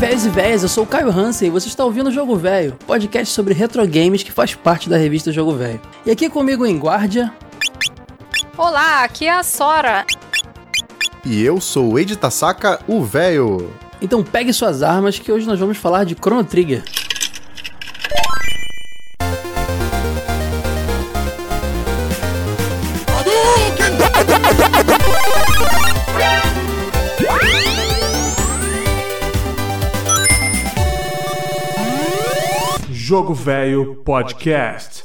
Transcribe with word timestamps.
velhos 0.00 0.24
e 0.24 0.30
velhas, 0.30 0.62
eu 0.62 0.68
sou 0.70 0.84
o 0.84 0.86
Caio 0.86 1.10
Hansen 1.10 1.48
e 1.48 1.50
você 1.50 1.68
está 1.68 1.84
ouvindo 1.84 2.06
o 2.06 2.10
Jogo 2.10 2.34
Velho, 2.34 2.74
podcast 2.86 3.34
sobre 3.34 3.52
retro 3.52 3.86
games 3.86 4.22
que 4.22 4.32
faz 4.32 4.54
parte 4.54 4.88
da 4.88 4.96
revista 4.96 5.30
Jogo 5.30 5.52
Velho. 5.52 5.78
E 6.06 6.10
aqui 6.10 6.30
comigo 6.30 6.64
em 6.64 6.78
Guardia. 6.78 7.30
Olá, 8.56 9.04
aqui 9.04 9.26
é 9.26 9.32
a 9.32 9.42
Sora. 9.42 10.06
E 11.22 11.42
eu 11.42 11.60
sou 11.60 11.92
o 11.92 11.98
Ed 11.98 12.16
Tasaka, 12.16 12.80
o 12.88 13.04
velho. 13.04 13.70
Então 14.00 14.24
pegue 14.24 14.54
suas 14.54 14.82
armas 14.82 15.18
que 15.18 15.30
hoje 15.30 15.46
nós 15.46 15.60
vamos 15.60 15.76
falar 15.76 16.04
de 16.04 16.14
Chrono 16.14 16.44
Trigger. 16.44 16.82
Jogo 33.10 33.34
Velho 33.34 33.96
Podcast. 34.04 34.99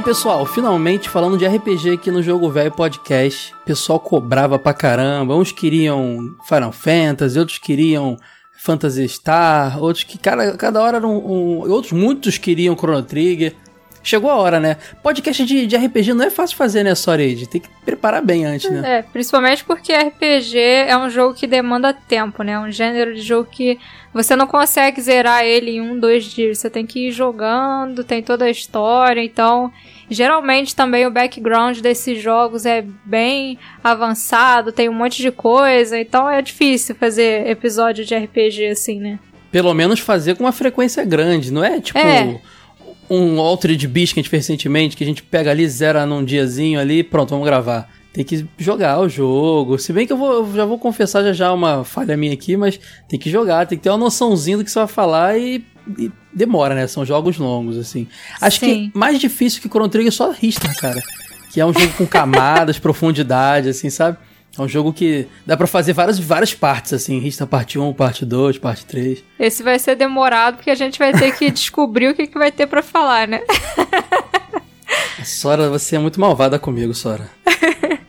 Aí, 0.00 0.02
pessoal, 0.02 0.46
finalmente 0.46 1.10
falando 1.10 1.36
de 1.36 1.46
RPG 1.46 1.90
aqui 1.90 2.10
no 2.10 2.22
Jogo 2.22 2.50
Velho 2.50 2.72
Podcast. 2.72 3.52
O 3.62 3.64
pessoal 3.66 4.00
cobrava 4.00 4.58
pra 4.58 4.72
caramba. 4.72 5.36
Uns 5.36 5.52
queriam 5.52 6.34
Final 6.48 6.72
Fantasy, 6.72 7.38
outros 7.38 7.58
queriam 7.58 8.16
Phantasy 8.58 9.06
Star, 9.06 9.78
outros 9.82 10.04
que 10.04 10.18
cada, 10.18 10.56
cada 10.56 10.80
hora 10.80 10.96
eram 10.96 11.18
um, 11.18 11.70
outros 11.70 11.92
muitos 11.92 12.38
queriam 12.38 12.74
Chrono 12.74 13.02
Trigger. 13.02 13.54
Chegou 14.02 14.30
a 14.30 14.36
hora, 14.36 14.58
né? 14.58 14.78
Podcast 15.02 15.44
de, 15.44 15.66
de 15.66 15.76
RPG 15.76 16.14
não 16.14 16.24
é 16.24 16.30
fácil 16.30 16.56
fazer, 16.56 16.82
né, 16.82 16.94
Sorage? 16.94 17.46
Tem 17.46 17.60
que 17.60 17.68
preparar 17.84 18.22
bem 18.24 18.46
antes, 18.46 18.70
né? 18.70 18.98
É, 18.98 19.02
principalmente 19.02 19.62
porque 19.62 19.92
RPG 19.92 20.56
é 20.56 20.96
um 20.96 21.10
jogo 21.10 21.34
que 21.34 21.46
demanda 21.46 21.92
tempo, 21.92 22.42
né? 22.42 22.52
É 22.52 22.58
um 22.58 22.70
gênero 22.70 23.14
de 23.14 23.20
jogo 23.20 23.48
que 23.50 23.78
você 24.12 24.34
não 24.34 24.46
consegue 24.46 25.00
zerar 25.02 25.44
ele 25.44 25.72
em 25.72 25.80
um, 25.82 25.98
dois 25.98 26.24
dias. 26.24 26.58
Você 26.58 26.70
tem 26.70 26.86
que 26.86 27.08
ir 27.08 27.12
jogando, 27.12 28.02
tem 28.02 28.22
toda 28.22 28.46
a 28.46 28.50
história, 28.50 29.22
então. 29.22 29.70
Geralmente 30.08 30.74
também 30.74 31.06
o 31.06 31.10
background 31.10 31.78
desses 31.78 32.20
jogos 32.20 32.66
é 32.66 32.84
bem 33.04 33.56
avançado, 33.84 34.72
tem 34.72 34.88
um 34.88 34.92
monte 34.92 35.22
de 35.22 35.30
coisa, 35.30 35.96
então 35.96 36.28
é 36.28 36.42
difícil 36.42 36.96
fazer 36.96 37.46
episódio 37.46 38.04
de 38.04 38.16
RPG 38.16 38.66
assim, 38.66 38.98
né? 38.98 39.20
Pelo 39.52 39.72
menos 39.72 40.00
fazer 40.00 40.34
com 40.34 40.44
uma 40.44 40.52
frequência 40.52 41.04
grande, 41.04 41.52
não 41.52 41.62
é 41.62 41.80
tipo. 41.80 41.98
É. 41.98 42.40
um 43.08 43.40
Altered 43.40 43.86
Beast 43.88 44.14
que 44.14 44.20
a 44.20 44.22
gente 44.22 44.30
fez 44.30 44.46
recentemente, 44.46 44.96
que 44.96 45.04
a 45.04 45.06
gente 45.06 45.22
pega 45.22 45.50
ali, 45.50 45.68
zera 45.68 46.06
num 46.06 46.24
diazinho 46.24 46.78
ali, 46.78 47.02
pronto, 47.02 47.30
vamos 47.30 47.44
gravar. 47.44 47.88
Tem 48.12 48.24
que 48.24 48.44
jogar 48.58 48.98
o 48.98 49.08
jogo. 49.08 49.78
Se 49.78 49.92
bem 49.92 50.06
que 50.06 50.12
eu, 50.12 50.16
vou, 50.16 50.32
eu 50.32 50.52
já 50.54 50.64
vou 50.64 50.78
confessar 50.78 51.22
já 51.22 51.32
já 51.32 51.52
uma 51.52 51.84
falha 51.84 52.16
minha 52.16 52.32
aqui, 52.32 52.56
mas 52.56 52.80
tem 53.08 53.18
que 53.18 53.30
jogar, 53.30 53.66
tem 53.66 53.78
que 53.78 53.84
ter 53.84 53.90
uma 53.90 53.98
noçãozinha 53.98 54.56
do 54.56 54.64
que 54.64 54.70
você 54.70 54.80
vai 54.80 54.88
falar 54.88 55.38
e, 55.38 55.64
e 55.96 56.10
demora, 56.32 56.74
né? 56.74 56.86
São 56.88 57.04
jogos 57.04 57.38
longos, 57.38 57.78
assim. 57.78 58.08
Acho 58.40 58.60
Sim. 58.60 58.90
que 58.90 58.98
mais 58.98 59.20
difícil 59.20 59.62
que 59.62 59.68
Chrono 59.68 59.88
Trigger 59.88 60.08
é 60.08 60.10
só 60.10 60.32
Ristar, 60.32 60.76
cara. 60.76 61.00
Que 61.52 61.60
é 61.60 61.66
um 61.66 61.72
jogo 61.72 61.92
com 61.96 62.06
camadas, 62.06 62.78
profundidade, 62.80 63.68
assim, 63.68 63.90
sabe? 63.90 64.18
É 64.58 64.62
um 64.62 64.68
jogo 64.68 64.92
que 64.92 65.26
dá 65.46 65.56
pra 65.56 65.66
fazer 65.66 65.92
várias, 65.92 66.18
várias 66.18 66.52
partes, 66.52 66.92
assim. 66.92 67.18
Ristar 67.18 67.46
parte 67.46 67.78
1, 67.78 67.92
parte 67.94 68.24
2, 68.26 68.58
parte 68.58 68.84
3. 68.84 69.22
Esse 69.38 69.62
vai 69.62 69.78
ser 69.78 69.94
demorado 69.94 70.56
porque 70.56 70.70
a 70.70 70.74
gente 70.74 70.98
vai 70.98 71.12
ter 71.12 71.32
que 71.36 71.50
descobrir 71.50 72.08
o 72.08 72.14
que, 72.14 72.26
que 72.26 72.38
vai 72.38 72.50
ter 72.50 72.66
pra 72.66 72.82
falar, 72.82 73.28
né? 73.28 73.40
Sora, 75.24 75.68
você 75.68 75.96
é 75.96 75.98
muito 75.98 76.20
malvada 76.20 76.58
comigo, 76.58 76.94
Sora. 76.94 77.28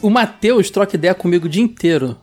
O- 0.00 0.10
Matheus 0.10 0.70
troca 0.70 0.94
ideia 0.96 1.14
comigo 1.14 1.46
o 1.46 1.48
dia 1.48 1.62
inteiro. 1.62 2.16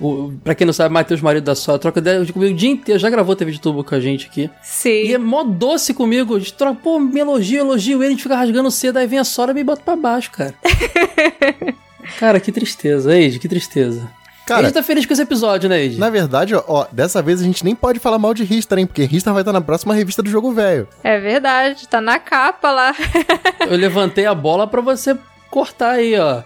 O, 0.00 0.32
pra 0.42 0.54
quem 0.54 0.64
não 0.66 0.72
sabe, 0.72 0.94
Matheus, 0.94 1.20
marido 1.20 1.44
da 1.44 1.54
Sora, 1.54 1.78
troca 1.78 1.98
ideia 1.98 2.24
comigo 2.32 2.54
o 2.54 2.56
dia 2.56 2.70
inteiro. 2.70 2.98
Já 2.98 3.10
gravou 3.10 3.36
TV 3.36 3.52
de 3.52 3.60
tubo 3.60 3.84
com 3.84 3.94
a 3.94 4.00
gente 4.00 4.26
aqui. 4.26 4.48
Sim. 4.62 4.88
E 5.06 5.12
é 5.14 5.18
mó 5.18 5.42
doce 5.42 5.92
comigo. 5.92 6.36
A 6.36 6.38
gente 6.38 6.54
troca, 6.54 6.80
pô, 6.82 6.98
me 6.98 7.20
elogio, 7.20 7.58
elogio 7.60 7.98
ele, 7.98 8.06
a 8.06 8.10
gente 8.10 8.22
fica 8.22 8.36
rasgando 8.36 8.70
cedo, 8.70 8.96
aí 8.98 9.06
vem 9.06 9.18
a 9.18 9.24
Sora 9.24 9.50
e 9.50 9.54
me 9.54 9.64
bota 9.64 9.82
pra 9.82 9.94
baixo, 9.96 10.30
cara. 10.30 10.54
cara, 12.18 12.40
que 12.40 12.52
tristeza, 12.52 13.14
Eide, 13.16 13.38
que 13.38 13.48
tristeza. 13.48 14.10
Cara, 14.46 14.62
Eide 14.62 14.74
tá 14.74 14.82
feliz 14.82 15.06
com 15.06 15.12
esse 15.12 15.22
episódio, 15.22 15.68
né, 15.68 15.80
Eide? 15.82 15.98
na 15.98 16.10
verdade, 16.10 16.54
ó, 16.54 16.62
ó, 16.66 16.86
dessa 16.90 17.22
vez 17.22 17.40
a 17.40 17.44
gente 17.44 17.64
nem 17.64 17.74
pode 17.74 17.98
falar 17.98 18.18
mal 18.18 18.34
de 18.34 18.44
Ristar, 18.44 18.78
hein? 18.78 18.86
Porque 18.86 19.04
Ristar 19.04 19.32
vai 19.32 19.42
estar 19.42 19.52
na 19.52 19.60
próxima 19.60 19.94
revista 19.94 20.22
do 20.22 20.30
Jogo 20.30 20.52
Velho. 20.52 20.88
É 21.02 21.18
verdade, 21.18 21.86
tá 21.88 22.00
na 22.00 22.18
capa 22.18 22.70
lá. 22.70 22.94
Eu 23.68 23.76
levantei 23.76 24.26
a 24.26 24.34
bola 24.34 24.66
pra 24.66 24.80
você 24.80 25.16
cortar 25.50 25.92
aí, 25.92 26.18
ó. 26.18 26.42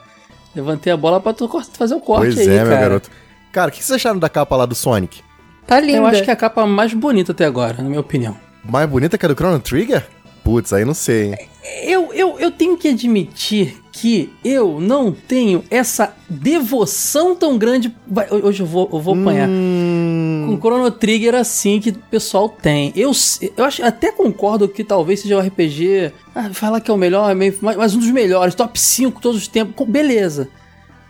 Levantei 0.55 0.93
a 0.93 0.97
bola 0.97 1.21
pra 1.21 1.33
tu 1.33 1.49
fazer 1.75 1.95
o 1.95 2.01
corte 2.01 2.35
pois 2.35 2.49
aí, 2.49 2.55
é, 2.55 2.59
cara. 2.59 2.69
meu 2.69 2.79
garoto. 2.79 3.11
Cara, 3.53 3.69
o 3.69 3.73
que 3.73 3.83
vocês 3.83 3.97
acharam 3.97 4.19
da 4.19 4.29
capa 4.29 4.57
lá 4.57 4.67
do 4.67 4.75
Sonic? 4.75 5.23
Tá 5.67 5.81
linda. 5.81 5.99
Eu 5.99 6.07
acho 6.07 6.23
que 6.23 6.31
é 6.31 6.33
a 6.33 6.37
capa 6.37 6.67
mais 6.67 6.93
bonita 6.95 7.33
até 7.33 7.45
agora, 7.45 7.83
na 7.83 7.89
minha 7.89 8.01
opinião. 8.01 8.37
Mais 8.65 8.89
bonita 8.89 9.17
que 9.17 9.25
a 9.25 9.29
do 9.29 9.35
Chrono 9.35 9.59
Trigger? 9.59 10.07
Putz, 10.43 10.73
aí 10.73 10.85
não 10.85 10.95
sei, 10.95 11.33
hein? 11.33 11.49
Eu, 11.83 12.13
eu, 12.13 12.39
eu 12.39 12.51
tenho 12.51 12.77
que 12.77 12.89
admitir 12.89 13.83
que 14.01 14.31
eu 14.45 14.79
não 14.79 15.11
tenho 15.11 15.65
essa 15.71 16.15
devoção 16.29 17.35
tão 17.35 17.57
grande. 17.57 17.95
Hoje 18.43 18.63
eu 18.63 18.67
vou, 18.67 18.89
eu 18.93 19.01
vou 19.01 19.15
apanhar. 19.15 19.49
Hum, 19.49 20.45
Com 20.49 20.61
Chrono 20.61 20.91
Trigger 20.91 21.35
assim 21.35 21.81
que 21.81 21.91
o 21.91 21.95
pessoal 22.11 22.49
tem. 22.49 22.93
Eu, 22.95 23.11
eu 23.57 23.65
acho, 23.65 23.83
até 23.83 24.13
concordo 24.13 24.69
que 24.69 24.85
talvez 24.85 25.21
seja 25.21 25.39
o 25.39 25.41
RPG. 25.41 26.13
Ah, 26.35 26.51
falar 26.53 26.81
que 26.81 26.91
é 26.91 26.95
o 26.95 26.97
melhor, 26.99 27.31
é 27.31 27.35
mas, 27.35 27.95
um 27.95 27.99
dos 27.99 28.11
melhores, 28.11 28.55
top 28.55 28.79
5 28.79 29.21
todos 29.21 29.41
os 29.41 29.49
tempos. 29.49 29.87
Beleza. 29.89 30.49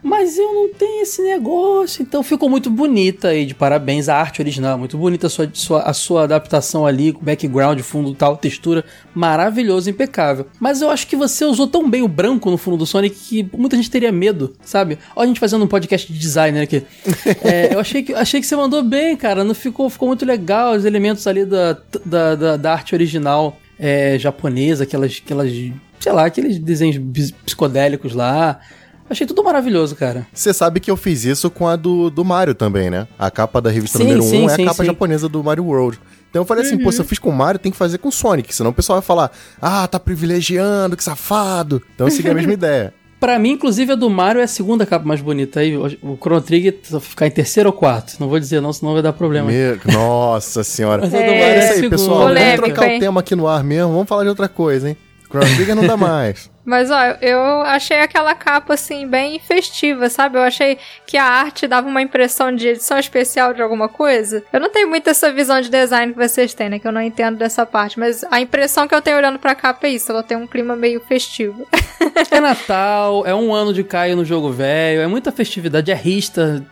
Mas 0.09 0.39
eu 0.39 0.55
não 0.55 0.69
tenho 0.73 1.03
esse 1.03 1.21
negócio. 1.21 2.01
Então 2.01 2.23
ficou 2.23 2.49
muito 2.49 2.71
bonita 2.71 3.29
aí, 3.29 3.45
de 3.45 3.55
parabéns. 3.57 4.09
A 4.09 4.17
arte 4.17 4.41
original, 4.41 4.79
muito 4.79 4.97
bonita 4.97 5.27
a 5.27 5.31
sua, 5.31 5.51
sua- 5.53 5.83
a 5.83 5.93
sua 5.93 6.23
adaptação 6.23 6.87
ali, 6.87 7.13
com 7.13 7.25
background, 7.25 7.81
fundo 7.81 8.15
tal, 8.15 8.37
textura. 8.37 8.85
Maravilhoso, 9.13 9.91
impecável. 9.91 10.47
Mas 10.61 10.81
eu 10.81 10.91
acho 10.91 11.09
que 11.09 11.17
você 11.17 11.45
usou 11.45 11.67
tão 11.67 11.91
bem 11.91 12.03
o 12.03 12.09
branco 12.09 12.51
no 12.51 12.57
fundo 12.57 12.77
do 12.77 12.87
Sonic 12.87 13.17
que 13.17 13.51
muita 13.57 13.75
gente 13.77 13.91
teria 13.91 14.13
medo, 14.13 14.55
sabe? 14.63 14.97
Olha 15.17 15.25
a 15.25 15.27
gente 15.27 15.41
fazendo 15.41 15.65
um 15.65 15.69
podcast 15.69 16.13
de 16.13 16.19
designer 16.19 16.61
aqui. 16.63 16.83
É, 17.43 17.75
eu 17.75 17.81
achei 17.81 18.03
que, 18.03 18.15
achei 18.15 18.41
que 18.41 18.47
você 18.47 18.55
mandou 18.57 18.83
bem, 18.85 19.17
cara. 19.17 19.43
Não 19.43 19.55
ficou, 19.55 19.91
ficou 19.91 20.07
muito 20.09 20.25
legal 20.25 20.75
os 20.75 20.85
elementos 20.85 21.27
ali 21.27 21.45
da, 21.45 21.77
da, 22.05 22.35
da, 22.35 22.57
da 22.57 22.73
arte 22.73 22.95
original 22.95 23.59
é, 23.79 24.19
japonesa, 24.19 24.85
aquelas, 24.85 25.21
aquelas, 25.25 25.51
sei 26.01 26.13
lá, 26.13 26.27
aqueles 26.27 26.59
desenhos 26.59 26.99
psicodélicos 27.45 28.13
lá. 28.15 28.61
Achei 29.09 29.27
tudo 29.27 29.43
maravilhoso, 29.45 29.95
cara. 29.95 30.27
Você 30.33 30.53
sabe 30.53 30.81
que 30.81 30.91
eu 30.91 30.97
fiz 30.97 31.25
isso 31.25 31.49
com 31.51 31.69
a 31.69 31.77
do, 31.77 32.11
do 32.11 32.25
Mario 32.25 32.55
também, 32.55 32.91
né? 32.91 33.07
A 33.19 33.31
capa 33.31 33.61
da 33.61 33.71
revista 33.71 33.99
Sim, 33.99 34.05
número 34.05 34.25
1 34.25 34.29
sim, 34.29 34.49
é 34.49 34.53
a 34.55 34.57
capa 34.65 34.83
sim. 34.83 34.87
japonesa 34.87 35.29
do 35.29 35.43
Mario 35.45 35.65
World. 35.65 36.01
Então 36.29 36.43
eu 36.43 36.47
falei 36.47 36.65
assim, 36.65 36.77
pô, 36.77 36.91
se 36.91 37.01
eu 37.01 37.05
fiz 37.05 37.19
com 37.19 37.31
o 37.31 37.33
Mario, 37.33 37.59
tem 37.61 37.71
que 37.73 37.79
fazer 37.79 37.99
com 37.99 38.09
o 38.09 38.13
Sonic, 38.13 38.55
senão 38.55 38.71
o 38.71 38.75
pessoal 38.75 38.99
vai 39.01 39.07
falar, 39.07 39.31
ah, 39.63 39.87
tá 39.87 39.99
privilegiando, 40.01 40.97
que 40.97 41.05
safado. 41.05 41.81
Então 41.95 42.07
eu 42.09 42.11
segui 42.11 42.29
a 42.31 42.35
mesma 42.35 42.53
ideia. 42.55 42.93
Pra 43.19 43.39
mim, 43.39 43.53
inclusive, 43.53 43.93
a 43.93 43.95
do 43.95 44.11
Mario 44.11 44.41
é 44.43 44.45
a 44.45 44.49
segunda 44.49 44.85
capa 44.85 45.07
mais 45.07 45.23
bonita. 45.23 45.61
Aí 45.61 45.75
o 45.75 46.19
Chrono 46.21 46.43
Trigger 46.43 46.79
ficar 47.01 47.27
em 47.27 47.31
terceiro 47.31 47.71
ou 47.71 47.73
quarto. 47.73 48.15
Não 48.21 48.29
vou 48.29 48.39
dizer 48.39 48.61
não, 48.61 48.71
senão 48.75 48.93
vai 48.93 49.01
dar 49.03 49.15
problema. 49.15 49.51
Meu- 49.51 49.79
Nossa 49.91 50.63
senhora. 50.63 51.01
Mas 51.03 51.15
É, 51.15 51.19
do 51.19 51.31
Mario 51.31 51.45
É 51.45 51.59
isso 51.65 51.73
aí, 51.85 51.91
pessoal. 51.91 52.21
Polêmico, 52.27 52.57
Vamos 52.61 52.75
trocar 52.75 52.91
hein? 52.91 52.97
o 52.99 53.01
tema 53.01 53.21
aqui 53.21 53.35
no 53.35 53.49
ar 53.49 53.65
mesmo. 53.65 53.93
Vamos 53.93 54.07
falar 54.09 54.25
de 54.25 54.29
outra 54.29 54.49
coisa, 54.51 54.91
hein? 54.91 54.97
Chrono 55.31 55.47
Trigger 55.57 55.75
não 55.75 55.87
dá 55.87 55.97
mais. 55.97 56.51
Mas 56.67 56.91
ó, 56.91 57.01
eu 57.23 57.63
achei 57.63 58.01
aquela 58.01 58.35
capa 58.35 58.75
assim 58.75 59.07
bem 59.07 59.39
festiva, 59.39 60.11
sabe? 60.11 60.37
Eu 60.37 60.43
achei 60.43 60.79
que 61.07 61.17
a 61.17 61.25
arte 61.25 61.69
dava 61.69 61.87
uma 61.89 62.03
impressão 62.03 62.53
de 62.53 62.67
edição 62.67 62.99
especial 62.99 63.55
de 63.55 63.63
alguma 63.63 63.89
coisa. 63.89 64.43
Eu 64.53 64.59
não 64.59 64.69
tenho 64.69 64.89
muito 64.89 65.09
essa 65.09 65.33
visão 65.33 65.61
de 65.61 65.71
design 65.71 66.13
que 66.13 66.19
vocês 66.19 66.53
têm, 66.53 66.69
né? 66.69 66.81
Que 66.81 66.89
eu 66.89 66.93
não 66.93 67.01
entendo 67.01 67.37
dessa 67.39 67.65
parte. 67.65 68.01
Mas 68.01 68.25
a 68.33 68.41
impressão 68.41 68.89
que 68.89 68.95
eu 68.95 69.01
tenho 69.01 69.17
olhando 69.17 69.39
pra 69.39 69.55
capa 69.55 69.87
é 69.87 69.91
isso. 69.91 70.11
Ela 70.11 70.25
tem 70.25 70.37
um 70.37 70.47
clima 70.47 70.75
meio 70.75 71.01
festivo. 71.01 71.67
É 72.31 72.41
Natal, 72.41 73.27
é 73.27 73.35
um 73.35 73.55
ano 73.55 73.75
de 73.75 73.85
Caio 73.85 74.17
no 74.17 74.25
jogo 74.25 74.51
velho, 74.51 75.01
é 75.03 75.07
muita 75.07 75.31
festividade, 75.31 75.91
é 75.91 75.95
Rista 75.95 76.65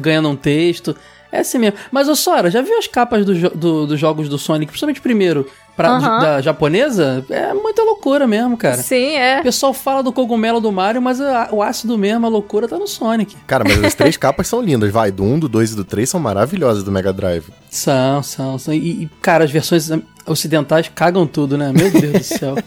ganhando 0.00 0.28
um 0.28 0.36
texto. 0.36 0.96
É 1.34 1.40
assim 1.40 1.58
mesmo. 1.58 1.76
Mas, 1.90 2.08
ô 2.08 2.14
Sora, 2.14 2.50
já 2.50 2.62
viu 2.62 2.78
as 2.78 2.86
capas 2.86 3.24
do 3.24 3.34
jo- 3.34 3.50
do- 3.54 3.86
dos 3.86 3.98
jogos 3.98 4.28
do 4.28 4.38
Sonic, 4.38 4.66
principalmente 4.70 5.00
o 5.00 5.02
primeiro, 5.02 5.46
pra, 5.76 5.88
Aham. 5.88 6.20
da 6.20 6.40
japonesa? 6.40 7.24
É 7.28 7.52
muita 7.52 7.82
loucura 7.82 8.26
mesmo, 8.26 8.56
cara. 8.56 8.76
Sim, 8.76 9.16
é. 9.16 9.40
O 9.40 9.42
pessoal 9.42 9.74
fala 9.74 10.02
do 10.02 10.12
cogumelo 10.12 10.60
do 10.60 10.70
Mario, 10.70 11.02
mas 11.02 11.20
a- 11.20 11.48
o 11.50 11.60
ácido 11.62 11.98
mesmo, 11.98 12.24
a 12.24 12.28
loucura, 12.28 12.68
tá 12.68 12.78
no 12.78 12.86
Sonic. 12.86 13.36
Cara, 13.46 13.64
mas 13.66 13.82
as 13.82 13.94
três 13.94 14.16
capas 14.18 14.46
são 14.46 14.60
lindas, 14.62 14.92
vai. 14.92 15.10
Do 15.10 15.24
1, 15.24 15.38
do 15.40 15.48
2 15.48 15.72
e 15.72 15.74
do 15.76 15.84
3 15.84 16.08
são 16.08 16.20
maravilhosas 16.20 16.84
do 16.84 16.92
Mega 16.92 17.12
Drive. 17.12 17.46
São, 17.68 18.22
são, 18.22 18.56
são. 18.58 18.72
E, 18.72 19.02
e, 19.04 19.10
cara, 19.20 19.42
as 19.44 19.50
versões 19.50 19.90
ocidentais 20.26 20.88
cagam 20.94 21.26
tudo, 21.26 21.58
né? 21.58 21.72
Meu 21.72 21.90
Deus 21.90 22.12
do 22.12 22.22
céu. 22.22 22.54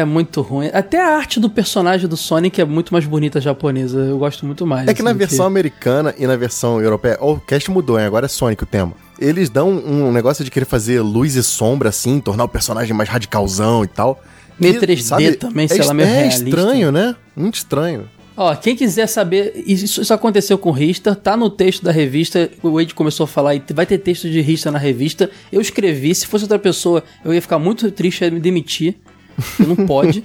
É 0.00 0.04
muito 0.04 0.40
ruim. 0.40 0.70
Até 0.72 0.98
a 0.98 1.16
arte 1.16 1.38
do 1.38 1.50
personagem 1.50 2.08
do 2.08 2.16
Sonic 2.16 2.58
é 2.58 2.64
muito 2.64 2.92
mais 2.92 3.04
bonita 3.04 3.40
japonesa. 3.40 3.98
Eu 3.98 4.18
gosto 4.18 4.46
muito 4.46 4.66
mais. 4.66 4.88
É 4.88 4.94
que 4.94 5.02
na 5.02 5.10
assim, 5.10 5.18
versão 5.18 5.44
americana 5.46 6.14
e 6.16 6.26
na 6.26 6.36
versão 6.36 6.80
europeia. 6.80 7.18
O 7.20 7.38
cast 7.38 7.70
mudou, 7.70 7.98
hein? 7.98 8.06
Agora 8.06 8.24
é 8.24 8.28
Sonic 8.28 8.62
o 8.62 8.66
tema. 8.66 8.94
Eles 9.18 9.50
dão 9.50 9.68
um 9.68 10.10
negócio 10.10 10.42
de 10.42 10.50
querer 10.50 10.64
fazer 10.64 11.02
luz 11.02 11.36
e 11.36 11.42
sombra, 11.42 11.90
assim, 11.90 12.18
tornar 12.18 12.44
o 12.44 12.48
personagem 12.48 12.94
mais 12.94 13.10
radicalzão 13.10 13.84
e 13.84 13.88
tal. 13.88 14.22
Meio 14.58 14.74
E, 14.74 14.78
3D 14.78 15.36
também, 15.36 15.68
sei 15.68 15.80
é, 15.80 15.84
lá, 15.84 15.92
meio 15.92 16.08
É 16.08 16.12
realista. 16.12 16.44
estranho, 16.44 16.90
né? 16.90 17.14
Muito 17.36 17.56
estranho. 17.56 18.08
Ó, 18.36 18.54
quem 18.54 18.74
quiser 18.74 19.06
saber, 19.06 19.52
isso, 19.66 20.00
isso 20.00 20.14
aconteceu 20.14 20.56
com 20.56 20.70
o 20.70 20.72
Richter, 20.72 21.14
tá 21.14 21.36
no 21.36 21.50
texto 21.50 21.82
da 21.82 21.92
revista, 21.92 22.50
o 22.62 22.72
Wade 22.72 22.94
começou 22.94 23.24
a 23.24 23.26
falar 23.26 23.54
e 23.54 23.62
vai 23.74 23.84
ter 23.84 23.98
texto 23.98 24.30
de 24.30 24.40
Richter 24.40 24.72
na 24.72 24.78
revista. 24.78 25.30
Eu 25.52 25.60
escrevi, 25.60 26.14
se 26.14 26.26
fosse 26.26 26.44
outra 26.44 26.58
pessoa, 26.58 27.04
eu 27.22 27.34
ia 27.34 27.42
ficar 27.42 27.58
muito 27.58 27.90
triste 27.90 28.24
e 28.24 28.30
me 28.30 28.40
demitir. 28.40 28.96
Você 29.40 29.64
não 29.64 29.76
pode. 29.86 30.22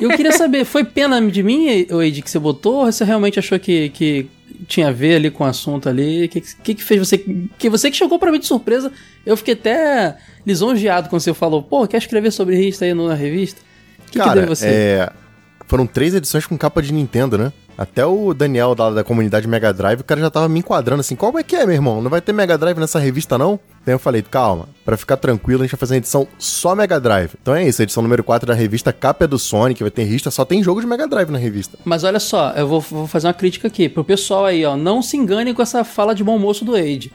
eu 0.00 0.10
queria 0.10 0.32
saber, 0.32 0.64
foi 0.64 0.84
pena 0.84 1.20
de 1.30 1.42
mim, 1.42 1.86
Wade, 1.90 2.22
que 2.22 2.30
você 2.30 2.38
botou, 2.38 2.84
ou 2.84 2.92
você 2.92 3.04
realmente 3.04 3.38
achou 3.38 3.58
que, 3.58 3.88
que 3.90 4.28
tinha 4.66 4.88
a 4.88 4.92
ver 4.92 5.16
ali 5.16 5.30
com 5.30 5.44
o 5.44 5.46
assunto 5.46 5.88
ali? 5.88 6.26
O 6.26 6.28
que, 6.28 6.40
que, 6.40 6.74
que 6.74 6.84
fez 6.84 7.08
você. 7.08 7.18
Que 7.58 7.68
você 7.68 7.90
que 7.90 7.96
chegou 7.96 8.18
pra 8.18 8.30
mim 8.30 8.38
de 8.38 8.46
surpresa, 8.46 8.92
eu 9.24 9.36
fiquei 9.36 9.54
até 9.54 10.16
lisonjeado 10.46 11.08
quando 11.08 11.22
você 11.22 11.34
falou, 11.34 11.62
pô, 11.62 11.86
quer 11.86 11.98
escrever 11.98 12.30
sobre 12.30 12.56
Richter 12.56 12.88
aí 12.88 12.94
na 12.94 13.14
revista? 13.14 13.60
O 14.00 14.02
que, 14.10 14.12
que 14.12 14.18
Cara, 14.18 14.34
deu 14.34 14.44
em 14.44 14.46
você? 14.46 14.66
é, 14.66 15.12
foram 15.66 15.86
três 15.86 16.14
edições 16.14 16.46
com 16.46 16.58
capa 16.58 16.82
de 16.82 16.92
Nintendo, 16.92 17.38
né? 17.38 17.52
Até 17.78 18.04
o 18.04 18.34
Daniel 18.34 18.74
da, 18.74 18.90
da 18.90 19.04
comunidade 19.04 19.48
Mega 19.48 19.72
Drive, 19.72 20.00
o 20.00 20.04
cara 20.04 20.20
já 20.20 20.30
tava 20.30 20.48
me 20.48 20.58
enquadrando 20.58 21.00
assim, 21.00 21.16
qual 21.16 21.38
é 21.38 21.42
que 21.42 21.56
é, 21.56 21.64
meu 21.64 21.74
irmão? 21.74 22.02
Não 22.02 22.10
vai 22.10 22.20
ter 22.20 22.32
Mega 22.32 22.58
Drive 22.58 22.78
nessa 22.78 22.98
revista, 22.98 23.38
não? 23.38 23.58
Eu 23.92 23.98
falei, 23.98 24.22
calma, 24.22 24.68
pra 24.84 24.96
ficar 24.96 25.16
tranquilo, 25.16 25.62
a 25.62 25.64
gente 25.66 25.72
vai 25.72 25.78
fazer 25.78 25.94
uma 25.94 25.98
edição 25.98 26.26
só 26.38 26.74
Mega 26.74 26.98
Drive. 27.00 27.32
Então 27.40 27.54
é 27.54 27.66
isso, 27.66 27.82
edição 27.82 28.02
número 28.02 28.22
4 28.24 28.46
da 28.46 28.54
revista, 28.54 28.92
capa 28.92 29.24
é 29.24 29.28
do 29.28 29.38
Sonic, 29.38 29.82
vai 29.82 29.90
ter 29.90 30.02
revista, 30.04 30.30
só 30.30 30.44
tem 30.44 30.62
jogo 30.62 30.80
de 30.80 30.86
Mega 30.86 31.06
Drive 31.06 31.30
na 31.30 31.38
revista. 31.38 31.78
Mas 31.84 32.04
olha 32.04 32.20
só, 32.20 32.50
eu 32.56 32.66
vou, 32.66 32.80
vou 32.80 33.06
fazer 33.06 33.26
uma 33.26 33.34
crítica 33.34 33.68
aqui 33.68 33.88
pro 33.88 34.04
pessoal 34.04 34.44
aí, 34.46 34.64
ó. 34.64 34.76
Não 34.76 35.02
se 35.02 35.16
engane 35.16 35.52
com 35.54 35.62
essa 35.62 35.84
fala 35.84 36.14
de 36.14 36.22
bom 36.24 36.38
moço 36.38 36.64
do 36.64 36.74
Age. 36.74 37.12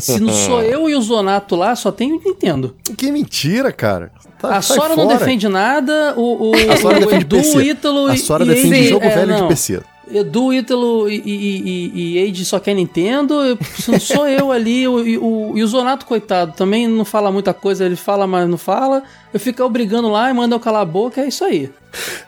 Se 0.00 0.20
não 0.20 0.32
sou 0.32 0.62
eu 0.62 0.88
e 0.88 0.94
o 0.94 1.00
Zonato 1.02 1.56
lá, 1.56 1.74
só 1.76 1.90
tem 1.92 2.12
o 2.12 2.20
Nintendo. 2.24 2.74
Que 2.96 3.10
mentira, 3.10 3.72
cara. 3.72 4.10
Tá, 4.40 4.56
a 4.56 4.62
Sora 4.62 4.94
não 4.94 5.04
fora. 5.06 5.18
defende 5.18 5.48
nada, 5.48 6.14
o, 6.16 6.50
o, 6.50 6.72
A 6.72 6.76
Sora 6.76 6.96
o 6.98 7.00
defende 7.00 7.24
Edu, 7.24 7.36
PC. 7.38 7.62
Ítalo 7.62 8.06
A 8.06 8.16
Sora 8.16 8.44
e 8.44 8.48
defende 8.48 8.74
Age- 8.76 8.88
jogo 8.88 9.04
é, 9.04 9.08
velho 9.08 9.34
de 9.34 9.40
não. 9.40 9.48
PC. 9.48 9.80
Edu, 10.12 10.52
Ítalo 10.52 11.08
e, 11.10 11.20
e, 11.24 12.18
e, 12.18 12.28
Age 12.30 12.44
só 12.44 12.58
quer 12.58 12.74
Nintendo. 12.74 13.34
eu- 13.42 13.58
sou 14.00 14.26
eu 14.28 14.50
ali, 14.52 14.86
o, 14.88 15.06
e 15.06 15.18
o, 15.18 15.52
e 15.56 15.62
o 15.62 15.66
Zonato, 15.66 16.06
coitado, 16.06 16.52
também 16.56 16.86
não 16.88 17.04
fala 17.04 17.30
muita 17.32 17.52
coisa, 17.54 17.84
ele 17.84 17.96
fala, 17.96 18.26
mas 18.26 18.48
não 18.48 18.58
fala. 18.58 19.02
Eu 19.32 19.38
fico 19.40 19.62
obrigando 19.62 20.08
lá 20.08 20.30
e 20.30 20.32
mando 20.34 20.54
eu 20.54 20.60
calar 20.60 20.82
a 20.82 20.84
boca, 20.86 21.20
é 21.20 21.28
isso 21.28 21.44
aí. 21.44 21.70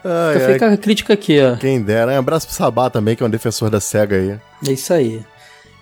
Ai, 0.04 0.32
Fica, 0.34 0.46
ai, 0.46 0.52
fica 0.54 0.66
a 0.72 0.76
crítica 0.76 1.12
aqui, 1.14 1.38
ó. 1.40 1.56
Quem 1.56 1.80
dera. 1.82 2.12
Um 2.12 2.18
abraço 2.18 2.46
pro 2.46 2.56
Sabá 2.56 2.88
também, 2.90 3.14
que 3.16 3.22
é 3.22 3.26
um 3.26 3.30
defensor 3.30 3.70
da 3.70 3.80
SEGA 3.80 4.16
aí. 4.16 4.38
É 4.68 4.72
isso 4.72 4.92
aí. 4.92 5.20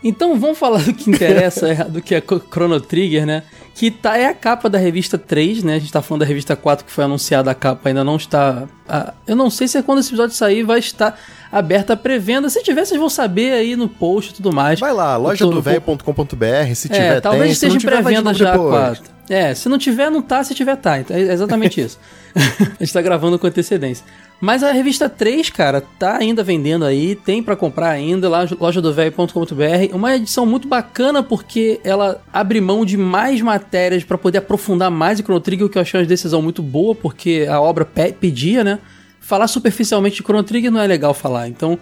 Então 0.03 0.39
vamos 0.39 0.57
falar 0.59 0.83
do 0.83 0.95
que 0.95 1.11
interessa, 1.11 1.75
do 1.91 2.01
que 2.01 2.15
é 2.15 2.23
Chrono 2.23 2.81
Trigger, 2.81 3.27
né? 3.27 3.43
Que 3.79 3.93
tá, 3.93 4.17
é 4.19 4.27
a 4.27 4.35
capa 4.35 4.69
da 4.69 4.77
revista 4.77 5.17
3, 5.17 5.63
né? 5.63 5.77
A 5.77 5.79
gente 5.79 5.93
tá 5.93 6.03
falando 6.03 6.23
da 6.23 6.27
revista 6.27 6.57
4 6.57 6.85
que 6.85 6.91
foi 6.91 7.05
anunciada 7.05 7.49
a 7.49 7.55
capa, 7.55 7.89
ainda 7.89 8.03
não 8.03 8.17
está. 8.17 8.65
ah, 8.89 9.15
eu 9.25 9.37
não 9.37 9.49
sei 9.51 9.69
se 9.69 9.79
é 9.79 9.83
quando 9.83 10.01
esse 10.01 10.09
episódio 10.09 10.35
sair 10.35 10.65
vai 10.65 10.81
estar 10.81 11.17
aberta 11.53 11.93
a 11.93 11.97
pré-venda. 11.97 12.51
Se 12.51 12.61
tiver, 12.61 12.85
vocês 12.85 12.99
vão 12.99 13.09
saber 13.09 13.53
aí 13.53 13.77
no 13.77 13.89
post 13.89 14.33
e 14.33 14.35
tudo 14.35 14.53
mais. 14.53 14.81
Vai 14.81 14.93
lá, 14.93 15.13
Eu 15.15 15.19
tô- 15.21 15.29
lojadovelho.com.br, 15.29 16.75
se 16.75 16.89
tiver, 16.89 17.19
é, 17.19 17.21
talvez 17.21 17.43
tem. 17.45 17.69
Esteja 17.69 17.77
em 17.77 17.81
pré-venda 17.81 18.35
já 18.35 18.49
a 18.49 18.53
depois. 18.53 18.71
4. 18.99 19.05
É, 19.31 19.55
se 19.55 19.69
não 19.69 19.79
tiver, 19.79 20.11
não 20.11 20.23
tá, 20.23 20.43
se 20.43 20.55
tiver, 20.57 20.75
tá. 20.77 20.99
Então, 20.99 21.17
É 21.17 21.21
exatamente 21.21 21.79
isso. 21.81 22.01
a 22.35 22.83
gente 22.85 22.93
tá 22.93 23.01
gravando 23.01 23.39
com 23.39 23.47
antecedência. 23.47 24.05
Mas 24.41 24.63
a 24.63 24.71
revista 24.71 25.09
3, 25.09 25.51
cara, 25.51 25.81
tá 25.99 26.17
ainda 26.17 26.45
vendendo 26.45 26.85
aí, 26.85 27.17
tem 27.17 27.43
pra 27.43 27.57
comprar 27.57 27.91
ainda 27.91 28.29
lá 28.29 28.47
lojadovelho.com.br. 28.61 29.93
Uma 29.95 30.15
edição 30.15 30.47
muito 30.47 30.69
bacana 30.69 31.23
porque 31.25 31.81
ela 31.83 32.23
abre 32.33 32.61
mão 32.61 32.85
de 32.85 32.97
mais 32.97 33.41
matérias 33.41 34.05
pra 34.05 34.17
poder 34.17 34.39
aprofundar 34.39 34.91
mais 34.91 35.19
o 35.19 35.23
Chrono 35.23 35.41
Trigger, 35.41 35.67
o 35.67 35.69
que 35.69 35.77
eu 35.77 35.83
achei 35.83 35.99
uma 36.01 36.07
decisão 36.07 36.41
muito 36.41 36.63
boa, 36.63 36.95
porque 36.95 37.47
a 37.51 37.61
obra 37.61 37.85
pe- 37.85 38.13
pedia, 38.13 38.63
né? 38.63 38.79
Falar 39.21 39.49
superficialmente 39.49 40.17
de 40.17 40.23
Chrono 40.23 40.45
Trigger 40.45 40.71
não 40.71 40.81
é 40.81 40.87
legal 40.87 41.13
falar. 41.13 41.49
Então, 41.49 41.77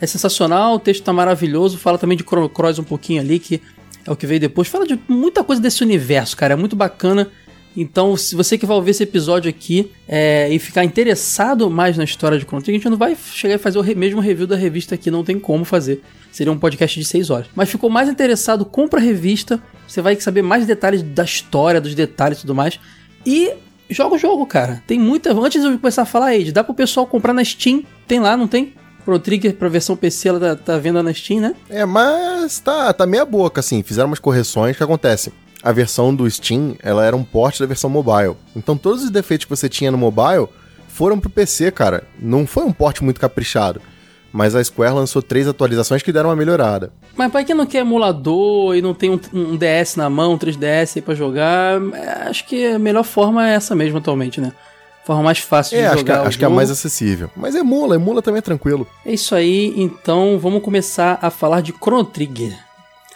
é 0.00 0.06
sensacional, 0.06 0.76
o 0.76 0.78
texto 0.78 1.04
tá 1.04 1.12
maravilhoso, 1.12 1.76
fala 1.76 1.98
também 1.98 2.16
de 2.16 2.24
Chrono 2.24 2.48
Cross 2.48 2.78
um 2.78 2.84
pouquinho 2.84 3.20
ali, 3.20 3.38
que 3.38 3.60
é 4.06 4.10
o 4.10 4.16
que 4.16 4.26
veio 4.26 4.40
depois. 4.40 4.68
Fala 4.68 4.86
de 4.86 4.98
muita 5.06 5.44
coisa 5.44 5.60
desse 5.60 5.82
universo, 5.84 6.34
cara, 6.34 6.54
é 6.54 6.56
muito 6.56 6.74
bacana. 6.74 7.28
Então, 7.76 8.16
se 8.16 8.34
você 8.34 8.58
que 8.58 8.66
vai 8.66 8.76
ouvir 8.76 8.90
esse 8.90 9.02
episódio 9.02 9.48
aqui 9.48 9.92
é, 10.08 10.48
e 10.52 10.58
ficar 10.58 10.84
interessado 10.84 11.70
mais 11.70 11.96
na 11.96 12.04
história 12.04 12.36
de 12.38 12.44
Chrono 12.44 12.62
Trigger, 12.62 12.80
a 12.80 12.82
gente 12.82 12.90
não 12.90 12.98
vai 12.98 13.16
chegar 13.16 13.54
e 13.54 13.58
fazer 13.58 13.78
o 13.78 13.96
mesmo 13.96 14.20
review 14.20 14.46
da 14.46 14.56
revista 14.56 14.94
aqui, 14.94 15.10
não 15.10 15.22
tem 15.22 15.38
como 15.38 15.64
fazer. 15.64 16.02
Seria 16.32 16.52
um 16.52 16.58
podcast 16.58 16.98
de 16.98 17.06
6 17.06 17.30
horas. 17.30 17.46
Mas 17.54 17.70
ficou 17.70 17.88
mais 17.88 18.08
interessado, 18.08 18.64
compra 18.64 19.00
a 19.00 19.02
revista, 19.02 19.62
você 19.86 20.00
vai 20.00 20.18
saber 20.20 20.42
mais 20.42 20.66
detalhes 20.66 21.02
da 21.02 21.24
história, 21.24 21.80
dos 21.80 21.94
detalhes 21.94 22.38
e 22.38 22.40
tudo 22.42 22.54
mais. 22.54 22.78
E 23.24 23.52
joga 23.88 24.14
o 24.14 24.18
jogo, 24.18 24.46
cara. 24.46 24.82
Tem 24.86 24.98
muita. 24.98 25.32
Antes 25.32 25.62
de 25.62 25.68
eu 25.68 25.78
começar 25.78 26.02
a 26.02 26.06
falar 26.06 26.26
aí, 26.26 26.50
dá 26.50 26.64
pro 26.64 26.74
pessoal 26.74 27.06
comprar 27.06 27.32
na 27.32 27.44
Steam. 27.44 27.84
Tem 28.06 28.18
lá, 28.20 28.36
não 28.36 28.46
tem? 28.46 28.74
Chrono 29.02 29.18
Trigger 29.18 29.54
pra 29.54 29.68
versão 29.68 29.96
PC, 29.96 30.28
ela 30.28 30.40
tá, 30.40 30.56
tá 30.56 30.78
vendo 30.78 31.02
na 31.02 31.12
Steam, 31.12 31.40
né? 31.40 31.54
É, 31.68 31.84
mas 31.84 32.60
tá, 32.60 32.92
tá 32.92 33.06
meia 33.06 33.24
boca, 33.24 33.60
assim. 33.60 33.82
Fizeram 33.82 34.08
umas 34.08 34.18
correções 34.18 34.76
que 34.76 34.82
acontece. 34.82 35.32
A 35.62 35.72
versão 35.72 36.14
do 36.14 36.28
Steam, 36.30 36.74
ela 36.82 37.04
era 37.04 37.14
um 37.14 37.22
porte 37.24 37.60
da 37.60 37.66
versão 37.66 37.90
mobile. 37.90 38.34
Então 38.56 38.76
todos 38.76 39.04
os 39.04 39.10
defeitos 39.10 39.44
que 39.44 39.50
você 39.50 39.68
tinha 39.68 39.90
no 39.90 39.98
mobile 39.98 40.48
foram 40.88 41.18
pro 41.20 41.28
PC, 41.30 41.70
cara. 41.70 42.04
Não 42.18 42.46
foi 42.46 42.64
um 42.64 42.72
porte 42.72 43.04
muito 43.04 43.20
caprichado. 43.20 43.80
Mas 44.32 44.54
a 44.54 44.62
Square 44.62 44.94
lançou 44.94 45.20
três 45.20 45.48
atualizações 45.48 46.02
que 46.02 46.12
deram 46.12 46.30
uma 46.30 46.36
melhorada. 46.36 46.92
Mas 47.16 47.32
pra 47.32 47.42
quem 47.42 47.54
não 47.54 47.66
quer 47.66 47.78
emulador 47.78 48.76
e 48.76 48.80
não 48.80 48.94
tem 48.94 49.10
um, 49.10 49.18
um 49.32 49.56
DS 49.56 49.96
na 49.96 50.08
mão, 50.08 50.34
um 50.34 50.38
3DS 50.38 50.92
aí 50.96 51.02
pra 51.02 51.14
jogar, 51.16 51.80
é, 51.94 52.28
acho 52.28 52.46
que 52.46 52.64
a 52.66 52.78
melhor 52.78 53.02
forma 53.02 53.48
é 53.48 53.54
essa 53.54 53.74
mesmo 53.74 53.98
atualmente, 53.98 54.40
né? 54.40 54.52
Forma 55.04 55.24
mais 55.24 55.38
fácil 55.40 55.76
de 55.76 55.82
É, 55.82 55.86
acho 55.88 55.96
que, 55.96 56.00
jogar 56.12 56.22
o 56.22 56.28
acho 56.28 56.38
que 56.38 56.44
é 56.44 56.46
a 56.46 56.48
jogo. 56.48 56.56
mais 56.56 56.70
acessível. 56.70 57.28
Mas 57.34 57.56
emula, 57.56 57.96
emula 57.96 58.22
também 58.22 58.38
é 58.38 58.42
tranquilo. 58.42 58.86
É 59.04 59.12
isso 59.12 59.34
aí, 59.34 59.74
então 59.76 60.38
vamos 60.38 60.62
começar 60.62 61.18
a 61.20 61.28
falar 61.30 61.60
de 61.60 61.72
Chrono 61.72 62.04
Trigger. 62.04 62.56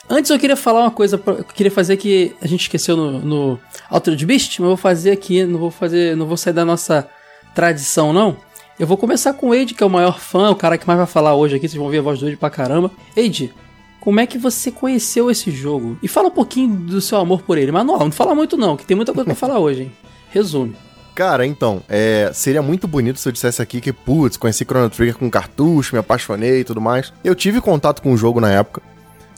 Antes 0.09 0.31
eu 0.31 0.39
queria 0.39 0.57
falar 0.57 0.81
uma 0.81 0.91
coisa, 0.91 1.21
eu 1.27 1.45
queria 1.45 1.73
fazer 1.73 1.97
que 1.97 2.35
a 2.41 2.47
gente 2.47 2.63
esqueceu 2.63 2.97
no, 2.97 3.19
no 3.21 3.61
Altered 3.89 4.25
Beast, 4.27 4.59
mas 4.59 4.65
eu 4.65 4.69
vou 4.69 4.77
fazer 4.77 5.11
aqui, 5.11 5.45
não 5.45 5.59
vou 5.59 5.71
fazer, 5.71 6.17
não 6.17 6.27
vou 6.27 6.37
sair 6.37 6.53
da 6.53 6.65
nossa 6.65 7.09
tradição 7.55 8.13
não. 8.13 8.37
Eu 8.79 8.87
vou 8.87 8.97
começar 8.97 9.33
com 9.35 9.51
o 9.51 9.53
Ade, 9.53 9.73
que 9.73 9.83
é 9.83 9.87
o 9.87 9.91
maior 9.91 10.19
fã, 10.19 10.51
o 10.51 10.57
cara 10.57 10.77
que 10.77 10.87
mais 10.87 10.99
vai 10.99 11.07
falar 11.07 11.35
hoje 11.35 11.57
aqui, 11.57 11.69
vocês 11.69 11.77
vão 11.77 11.87
ouvir 11.87 11.99
a 11.99 12.03
voz 12.03 12.19
do 12.19 12.27
Ade 12.27 12.37
pra 12.37 12.51
caramba. 12.51 12.91
Ade, 13.17 13.53
como 14.01 14.21
é 14.21 14.27
que 14.27 14.37
você 14.37 14.71
conheceu 14.71 15.31
esse 15.31 15.51
jogo? 15.51 15.97
E 16.03 16.09
fala 16.09 16.29
um 16.29 16.33
pouquinho 16.33 16.75
do 16.77 17.01
seu 17.01 17.17
amor 17.19 17.43
por 17.43 17.57
ele, 17.57 17.73
mas 17.73 17.87
não, 17.87 17.99
não 17.99 18.13
fala 18.13 18.35
muito 18.35 18.57
não, 18.57 18.77
que 18.77 18.85
tem 18.85 18.97
muita 18.97 19.13
coisa 19.13 19.25
pra 19.25 19.35
falar 19.35 19.59
hoje, 19.59 19.85
hein. 19.85 19.93
Resume. 20.31 20.77
Cara, 21.15 21.47
então, 21.47 21.81
é, 21.89 22.31
seria 22.35 22.61
muito 22.61 22.89
bonito 22.89 23.21
se 23.21 23.29
eu 23.29 23.33
dissesse 23.33 23.63
aqui 23.63 23.81
que, 23.81 23.93
putz, 23.93 24.37
conheci 24.37 24.65
Chrono 24.65 24.91
Trigger 24.91 25.17
com 25.17 25.31
cartucho, 25.31 25.95
me 25.95 26.01
apaixonei 26.01 26.61
e 26.61 26.65
tudo 26.65 26.81
mais. 26.81 27.13
Eu 27.23 27.37
tive 27.37 27.61
contato 27.61 28.03
com 28.03 28.13
o 28.13 28.17
jogo 28.17 28.41
na 28.41 28.51
época. 28.51 28.83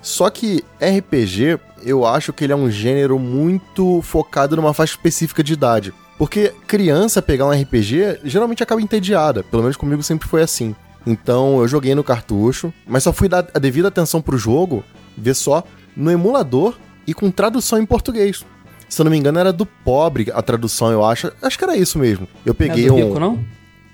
Só 0.03 0.31
que 0.31 0.65
RPG, 0.81 1.59
eu 1.83 2.07
acho 2.07 2.33
que 2.33 2.45
ele 2.45 2.53
é 2.53 2.57
um 2.57 2.71
gênero 2.71 3.19
muito 3.19 4.01
focado 4.03 4.57
numa 4.57 4.73
faixa 4.75 4.93
específica 4.93 5.43
de 5.43 5.53
idade. 5.53 5.93
Porque 6.19 6.53
criança 6.67 7.21
pegar 7.21 7.47
um 7.47 7.51
RPG 7.51 8.21
geralmente 8.25 8.63
acaba 8.63 8.81
entediada, 8.81 9.43
pelo 9.43 9.63
menos 9.63 9.77
comigo 9.77 10.03
sempre 10.03 10.29
foi 10.29 10.43
assim. 10.43 10.75
Então 11.07 11.61
eu 11.61 11.69
joguei 11.69 11.95
no 11.95 12.03
cartucho, 12.03 12.73
mas 12.87 13.03
só 13.03 13.13
fui 13.13 13.29
dar 13.29 13.47
a 13.53 13.59
devida 13.59 13.89
atenção 13.89 14.21
pro 14.23 14.39
jogo, 14.39 14.83
ver 15.17 15.35
só, 15.35 15.63
no 15.97 16.11
emulador 16.11 16.77
e 17.07 17.15
com 17.15 17.31
tradução 17.31 17.79
em 17.79 17.87
português. 17.87 18.45
Se 18.89 19.01
eu 19.01 19.05
não 19.05 19.11
me 19.11 19.19
engano, 19.19 19.39
era 19.39 19.53
do 19.53 19.67
pobre 19.67 20.31
a 20.33 20.41
tradução, 20.41 20.91
eu 20.93 21.05
acho. 21.05 21.33
Acho 21.43 21.59
que 21.59 21.65
era 21.65 21.77
isso 21.77 21.99
mesmo. 21.99 22.27
Eu 22.45 22.55
Não 22.59 22.65
é 22.65 22.69
peguei 22.69 22.87
do 22.87 22.95
um. 22.95 22.97
rico, 22.97 23.21
não? 23.21 23.45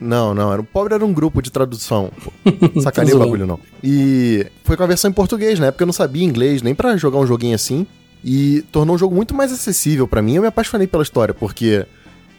Não, 0.02 0.34
não, 0.34 0.52
era 0.52 0.60
o 0.60 0.64
pobre 0.64 0.94
era 0.94 1.04
um 1.04 1.12
grupo 1.12 1.40
de 1.40 1.50
tradução. 1.50 2.10
Sacanei 2.82 3.14
o 3.14 3.18
bagulho, 3.18 3.46
não. 3.46 3.58
E 3.82 4.46
foi 4.64 4.76
com 4.76 4.82
a 4.82 4.86
versão 4.86 5.10
em 5.10 5.14
português, 5.14 5.58
na 5.58 5.66
época 5.66 5.82
eu 5.82 5.86
não 5.86 5.92
sabia 5.92 6.24
inglês 6.24 6.60
nem 6.62 6.74
pra 6.74 6.96
jogar 6.96 7.18
um 7.18 7.26
joguinho 7.26 7.54
assim. 7.54 7.86
E 8.24 8.62
tornou 8.70 8.96
o 8.96 8.98
jogo 8.98 9.14
muito 9.14 9.34
mais 9.34 9.52
acessível 9.52 10.06
pra 10.06 10.22
mim. 10.22 10.34
Eu 10.34 10.42
me 10.42 10.48
apaixonei 10.48 10.86
pela 10.86 11.02
história, 11.02 11.34
porque 11.34 11.84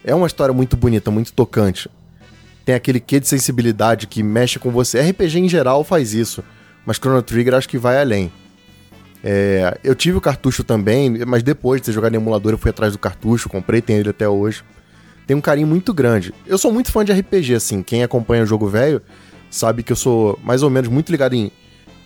é 0.04 0.14
uma 0.16 0.28
história 0.28 0.54
muito 0.54 0.78
bonita, 0.78 1.12
muito 1.12 1.34
tocante. 1.34 1.90
Tem 2.66 2.76
aquele 2.76 3.00
quê 3.00 3.20
de 3.20 3.28
sensibilidade 3.28 4.08
que 4.08 4.24
mexe 4.24 4.60
com 4.60 4.72
você. 4.72 5.02
RPG 5.02 5.40
em 5.40 5.50
geral 5.50 5.84
faz 5.84 6.14
isso, 6.14 6.44
mas 6.86 6.98
Chrono 6.98 7.22
Trigger 7.22 7.56
acho 7.56 7.68
que 7.68 7.78
vai 7.78 8.00
além. 8.00 8.32
É, 9.24 9.78
eu 9.84 9.96
tive 9.96 10.18
o 10.18 10.22
cartucho 10.22 10.64
também, 10.64 11.26
mas 11.26 11.44
depois 11.44 11.82
de 11.82 11.86
ter 11.86 11.92
jogado 11.94 12.14
em 12.14 12.18
emulador, 12.18 12.54
eu 12.54 12.58
fui 12.58 12.70
atrás 12.70 12.92
do 12.92 13.00
cartucho, 13.00 13.48
comprei, 13.48 13.82
tenho 13.82 14.00
ele 14.00 14.10
até 14.10 14.28
hoje. 14.28 14.64
Tem 15.26 15.36
um 15.36 15.42
carinho 15.42 15.68
muito 15.68 15.94
grande. 15.94 16.34
Eu 16.46 16.58
sou 16.58 16.72
muito 16.72 16.92
fã 16.92 17.04
de 17.04 17.12
RPG, 17.14 17.56
assim. 17.56 17.82
Quem 17.82 18.04
acompanha 18.04 18.44
o 18.44 18.46
jogo 18.46 18.68
velho 18.68 19.02
sabe 19.50 19.84
que 19.84 19.92
eu 19.92 19.96
sou 19.96 20.40
mais 20.44 20.64
ou 20.64 20.70
menos 20.70 20.90
muito 20.90 21.12
ligado 21.12 21.34
em 21.34 21.52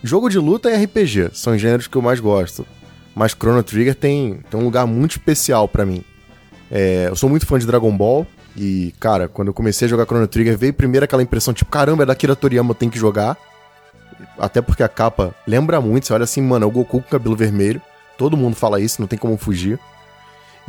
jogo 0.02 0.28
de 0.28 0.38
luta 0.38 0.70
e 0.70 0.84
RPG. 0.84 1.30
São 1.32 1.56
gêneros 1.58 1.86
que 1.86 1.96
eu 1.96 2.02
mais 2.02 2.20
gosto. 2.20 2.66
Mas 3.14 3.32
Chrono 3.32 3.62
Trigger 3.62 3.94
tem, 3.94 4.40
tem 4.48 4.60
um 4.60 4.64
lugar 4.64 4.86
muito 4.86 5.12
especial 5.12 5.66
pra 5.66 5.84
mim. 5.84 6.04
É, 6.70 7.06
eu 7.08 7.16
sou 7.16 7.28
muito 7.28 7.46
fã 7.46 7.58
de 7.58 7.66
Dragon 7.66 7.96
Ball, 7.96 8.26
E, 8.56 8.92
cara, 8.98 9.28
quando 9.28 9.48
eu 9.48 9.54
comecei 9.54 9.86
a 9.86 9.88
jogar 9.88 10.04
Chrono 10.04 10.26
Trigger, 10.26 10.56
veio 10.58 10.74
primeiro 10.74 11.04
aquela 11.04 11.22
impressão, 11.22 11.54
tipo, 11.54 11.70
caramba, 11.70 12.02
é 12.02 12.06
da 12.06 12.12
Akira 12.12 12.34
Toriyama, 12.34 12.70
eu 12.70 12.74
tenho 12.74 12.90
que 12.90 12.98
jogar. 12.98 13.36
Até 14.38 14.60
porque 14.60 14.82
a 14.82 14.88
capa 14.88 15.34
lembra 15.46 15.80
muito, 15.80 16.06
você 16.06 16.12
olha 16.12 16.24
assim, 16.24 16.42
mano, 16.42 16.64
é 16.64 16.68
o 16.68 16.70
Goku 16.70 17.00
com 17.02 17.08
cabelo 17.08 17.36
vermelho. 17.36 17.80
Todo 18.16 18.36
mundo 18.36 18.56
fala 18.56 18.80
isso, 18.80 19.00
não 19.00 19.06
tem 19.08 19.18
como 19.18 19.36
fugir. 19.36 19.78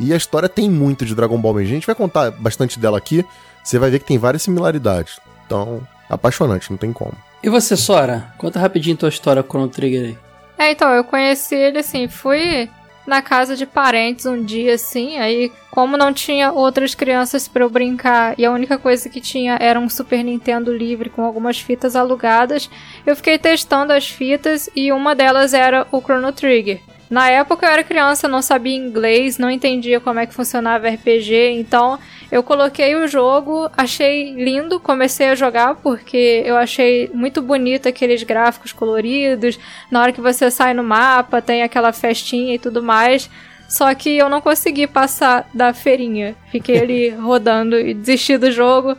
E 0.00 0.14
a 0.14 0.16
história 0.16 0.48
tem 0.48 0.68
muito 0.68 1.04
de 1.04 1.14
Dragon 1.14 1.38
Ball. 1.38 1.58
A 1.58 1.64
gente 1.64 1.86
vai 1.86 1.94
contar 1.94 2.30
bastante 2.30 2.80
dela 2.80 2.96
aqui, 2.96 3.24
você 3.62 3.78
vai 3.78 3.90
ver 3.90 3.98
que 3.98 4.06
tem 4.06 4.18
várias 4.18 4.42
similaridades. 4.42 5.20
Então, 5.46 5.86
apaixonante, 6.08 6.70
não 6.70 6.78
tem 6.78 6.92
como. 6.92 7.12
E 7.42 7.50
você, 7.50 7.76
Sora? 7.76 8.32
Conta 8.38 8.58
rapidinho 8.58 8.96
tua 8.96 9.10
história 9.10 9.42
com 9.42 9.58
o 9.58 9.60
Chrono 9.60 9.68
Trigger 9.68 10.04
aí. 10.06 10.18
É, 10.58 10.72
então, 10.72 10.90
eu 10.90 11.04
conheci 11.04 11.54
ele 11.54 11.78
assim, 11.78 12.08
fui 12.08 12.68
na 13.06 13.20
casa 13.20 13.56
de 13.56 13.66
parentes 13.66 14.26
um 14.26 14.42
dia 14.42 14.74
assim, 14.74 15.18
aí 15.18 15.50
como 15.70 15.96
não 15.96 16.12
tinha 16.12 16.52
outras 16.52 16.94
crianças 16.94 17.48
para 17.48 17.64
eu 17.64 17.70
brincar 17.70 18.38
e 18.38 18.44
a 18.44 18.52
única 18.52 18.78
coisa 18.78 19.08
que 19.08 19.20
tinha 19.20 19.56
era 19.60 19.80
um 19.80 19.88
Super 19.88 20.22
Nintendo 20.22 20.72
livre 20.72 21.10
com 21.10 21.24
algumas 21.24 21.58
fitas 21.58 21.96
alugadas, 21.96 22.70
eu 23.04 23.16
fiquei 23.16 23.38
testando 23.38 23.92
as 23.92 24.08
fitas 24.08 24.68
e 24.76 24.92
uma 24.92 25.14
delas 25.14 25.54
era 25.54 25.86
o 25.90 26.00
Chrono 26.00 26.32
Trigger. 26.32 26.80
Na 27.10 27.28
época 27.28 27.66
eu 27.66 27.70
era 27.70 27.82
criança, 27.82 28.28
não 28.28 28.40
sabia 28.40 28.76
inglês, 28.76 29.36
não 29.36 29.50
entendia 29.50 29.98
como 29.98 30.20
é 30.20 30.26
que 30.26 30.32
funcionava 30.32 30.88
RPG, 30.88 31.50
então 31.58 31.98
eu 32.30 32.40
coloquei 32.40 32.94
o 32.94 33.08
jogo, 33.08 33.68
achei 33.76 34.32
lindo, 34.34 34.78
comecei 34.78 35.28
a 35.30 35.34
jogar 35.34 35.74
porque 35.74 36.44
eu 36.46 36.56
achei 36.56 37.10
muito 37.12 37.42
bonito 37.42 37.88
aqueles 37.88 38.22
gráficos 38.22 38.72
coloridos. 38.72 39.58
Na 39.90 40.00
hora 40.00 40.12
que 40.12 40.20
você 40.20 40.48
sai 40.52 40.72
no 40.72 40.84
mapa, 40.84 41.42
tem 41.42 41.64
aquela 41.64 41.92
festinha 41.92 42.54
e 42.54 42.58
tudo 42.60 42.80
mais. 42.80 43.28
Só 43.68 43.92
que 43.94 44.16
eu 44.16 44.28
não 44.28 44.40
consegui 44.40 44.86
passar 44.86 45.48
da 45.52 45.74
feirinha. 45.74 46.36
Fiquei 46.52 46.80
ali 46.80 47.08
rodando 47.18 47.76
e 47.76 47.92
desisti 47.92 48.38
do 48.38 48.52
jogo. 48.52 48.96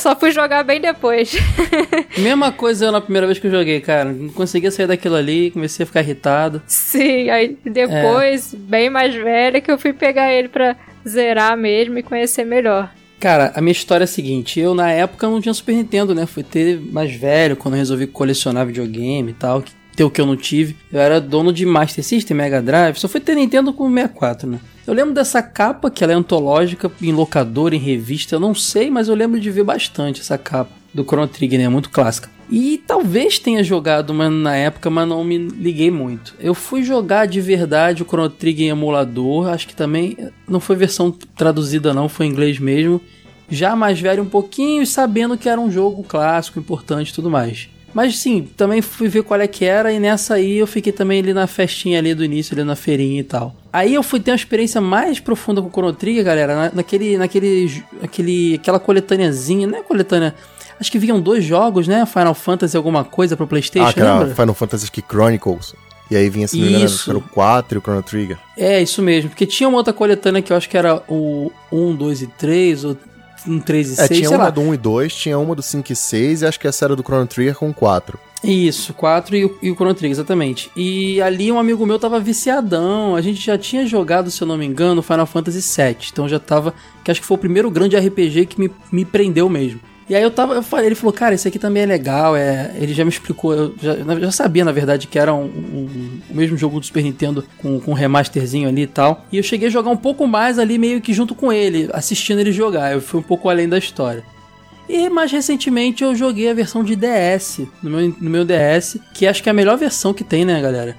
Só 0.00 0.16
fui 0.16 0.30
jogar 0.30 0.62
bem 0.62 0.80
depois. 0.80 1.36
Mesma 2.16 2.50
coisa 2.50 2.90
na 2.90 3.02
primeira 3.02 3.26
vez 3.26 3.38
que 3.38 3.46
eu 3.46 3.50
joguei, 3.50 3.80
cara. 3.82 4.10
Não 4.10 4.30
conseguia 4.30 4.70
sair 4.70 4.86
daquilo 4.86 5.14
ali, 5.14 5.50
comecei 5.50 5.84
a 5.84 5.86
ficar 5.86 6.00
irritado. 6.00 6.62
Sim, 6.66 7.28
aí 7.28 7.58
depois, 7.62 8.54
é. 8.54 8.56
bem 8.56 8.88
mais 8.88 9.14
velha, 9.14 9.60
que 9.60 9.70
eu 9.70 9.78
fui 9.78 9.92
pegar 9.92 10.32
ele 10.32 10.48
pra 10.48 10.74
zerar 11.06 11.54
mesmo 11.54 11.98
e 11.98 12.02
conhecer 12.02 12.46
melhor. 12.46 12.90
Cara, 13.20 13.52
a 13.54 13.60
minha 13.60 13.72
história 13.72 14.04
é 14.04 14.06
a 14.06 14.08
seguinte: 14.08 14.58
eu 14.58 14.74
na 14.74 14.90
época 14.90 15.28
não 15.28 15.38
tinha 15.38 15.52
Super 15.52 15.74
Nintendo, 15.74 16.14
né? 16.14 16.24
Fui 16.24 16.42
ter 16.42 16.80
mais 16.80 17.14
velho 17.14 17.54
quando 17.54 17.74
eu 17.74 17.78
resolvi 17.78 18.06
colecionar 18.06 18.66
videogame 18.66 19.32
e 19.32 19.34
tal. 19.34 19.62
Ter 19.94 20.04
o 20.04 20.10
que 20.10 20.20
eu 20.20 20.24
não 20.24 20.36
tive. 20.36 20.76
Eu 20.90 20.98
era 20.98 21.20
dono 21.20 21.52
de 21.52 21.66
Master 21.66 22.02
System, 22.02 22.38
Mega 22.38 22.62
Drive. 22.62 22.96
Só 22.96 23.06
fui 23.06 23.20
ter 23.20 23.34
Nintendo 23.34 23.70
com 23.74 23.86
64, 23.92 24.48
né? 24.48 24.60
Eu 24.86 24.94
lembro 24.94 25.14
dessa 25.14 25.42
capa, 25.42 25.90
que 25.90 26.02
ela 26.02 26.12
é 26.12 26.16
antológica, 26.16 26.90
em 27.00 27.12
locador, 27.12 27.74
em 27.74 27.78
revista, 27.78 28.34
eu 28.34 28.40
não 28.40 28.54
sei, 28.54 28.90
mas 28.90 29.08
eu 29.08 29.14
lembro 29.14 29.38
de 29.38 29.50
ver 29.50 29.64
bastante 29.64 30.20
essa 30.20 30.38
capa 30.38 30.70
do 30.92 31.04
Chrono 31.04 31.28
Trigger, 31.28 31.60
né? 31.60 31.68
Muito 31.68 31.90
clássica. 31.90 32.28
E 32.50 32.82
talvez 32.84 33.38
tenha 33.38 33.62
jogado 33.62 34.12
na 34.12 34.56
época, 34.56 34.90
mas 34.90 35.08
não 35.08 35.22
me 35.22 35.38
liguei 35.38 35.90
muito. 35.90 36.34
Eu 36.40 36.52
fui 36.52 36.82
jogar 36.82 37.26
de 37.26 37.40
verdade 37.40 38.02
o 38.02 38.06
Chrono 38.06 38.28
Trigger 38.28 38.66
em 38.66 38.70
emulador, 38.70 39.48
acho 39.48 39.68
que 39.68 39.74
também 39.74 40.16
não 40.48 40.58
foi 40.58 40.74
versão 40.74 41.12
traduzida 41.12 41.94
não, 41.94 42.08
foi 42.08 42.26
em 42.26 42.30
inglês 42.30 42.58
mesmo. 42.58 43.00
Já 43.48 43.76
mais 43.76 44.00
velho 44.00 44.22
um 44.22 44.28
pouquinho, 44.28 44.84
sabendo 44.86 45.38
que 45.38 45.48
era 45.48 45.60
um 45.60 45.70
jogo 45.70 46.02
clássico, 46.02 46.58
importante 46.58 47.10
e 47.10 47.14
tudo 47.14 47.30
mais. 47.30 47.68
Mas 47.92 48.18
sim, 48.18 48.48
também 48.56 48.80
fui 48.80 49.08
ver 49.08 49.22
qual 49.22 49.40
é 49.40 49.46
que 49.46 49.64
era 49.64 49.92
e 49.92 49.98
nessa 49.98 50.34
aí 50.34 50.58
eu 50.58 50.66
fiquei 50.66 50.92
também 50.92 51.20
ali 51.20 51.32
na 51.32 51.46
festinha 51.46 51.98
ali 51.98 52.14
do 52.14 52.24
início, 52.24 52.54
ali 52.54 52.64
na 52.64 52.76
feirinha 52.76 53.20
e 53.20 53.24
tal. 53.24 53.54
Aí 53.72 53.94
eu 53.94 54.02
fui 54.02 54.20
ter 54.20 54.30
uma 54.30 54.36
experiência 54.36 54.80
mais 54.80 55.18
profunda 55.20 55.60
com 55.60 55.68
o 55.68 55.70
Chrono 55.70 55.92
Trigger, 55.92 56.24
galera, 56.24 56.70
naquele, 56.74 57.16
naquele, 57.16 57.82
aquele, 58.02 58.54
aquela 58.54 58.78
coletâneazinha, 58.78 59.66
não 59.66 59.78
é 59.78 59.82
coletânea, 59.82 60.34
acho 60.80 60.90
que 60.90 60.98
vinham 60.98 61.20
dois 61.20 61.44
jogos, 61.44 61.86
né? 61.86 62.04
Final 62.06 62.34
Fantasy 62.34 62.76
alguma 62.76 63.04
coisa 63.04 63.36
pro 63.36 63.46
Playstation, 63.46 63.88
ah, 63.88 63.92
que 63.92 64.00
era 64.00 64.18
lembra? 64.18 64.34
Final 64.34 64.54
Fantasy 64.54 64.88
Chronicles. 65.08 65.74
E 66.10 66.16
aí 66.16 66.28
vinha, 66.28 66.48
se 66.48 66.56
não 66.56 66.66
me 66.66 66.72
engano, 66.72 67.18
o 67.18 67.20
4 67.20 67.76
e 67.76 67.78
o 67.78 67.80
Chrono 67.80 68.02
Trigger. 68.02 68.36
É, 68.56 68.82
isso 68.82 69.00
mesmo. 69.00 69.30
Porque 69.30 69.46
tinha 69.46 69.68
uma 69.68 69.78
outra 69.78 69.92
coletânea 69.92 70.42
que 70.42 70.52
eu 70.52 70.56
acho 70.56 70.68
que 70.68 70.76
era 70.76 71.00
o 71.08 71.52
1, 71.70 71.94
2 71.94 72.22
e 72.22 72.26
3, 72.26 72.84
ou 72.84 72.96
um 73.46 73.60
3 73.60 73.88
e 73.88 73.92
é, 73.92 74.06
6, 74.06 74.20
tinha 74.20 74.30
uma 74.30 74.44
lá. 74.44 74.50
do 74.50 74.60
1 74.60 74.74
e 74.74 74.76
2, 74.76 75.14
tinha 75.14 75.38
uma 75.38 75.54
do 75.54 75.62
5 75.62 75.92
e 75.92 75.96
6, 75.96 76.42
e 76.42 76.46
acho 76.46 76.60
que 76.60 76.66
essa 76.66 76.84
era 76.84 76.96
do 76.96 77.02
Chrono 77.02 77.26
Trigger 77.26 77.54
com 77.56 77.72
4. 77.72 78.18
Isso, 78.42 78.94
4 78.94 79.36
e, 79.36 79.50
e 79.62 79.70
o 79.70 79.74
Chrono 79.74 79.94
Trigger, 79.94 80.12
exatamente. 80.12 80.70
E 80.74 81.20
ali 81.20 81.50
um 81.52 81.58
amigo 81.58 81.84
meu 81.84 81.98
tava 81.98 82.18
viciadão, 82.18 83.14
a 83.14 83.20
gente 83.20 83.40
já 83.40 83.58
tinha 83.58 83.86
jogado, 83.86 84.30
se 84.30 84.42
eu 84.42 84.46
não 84.46 84.56
me 84.56 84.66
engano, 84.66 85.02
Final 85.02 85.26
Fantasy 85.26 85.60
VII, 85.60 85.96
então 86.12 86.28
já 86.28 86.38
tava, 86.38 86.74
que 87.04 87.10
acho 87.10 87.20
que 87.20 87.26
foi 87.26 87.36
o 87.36 87.40
primeiro 87.40 87.70
grande 87.70 87.96
RPG 87.96 88.46
que 88.46 88.60
me, 88.60 88.70
me 88.90 89.04
prendeu 89.04 89.48
mesmo. 89.48 89.80
E 90.10 90.14
aí 90.16 90.24
eu 90.24 90.30
tava, 90.32 90.54
eu 90.54 90.62
falei, 90.64 90.86
ele 90.86 90.96
falou, 90.96 91.12
cara, 91.12 91.36
esse 91.36 91.46
aqui 91.46 91.56
também 91.56 91.84
é 91.84 91.86
legal, 91.86 92.34
é, 92.34 92.72
ele 92.74 92.92
já 92.92 93.04
me 93.04 93.10
explicou, 93.10 93.54
eu 93.54 93.74
já, 93.80 93.92
eu 93.92 94.20
já 94.22 94.32
sabia 94.32 94.64
na 94.64 94.72
verdade 94.72 95.06
que 95.06 95.16
era 95.16 95.32
um, 95.32 95.44
um, 95.44 96.20
o 96.28 96.34
mesmo 96.34 96.56
jogo 96.56 96.80
do 96.80 96.86
Super 96.86 97.04
Nintendo 97.04 97.44
com, 97.58 97.78
com 97.78 97.92
um 97.92 97.94
remasterzinho 97.94 98.68
ali 98.68 98.82
e 98.82 98.86
tal. 98.88 99.24
E 99.30 99.36
eu 99.36 99.42
cheguei 99.44 99.68
a 99.68 99.70
jogar 99.70 99.88
um 99.88 99.96
pouco 99.96 100.26
mais 100.26 100.58
ali 100.58 100.78
meio 100.78 101.00
que 101.00 101.14
junto 101.14 101.32
com 101.32 101.52
ele, 101.52 101.88
assistindo 101.92 102.40
ele 102.40 102.50
jogar, 102.50 102.92
eu 102.92 103.00
fui 103.00 103.20
um 103.20 103.22
pouco 103.22 103.48
além 103.48 103.68
da 103.68 103.78
história. 103.78 104.24
E 104.88 105.08
mais 105.08 105.30
recentemente 105.30 106.02
eu 106.02 106.12
joguei 106.16 106.50
a 106.50 106.54
versão 106.54 106.82
de 106.82 106.96
DS, 106.96 107.60
no 107.80 107.90
meu, 107.90 108.16
no 108.20 108.30
meu 108.30 108.44
DS, 108.44 108.98
que 109.14 109.28
acho 109.28 109.40
que 109.40 109.48
é 109.48 109.52
a 109.52 109.54
melhor 109.54 109.78
versão 109.78 110.12
que 110.12 110.24
tem, 110.24 110.44
né, 110.44 110.60
galera? 110.60 110.96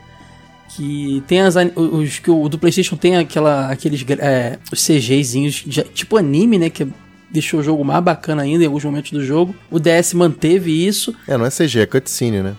que 0.73 1.21
tem 1.27 1.41
as 1.41 1.55
os 1.75 2.19
que 2.19 2.31
o 2.31 2.47
do 2.47 2.57
PlayStation 2.57 2.95
tem 2.95 3.17
aquela 3.17 3.69
aqueles 3.69 4.05
é, 4.19 4.57
os 4.71 4.81
CGzinhos 4.81 5.65
tipo 5.93 6.15
anime, 6.15 6.57
né, 6.57 6.69
que 6.69 6.83
é 6.83 6.87
deixou 7.31 7.59
o 7.59 7.63
jogo 7.63 7.83
mais 7.83 8.03
bacana 8.03 8.41
ainda 8.43 8.63
em 8.63 8.67
alguns 8.67 8.83
momentos 8.83 9.11
do 9.11 9.23
jogo. 9.23 9.55
O 9.69 9.79
DS 9.79 10.13
manteve 10.13 10.85
isso. 10.85 11.15
É, 11.27 11.37
não 11.37 11.45
é 11.45 11.49
CG, 11.49 11.79
é 11.79 11.85
cutscene, 11.85 12.41
né? 12.41 12.55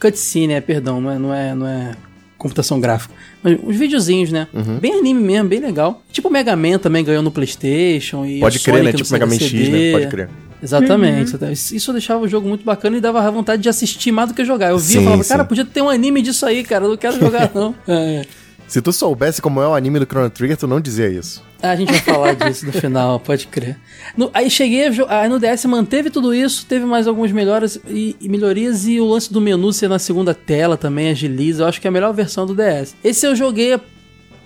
Cutscene, 0.00 0.54
é, 0.54 0.60
perdão, 0.60 1.00
não 1.00 1.10
é, 1.10 1.18
não 1.18 1.34
é, 1.34 1.54
não 1.54 1.66
é 1.66 1.92
computação 2.36 2.80
gráfica. 2.80 3.14
Mas 3.42 3.58
os 3.62 3.76
videozinhos, 3.76 4.30
né? 4.30 4.48
Uhum. 4.52 4.78
Bem 4.78 4.98
anime 4.98 5.22
mesmo, 5.22 5.48
bem 5.48 5.60
legal. 5.60 6.02
Tipo 6.12 6.28
o 6.28 6.30
Mega 6.30 6.54
Man 6.54 6.78
também 6.78 7.04
ganhou 7.04 7.22
no 7.22 7.30
PlayStation. 7.30 8.24
E 8.24 8.40
Pode 8.40 8.58
crer, 8.58 8.84
né? 8.84 8.92
Tipo 8.92 9.12
Mega 9.12 9.26
Man 9.26 9.38
X, 9.38 9.68
né? 9.68 9.92
Pode 9.92 10.06
crer. 10.08 10.28
Exatamente. 10.62 11.36
Uhum. 11.36 11.52
Isso 11.52 11.92
deixava 11.92 12.22
o 12.22 12.28
jogo 12.28 12.48
muito 12.48 12.64
bacana 12.64 12.96
e 12.96 13.00
dava 13.00 13.30
vontade 13.30 13.62
de 13.62 13.68
assistir 13.68 14.12
mais 14.12 14.28
do 14.28 14.34
que 14.34 14.44
jogar. 14.44 14.70
Eu 14.70 14.78
via 14.78 15.00
e 15.00 15.04
falava, 15.04 15.22
sim. 15.22 15.28
cara, 15.28 15.44
podia 15.44 15.64
ter 15.64 15.82
um 15.82 15.90
anime 15.90 16.22
disso 16.22 16.46
aí, 16.46 16.64
cara. 16.64 16.86
Eu 16.86 16.90
não 16.90 16.96
quero 16.96 17.18
jogar, 17.20 17.50
não. 17.54 17.74
É. 17.86 18.22
Se 18.66 18.80
tu 18.80 18.92
soubesse 18.92 19.42
como 19.42 19.60
é 19.60 19.68
o 19.68 19.74
anime 19.74 19.98
do 19.98 20.06
Chrono 20.06 20.30
Trigger, 20.30 20.56
tu 20.56 20.66
não 20.66 20.80
dizia 20.80 21.08
isso. 21.08 21.42
Ah, 21.62 21.70
a 21.70 21.76
gente 21.76 21.90
vai 21.90 22.00
falar 22.00 22.34
disso 22.36 22.66
no 22.66 22.72
final, 22.72 23.20
pode 23.20 23.46
crer. 23.46 23.78
No, 24.16 24.30
aí 24.34 24.50
cheguei, 24.50 24.86
aí 25.08 25.28
no 25.28 25.38
DS 25.38 25.64
manteve 25.66 26.10
tudo 26.10 26.34
isso, 26.34 26.66
teve 26.66 26.84
mais 26.84 27.06
algumas 27.06 27.32
melhoras 27.32 27.78
e, 27.86 28.16
e, 28.20 28.28
melhorias 28.28 28.86
e 28.86 29.00
o 29.00 29.06
lance 29.06 29.32
do 29.32 29.40
menu 29.40 29.72
ser 29.72 29.88
na 29.88 29.98
segunda 29.98 30.34
tela 30.34 30.76
também 30.76 31.10
agiliza. 31.10 31.62
Eu 31.62 31.68
acho 31.68 31.80
que 31.80 31.86
é 31.86 31.90
a 31.90 31.92
melhor 31.92 32.12
versão 32.12 32.46
do 32.46 32.54
DS. 32.54 32.94
Esse 33.02 33.26
eu 33.26 33.36
joguei 33.36 33.74
há, 33.74 33.80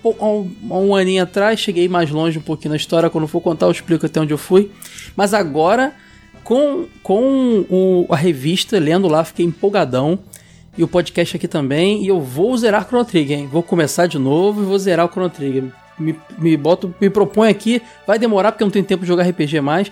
um, 0.03 0.51
um 0.69 0.95
aninho 0.95 1.23
atrás, 1.23 1.59
cheguei 1.59 1.87
mais 1.87 2.09
longe 2.09 2.37
um 2.37 2.41
pouquinho 2.41 2.71
na 2.71 2.77
história. 2.77 3.09
Quando 3.09 3.27
for 3.27 3.41
contar, 3.41 3.65
eu 3.65 3.71
explico 3.71 4.05
até 4.05 4.19
onde 4.19 4.33
eu 4.33 4.37
fui. 4.37 4.71
Mas 5.15 5.33
agora, 5.33 5.93
com, 6.43 6.87
com 7.03 7.65
o, 7.69 8.05
a 8.09 8.15
revista, 8.15 8.79
lendo 8.79 9.07
lá, 9.07 9.23
fiquei 9.23 9.45
empolgadão 9.45 10.19
e 10.79 10.83
o 10.83 10.87
podcast 10.87 11.35
aqui 11.35 11.45
também. 11.45 12.01
E 12.05 12.07
eu 12.07 12.21
vou 12.21 12.55
zerar 12.55 12.87
Chrono 12.87 13.03
Trigger, 13.03 13.37
hein? 13.37 13.49
Vou 13.51 13.61
começar 13.61 14.07
de 14.07 14.17
novo 14.17 14.61
e 14.61 14.65
vou 14.65 14.79
zerar 14.79 15.05
o 15.05 15.09
Chrono 15.09 15.29
Trigger. 15.29 15.65
Me, 15.99 16.17
me, 16.37 16.55
boto, 16.55 16.95
me 17.01 17.09
propõe 17.09 17.49
aqui. 17.49 17.81
Vai 18.07 18.17
demorar 18.17 18.53
porque 18.53 18.63
eu 18.63 18.67
não 18.67 18.71
tenho 18.71 18.85
tempo 18.85 19.01
de 19.01 19.07
jogar 19.09 19.27
RPG 19.27 19.59
mais. 19.59 19.91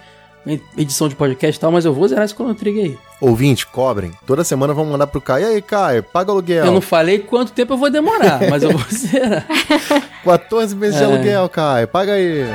Edição 0.78 1.10
de 1.10 1.16
podcast 1.16 1.58
e 1.58 1.60
tal, 1.60 1.74
mas 1.74 1.84
eu 1.84 1.94
vou 1.94 2.08
zerar 2.08 2.24
esse 2.24 2.34
Chrono 2.34 2.56
Trigger 2.56 2.86
aí. 2.86 2.98
Ouvinte, 3.20 3.68
cobrem. 3.68 4.14
Toda 4.26 4.46
semana 4.46 4.74
vamos 4.74 4.94
mandar 4.94 5.08
pro 5.08 5.20
Caio. 5.20 5.44
E 5.44 5.56
aí, 5.56 5.62
Caio, 5.62 6.04
paga 6.04 6.32
aluguel. 6.32 6.66
Eu 6.66 6.72
não 6.72 6.80
falei 6.80 7.20
quanto 7.20 7.52
tempo 7.52 7.74
eu 7.74 7.78
vou 7.78 7.90
demorar, 7.90 8.40
mas 8.50 8.64
eu 8.64 8.72
vou 8.72 8.82
zerar. 8.90 9.46
14 10.24 10.74
meses 10.74 10.96
é. 10.96 11.00
de 11.00 11.04
aluguel, 11.04 11.50
Caio. 11.50 11.88
Paga 11.90 12.14
aí. 12.14 12.46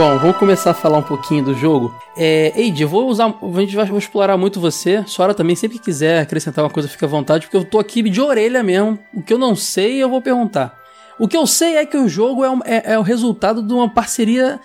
Bom, 0.00 0.16
vamos 0.16 0.38
começar 0.38 0.70
a 0.70 0.74
falar 0.74 0.96
um 0.96 1.02
pouquinho 1.02 1.44
do 1.44 1.54
jogo. 1.54 1.94
É, 2.16 2.54
Eide, 2.56 2.84
eu 2.84 2.88
vou 2.88 3.06
usar. 3.06 3.26
A 3.26 3.60
gente 3.60 3.76
vai 3.76 3.84
explorar 3.98 4.34
muito 4.38 4.58
você. 4.58 5.04
Sora 5.06 5.34
também, 5.34 5.54
sempre 5.54 5.78
que 5.78 5.84
quiser 5.84 6.22
acrescentar 6.22 6.64
uma 6.64 6.70
coisa, 6.70 6.88
fica 6.88 7.04
à 7.04 7.08
vontade, 7.08 7.44
porque 7.44 7.56
eu 7.58 7.66
tô 7.66 7.78
aqui 7.78 8.02
de 8.08 8.18
orelha 8.18 8.62
mesmo. 8.62 8.98
O 9.12 9.22
que 9.22 9.30
eu 9.30 9.36
não 9.36 9.54
sei, 9.54 10.02
eu 10.02 10.08
vou 10.08 10.22
perguntar. 10.22 10.74
O 11.18 11.28
que 11.28 11.36
eu 11.36 11.46
sei 11.46 11.76
é 11.76 11.84
que 11.84 11.98
o 11.98 12.08
jogo 12.08 12.42
é, 12.42 12.50
um, 12.50 12.60
é, 12.64 12.94
é 12.94 12.98
o 12.98 13.02
resultado 13.02 13.62
de 13.62 13.74
uma 13.74 13.90
parceria 13.90 14.58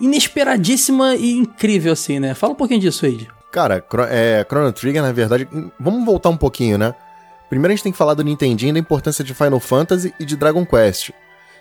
inesperadíssima 0.00 1.14
e 1.14 1.36
incrível, 1.36 1.92
assim, 1.92 2.18
né? 2.18 2.34
Fala 2.34 2.54
um 2.54 2.56
pouquinho 2.56 2.80
disso, 2.80 3.06
Eide. 3.06 3.30
Cara, 3.52 3.84
é, 4.10 4.44
Chrono 4.44 4.72
Trigger, 4.72 5.02
na 5.02 5.12
verdade. 5.12 5.46
Vamos 5.78 6.04
voltar 6.04 6.30
um 6.30 6.36
pouquinho, 6.36 6.76
né? 6.76 6.92
Primeiro 7.48 7.72
a 7.72 7.76
gente 7.76 7.84
tem 7.84 7.92
que 7.92 7.98
falar 7.98 8.14
do 8.14 8.24
Nintendinho, 8.24 8.74
da 8.74 8.80
importância 8.80 9.22
de 9.22 9.34
Final 9.34 9.60
Fantasy 9.60 10.12
e 10.18 10.24
de 10.24 10.36
Dragon 10.36 10.66
Quest. 10.66 11.12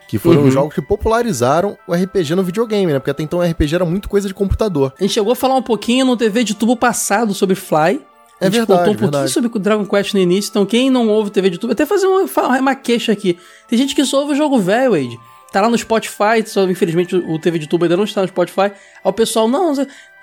Que 0.10 0.18
foram 0.18 0.42
Uhum. 0.42 0.48
os 0.48 0.54
jogos 0.54 0.74
que 0.74 0.82
popularizaram 0.82 1.78
o 1.88 1.94
RPG 1.94 2.34
no 2.36 2.44
videogame, 2.44 2.92
né? 2.92 2.98
Porque 3.00 3.12
até 3.12 3.22
então 3.24 3.40
o 3.40 3.42
RPG 3.44 3.76
era 3.76 3.86
muito 3.86 4.10
coisa 4.10 4.28
de 4.28 4.34
computador. 4.34 4.92
A 5.00 5.04
gente 5.04 5.14
chegou 5.14 5.32
a 5.32 5.36
falar 5.36 5.56
um 5.56 5.62
pouquinho 5.62 6.06
no 6.06 6.18
TV 6.18 6.44
de 6.44 6.56
tubo 6.56 6.76
passado 6.76 7.34
sobre 7.34 7.56
Fly. 7.56 7.78
A 7.78 8.46
É 8.46 8.46
gente 8.46 8.58
verdade, 8.58 8.66
contou 8.68 8.76
um 8.82 8.86
pouquinho 8.86 9.12
verdade. 9.12 9.32
sobre 9.32 9.52
o 9.54 9.60
Dragon 9.60 9.86
Quest 9.86 10.14
no 10.16 10.20
início, 10.20 10.50
então 10.50 10.66
quem 10.66 10.90
não 10.90 11.08
ouve 11.10 11.30
TV 11.30 11.50
de 11.52 11.58
tubo, 11.60 11.74
até 11.74 11.86
fazer 11.86 12.08
uma, 12.08 12.26
uma 12.60 12.76
queixa 12.76 13.12
aqui. 13.12 13.38
Tem 13.68 13.78
gente 13.78 13.94
que 13.94 14.04
só 14.04 14.22
ouve 14.22 14.34
o 14.34 14.36
jogo 14.36 14.58
velho, 14.58 14.92
Wade. 14.94 15.20
Tá 15.52 15.62
lá 15.62 15.70
no 15.70 15.78
Spotify, 15.78 16.44
só, 16.46 16.64
infelizmente 16.70 17.16
o 17.16 17.40
TV 17.40 17.58
de 17.60 17.68
tubo 17.68 17.84
ainda 17.86 17.98
não 17.98 18.04
está 18.04 18.22
no 18.22 18.28
Spotify. 18.28 18.62
Aí 18.62 18.72
o 19.04 19.12
pessoal, 19.12 19.48
não. 19.48 19.74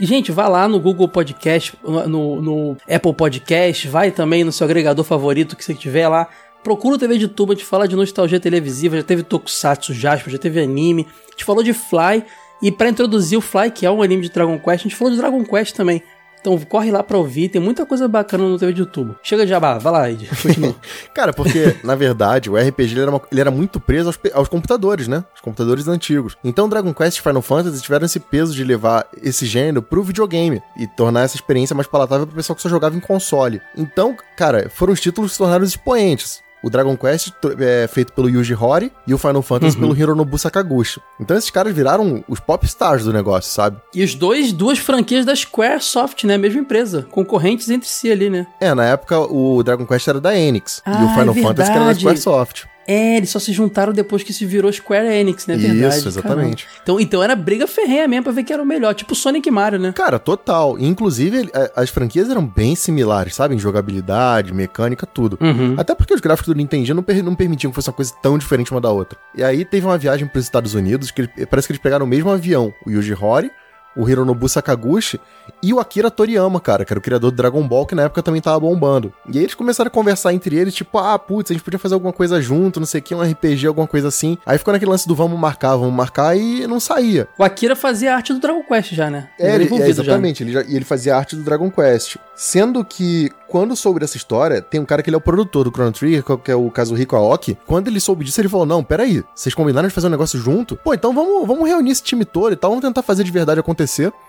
Gente, 0.00 0.30
vai 0.32 0.48
lá 0.48 0.66
no 0.68 0.78
Google 0.80 1.08
Podcast, 1.08 1.74
no, 1.84 2.40
no 2.40 2.76
Apple 2.88 3.12
Podcast, 3.12 3.88
vai 3.88 4.10
também 4.12 4.44
no 4.44 4.52
seu 4.52 4.64
agregador 4.64 5.04
favorito 5.04 5.56
que 5.56 5.64
você 5.64 5.74
tiver 5.74 6.06
lá. 6.08 6.28
Procura 6.66 6.96
o 6.96 6.98
TV 6.98 7.16
de 7.16 7.28
tubo, 7.28 7.52
a 7.52 7.54
gente 7.54 7.64
fala 7.64 7.86
de 7.86 7.94
nostalgia 7.94 8.40
televisiva, 8.40 8.96
já 8.96 9.02
teve 9.04 9.22
Tokusatsu, 9.22 9.94
Jasper, 9.94 10.32
já 10.32 10.38
teve 10.38 10.60
anime. 10.60 11.06
A 11.28 11.30
gente 11.30 11.44
falou 11.44 11.62
de 11.62 11.72
Fly. 11.72 12.24
E 12.60 12.72
pra 12.72 12.88
introduzir 12.88 13.38
o 13.38 13.40
Fly, 13.40 13.70
que 13.70 13.86
é 13.86 13.90
um 13.90 14.02
anime 14.02 14.22
de 14.22 14.30
Dragon 14.30 14.58
Quest, 14.58 14.80
a 14.80 14.88
gente 14.88 14.96
falou 14.96 15.12
de 15.14 15.16
Dragon 15.20 15.44
Quest 15.44 15.76
também. 15.76 16.02
Então 16.40 16.58
corre 16.58 16.90
lá 16.90 17.04
pra 17.04 17.16
ouvir, 17.18 17.48
tem 17.50 17.60
muita 17.60 17.86
coisa 17.86 18.08
bacana 18.08 18.48
no 18.48 18.58
de 18.58 18.80
YouTube. 18.80 19.14
Chega 19.22 19.44
de 19.44 19.50
jabá, 19.50 19.78
vai 19.78 19.92
lá, 19.92 20.10
Ed. 20.10 20.28
Continua. 20.42 20.74
Cara, 21.14 21.32
porque, 21.32 21.76
na 21.84 21.94
verdade, 21.94 22.50
o 22.50 22.56
RPG 22.56 22.94
ele 22.94 23.00
era, 23.02 23.10
uma- 23.12 23.22
ele 23.30 23.40
era 23.40 23.50
muito 23.52 23.78
preso 23.78 24.08
aos, 24.08 24.18
aos 24.34 24.48
computadores, 24.48 25.06
né? 25.06 25.24
Os 25.36 25.40
computadores 25.40 25.86
antigos. 25.86 26.36
Então, 26.42 26.68
Dragon 26.68 26.92
Quest 26.92 27.18
e 27.18 27.22
Final 27.22 27.42
Fantasy 27.42 27.80
tiveram 27.80 28.06
esse 28.06 28.18
peso 28.18 28.52
de 28.52 28.64
levar 28.64 29.06
esse 29.22 29.46
gênero 29.46 29.82
pro 29.82 30.02
videogame 30.02 30.60
e 30.76 30.88
tornar 30.88 31.20
essa 31.22 31.36
experiência 31.36 31.76
mais 31.76 31.86
palatável 31.86 32.26
pro 32.26 32.34
pessoal 32.34 32.56
que 32.56 32.62
só 32.62 32.68
jogava 32.68 32.96
em 32.96 33.00
console. 33.00 33.62
Então, 33.76 34.16
cara, 34.36 34.68
foram 34.68 34.92
os 34.92 35.00
títulos 35.00 35.30
que 35.30 35.34
se 35.34 35.38
tornaram 35.38 35.64
expoentes. 35.64 36.44
O 36.66 36.70
Dragon 36.70 36.96
Quest 36.96 37.32
é 37.60 37.86
feito 37.86 38.12
pelo 38.12 38.28
Yuji 38.28 38.52
Horii 38.52 38.90
e 39.06 39.14
o 39.14 39.18
Final 39.18 39.40
Fantasy 39.40 39.76
Uhum. 39.76 39.82
pelo 39.82 39.96
Hironobu 39.96 40.36
Sakaguchi. 40.36 41.00
Então 41.20 41.36
esses 41.36 41.48
caras 41.48 41.72
viraram 41.72 42.24
os 42.28 42.40
pop 42.40 42.66
stars 42.66 43.04
do 43.04 43.12
negócio, 43.12 43.52
sabe? 43.52 43.76
e 43.94 44.02
os 44.02 44.16
dois, 44.16 44.52
duas 44.52 44.76
franquias 44.78 45.24
da 45.24 45.34
Squaresoft, 45.36 46.24
né? 46.24 46.36
Mesma 46.36 46.60
empresa. 46.60 47.06
Concorrentes 47.12 47.70
entre 47.70 47.88
si 47.88 48.10
ali, 48.10 48.28
né? 48.28 48.48
É, 48.60 48.74
na 48.74 48.84
época 48.84 49.16
o 49.20 49.62
Dragon 49.62 49.86
Quest 49.86 50.08
era 50.08 50.20
da 50.20 50.36
Enix 50.36 50.78
e 50.78 50.90
Ah, 50.90 51.04
o 51.04 51.08
Final 51.20 51.34
é 51.36 51.42
Fantasy 51.42 51.70
era 51.70 51.84
da. 51.84 51.94
Squaresoft. 51.94 52.64
É, 52.86 53.16
eles 53.16 53.30
só 53.30 53.38
se 53.38 53.52
juntaram 53.52 53.92
depois 53.92 54.22
que 54.22 54.32
se 54.32 54.46
virou 54.46 54.72
Square 54.72 55.06
Enix, 55.08 55.46
né? 55.46 55.56
Isso, 55.56 55.66
Verdade. 55.66 56.08
exatamente. 56.08 56.64
caramba. 56.66 56.80
Então, 56.82 57.00
então 57.00 57.22
era 57.22 57.34
briga 57.34 57.66
ferrenha 57.66 58.06
mesmo 58.06 58.24
pra 58.24 58.32
ver 58.32 58.44
quem 58.44 58.54
era 58.54 58.62
o 58.62 58.66
melhor. 58.66 58.94
Tipo 58.94 59.14
Sonic 59.14 59.48
e 59.48 59.52
Mario, 59.52 59.78
né? 59.78 59.92
Cara, 59.92 60.18
total. 60.18 60.78
Inclusive, 60.78 61.50
as 61.74 61.90
franquias 61.90 62.30
eram 62.30 62.46
bem 62.46 62.76
similares, 62.76 63.34
sabe? 63.34 63.54
Em 63.54 63.58
jogabilidade, 63.58 64.52
mecânica, 64.54 65.06
tudo. 65.06 65.38
Uhum. 65.40 65.74
Até 65.76 65.94
porque 65.94 66.14
os 66.14 66.20
gráficos 66.20 66.52
do 66.52 66.56
Nintendo 66.56 66.94
não, 66.94 67.02
per- 67.02 67.22
não 67.24 67.34
permitiam 67.34 67.70
que 67.70 67.74
fosse 67.74 67.88
uma 67.88 67.94
coisa 67.96 68.12
tão 68.22 68.38
diferente 68.38 68.70
uma 68.70 68.80
da 68.80 68.90
outra. 68.90 69.18
E 69.34 69.42
aí 69.42 69.64
teve 69.64 69.86
uma 69.86 69.98
viagem 69.98 70.26
para 70.26 70.38
os 70.38 70.44
Estados 70.44 70.74
Unidos, 70.74 71.10
que 71.10 71.22
ele- 71.22 71.46
parece 71.46 71.66
que 71.68 71.72
eles 71.72 71.82
pegaram 71.82 72.04
o 72.06 72.08
mesmo 72.08 72.30
avião, 72.30 72.72
o 72.86 72.90
Yuji 72.90 73.14
Horii, 73.20 73.50
o 73.96 74.08
Hironobu 74.08 74.48
Sakaguchi 74.48 75.20
e 75.62 75.72
o 75.72 75.80
Akira 75.80 76.10
Toriyama, 76.10 76.60
cara, 76.60 76.84
que 76.84 76.92
era 76.92 76.98
o 76.98 77.02
criador 77.02 77.30
do 77.30 77.36
Dragon 77.36 77.66
Ball, 77.66 77.86
que 77.86 77.94
na 77.94 78.02
época 78.02 78.22
também 78.22 78.40
tava 78.40 78.60
bombando. 78.60 79.12
E 79.28 79.38
aí 79.38 79.44
eles 79.44 79.54
começaram 79.54 79.88
a 79.88 79.90
conversar 79.90 80.34
entre 80.34 80.56
eles, 80.56 80.74
tipo, 80.74 80.98
ah, 80.98 81.18
putz, 81.18 81.50
a 81.50 81.54
gente 81.54 81.62
podia 81.62 81.78
fazer 81.78 81.94
alguma 81.94 82.12
coisa 82.12 82.40
junto, 82.40 82.78
não 82.78 82.86
sei 82.86 83.00
o 83.00 83.02
que, 83.02 83.14
um 83.14 83.22
RPG, 83.22 83.66
alguma 83.66 83.86
coisa 83.86 84.08
assim. 84.08 84.36
Aí 84.44 84.58
ficou 84.58 84.72
naquele 84.72 84.90
lance 84.90 85.08
do 85.08 85.14
vamos 85.14 85.38
marcar, 85.38 85.76
vamos 85.76 85.94
marcar, 85.94 86.36
e 86.36 86.66
não 86.66 86.78
saía. 86.78 87.28
O 87.38 87.44
Akira 87.44 87.74
fazia 87.74 88.14
arte 88.14 88.32
do 88.32 88.40
Dragon 88.40 88.62
Quest 88.62 88.92
já, 88.92 89.10
né? 89.10 89.30
É, 89.38 89.54
ele, 89.54 89.64
é, 89.64 89.66
envolvido 89.66 89.94
já. 89.94 90.02
exatamente. 90.02 90.42
Ele, 90.42 90.52
já, 90.52 90.62
e 90.62 90.76
ele 90.76 90.84
fazia 90.84 91.16
arte 91.16 91.34
do 91.34 91.42
Dragon 91.42 91.70
Quest. 91.70 92.16
Sendo 92.34 92.84
que, 92.84 93.30
quando 93.48 93.74
soube 93.74 94.00
dessa 94.00 94.16
história, 94.18 94.60
tem 94.60 94.78
um 94.78 94.84
cara 94.84 95.02
que 95.02 95.08
ele 95.08 95.14
é 95.14 95.18
o 95.18 95.22
produtor 95.22 95.64
do 95.64 95.70
Chrono 95.70 95.92
Trigger, 95.92 96.22
que 96.22 96.50
é 96.50 96.54
o 96.54 96.70
Kazuhiko 96.70 97.16
Aoki. 97.16 97.56
Quando 97.66 97.88
ele 97.88 97.98
soube 97.98 98.24
disso, 98.24 98.40
ele 98.40 98.48
falou: 98.48 98.66
Não, 98.66 98.84
peraí, 98.84 99.24
vocês 99.34 99.54
combinaram 99.54 99.88
de 99.88 99.94
fazer 99.94 100.08
um 100.08 100.10
negócio 100.10 100.38
junto? 100.38 100.76
Pô, 100.76 100.92
então 100.92 101.14
vamos, 101.14 101.46
vamos 101.46 101.66
reunir 101.66 101.92
esse 101.92 102.02
time 102.02 102.26
todo 102.26 102.52
e 102.52 102.56
tal, 102.56 102.70
vamos 102.70 102.84
tentar 102.84 103.02
fazer 103.02 103.24
de 103.24 103.30
verdade 103.30 103.58
acontecer. 103.58 103.85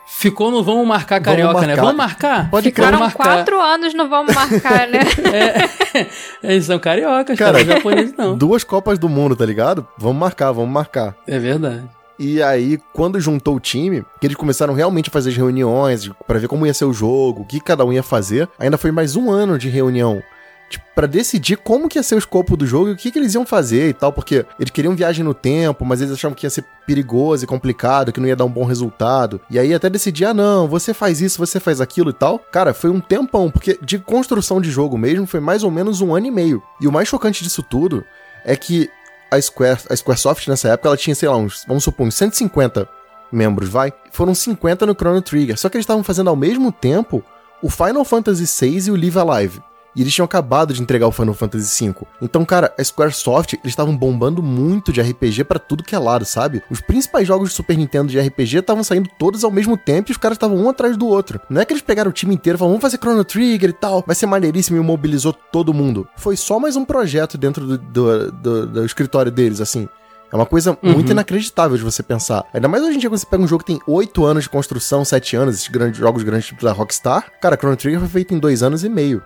Ficou 0.09 0.49
no 0.49 0.63
Vamos 0.63 0.87
Marcar 0.87 1.21
Carioca, 1.21 1.53
Vamos 1.53 1.67
né? 1.67 1.75
marcar. 1.75 1.81
Vamos 1.83 1.97
marcar? 1.97 2.49
Pode 2.49 2.63
Ficaram 2.69 2.87
Ficaram 2.97 2.99
marcar. 3.05 3.35
quatro 3.37 3.61
anos 3.61 3.93
no 3.93 4.07
Vamos 4.07 4.33
Marcar, 4.33 4.87
né? 4.87 4.99
É, 5.93 6.07
eles 6.43 6.65
são 6.65 6.79
cariocas, 6.79 7.37
Cara, 7.37 7.53
cara. 7.53 7.65
Não 7.65 7.75
japoneses 7.75 8.13
não. 8.17 8.37
Duas 8.37 8.63
Copas 8.63 8.97
do 8.97 9.09
Mundo, 9.09 9.35
tá 9.35 9.45
ligado? 9.45 9.85
Vamos 9.97 10.17
marcar, 10.17 10.51
vamos 10.51 10.71
marcar. 10.71 11.15
É 11.27 11.37
verdade. 11.37 11.83
E 12.19 12.41
aí, 12.41 12.79
quando 12.93 13.19
juntou 13.19 13.55
o 13.55 13.59
time, 13.59 14.03
que 14.19 14.25
eles 14.27 14.35
começaram 14.37 14.73
realmente 14.73 15.09
a 15.09 15.13
fazer 15.13 15.29
as 15.29 15.35
reuniões 15.37 16.09
pra 16.25 16.39
ver 16.39 16.47
como 16.47 16.65
ia 16.65 16.73
ser 16.73 16.85
o 16.85 16.93
jogo, 16.93 17.41
o 17.41 17.45
que 17.45 17.59
cada 17.59 17.85
um 17.85 17.93
ia 17.93 18.01
fazer, 18.01 18.49
ainda 18.57 18.77
foi 18.77 18.91
mais 18.91 19.15
um 19.15 19.29
ano 19.29 19.57
de 19.57 19.69
reunião. 19.69 20.21
Tipo, 20.69 20.85
pra 20.93 21.07
decidir 21.07 21.57
como 21.57 21.87
que 21.87 21.97
ia 21.97 22.03
ser 22.03 22.15
o 22.15 22.17
escopo 22.17 22.57
do 22.57 22.65
jogo 22.65 22.89
e 22.89 22.91
o 22.91 22.95
que, 22.97 23.09
que 23.09 23.17
eles 23.17 23.33
iam 23.33 23.45
fazer 23.45 23.89
e 23.89 23.93
tal, 23.93 24.11
porque 24.11 24.45
eles 24.59 24.69
queriam 24.69 24.95
viagem 24.95 25.23
no 25.23 25.33
tempo, 25.33 25.85
mas 25.85 26.01
eles 26.01 26.13
achavam 26.13 26.35
que 26.35 26.45
ia 26.45 26.49
ser 26.49 26.65
perigoso 26.85 27.43
e 27.43 27.47
complicado, 27.47 28.11
que 28.11 28.19
não 28.19 28.27
ia 28.27 28.35
dar 28.35 28.43
um 28.43 28.49
bom 28.49 28.65
resultado. 28.65 29.39
E 29.49 29.57
aí 29.57 29.73
até 29.73 29.89
decidir, 29.89 30.25
ah 30.25 30.33
não, 30.33 30.67
você 30.67 30.93
faz 30.93 31.21
isso, 31.21 31.37
você 31.37 31.59
faz 31.59 31.79
aquilo 31.79 32.09
e 32.09 32.13
tal. 32.13 32.37
Cara, 32.39 32.73
foi 32.73 32.89
um 32.89 32.99
tempão, 32.99 33.49
porque 33.49 33.79
de 33.81 33.97
construção 33.97 34.59
de 34.59 34.69
jogo 34.69 34.97
mesmo 34.97 35.25
foi 35.25 35.39
mais 35.39 35.63
ou 35.63 35.71
menos 35.71 36.01
um 36.01 36.13
ano 36.13 36.27
e 36.27 36.31
meio. 36.31 36.61
E 36.81 36.87
o 36.87 36.91
mais 36.91 37.07
chocante 37.07 37.43
disso 37.43 37.63
tudo 37.63 38.03
é 38.43 38.55
que 38.55 38.89
a 39.31 39.41
Square, 39.41 39.79
a 39.89 39.95
Squaresoft 39.95 40.47
nessa 40.49 40.69
época, 40.69 40.89
ela 40.89 40.97
tinha, 40.97 41.15
sei 41.15 41.29
lá, 41.29 41.37
uns, 41.37 41.63
vamos 41.67 41.83
supor, 41.83 42.07
uns 42.07 42.15
150 42.15 42.87
membros, 43.31 43.69
vai. 43.69 43.93
Foram 44.11 44.33
50 44.33 44.85
no 44.85 44.93
Chrono 44.93 45.21
Trigger. 45.21 45.57
Só 45.57 45.69
que 45.69 45.77
eles 45.77 45.83
estavam 45.83 46.03
fazendo 46.03 46.29
ao 46.29 46.35
mesmo 46.35 46.71
tempo 46.71 47.23
o 47.61 47.69
Final 47.69 48.03
Fantasy 48.05 48.45
VI 48.45 48.87
e 48.87 48.91
o 48.91 48.95
Live 48.95 49.19
Alive. 49.19 49.61
E 49.97 50.01
eles 50.01 50.13
tinham 50.13 50.25
acabado 50.25 50.73
de 50.73 50.81
entregar 50.81 51.07
o 51.07 51.11
Final 51.11 51.33
Fantasy 51.33 51.89
V. 51.89 51.95
Então, 52.21 52.45
cara, 52.45 52.71
a 52.77 52.83
Squaresoft, 52.83 53.53
eles 53.55 53.71
estavam 53.73 53.97
bombando 53.97 54.43
muito 54.43 54.93
de 54.93 55.01
RPG 55.01 55.43
pra 55.45 55.57
tudo 55.57 55.83
que 55.83 55.95
é 55.95 55.99
lado, 55.99 56.23
sabe? 56.23 56.61
Os 56.69 56.79
principais 56.79 57.27
jogos 57.27 57.49
de 57.49 57.55
Super 57.55 57.75
Nintendo 57.75 58.07
de 58.11 58.19
RPG 58.19 58.57
estavam 58.59 58.83
saindo 58.83 59.09
todos 59.17 59.43
ao 59.43 59.49
mesmo 59.51 59.75
tempo 59.75 60.09
e 60.09 60.13
os 60.13 60.17
caras 60.17 60.35
estavam 60.35 60.55
um 60.57 60.69
atrás 60.69 60.95
do 60.95 61.07
outro. 61.07 61.41
Não 61.49 61.59
é 61.59 61.65
que 61.65 61.73
eles 61.73 61.81
pegaram 61.81 62.11
o 62.11 62.13
time 62.13 62.35
inteiro 62.35 62.57
e 62.57 62.59
falaram, 62.59 62.73
vamos 62.77 62.81
fazer 62.83 62.97
Chrono 62.97 63.25
Trigger 63.25 63.71
e 63.71 63.73
tal, 63.73 64.03
vai 64.05 64.15
ser 64.15 64.27
maneiríssimo 64.27 64.77
e 64.77 64.79
mobilizou 64.81 65.33
todo 65.33 65.73
mundo. 65.73 66.07
Foi 66.15 66.37
só 66.37 66.59
mais 66.59 66.75
um 66.75 66.85
projeto 66.85 67.37
dentro 67.37 67.65
do, 67.65 67.77
do, 67.79 68.31
do- 68.31 68.67
do 68.67 68.85
escritório 68.85 69.31
deles, 69.31 69.59
assim. 69.59 69.89
É 70.31 70.35
uma 70.35 70.45
coisa 70.45 70.77
muito 70.83 71.05
Uhum. 71.07 71.11
inacreditável 71.13 71.75
de 71.77 71.83
você 71.83 72.03
pensar. 72.03 72.43
Ainda 72.53 72.67
mais 72.67 72.83
hoje 72.83 72.97
em 72.97 72.99
dia, 72.99 73.09
quando 73.09 73.17
você 73.19 73.25
pega 73.25 73.41
um 73.41 73.47
jogo 73.47 73.63
que 73.63 73.71
tem 73.73 73.81
8 73.87 74.25
anos 74.25 74.43
de 74.43 74.49
construção, 74.49 75.03
7 75.05 75.35
anos, 75.37 75.55
esses 75.55 75.69
grandes 75.69 75.97
jogos 75.99 76.21
grandes 76.21 76.47
tipo 76.47 76.63
da 76.63 76.71
Rockstar. 76.73 77.31
Cara, 77.41 77.55
Chrono 77.57 77.77
Trigger 77.77 77.99
foi 78.01 78.09
feito 78.09 78.33
em 78.33 78.37
2 78.37 78.61
anos 78.61 78.83
e 78.83 78.89
meio. 78.89 79.23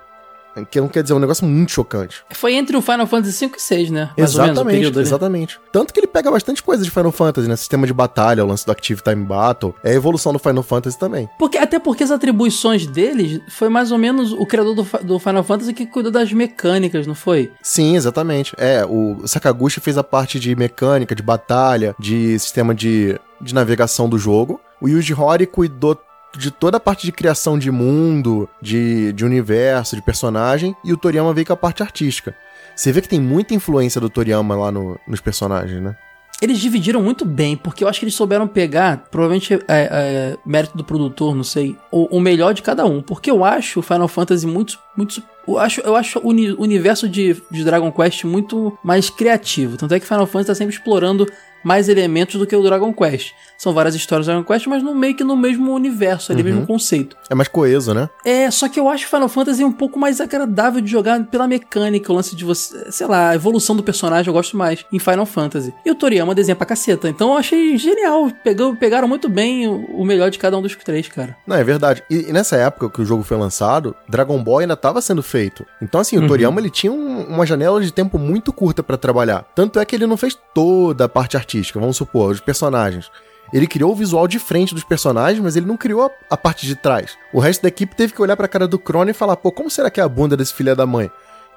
Que 0.70 0.80
não 0.82 0.88
quer 0.88 1.02
dizer, 1.02 1.14
é 1.14 1.16
um 1.16 1.20
negócio 1.20 1.46
muito 1.46 1.72
chocante. 1.72 2.24
Foi 2.32 2.54
entre 2.54 2.76
o 2.76 2.82
Final 2.82 3.08
Fantasy 3.08 3.34
5 3.34 3.58
e 3.58 3.62
6, 3.62 3.92
né? 3.92 4.10
Mais 4.18 4.36
ou 4.36 4.42
menos, 4.42 4.58
exatamente, 4.60 5.00
exatamente. 5.00 5.60
Tanto 5.72 5.94
que 5.94 6.00
ele 6.00 6.08
pega 6.08 6.30
bastante 6.32 6.62
coisa 6.62 6.84
de 6.84 6.90
Final 6.90 7.12
Fantasy, 7.12 7.48
né? 7.48 7.56
Sistema 7.56 7.88
de 7.88 7.94
batalha, 7.94 8.44
o 8.44 8.48
lance 8.48 8.66
do 8.66 8.72
Active 8.72 9.02
Time 9.02 9.24
Battle. 9.24 9.74
É 9.84 9.92
a 9.92 9.94
evolução 9.94 10.34
do 10.34 10.40
Final 10.40 10.64
Fantasy 10.64 10.98
também. 10.98 11.30
Porque, 11.40 11.58
até 11.58 11.80
porque 11.80 12.04
as 12.04 12.12
atribuições 12.12 12.86
deles 12.86 13.42
foi 13.50 13.70
mais 13.70 13.92
ou 13.92 13.98
menos 13.98 14.34
o 14.34 14.46
criador 14.46 14.76
do, 14.76 14.84
do 15.04 15.20
Final 15.20 15.44
Fantasy 15.44 15.74
que 15.74 15.86
cuidou 15.86 16.12
das 16.12 16.32
mecânicas, 16.34 17.08
não 17.08 17.16
foi? 17.16 17.52
Sim, 17.62 17.96
exatamente. 17.96 18.54
É, 18.58 18.86
o 18.86 19.26
Sakaguchi 19.26 19.80
fez 19.80 19.98
a 19.98 20.04
parte 20.04 20.40
de 20.40 20.56
mecânica, 20.56 21.16
de 21.16 21.24
batalha, 21.24 21.96
de 22.00 22.38
sistema 22.40 22.76
de, 22.76 23.20
de 23.40 23.54
navegação 23.54 24.10
do 24.10 24.18
jogo. 24.18 24.60
O 24.82 24.90
Yuji 24.90 25.14
Horii 25.14 25.46
cuidou 25.46 25.96
de 26.38 26.52
toda 26.52 26.78
a 26.78 26.80
parte 26.80 27.06
de 27.06 27.12
criação 27.12 27.58
de 27.60 27.70
mundo, 27.72 28.48
de, 28.62 29.12
de 29.14 29.26
universo, 29.26 29.96
de 29.96 30.02
personagem, 30.02 30.76
e 30.84 30.94
o 30.94 30.98
Toriyama 30.98 31.34
veio 31.34 31.46
com 31.48 31.54
a 31.54 31.58
parte 31.58 31.84
artística. 31.84 32.36
Você 32.76 32.92
vê 32.92 33.02
que 33.02 33.10
tem 33.10 33.20
muita 33.20 33.54
influência 33.54 34.00
do 34.00 34.10
Toriyama 34.10 34.56
lá 34.56 34.72
no- 34.72 35.00
nos 35.08 35.20
personagens, 35.20 35.82
né? 35.82 35.96
Eles 36.42 36.58
dividiram 36.58 37.04
muito 37.04 37.24
bem, 37.24 37.56
porque 37.56 37.84
eu 37.84 37.88
acho 37.88 38.00
que 38.00 38.06
eles 38.06 38.16
souberam 38.16 38.48
pegar, 38.48 39.06
provavelmente 39.12 39.54
é, 39.54 39.60
é, 39.68 40.38
mérito 40.44 40.76
do 40.76 40.84
produtor, 40.84 41.36
não 41.36 41.44
sei, 41.44 41.78
o, 41.92 42.18
o 42.18 42.20
melhor 42.20 42.52
de 42.56 42.64
cada 42.64 42.84
um. 42.84 43.00
Porque 43.00 43.30
eu 43.30 43.46
acho 43.46 43.80
o 43.80 43.84
Final 43.84 44.08
Fantasy 44.08 44.48
muito. 44.48 44.80
muito 44.98 45.22
eu 45.48 45.60
acho, 45.60 45.82
eu 45.82 45.96
acho 45.96 46.18
o 46.18 46.30
universo 46.30 47.08
de, 47.08 47.40
de 47.52 47.64
Dragon 47.64 47.92
Quest 47.92 48.24
muito 48.24 48.76
mais 48.84 49.08
criativo. 49.08 49.78
Tanto 49.78 49.94
é 49.94 50.00
que 50.00 50.06
Final 50.08 50.26
Fantasy 50.26 50.48
tá 50.48 50.56
sempre 50.56 50.74
explorando 50.74 51.28
mais 51.64 51.88
elementos 51.90 52.36
do 52.40 52.46
que 52.48 52.56
o 52.56 52.62
Dragon 52.64 52.94
Quest. 52.94 53.32
São 53.58 53.74
várias 53.74 53.94
histórias 53.96 54.26
do 54.26 54.32
Dragon 54.32 54.44
Quest, 54.46 54.68
mas 54.68 54.82
no 54.82 54.96
meio 54.96 55.16
que 55.16 55.24
no 55.24 55.36
mesmo 55.38 55.72
universo, 55.74 56.32
ali, 56.32 56.42
Uhum. 56.42 56.48
mesmo 56.50 56.68
conceito. 56.68 57.16
É 57.30 57.36
mais 57.36 57.48
coeso, 57.48 57.94
né? 57.94 58.10
É, 58.26 58.50
só 58.50 58.68
que 58.68 58.80
eu 58.80 58.90
acho 58.90 59.08
Final 59.08 59.30
Fantasy 59.30 59.64
um 59.64 59.72
pouco 59.72 60.00
mais 60.00 60.20
agradável 60.20 60.82
de 60.82 60.90
jogar 60.90 61.24
pela 61.26 61.48
mecânica, 61.48 62.12
o 62.12 62.16
lance 62.16 62.36
de 62.36 62.44
você, 62.44 62.92
sei 62.92 63.06
lá, 63.08 63.30
a 63.30 63.36
evolução 63.36 63.76
do 63.76 63.84
personagem 63.84 64.28
eu 64.28 64.34
gosto 64.34 64.58
mais 64.58 64.84
em 64.92 65.00
Final 65.00 65.26
Fantasy. 65.26 65.74
E 65.86 65.92
o 65.92 65.96
Toriyama 65.96 66.34
desenha 66.34 66.56
pra 66.56 66.66
caceta, 66.66 67.08
então 67.08 67.32
eu 67.32 67.38
achei 67.38 67.78
genial. 67.78 68.32
Pegou, 68.44 68.76
pegaram 68.76 69.08
muito 69.08 69.30
bem 69.30 69.68
o, 69.68 70.04
melhor 70.04 70.30
de 70.32 70.40
cada 70.40 70.58
um 70.58 70.62
dos 70.62 70.76
três, 70.76 71.08
cara. 71.08 71.36
Não, 71.46 71.56
é 71.56 71.64
verdade. 71.64 72.04
E, 72.10 72.30
e 72.30 72.34
nessa 72.34 72.56
época 72.56 72.90
que 72.90 73.02
o 73.02 73.06
jogo 73.06 73.24
foi 73.24 73.38
lançado, 73.38 73.96
Dragon 74.10 74.42
Ball 74.44 74.60
ainda 74.60 74.74
estava 74.74 75.02
sendo 75.02 75.22
feito. 75.22 75.66
Então, 75.82 76.02
assim, 76.02 76.18
o 76.18 76.22
Uhum. 76.22 76.28
Toriyama 76.28 76.60
ele 76.60 76.70
tinha 76.70 76.92
um- 76.92 77.26
uma 77.26 77.46
janela 77.46 77.80
de 77.82 77.92
tempo 77.92 78.18
muito 78.18 78.52
curta 78.52 78.82
pra 78.82 78.98
trabalhar. 78.98 79.46
Tanto 79.56 79.80
é 79.80 79.86
que 79.86 79.96
ele 79.96 80.08
não 80.08 80.18
fez 80.18 80.38
toda 80.54 81.06
a 81.06 81.10
parte 81.10 81.38
artística, 81.38 81.51
vamos 81.74 81.98
supor, 81.98 82.32
os 82.32 82.40
personagens. 82.40 83.10
Ele 83.54 83.68
criou 83.68 83.92
o 83.92 83.96
visual 83.96 84.28
de 84.28 84.40
frente 84.40 84.74
dos 84.74 84.84
personagens, 84.84 85.44
mas 85.44 85.56
ele 85.58 85.66
não 85.66 85.76
criou 85.76 86.04
a, 86.04 86.12
a 86.30 86.38
parte 86.38 86.66
de 86.66 86.76
trás. 86.76 87.18
O 87.34 87.40
resto 87.40 87.62
da 87.64 87.68
equipe 87.68 87.96
teve 87.96 88.14
que 88.14 88.22
olhar 88.22 88.38
pra 88.38 88.48
cara 88.48 88.68
do 88.68 88.80
Crono 88.80 89.10
e 89.12 89.14
falar: 89.14 89.36
pô, 89.36 89.52
como 89.52 89.70
será 89.70 89.90
que 89.90 90.00
é 90.00 90.04
a 90.04 90.08
bunda 90.08 90.38
desse 90.38 90.54
filho 90.54 90.76
da 90.76 90.86
mãe? 90.86 91.10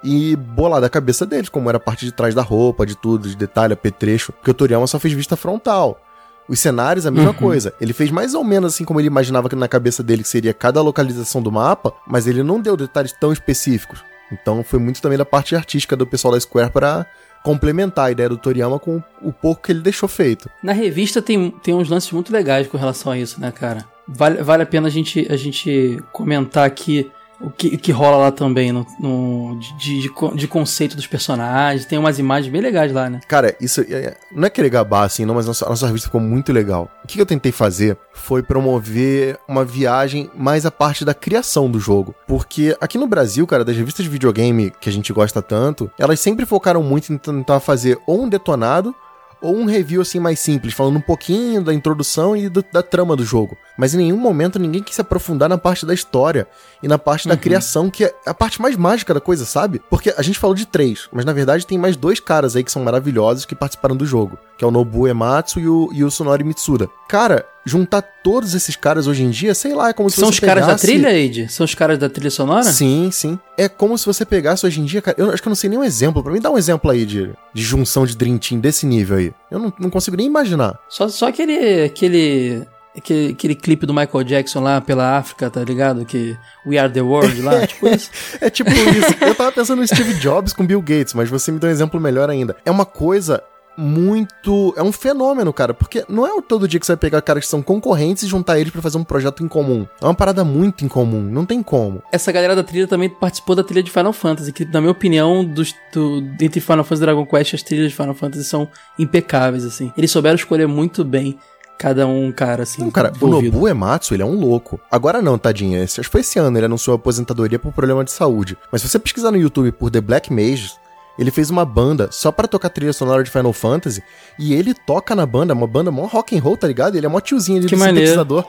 e 0.06 0.36
bolar 0.36 0.82
da 0.82 0.88
cabeça 0.90 1.24
deles, 1.24 1.48
como 1.48 1.66
era 1.70 1.78
a 1.78 1.80
parte 1.80 2.04
de 2.04 2.12
trás 2.12 2.34
da 2.34 2.42
roupa, 2.42 2.84
de 2.84 2.94
tudo, 2.94 3.26
de 3.26 3.34
detalhe, 3.34 3.72
apetrecho, 3.72 4.34
porque 4.34 4.50
o 4.50 4.54
Toriyama 4.54 4.86
só 4.86 4.98
fez 4.98 5.14
vista 5.14 5.34
frontal. 5.34 5.98
Os 6.46 6.60
cenários, 6.60 7.06
a 7.06 7.10
mesma 7.10 7.30
Uhum. 7.30 7.36
coisa. 7.36 7.72
Ele 7.80 7.94
fez 7.94 8.10
mais 8.10 8.34
ou 8.34 8.44
menos 8.44 8.74
assim 8.74 8.84
como 8.84 9.00
ele 9.00 9.06
imaginava 9.06 9.48
que 9.48 9.56
na 9.56 9.66
cabeça 9.66 10.02
dele 10.02 10.22
que 10.22 10.28
seria 10.28 10.52
cada 10.52 10.82
localização 10.82 11.40
do 11.40 11.50
mapa, 11.50 11.90
mas 12.06 12.26
ele 12.26 12.42
não 12.42 12.60
deu 12.60 12.76
detalhes 12.76 13.12
tão 13.18 13.32
específicos. 13.32 14.04
Então 14.30 14.62
foi 14.62 14.78
muito 14.78 15.00
também 15.00 15.16
da 15.16 15.24
parte 15.24 15.56
artística 15.56 15.96
do 15.96 16.06
pessoal 16.06 16.34
da 16.34 16.40
Square 16.40 16.70
para 16.70 17.06
complementar 17.44 18.06
a 18.06 18.10
ideia 18.10 18.28
do 18.28 18.38
Toriyama 18.38 18.78
com 18.78 19.02
o 19.20 19.30
pouco 19.30 19.62
que 19.62 19.70
ele 19.70 19.80
deixou 19.80 20.08
feito. 20.08 20.48
Na 20.62 20.72
revista 20.72 21.20
tem, 21.20 21.50
tem 21.62 21.74
uns 21.74 21.90
lances 21.90 22.10
muito 22.10 22.32
legais 22.32 22.66
com 22.66 22.78
relação 22.78 23.12
a 23.12 23.18
isso, 23.18 23.38
né, 23.38 23.52
cara? 23.52 23.84
Vale, 24.08 24.42
vale 24.42 24.62
a 24.62 24.66
pena 24.66 24.88
a 24.88 24.90
gente, 24.90 25.26
a 25.30 25.36
gente 25.36 26.02
comentar 26.10 26.66
aqui 26.66 27.10
o 27.40 27.50
que, 27.50 27.76
que 27.76 27.92
rola 27.92 28.16
lá 28.16 28.30
também 28.32 28.72
no, 28.72 28.86
no- 28.98 29.58
de, 29.58 30.00
de, 30.02 30.10
de 30.36 30.48
conceito 30.48 30.96
dos 30.96 31.06
personagens. 31.06 31.84
Tem 31.86 31.98
umas 31.98 32.18
imagens 32.18 32.50
bem 32.52 32.60
legais 32.60 32.92
lá, 32.92 33.08
né? 33.10 33.20
Cara, 33.28 33.54
isso 33.60 33.80
é- 33.82 33.84
é- 33.92 34.16
não 34.32 34.46
é 34.46 34.50
querer 34.50 34.70
gabar 34.70 35.04
assim, 35.04 35.24
não, 35.24 35.34
mas 35.34 35.46
nossa, 35.46 35.66
a 35.66 35.68
nossa 35.68 35.86
revista 35.86 36.08
ficou 36.08 36.20
muito 36.20 36.52
legal. 36.52 36.90
O 37.04 37.06
que 37.06 37.20
eu 37.20 37.26
tentei 37.26 37.52
fazer 37.52 37.96
foi 38.12 38.42
promover 38.42 39.38
uma 39.46 39.64
viagem 39.64 40.30
mais 40.34 40.64
a 40.66 40.70
parte 40.70 41.04
da 41.04 41.14
criação 41.14 41.70
do 41.70 41.78
jogo. 41.78 42.14
Porque 42.26 42.76
aqui 42.80 42.96
no 42.98 43.06
Brasil, 43.06 43.46
cara, 43.46 43.64
das 43.64 43.76
revistas 43.76 44.04
de 44.04 44.10
videogame 44.10 44.72
que 44.80 44.88
a 44.88 44.92
gente 44.92 45.12
gosta 45.12 45.42
tanto, 45.42 45.90
elas 45.98 46.20
sempre 46.20 46.46
focaram 46.46 46.82
muito 46.82 47.12
em 47.12 47.18
tentar 47.18 47.60
fazer 47.60 47.98
ou 48.06 48.22
um 48.24 48.28
detonado 48.28 48.94
ou 49.42 49.54
um 49.56 49.66
review 49.66 50.00
assim 50.00 50.18
mais 50.18 50.40
simples, 50.40 50.72
falando 50.72 50.96
um 50.96 51.00
pouquinho 51.02 51.62
da 51.62 51.74
introdução 51.74 52.34
e 52.34 52.48
do- 52.48 52.64
da 52.72 52.82
trama 52.82 53.14
do 53.14 53.24
jogo. 53.24 53.58
Mas 53.76 53.94
em 53.94 53.98
nenhum 53.98 54.16
momento 54.16 54.58
ninguém 54.58 54.82
quis 54.82 54.94
se 54.94 55.00
aprofundar 55.00 55.48
na 55.48 55.58
parte 55.58 55.84
da 55.84 55.94
história 55.94 56.46
e 56.82 56.88
na 56.88 56.98
parte 56.98 57.28
da 57.28 57.36
criação, 57.36 57.90
que 57.90 58.04
é 58.04 58.14
a 58.26 58.34
parte 58.34 58.60
mais 58.60 58.76
mágica 58.76 59.12
da 59.12 59.20
coisa, 59.20 59.44
sabe? 59.44 59.80
Porque 59.90 60.14
a 60.16 60.22
gente 60.22 60.38
falou 60.38 60.54
de 60.54 60.66
três, 60.66 61.08
mas 61.12 61.24
na 61.24 61.32
verdade 61.32 61.66
tem 61.66 61.78
mais 61.78 61.96
dois 61.96 62.20
caras 62.20 62.56
aí 62.56 62.62
que 62.62 62.70
são 62.72 62.82
maravilhosos 62.82 63.44
que 63.44 63.54
participaram 63.54 63.96
do 63.96 64.06
jogo, 64.06 64.38
que 64.56 64.64
é 64.64 64.68
o 64.68 64.70
Nobu 64.70 65.08
Ematsu 65.08 65.60
e 65.60 65.68
o, 65.68 65.90
e 65.92 66.04
o 66.04 66.10
Sonori 66.10 66.44
Mitsuda. 66.44 66.88
Cara, 67.08 67.46
juntar 67.64 68.02
todos 68.02 68.54
esses 68.54 68.76
caras 68.76 69.06
hoje 69.06 69.22
em 69.22 69.30
dia, 69.30 69.54
sei 69.54 69.74
lá, 69.74 69.88
é 69.88 69.92
como 69.92 70.10
se 70.10 70.16
São 70.16 70.26
você 70.26 70.34
os 70.34 70.40
caras 70.40 70.66
da 70.66 70.76
trilha, 70.76 71.16
Ed? 71.16 71.48
São 71.50 71.64
os 71.64 71.74
caras 71.74 71.98
da 71.98 72.08
trilha 72.08 72.30
sonora? 72.30 72.64
Sim, 72.64 73.10
sim. 73.10 73.38
É 73.56 73.68
como 73.68 73.96
se 73.96 74.04
você 74.04 74.24
pegasse 74.24 74.66
hoje 74.66 74.80
em 74.80 74.84
dia, 74.84 75.00
cara. 75.00 75.16
Eu 75.18 75.30
acho 75.30 75.42
que 75.42 75.48
eu 75.48 75.50
não 75.50 75.56
sei 75.56 75.70
nem 75.70 75.78
um 75.78 75.84
exemplo. 75.84 76.22
Pra 76.22 76.32
mim, 76.32 76.40
dá 76.40 76.50
um 76.50 76.58
exemplo 76.58 76.90
aí 76.90 77.06
de, 77.06 77.32
de 77.52 77.62
junção 77.62 78.04
de 78.04 78.16
Dream 78.16 78.38
Team 78.38 78.60
desse 78.60 78.86
nível 78.86 79.16
aí. 79.16 79.32
Eu 79.50 79.58
não, 79.58 79.72
não 79.78 79.90
consigo 79.90 80.16
nem 80.16 80.26
imaginar. 80.26 80.78
Só, 80.88 81.08
só 81.08 81.28
aquele, 81.28 81.84
aquele, 81.84 82.66
aquele, 82.96 83.32
aquele 83.32 83.54
clipe 83.54 83.86
do 83.86 83.94
Michael 83.94 84.24
Jackson 84.24 84.60
lá 84.60 84.80
pela 84.80 85.18
África, 85.18 85.50
tá 85.50 85.62
ligado? 85.62 86.04
Que 86.04 86.36
We 86.66 86.78
Are 86.78 86.92
The 86.92 87.02
World 87.02 87.40
lá, 87.42 87.64
tipo 87.66 87.88
isso. 87.88 88.10
É 88.40 88.48
tipo 88.50 88.70
isso. 88.70 89.14
Eu 89.20 89.34
tava 89.34 89.52
pensando 89.52 89.80
no 89.80 89.86
Steve 89.86 90.14
Jobs 90.14 90.52
com 90.52 90.66
Bill 90.66 90.80
Gates, 90.80 91.14
mas 91.14 91.28
você 91.28 91.50
me 91.50 91.58
deu 91.58 91.68
um 91.68 91.72
exemplo 91.72 92.00
melhor 92.00 92.30
ainda. 92.30 92.56
É 92.64 92.70
uma 92.70 92.84
coisa 92.84 93.42
muito. 93.76 94.72
É 94.76 94.82
um 94.82 94.92
fenômeno, 94.92 95.52
cara, 95.52 95.74
porque 95.74 96.04
não 96.08 96.26
é 96.26 96.40
todo 96.42 96.68
dia 96.68 96.78
que 96.78 96.86
você 96.86 96.92
vai 96.92 96.98
pegar 96.98 97.22
caras 97.22 97.44
que 97.44 97.50
são 97.50 97.62
concorrentes 97.62 98.22
e 98.22 98.26
juntar 98.26 98.58
eles 98.58 98.72
pra 98.72 98.82
fazer 98.82 98.98
um 98.98 99.04
projeto 99.04 99.44
em 99.44 99.48
comum. 99.48 99.86
É 100.00 100.04
uma 100.04 100.14
parada 100.14 100.44
muito 100.44 100.84
incomum, 100.84 101.20
não 101.20 101.44
tem 101.44 101.62
como. 101.62 102.02
Essa 102.12 102.30
galera 102.32 102.54
da 102.54 102.62
trilha 102.62 102.86
também 102.86 103.08
participou 103.08 103.56
da 103.56 103.64
trilha 103.64 103.82
de 103.82 103.90
Final 103.90 104.12
Fantasy, 104.12 104.52
que 104.52 104.64
na 104.64 104.80
minha 104.80 104.92
opinião, 104.92 105.44
dos, 105.44 105.74
do, 105.92 106.18
entre 106.40 106.60
Final 106.60 106.84
Fantasy 106.84 107.02
e 107.02 107.06
Dragon 107.06 107.26
Quest, 107.26 107.54
as 107.54 107.62
trilhas 107.62 107.90
de 107.90 107.96
Final 107.96 108.14
Fantasy 108.14 108.44
são 108.44 108.68
impecáveis, 108.98 109.64
assim. 109.64 109.92
Eles 109.96 110.10
souberam 110.10 110.36
escolher 110.36 110.68
muito 110.68 111.04
bem 111.04 111.38
cada 111.78 112.06
um, 112.06 112.30
cara, 112.32 112.62
assim. 112.62 112.82
Não, 112.82 112.90
cara, 112.90 113.12
o. 113.20 113.26
Nobu 113.26 113.68
Ematsu, 113.68 114.14
ele 114.14 114.22
é 114.22 114.26
um 114.26 114.38
louco. 114.38 114.80
Agora 114.90 115.20
não, 115.20 115.36
tadinha. 115.38 115.82
Esse, 115.82 116.00
acho 116.00 116.08
que 116.08 116.12
foi 116.12 116.20
esse 116.22 116.38
ano, 116.38 116.56
ele 116.58 116.66
anunciou 116.66 116.96
aposentadoria 116.96 117.58
por 117.58 117.72
problema 117.72 118.04
de 118.04 118.10
saúde. 118.12 118.56
Mas 118.72 118.82
se 118.82 118.88
você 118.88 118.98
pesquisar 118.98 119.30
no 119.30 119.36
YouTube 119.38 119.72
por 119.72 119.90
The 119.90 120.00
Black 120.00 120.32
Mages, 120.32 120.78
ele 121.18 121.30
fez 121.30 121.50
uma 121.50 121.64
banda 121.64 122.08
só 122.10 122.32
pra 122.32 122.48
tocar 122.48 122.68
trilha 122.70 122.92
sonora 122.92 123.22
de 123.22 123.30
Final 123.30 123.52
Fantasy. 123.52 124.02
E 124.38 124.52
ele 124.54 124.74
toca 124.74 125.14
na 125.14 125.24
banda, 125.26 125.54
uma 125.54 125.66
banda 125.66 125.90
mó 125.90 126.06
rock 126.06 126.36
and 126.36 126.40
roll, 126.40 126.56
tá 126.56 126.66
ligado? 126.66 126.96
Ele 126.96 127.06
é 127.06 127.08
mó 127.08 127.20
tiozinho 127.20 127.58
ali 127.58 127.66
Que 127.68 127.74
do 127.74 127.78
maneiro. 127.78 128.00
sintetizador. 128.00 128.44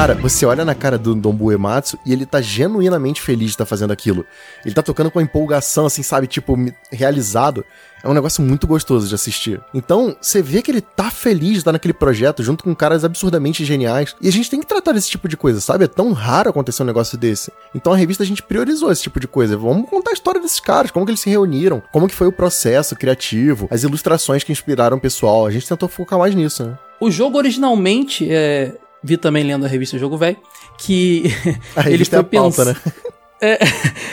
Cara, 0.00 0.14
você 0.14 0.46
olha 0.46 0.64
na 0.64 0.74
cara 0.74 0.96
do 0.96 1.14
Nobu 1.14 1.52
Ematsu 1.52 1.98
e 2.06 2.12
ele 2.14 2.24
tá 2.24 2.40
genuinamente 2.40 3.20
feliz 3.20 3.48
de 3.48 3.50
estar 3.50 3.66
fazendo 3.66 3.90
aquilo. 3.90 4.24
Ele 4.64 4.74
tá 4.74 4.80
tocando 4.80 5.10
com 5.10 5.20
empolgação, 5.20 5.84
assim, 5.84 6.02
sabe? 6.02 6.26
Tipo, 6.26 6.56
realizado. 6.90 7.62
É 8.02 8.08
um 8.08 8.14
negócio 8.14 8.42
muito 8.42 8.66
gostoso 8.66 9.06
de 9.06 9.14
assistir. 9.14 9.60
Então, 9.74 10.16
você 10.18 10.40
vê 10.40 10.62
que 10.62 10.70
ele 10.70 10.80
tá 10.80 11.10
feliz 11.10 11.50
de 11.50 11.58
estar 11.58 11.72
naquele 11.72 11.92
projeto 11.92 12.42
junto 12.42 12.64
com 12.64 12.74
caras 12.74 13.04
absurdamente 13.04 13.62
geniais. 13.62 14.16
E 14.22 14.26
a 14.26 14.32
gente 14.32 14.48
tem 14.48 14.58
que 14.58 14.66
tratar 14.66 14.92
desse 14.92 15.10
tipo 15.10 15.28
de 15.28 15.36
coisa, 15.36 15.60
sabe? 15.60 15.84
É 15.84 15.86
tão 15.86 16.12
raro 16.12 16.48
acontecer 16.48 16.82
um 16.82 16.86
negócio 16.86 17.18
desse. 17.18 17.52
Então 17.74 17.92
a 17.92 17.96
revista 17.96 18.22
a 18.22 18.26
gente 18.26 18.42
priorizou 18.42 18.90
esse 18.90 19.02
tipo 19.02 19.20
de 19.20 19.28
coisa. 19.28 19.54
Vamos 19.54 19.86
contar 19.90 20.12
a 20.12 20.14
história 20.14 20.40
desses 20.40 20.60
caras, 20.60 20.90
como 20.90 21.04
que 21.04 21.10
eles 21.10 21.20
se 21.20 21.28
reuniram, 21.28 21.82
como 21.92 22.08
que 22.08 22.14
foi 22.14 22.26
o 22.26 22.32
processo 22.32 22.96
criativo, 22.96 23.68
as 23.70 23.82
ilustrações 23.82 24.42
que 24.42 24.50
inspiraram 24.50 24.96
o 24.96 25.00
pessoal. 25.00 25.46
A 25.46 25.50
gente 25.50 25.68
tentou 25.68 25.90
focar 25.90 26.18
mais 26.18 26.34
nisso, 26.34 26.64
né? 26.64 26.78
O 26.98 27.10
jogo 27.10 27.36
originalmente, 27.36 28.26
é, 28.30 28.76
vi 29.02 29.16
também 29.16 29.42
lendo 29.44 29.64
a 29.64 29.68
revista 29.68 29.98
Jogo 29.98 30.16
Velho, 30.16 30.36
que 30.78 31.24
A 31.76 31.80
ele 31.82 31.90
revista 31.92 32.16
foi 32.16 32.38
é 32.38 32.38
a 32.38 32.42
pauta, 32.42 32.64
pens- 32.64 32.84
né? 32.84 32.92
É, 33.42 33.58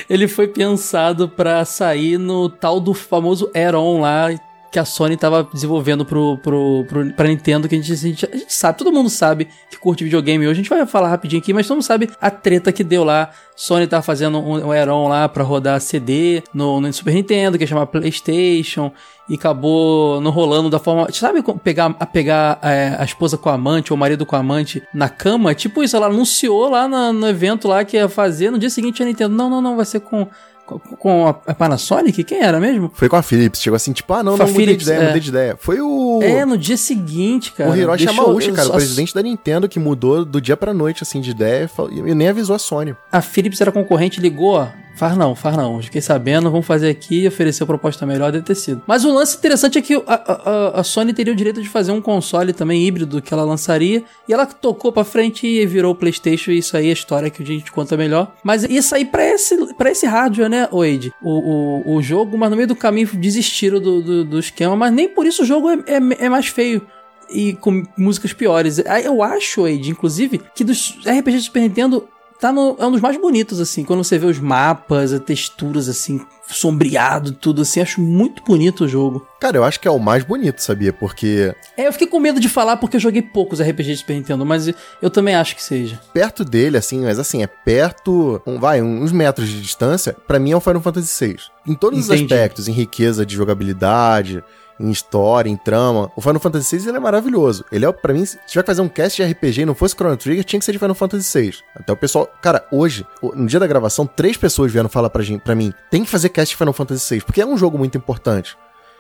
ele 0.10 0.26
foi 0.26 0.48
pensado 0.48 1.28
pra 1.28 1.66
sair 1.66 2.18
no 2.18 2.48
tal 2.48 2.80
do 2.80 2.94
famoso 2.94 3.52
Air-On 3.54 4.00
lá 4.00 4.28
que 4.72 4.80
a 4.80 4.86
Sony 4.86 5.16
tava 5.16 5.48
desenvolvendo 5.54 6.06
pro, 6.06 6.38
pro, 6.38 6.86
pro, 6.88 7.14
pra 7.14 7.28
Nintendo, 7.28 7.68
que 7.68 7.76
a 7.76 7.78
gente, 7.78 7.94
a, 7.94 7.96
gente, 7.96 8.26
a 8.26 8.38
gente 8.38 8.54
sabe, 8.54 8.78
todo 8.78 8.92
mundo 8.92 9.10
sabe 9.10 9.48
que 9.70 9.78
curte 9.78 10.04
videogame 10.04 10.46
hoje. 10.46 10.52
A 10.60 10.64
gente 10.64 10.70
vai 10.70 10.86
falar 10.86 11.10
rapidinho 11.10 11.42
aqui, 11.42 11.54
mas 11.54 11.68
todo 11.68 11.78
mundo 11.78 11.84
sabe 11.86 12.10
a 12.20 12.30
treta 12.30 12.72
que 12.72 12.84
deu 12.84 13.04
lá. 13.04 13.30
Sony 13.56 13.88
tava 13.88 14.04
fazendo 14.04 14.38
um, 14.40 14.68
um 14.68 14.72
Air-On 14.72 15.08
lá 15.08 15.28
pra 15.28 15.44
rodar 15.44 15.80
CD 15.82 16.44
no, 16.54 16.80
no 16.82 16.92
Super 16.94 17.14
Nintendo, 17.14 17.58
que 17.58 17.64
ia 17.64 17.68
chamar 17.68 17.88
PlayStation, 17.88 18.92
e 19.30 19.36
acabou 19.36 20.22
não 20.22 20.32
rolando 20.32 20.70
da 20.70 20.80
forma. 20.80 21.08
Sabe 21.12 21.44
pegar, 21.64 21.96
a 22.00 22.06
pegar 22.06 22.60
é, 22.62 22.96
a 23.00 23.04
esposa 23.04 23.38
com 23.38 23.50
a 23.50 23.54
amante 23.54 23.92
ou 23.92 23.98
o 23.98 24.00
marido 24.00 24.26
com 24.26 24.36
a 24.36 24.40
amante 24.40 24.84
na 24.94 25.10
cama? 25.10 25.56
Tipo 25.56 25.84
isso, 25.84 25.96
ela 25.96 26.08
anunciou 26.08 26.70
lá 26.70 26.88
na- 26.88 27.12
no 27.12 27.28
evento 27.28 27.68
lá 27.68 27.84
que 27.84 27.98
ia 27.98 28.08
fazer. 28.08 28.52
No 28.52 28.60
dia 28.60 28.70
seguinte 28.70 29.02
a 29.02 29.06
Nintendo, 29.06 29.36
não, 29.36 29.50
não, 29.50 29.62
não, 29.62 29.76
vai 29.76 29.86
ser 29.86 30.02
com, 30.02 30.28
com, 30.68 31.28
a, 31.28 31.34
Panasonic? 31.34 32.24
Quem 32.24 32.42
era 32.42 32.60
mesmo? 32.60 32.92
Foi 32.94 33.08
com 33.08 33.16
a 33.16 33.22
Philips, 33.22 33.62
chegou 33.62 33.76
assim, 33.76 33.94
tipo, 33.94 34.14
ah, 34.14 34.22
não, 34.22 34.36
Foi 34.36 34.46
não, 34.46 34.54
mudei 34.54 34.76
de 34.76 34.84
ideia, 34.84 34.98
é. 34.98 35.06
mudei 35.06 35.22
de 35.22 35.30
ideia. 35.30 35.58
Foi 35.60 35.80
o... 35.80 36.20
É, 36.22 36.46
no 36.46 36.58
dia 36.58 36.78
seguinte, 36.78 37.54
cara. 37.54 37.70
o 37.70 37.76
Hiroshi 37.76 38.06
Yamauchi, 38.06 38.52
cara, 38.52 38.70
o 38.70 38.74
presidente 38.74 39.14
da 39.14 39.22
Nintendo, 39.22 39.70
que 39.70 39.80
mudou 39.80 40.26
do 40.26 40.42
dia 40.42 40.58
pra 40.58 40.74
noite, 40.74 41.04
assim, 41.04 41.22
de 41.22 41.32
ideia, 41.32 41.70
e 41.92 42.00
e 42.08 42.16
nem 42.16 42.30
avisou 42.30 42.56
a 42.56 42.60
Sony. 42.60 42.96
A 43.12 43.22
Philips 43.22 43.60
era 43.60 43.72
concorrente, 43.72 44.20
ligou, 44.20 44.56
ó. 44.56 44.68
Faz 44.98 45.16
não, 45.16 45.36
faz 45.36 45.56
não. 45.56 45.82
Fiquei 45.82 46.02
sabendo, 46.02 46.50
vamos 46.50 46.66
fazer 46.66 46.90
aqui 46.90 47.22
e 47.22 47.28
oferecer 47.28 47.66
proposta 47.66 48.06
melhor, 48.06 48.32
deve 48.32 48.44
ter 48.44 48.56
sido. 48.56 48.82
Mas 48.88 49.06
o 49.06 49.14
lance 49.14 49.38
interessante 49.38 49.78
é 49.78 49.82
que 49.82 49.94
a, 49.96 50.02
a- 50.08 50.80
a 50.80 50.84
Sony 50.84 51.14
teria 51.14 51.32
o 51.32 51.36
direito 51.36 51.62
de 51.62 51.70
fazer 51.70 51.92
um 51.92 52.02
console 52.02 52.52
também 52.52 52.84
híbrido 52.86 53.22
que 53.22 53.34
ela 53.34 53.44
lançaria. 53.44 54.04
E 54.28 54.34
ela 54.34 54.46
tocou 54.46 54.92
pra 54.92 55.04
frente 55.04 55.46
e 55.46 55.66
virou 55.66 55.92
o 55.92 55.96
PlayStation. 55.96 56.50
E 56.52 56.58
isso 56.58 56.76
aí 56.76 56.88
é 56.88 56.90
a 56.90 56.94
história 56.94 57.30
que 57.30 57.44
a 57.44 57.46
gente 57.46 57.72
conta 57.72 57.96
melhor. 57.96 58.34
Mas 58.44 58.64
isso 58.64 58.96
aí 58.96 59.06
pra 59.06 59.24
esse, 59.24 59.74
pra 59.76 59.92
esse 59.92 60.06
hardware, 60.08 60.50
né, 60.50 60.68
Wade? 60.72 61.14
O, 61.22 61.92
o, 61.94 61.96
o 61.98 62.02
jogo, 62.02 62.38
mas 62.38 62.50
no 62.50 62.56
meio 62.56 62.68
do 62.68 62.76
caminho 62.76 63.08
desistiram 63.14 63.80
do, 63.80 64.02
do, 64.02 64.26
do 64.26 64.40
esquema. 64.40 64.76
Mas 64.76 64.92
nem 64.92 65.08
por 65.08 65.26
isso 65.28 65.44
o 65.44 65.46
jogo 65.46 65.70
é, 65.70 65.76
é, 65.86 66.26
é 66.26 66.30
mais 66.30 66.48
feio 66.48 66.82
e 67.30 67.54
com 67.54 67.84
músicas 67.98 68.32
piores. 68.34 68.80
Eu 69.04 69.22
acho, 69.22 69.64
Wade, 69.64 69.92
inclusive, 69.92 70.42
que 70.56 70.64
dos 70.64 70.98
RPGs 71.06 71.38
do 71.40 71.44
Super 71.44 71.60
Nintendo 71.62 72.08
tá 72.40 72.52
no, 72.52 72.76
é 72.80 72.86
um 72.86 72.92
dos 72.92 73.02
mais 73.02 73.18
bonitos, 73.20 73.60
assim. 73.60 73.84
Quando 73.84 74.04
você 74.04 74.18
vê 74.18 74.26
os 74.26 74.40
mapas, 74.40 75.12
as 75.14 75.20
texturas, 75.20 75.88
assim, 75.90 76.20
sombreado, 76.48 77.32
tudo 77.32 77.62
assim. 77.62 77.82
Acho 77.82 78.02
muito 78.02 78.44
bonito 78.44 78.86
o 78.86 78.88
jogo. 78.88 79.26
Cara, 79.40 79.58
eu 79.58 79.64
acho 79.64 79.80
que 79.80 79.88
é 79.88 79.92
o 79.92 80.00
mais 80.00 80.24
bonito, 80.24 80.60
sabia? 80.60 80.92
Porque 80.92 81.54
É, 81.78 81.88
eu 81.88 81.94
fiquei 81.94 82.08
com 82.08 82.20
medo 82.20 82.40
de 82.40 82.50
falar 82.50 82.78
porque 82.78 82.98
eu 82.98 83.02
joguei 83.02 83.22
poucos 83.22 83.62
RPGs 83.62 83.92
de 83.92 83.98
Super 83.98 84.14
Nintendo, 84.16 84.46
mas 84.46 84.68
eu 85.02 85.10
também 85.10 85.36
acho 85.36 85.56
que 85.56 85.64
seja. 85.64 86.00
perto 86.14 86.44
dele, 86.44 86.78
assim, 86.78 87.02
mas 87.02 87.20
assim, 87.20 87.44
é 87.44 87.48
perto, 87.48 88.42
um, 88.48 88.60
vai, 88.60 88.82
uns 88.82 89.12
metros 89.12 89.48
de 89.48 89.62
distância, 89.62 90.16
pra 90.28 90.40
mim 90.40 90.52
é 90.52 90.56
o 90.56 90.60
Final 90.62 90.82
Fantasy 90.82 91.28
VI. 91.28 91.38
Em 91.68 91.76
todos 91.76 92.00
os 92.00 92.06
Entendi. 92.10 92.34
aspectos, 92.34 92.68
em 92.68 92.72
riqueza 92.72 93.26
de 93.26 93.36
jogabilidade, 93.36 94.44
em 94.80 94.92
história, 94.92 95.50
em 95.50 95.58
trama. 95.58 96.12
O 96.16 96.22
Final 96.22 96.40
Fantasy 96.40 96.78
VI 96.78 96.90
ele 96.90 96.98
é 96.98 97.00
maravilhoso. 97.00 97.66
Ele 97.72 97.86
é, 97.86 97.92
para 97.92 98.14
mim, 98.14 98.26
se 98.26 98.38
tiver 98.48 98.64
que 98.64 98.68
fazer 98.68 98.82
um 98.82 98.90
cast 98.90 99.22
de 99.22 99.32
RPG 99.32 99.62
e 99.62 99.66
não 99.66 99.76
fosse 99.76 99.96
Chrono 99.96 100.18
Trigger, 100.18 100.44
tinha 100.44 100.60
que 100.60 100.66
ser 100.66 100.72
de 100.72 100.80
Final 100.80 100.96
Fantasy 100.96 101.42
VI. 101.42 101.58
Até 101.76 101.94
o 101.94 101.98
pessoal. 101.98 102.28
Cara, 102.42 102.66
hoje, 102.72 103.06
no 103.22 103.48
dia 103.48 103.60
da 103.60 103.68
gravação, 103.68 104.06
três 104.06 104.38
pessoas 104.38 104.72
vieram 104.72 104.90
falar 104.90 105.10
pra, 105.10 105.24
gente, 105.24 105.42
pra 105.42 105.56
mim: 105.56 105.74
tem 105.90 106.04
que 106.04 106.10
fazer 106.10 106.30
cast 106.30 106.54
de 106.54 106.58
Final 106.58 106.74
Fantasy 106.74 107.16
VI, 107.16 107.22
porque 107.22 107.42
é 107.42 107.46
um 107.46 107.58
jogo 107.58 107.78
muito 107.78 107.98
importante. 107.98 108.58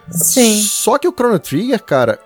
Sim. 0.10 0.62
Só 0.62 0.98
que 0.98 1.08
o 1.08 1.12
Chrono 1.12 1.40
Trigger, 1.40 1.84
cara, 1.84 2.20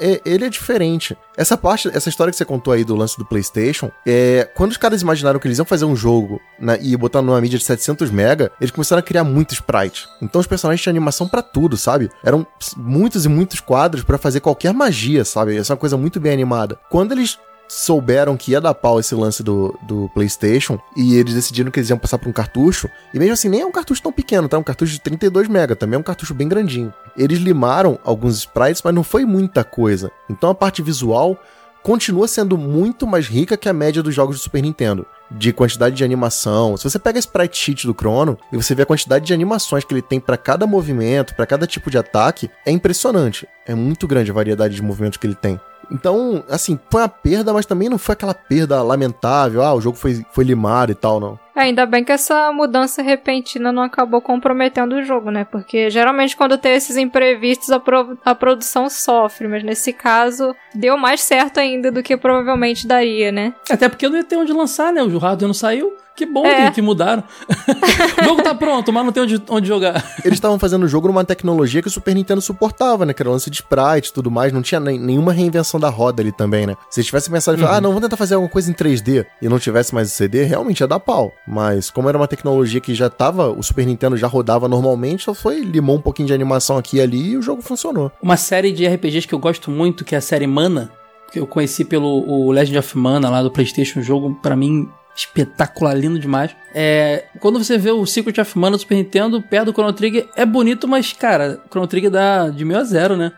é- 0.00 0.20
ele 0.24 0.44
é 0.44 0.48
diferente. 0.48 1.16
Essa 1.36 1.56
parte, 1.56 1.88
essa 1.92 2.08
história 2.08 2.30
que 2.30 2.36
você 2.36 2.44
contou 2.44 2.72
aí 2.72 2.84
do 2.84 2.94
lance 2.94 3.18
do 3.18 3.24
PlayStation, 3.24 3.90
é 4.06 4.48
quando 4.54 4.70
os 4.70 4.76
caras 4.76 5.02
imaginaram 5.02 5.38
que 5.38 5.46
eles 5.46 5.58
iam 5.58 5.64
fazer 5.64 5.84
um 5.84 5.94
jogo 5.96 6.40
na- 6.58 6.76
e 6.76 6.96
botar 6.96 7.20
numa 7.22 7.40
mídia 7.40 7.58
de 7.58 7.64
700 7.64 8.10
mega, 8.10 8.50
eles 8.60 8.70
começaram 8.70 9.00
a 9.00 9.02
criar 9.02 9.24
muito 9.24 9.52
sprite. 9.52 10.06
Então 10.22 10.40
os 10.40 10.46
personagens 10.46 10.80
tinham 10.80 10.92
animação 10.92 11.28
pra 11.28 11.42
tudo, 11.42 11.76
sabe? 11.76 12.10
Eram 12.24 12.46
muitos 12.76 13.24
e 13.24 13.28
muitos 13.28 13.60
quadros 13.60 14.04
pra 14.04 14.16
fazer 14.18 14.40
qualquer 14.40 14.72
magia, 14.72 15.24
sabe? 15.24 15.56
Essa 15.56 15.72
é 15.72 15.74
uma 15.74 15.80
coisa 15.80 15.96
muito 15.96 16.20
bem 16.20 16.32
animada. 16.32 16.78
Quando 16.88 17.12
eles 17.12 17.38
souberam 17.68 18.36
que 18.36 18.52
ia 18.52 18.60
dar 18.60 18.74
pau 18.74 19.00
esse 19.00 19.14
lance 19.14 19.42
do, 19.42 19.76
do 19.82 20.10
PlayStation 20.14 20.78
e 20.96 21.16
eles 21.16 21.34
decidiram 21.34 21.70
que 21.70 21.80
eles 21.80 21.90
iam 21.90 21.98
passar 21.98 22.18
por 22.18 22.28
um 22.28 22.32
cartucho, 22.32 22.88
e 23.12 23.18
mesmo 23.18 23.34
assim 23.34 23.48
nem 23.48 23.62
é 23.62 23.66
um 23.66 23.72
cartucho 23.72 24.02
tão 24.02 24.12
pequeno, 24.12 24.48
tá? 24.48 24.58
Um 24.58 24.62
cartucho 24.62 24.92
de 24.92 25.00
32 25.00 25.48
mega, 25.48 25.74
também 25.74 25.96
é 25.96 26.00
um 26.00 26.02
cartucho 26.02 26.34
bem 26.34 26.48
grandinho. 26.48 26.92
Eles 27.16 27.38
limaram 27.38 27.98
alguns 28.04 28.38
sprites, 28.38 28.82
mas 28.82 28.94
não 28.94 29.02
foi 29.02 29.24
muita 29.24 29.64
coisa. 29.64 30.10
Então 30.28 30.50
a 30.50 30.54
parte 30.54 30.82
visual 30.82 31.38
continua 31.84 32.26
sendo 32.26 32.56
muito 32.56 33.06
mais 33.06 33.26
rica 33.26 33.58
que 33.58 33.68
a 33.68 33.72
média 33.72 34.02
dos 34.02 34.14
jogos 34.14 34.36
do 34.36 34.42
Super 34.42 34.62
Nintendo. 34.62 35.06
De 35.30 35.52
quantidade 35.52 35.94
de 35.94 36.04
animação. 36.04 36.76
Se 36.76 36.84
você 36.88 36.98
pega 36.98 37.18
a 37.18 37.20
sprite 37.20 37.58
sheet 37.58 37.86
do 37.86 37.94
Chrono 37.94 38.38
e 38.50 38.56
você 38.56 38.74
vê 38.74 38.82
a 38.82 38.86
quantidade 38.86 39.26
de 39.26 39.34
animações 39.34 39.84
que 39.84 39.92
ele 39.92 40.02
tem 40.02 40.18
pra 40.18 40.36
cada 40.36 40.66
movimento, 40.66 41.34
pra 41.34 41.46
cada 41.46 41.66
tipo 41.66 41.90
de 41.90 41.98
ataque, 41.98 42.50
é 42.64 42.70
impressionante. 42.70 43.46
É 43.66 43.74
muito 43.74 44.06
grande 44.06 44.30
a 44.30 44.34
variedade 44.34 44.74
de 44.74 44.82
movimentos 44.82 45.18
que 45.18 45.26
ele 45.26 45.34
tem. 45.34 45.60
Então, 45.90 46.42
assim, 46.48 46.78
foi 46.90 47.02
uma 47.02 47.08
perda, 47.08 47.52
mas 47.52 47.66
também 47.66 47.88
não 47.88 47.98
foi 47.98 48.12
aquela 48.14 48.34
perda 48.34 48.82
lamentável. 48.82 49.62
Ah, 49.62 49.74
o 49.74 49.80
jogo 49.80 49.96
foi, 49.96 50.24
foi 50.32 50.44
limado 50.44 50.92
e 50.92 50.94
tal, 50.94 51.18
não. 51.20 51.38
É, 51.56 51.60
Ainda 51.62 51.86
bem 51.86 52.02
que 52.02 52.10
essa 52.10 52.50
mudança 52.52 53.00
repentina 53.02 53.70
não 53.72 53.82
acabou 53.82 54.20
comprometendo 54.20 54.96
o 54.96 55.02
jogo, 55.04 55.30
né? 55.30 55.44
Porque 55.44 55.88
geralmente 55.88 56.36
quando 56.36 56.58
tem 56.58 56.72
esses 56.74 56.96
imprevistos 56.96 57.70
a, 57.70 57.78
pro- 57.78 58.18
a 58.24 58.34
produção 58.34 58.90
sofre, 58.90 59.46
mas 59.46 59.62
nesse 59.62 59.92
caso 59.92 60.54
deu 60.74 60.96
mais 60.96 61.20
certo 61.20 61.58
ainda 61.60 61.92
do 61.92 62.02
que 62.02 62.16
provavelmente 62.16 62.86
daria, 62.86 63.30
né? 63.30 63.54
Até 63.70 63.88
porque 63.88 64.08
não 64.08 64.16
ia 64.16 64.24
ter 64.24 64.36
onde 64.36 64.52
lançar, 64.52 64.92
né? 64.92 65.02
O 65.02 65.18
hardware 65.18 65.46
não 65.46 65.54
saiu. 65.54 65.92
Que 66.16 66.24
bom 66.24 66.46
É. 66.46 66.66
que, 66.66 66.76
que 66.76 66.82
mudaram. 66.82 67.24
o 68.20 68.24
jogo 68.24 68.42
tá 68.42 68.54
pronto, 68.54 68.92
mas 68.92 69.04
não 69.04 69.12
tem 69.12 69.22
onde, 69.24 69.42
onde 69.48 69.66
jogar. 69.66 69.94
Eles 70.24 70.36
estavam 70.38 70.58
fazendo 70.58 70.84
o 70.84 70.88
jogo 70.88 71.08
numa 71.08 71.24
tecnologia 71.24 71.82
que 71.82 71.88
o 71.88 71.90
Super 71.90 72.14
Nintendo 72.14 72.40
suportava, 72.40 73.04
né? 73.04 73.12
Que 73.12 73.20
era 73.22 73.28
o 73.28 73.32
lance 73.32 73.50
de 73.50 73.56
sprite 73.56 74.10
e 74.10 74.12
tudo 74.12 74.30
mais. 74.30 74.52
Não 74.52 74.62
tinha 74.62 74.78
nem- 74.78 74.98
nenhuma 74.98 75.32
reinvenção 75.32 75.80
da 75.80 75.88
roda 75.88 76.22
ali 76.22 76.30
também, 76.30 76.66
né? 76.66 76.76
Se 76.88 77.00
eles 77.00 77.06
tivessem 77.06 77.32
pensado, 77.32 77.58
em 77.58 77.60
falar, 77.60 77.78
ah, 77.78 77.80
não, 77.80 77.90
vamos 77.90 78.02
tentar 78.02 78.16
fazer 78.16 78.34
alguma 78.34 78.50
coisa 78.50 78.70
em 78.70 78.74
3D 78.74 79.26
e 79.42 79.48
não 79.48 79.58
tivesse 79.58 79.92
mais 79.94 80.08
o 80.08 80.14
CD, 80.14 80.44
realmente 80.44 80.80
ia 80.80 80.86
dar 80.86 81.00
pau. 81.00 81.32
Mas 81.48 81.90
como 81.90 82.08
era 82.08 82.16
uma 82.16 82.28
tecnologia 82.28 82.80
que 82.80 82.94
já 82.94 83.10
tava, 83.10 83.50
o 83.50 83.62
Super 83.62 83.84
Nintendo 83.84 84.16
já 84.16 84.26
rodava 84.28 84.68
normalmente, 84.68 85.24
só 85.24 85.34
foi, 85.34 85.60
limou 85.62 85.96
um 85.96 86.00
pouquinho 86.00 86.28
de 86.28 86.34
animação 86.34 86.76
aqui 86.78 86.98
e 86.98 87.00
ali 87.00 87.30
e 87.30 87.36
o 87.36 87.42
jogo 87.42 87.60
funcionou. 87.60 88.12
Uma 88.22 88.36
série 88.36 88.70
de 88.72 88.86
RPGs 88.86 89.26
que 89.26 89.34
eu 89.34 89.38
gosto 89.40 89.70
muito, 89.70 90.04
que 90.04 90.14
é 90.14 90.18
a 90.18 90.20
série 90.20 90.46
Mana, 90.46 90.90
que 91.32 91.40
eu 91.40 91.46
conheci 91.46 91.84
pelo 91.84 92.06
o 92.28 92.52
Legend 92.52 92.78
of 92.78 92.96
Mana 92.96 93.28
lá 93.28 93.42
do 93.42 93.50
PlayStation, 93.50 93.98
um 93.98 94.02
jogo 94.02 94.38
pra 94.40 94.54
mim 94.54 94.88
espetacular, 95.16 95.94
lindo 95.94 96.18
demais. 96.18 96.50
É, 96.74 97.24
quando 97.40 97.62
você 97.62 97.78
vê 97.78 97.90
o 97.90 98.04
Secret 98.06 98.40
of 98.40 98.58
Mana 98.58 98.76
do 98.76 98.80
Super 98.80 98.96
Nintendo, 98.96 99.40
perto 99.40 99.66
do 99.66 99.72
Chrono 99.72 99.92
Trigger, 99.92 100.28
é 100.36 100.44
bonito, 100.44 100.86
mas 100.88 101.12
cara, 101.12 101.60
o 101.64 101.68
Chrono 101.68 101.86
Trigger 101.86 102.10
dá 102.10 102.48
de 102.48 102.64
meio 102.64 102.80
a 102.80 102.84
zero, 102.84 103.16
né? 103.16 103.32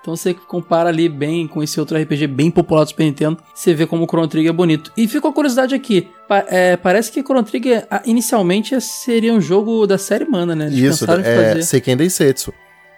Então 0.00 0.16
você 0.16 0.34
compara 0.34 0.88
ali 0.88 1.08
bem 1.08 1.46
com 1.46 1.62
esse 1.62 1.78
outro 1.78 1.96
RPG 1.96 2.26
bem 2.26 2.50
popular 2.50 2.82
do 2.82 2.88
Super 2.88 3.04
Nintendo, 3.04 3.38
você 3.54 3.72
vê 3.72 3.86
como 3.86 4.02
o 4.04 4.06
Chrono 4.06 4.26
Trigger 4.26 4.50
é 4.50 4.52
bonito. 4.52 4.90
E 4.96 5.06
fica 5.06 5.28
a 5.28 5.32
curiosidade 5.32 5.74
aqui, 5.74 6.08
pa- 6.28 6.44
é, 6.48 6.76
parece 6.76 7.10
que 7.12 7.22
Chrono 7.22 7.44
Trigger 7.44 7.86
inicialmente 8.04 8.78
seria 8.80 9.32
um 9.32 9.40
jogo 9.40 9.86
da 9.86 9.96
série 9.96 10.24
Mana, 10.24 10.56
né? 10.56 10.66
Eles 10.66 10.96
Isso, 10.96 11.10
é. 11.10 11.62
Seiken 11.62 11.96
Densetsu. 11.96 12.52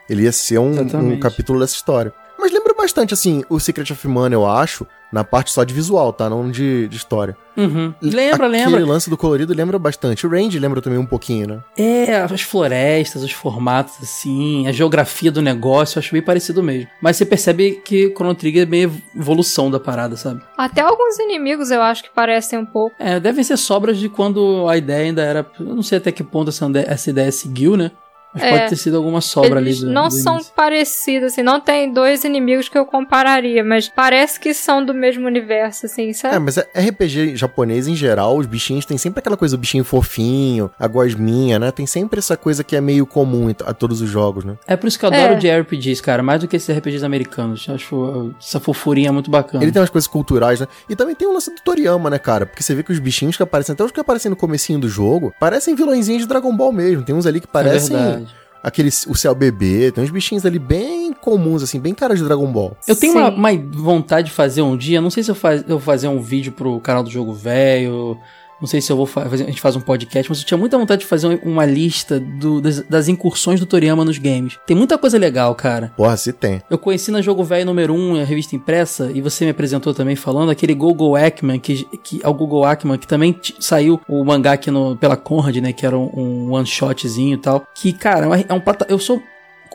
Ele 0.09 0.23
ia 0.25 0.33
ser 0.33 0.59
um, 0.59 0.81
um 0.81 1.19
capítulo 1.21 1.61
dessa 1.61 1.75
história. 1.75 2.13
Mas 2.39 2.53
lembra 2.53 2.75
bastante, 2.75 3.15
assim, 3.15 3.43
o 3.49 3.59
Secret 3.61 3.91
of 3.93 4.09
Mana, 4.09 4.35
eu 4.35 4.45
acho, 4.47 4.87
na 5.15 5.23
parte 5.23 5.53
só 5.53 5.63
de 5.63 5.73
visual, 5.73 6.13
tá? 6.13 6.29
Não 6.29 6.51
de, 6.51 6.89
de 6.89 6.97
história. 6.97 7.37
Uhum. 7.57 7.95
Lembra, 8.03 8.49
Aquele 8.49 8.65
lembra. 8.65 8.85
lance 8.85 9.09
do 9.09 9.17
colorido 9.17 9.55
lembra 9.55 9.79
bastante. 9.79 10.27
O 10.27 10.31
Range 10.31 10.59
lembra 10.59 10.83
também 10.83 10.99
um 10.99 11.07
pouquinho, 11.07 11.47
né? 11.47 11.61
É, 11.77 12.17
as 12.17 12.43
florestas, 12.43 13.23
os 13.23 13.31
formatos, 13.31 13.95
assim, 14.03 14.67
a 14.67 14.73
geografia 14.73 15.31
do 15.31 15.41
negócio, 15.41 15.97
eu 15.97 16.01
acho 16.01 16.13
bem 16.13 16.21
parecido 16.21 16.65
mesmo. 16.65 16.89
Mas 17.01 17.17
você 17.17 17.25
percebe 17.25 17.81
que 17.85 18.13
Chrono 18.13 18.35
Trigger 18.35 18.65
é 18.65 18.67
meio 18.67 18.93
evolução 19.15 19.71
da 19.71 19.79
parada, 19.79 20.17
sabe? 20.17 20.43
Até 20.59 20.81
alguns 20.81 21.17
inimigos 21.21 21.71
eu 21.71 21.81
acho 21.81 22.03
que 22.03 22.11
parecem 22.11 22.59
um 22.59 22.67
pouco. 22.67 22.97
É, 22.99 23.21
devem 23.21 23.45
ser 23.45 23.57
sobras 23.57 23.99
de 23.99 24.09
quando 24.09 24.67
a 24.69 24.77
ideia 24.77 25.05
ainda 25.05 25.23
era. 25.23 25.47
Eu 25.61 25.77
não 25.77 25.83
sei 25.85 25.99
até 25.99 26.11
que 26.11 26.25
ponto 26.25 26.49
essa, 26.49 26.69
essa 26.87 27.11
ideia 27.11 27.31
seguiu, 27.31 27.77
né? 27.77 27.93
Mas 28.35 28.43
É. 28.43 28.51
pode 28.51 28.69
ter 28.71 28.77
sido 28.77 28.97
alguma 28.97 29.21
sobra 29.21 29.61
Eles 29.61 29.79
ali 29.79 29.87
do, 29.87 29.93
não 29.93 30.09
do 30.09 30.15
são 30.15 30.41
parecidos, 30.57 31.33
assim, 31.33 31.43
não 31.43 31.61
tem 31.61 31.93
dois 31.93 32.25
inimigos 32.25 32.69
que 32.69 32.77
eu 32.77 32.85
compararia, 32.85 33.63
mas 33.63 33.89
parece 33.89 34.41
que 34.41 34.53
são 34.53 34.85
do 34.85 34.93
mesmo 34.93 35.27
universo, 35.27 35.87
assim, 35.87 36.11
É, 36.11 36.13
sabe? 36.13 36.39
mas 36.41 36.59
é- 36.59 36.69
RPG 36.75 37.37
japonês 37.37 37.87
em 37.87 37.95
geral, 37.95 38.37
os 38.37 38.47
bichinhos 38.47 38.85
tem 38.85 38.99
sempre 38.99 39.21
aquela 39.21 39.37
coisa 39.37 39.57
do 39.57 39.61
bichinho 39.61 39.85
fofinho, 39.85 40.71
a 40.79 40.87
gosminha, 40.89 41.59
né? 41.59 41.71
Tem 41.71 41.87
sempre 41.87 42.19
essa 42.19 42.37
coisa 42.37 42.65
que 42.65 42.75
é 42.75 42.81
meio 42.81 43.07
comum 43.07 43.49
a 43.65 43.73
todos 43.73 44.01
os 44.01 44.09
jogos, 44.11 44.45
né? 44.45 44.57
É 44.67 44.77
por 44.77 44.89
isso 44.89 44.99
que 44.99 45.05
eu 45.05 45.11
adoro 45.11 45.35
É. 45.35 45.37
de 45.37 45.49
RPGs, 45.49 46.03
cara, 46.03 46.23
mais 46.23 46.41
do 46.41 46.49
que 46.49 46.57
esses 46.57 46.69
RPGs 46.77 47.05
americanos. 47.05 47.67
Eu 47.69 47.75
acho 47.75 48.35
essa 48.41 48.59
fofurinha 48.59 49.13
muito 49.13 49.31
bacana. 49.31 49.63
Ele 49.63 49.71
tem 49.73 49.81
umas 49.81 49.91
coisas 49.91 50.09
culturais, 50.09 50.61
né? 50.61 50.67
E 50.89 50.97
também 50.97 51.15
tem 51.15 51.29
o 51.29 51.33
lance 51.33 51.51
do 51.55 51.61
Toriyama, 51.63 52.11
né, 52.11 52.19
cara? 52.19 52.47
Porque 52.47 52.63
você 52.63 52.75
vê 52.75 52.83
que 52.83 52.91
os 52.93 52.99
bichinhos 52.99 53.37
que 53.37 53.43
aparecem, 53.43 53.73
até 53.73 53.85
os 53.85 53.93
que 53.93 54.01
aparecem 54.01 54.31
no 54.31 54.37
comecinho 54.37 54.79
do 54.79 54.89
jogo, 54.89 55.33
parecem 55.39 55.75
vilõezinhos 55.75 56.23
de 56.23 56.29
Dragon 56.29 56.55
Ball 56.57 56.73
mesmo. 56.73 57.03
Tem 57.05 57.15
uns 57.15 57.27
ali 57.27 57.41
que 57.41 57.47
é 57.47 57.51
parecem 57.53 57.97
verdade. 57.97 58.24
Aquele 58.65 58.89
o 58.89 59.15
céu 59.15 59.35
bebê, 59.35 59.93
tem 59.93 60.03
uns 60.03 60.11
bichinhos 60.11 60.47
ali 60.47 60.59
bem 60.59 61.13
comuns, 61.13 61.63
assim, 61.63 61.79
bem 61.79 61.95
cara 61.95 62.17
de 62.17 62.25
Dragon 62.25 62.51
Ball. 62.51 62.75
Eu 62.89 62.97
tenho 62.97 63.13
uma, 63.13 63.29
uma 63.29 63.51
vontade 63.73 64.29
de 64.29 64.33
fazer 64.33 64.63
um 64.63 64.75
dia, 64.75 65.03
não 65.03 65.11
sei 65.11 65.23
se 65.23 65.31
eu, 65.31 65.35
faz, 65.35 65.61
eu 65.63 65.69
vou 65.69 65.81
fazer 65.81 66.09
um 66.09 66.21
vídeo 66.21 66.51
pro 66.51 66.81
canal 66.81 67.03
do 67.03 67.11
Jogo 67.11 67.35
Velho, 67.35 68.19
não 68.65 68.69
sei 68.69 68.81
se 68.81 68.91
eu 68.91 68.97
vou 68.97 69.05
fa- 69.05 69.29
fazer, 69.29 69.45
a 69.45 69.47
gente 69.47 69.61
faz 69.61 69.77
um 69.77 69.81
podcast, 69.81 70.31
mas 70.31 70.39
eu 70.41 70.47
tinha 70.47 70.57
muita 70.57 70.79
vontade 70.79 71.01
de 71.03 71.07
fazer 71.07 71.27
um- 71.27 71.39
uma 71.53 71.67
lista 71.67 72.19
do- 72.19 72.63
das, 72.63 72.81
das 72.83 73.09
incursões 73.09 73.61
do 73.61 73.67
Toriyama 73.67 74.05
nos 74.07 74.17
games. 74.17 74.59
Tem 74.67 74.75
muita 74.77 74.97
coisa 74.97 75.19
legal, 75.19 75.55
cara. 75.55 75.93
Porra, 75.97 76.17
se 76.17 76.33
tem. 76.33 76.63
Eu 76.71 76.79
conheci 76.79 77.11
na 77.11 77.21
Jogo 77.21 77.45
Velho 77.45 77.67
número 77.67 77.93
1, 77.95 78.23
a 78.23 78.25
revista 78.25 78.57
impressa, 78.57 79.11
e 79.15 79.21
você 79.21 79.45
me 79.45 79.51
apresentou 79.51 79.93
também 79.93 80.17
falando, 80.17 80.51
aquele 80.51 80.75
Gogo 80.75 81.15
Ackman, 81.15 81.59
que, 81.61 81.85
que 82.03 82.21
é 82.23 82.29
o 82.29 82.33
Gogo 82.35 82.65
Ackman, 82.65 82.97
que 82.99 83.07
também 83.07 83.39
saiu 83.61 84.01
o 84.09 84.25
mangá 84.25 84.53
aqui 84.53 84.71
no, 84.71 84.97
pela 84.97 85.17
Conrad, 85.17 85.57
né, 85.59 85.73
que 85.73 85.85
era 85.85 85.99
um, 85.99 86.11
um 86.49 86.53
one-shotzinho 86.53 87.35
e 87.35 87.39
tal, 87.39 87.65
que, 87.75 87.93
cara, 87.93 88.25
é 88.25 88.29
um- 88.29 88.35
é 88.35 88.55
um 88.55 88.63
eu 88.89 88.99
sou... 88.99 89.23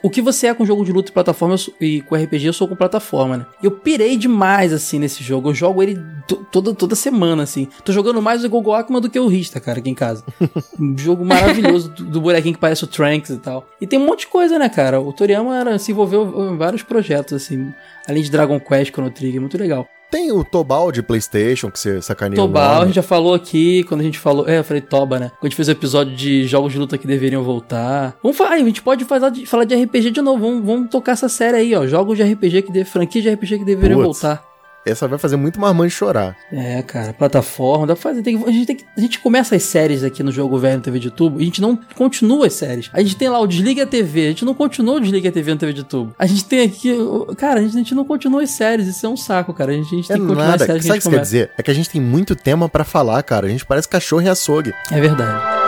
O 0.01 0.09
que 0.09 0.21
você 0.21 0.47
é 0.47 0.53
com 0.53 0.65
jogo 0.65 0.85
de 0.85 0.91
luta 0.93 1.09
e 1.09 1.13
plataforma 1.13 1.57
sou- 1.57 1.73
e 1.81 2.01
com 2.01 2.15
RPG, 2.15 2.45
eu 2.47 2.53
sou 2.53 2.67
com 2.67 2.75
plataforma, 2.75 3.37
né? 3.37 3.45
Eu 3.61 3.69
pirei 3.71 4.15
demais, 4.15 4.71
assim, 4.71 4.97
nesse 4.97 5.21
jogo. 5.23 5.49
Eu 5.49 5.53
jogo 5.53 5.83
ele 5.83 5.99
to- 6.27 6.45
toda, 6.51 6.73
toda 6.73 6.95
semana, 6.95 7.43
assim. 7.43 7.67
Tô 7.83 7.91
jogando 7.91 8.21
mais 8.21 8.43
o 8.43 8.49
Gogo 8.49 8.71
Ackman 8.73 9.01
do 9.01 9.09
que 9.09 9.19
o 9.19 9.27
Rista, 9.27 9.59
cara, 9.59 9.79
aqui 9.79 9.89
em 9.89 9.93
casa. 9.95 10.23
Um 10.79 10.97
jogo 10.97 11.25
maravilhoso 11.25 11.89
do, 11.89 12.05
do 12.05 12.21
bonequinho 12.21 12.53
que 12.55 12.59
parece 12.61 12.83
o 12.83 12.87
Trunks 12.87 13.29
e 13.31 13.37
tal. 13.37 13.67
E 13.81 13.85
tem 13.85 13.99
um 13.99 14.05
monte 14.05 14.21
de 14.21 14.27
coisa, 14.27 14.57
né, 14.57 14.69
cara? 14.69 15.01
O 15.01 15.11
Toriyama 15.11 15.57
era, 15.57 15.77
se 15.77 15.91
envolveu 15.91 16.51
em 16.53 16.57
vários 16.57 16.81
projetos, 16.83 17.33
assim. 17.33 17.73
Além 18.07 18.23
de 18.23 18.31
Dragon 18.31 18.59
Quest, 18.59 18.91
Chrono 18.93 19.11
Trigger, 19.11 19.41
muito 19.41 19.57
legal. 19.57 19.85
Tem 20.11 20.31
o 20.31 20.43
Tobal 20.43 20.91
de 20.91 21.03
PlayStation, 21.03 21.69
que 21.69 21.79
você 21.79 22.01
sacaneia. 22.01 22.41
o 22.41 22.47
Tobal, 22.47 22.81
a 22.81 22.85
gente 22.85 22.95
já 22.95 23.03
falou 23.03 23.33
aqui, 23.33 23.83
quando 23.83 24.01
a 24.01 24.03
gente 24.03 24.17
falou. 24.17 24.47
É, 24.47 24.57
eu 24.57 24.63
falei 24.63 24.81
Toba, 24.81 25.19
né? 25.19 25.29
Quando 25.39 25.43
a 25.43 25.45
gente 25.47 25.55
fez 25.55 25.67
o 25.67 25.71
episódio 25.71 26.15
de 26.15 26.47
jogos 26.47 26.71
de 26.73 26.79
luta 26.79 26.97
que 26.97 27.05
deveriam 27.05 27.43
voltar. 27.43 28.17
Vamos 28.23 28.37
falar, 28.37 28.51
a 28.51 28.57
gente 28.59 28.81
pode 28.81 29.05
falar 29.05 29.29
de, 29.29 29.45
falar 29.45 29.65
de 29.65 29.75
RPG 29.75 30.11
de 30.11 30.21
novo. 30.21 30.39
Vamos, 30.43 30.65
vamos 30.65 30.89
tocar 30.89 31.11
essa 31.11 31.29
série 31.29 31.57
aí, 31.57 31.75
ó. 31.75 31.85
Jogos 31.85 32.17
de 32.17 32.23
RPG 32.23 32.63
que 32.63 32.71
de, 32.71 32.83
franquia 32.85 33.21
de 33.21 33.29
RPG 33.29 33.59
que 33.59 33.65
deveriam 33.65 34.01
Putz. 34.01 34.21
voltar. 34.21 34.48
Essa 34.89 35.07
vai 35.07 35.17
fazer 35.19 35.35
muito 35.35 35.59
marmanjo 35.59 35.95
chorar. 35.95 36.35
É, 36.51 36.81
cara, 36.81 37.13
plataforma, 37.13 37.87
dá 37.87 37.93
pra 37.95 38.01
fazer. 38.01 38.21
tem 38.21 38.35
a, 38.45 38.51
gente 38.51 38.65
tem 38.65 38.75
que- 38.75 38.85
a 38.97 39.01
gente 39.01 39.19
começa 39.19 39.55
as 39.55 39.63
séries 39.63 40.03
aqui 40.03 40.21
no 40.23 40.31
Jogo 40.31 40.57
Velho 40.57 40.77
no 40.77 40.83
TV 40.83 40.99
de 40.99 41.11
Tubo 41.11 41.39
e 41.39 41.43
a 41.43 41.45
gente 41.45 41.61
não 41.61 41.77
continua 41.95 42.47
as 42.47 42.53
séries. 42.53 42.89
A 42.93 43.01
gente 43.01 43.15
tem 43.15 43.29
lá 43.29 43.39
o 43.39 43.47
Desliga 43.47 43.83
a 43.83 43.87
TV, 43.87 44.25
a 44.25 44.29
gente 44.29 44.45
não 44.45 44.53
continua 44.53 44.95
o 44.95 44.99
Desliga 44.99 45.29
a 45.29 45.31
TV 45.31 45.51
no 45.53 45.57
TV 45.59 45.73
de 45.73 45.83
Tubo. 45.83 46.13
A 46.17 46.25
gente 46.25 46.45
tem 46.45 46.61
aqui. 46.65 46.95
Cara, 47.37 47.59
a 47.59 47.63
gente, 47.63 47.75
a 47.75 47.77
gente 47.79 47.95
não 47.95 48.05
continua 48.05 48.43
as 48.43 48.51
séries, 48.51 48.87
isso 48.87 49.05
é 49.05 49.09
um 49.09 49.17
saco, 49.17 49.53
cara. 49.53 49.71
A 49.71 49.75
gente, 49.75 49.87
a 49.93 49.95
gente 49.97 50.11
É 50.11 50.15
tem 50.15 50.21
que 50.21 50.27
continuar 50.27 50.47
nada. 50.47 50.63
as 50.63 50.67
séries 50.67 50.83
Sabe 50.85 50.97
o 50.97 51.01
que 51.01 51.07
isso 51.07 51.09
quer 51.15 51.21
dizer? 51.21 51.51
É 51.57 51.63
que 51.63 51.71
a 51.71 51.73
gente 51.73 51.89
tem 51.89 52.01
muito 52.01 52.35
tema 52.35 52.67
pra 52.69 52.83
falar, 52.83 53.21
cara. 53.23 53.47
A 53.47 53.49
gente 53.49 53.65
parece 53.65 53.87
cachorro 53.87 54.21
e 54.21 54.29
açougue. 54.29 54.73
É 54.91 54.99
verdade. 54.99 55.58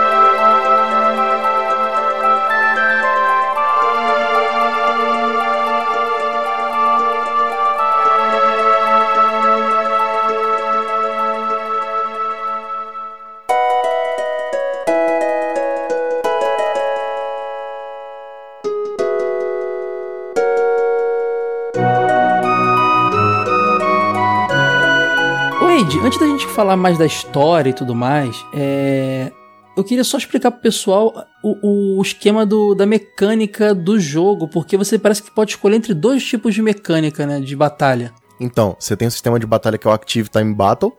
Falar 26.52 26.76
mais 26.76 26.98
da 26.98 27.06
história 27.06 27.70
e 27.70 27.72
tudo 27.72 27.94
mais, 27.94 28.44
é... 28.54 29.32
eu 29.76 29.82
queria 29.82 30.04
só 30.04 30.18
explicar 30.18 30.50
pro 30.50 30.60
pessoal 30.60 31.12
o, 31.42 31.98
o 31.98 32.02
esquema 32.02 32.44
do, 32.44 32.74
da 32.74 32.84
mecânica 32.84 33.74
do 33.74 33.98
jogo, 33.98 34.46
porque 34.46 34.76
você 34.76 34.98
parece 34.98 35.22
que 35.22 35.30
pode 35.30 35.52
escolher 35.52 35.76
entre 35.76 35.94
dois 35.94 36.22
tipos 36.24 36.54
de 36.54 36.60
mecânica, 36.60 37.26
né, 37.26 37.40
de 37.40 37.56
batalha. 37.56 38.12
Então, 38.38 38.76
você 38.78 38.96
tem 38.96 39.08
um 39.08 39.10
sistema 39.10 39.40
de 39.40 39.46
batalha 39.46 39.78
que 39.78 39.86
é 39.86 39.90
o 39.90 39.94
Active 39.94 40.28
Time 40.28 40.54
Battle, 40.54 40.92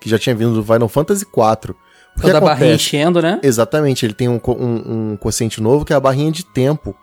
que 0.00 0.08
já 0.08 0.18
tinha 0.18 0.34
vindo 0.34 0.54
do 0.54 0.64
Final 0.64 0.88
Fantasy 0.88 1.24
IV. 1.24 1.74
O 2.16 2.20
que 2.20 2.32
da 2.32 2.40
barrinha 2.40 2.74
enchendo, 2.74 3.20
né? 3.20 3.40
Exatamente, 3.42 4.06
ele 4.06 4.14
tem 4.14 4.28
um, 4.28 4.40
um, 4.46 5.12
um 5.12 5.16
quociente 5.16 5.60
novo 5.60 5.84
que 5.84 5.92
é 5.92 5.96
a 5.96 6.00
barrinha 6.00 6.30
de 6.30 6.44
tempo. 6.44 6.94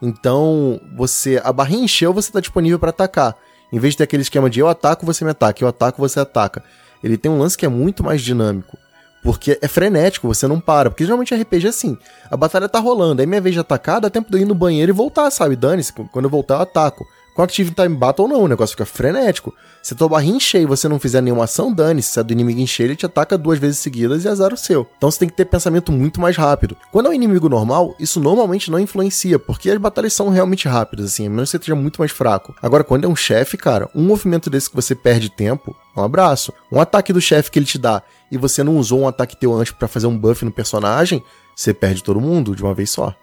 Então, 0.00 0.80
você. 0.96 1.40
A 1.42 1.52
barrinha 1.52 1.84
encheu, 1.84 2.12
você 2.12 2.30
tá 2.30 2.40
disponível 2.40 2.78
para 2.78 2.90
atacar. 2.90 3.34
Em 3.72 3.78
vez 3.78 3.94
de 3.94 3.98
ter 3.98 4.04
aquele 4.04 4.22
esquema 4.22 4.50
de 4.50 4.60
eu 4.60 4.68
ataco, 4.68 5.06
você 5.06 5.24
me 5.24 5.30
ataca, 5.30 5.62
eu 5.62 5.68
ataco, 5.68 6.00
você 6.00 6.20
ataca. 6.20 6.62
Ele 7.06 7.16
tem 7.16 7.30
um 7.30 7.38
lance 7.38 7.56
que 7.56 7.64
é 7.64 7.68
muito 7.68 8.02
mais 8.02 8.20
dinâmico. 8.20 8.76
Porque 9.22 9.58
é 9.62 9.68
frenético, 9.68 10.26
você 10.26 10.46
não 10.46 10.60
para. 10.60 10.90
Porque 10.90 11.04
geralmente 11.04 11.34
RPG 11.34 11.66
é 11.66 11.70
assim. 11.70 11.96
A 12.30 12.36
batalha 12.36 12.68
tá 12.68 12.78
rolando, 12.78 13.20
aí 13.20 13.26
minha 13.26 13.40
vez 13.40 13.54
de 13.54 13.60
atacar, 13.60 14.00
dá 14.00 14.10
tempo 14.10 14.30
de 14.30 14.36
eu 14.36 14.42
ir 14.42 14.44
no 14.44 14.54
banheiro 14.54 14.90
e 14.90 14.94
voltar, 14.94 15.30
sabe? 15.30 15.56
Dane-se, 15.56 15.92
quando 15.92 16.24
eu 16.26 16.30
voltar 16.30 16.54
eu 16.54 16.60
ataco. 16.60 17.06
Com 17.36 17.42
Active 17.42 17.70
Time 17.70 17.94
Battle 17.94 18.26
não, 18.26 18.44
o 18.44 18.48
negócio 18.48 18.72
fica 18.72 18.86
frenético. 18.86 19.54
Se 19.82 19.94
tua 19.94 20.08
barrinha 20.08 20.38
encher 20.38 20.62
e 20.62 20.64
você 20.64 20.88
não 20.88 20.98
fizer 20.98 21.20
nenhuma 21.20 21.44
ação, 21.44 21.70
dane-se. 21.70 22.12
Se 22.12 22.18
a 22.18 22.22
do 22.22 22.32
inimigo 22.32 22.58
encher, 22.58 22.84
ele 22.84 22.96
te 22.96 23.04
ataca 23.04 23.36
duas 23.36 23.58
vezes 23.58 23.78
seguidas 23.78 24.24
e 24.24 24.28
azar 24.28 24.54
o 24.54 24.56
seu. 24.56 24.88
Então 24.96 25.10
você 25.10 25.18
tem 25.18 25.28
que 25.28 25.36
ter 25.36 25.44
pensamento 25.44 25.92
muito 25.92 26.18
mais 26.18 26.34
rápido. 26.34 26.74
Quando 26.90 27.06
é 27.06 27.10
um 27.10 27.12
inimigo 27.12 27.46
normal, 27.46 27.94
isso 28.00 28.18
normalmente 28.20 28.70
não 28.70 28.80
influencia, 28.80 29.38
porque 29.38 29.68
as 29.68 29.76
batalhas 29.76 30.14
são 30.14 30.30
realmente 30.30 30.66
rápidas, 30.66 31.04
assim, 31.04 31.26
a 31.26 31.30
menos 31.30 31.50
que 31.50 31.50
você 31.50 31.56
esteja 31.58 31.74
muito 31.74 31.98
mais 31.98 32.10
fraco. 32.10 32.54
Agora, 32.62 32.82
quando 32.82 33.04
é 33.04 33.08
um 33.08 33.14
chefe, 33.14 33.58
cara, 33.58 33.90
um 33.94 34.02
movimento 34.02 34.48
desse 34.48 34.70
que 34.70 34.76
você 34.76 34.94
perde 34.94 35.28
tempo, 35.28 35.76
um 35.94 36.02
abraço. 36.02 36.54
Um 36.72 36.80
ataque 36.80 37.12
do 37.12 37.20
chefe 37.20 37.50
que 37.50 37.58
ele 37.58 37.66
te 37.66 37.76
dá 37.76 38.02
e 38.32 38.38
você 38.38 38.64
não 38.64 38.78
usou 38.78 39.00
um 39.00 39.08
ataque 39.08 39.36
teu 39.36 39.52
antes 39.52 39.74
para 39.74 39.86
fazer 39.86 40.06
um 40.06 40.16
buff 40.16 40.42
no 40.42 40.50
personagem, 40.50 41.22
você 41.54 41.74
perde 41.74 42.02
todo 42.02 42.18
mundo 42.18 42.56
de 42.56 42.62
uma 42.62 42.72
vez 42.72 42.88
só. 42.88 43.14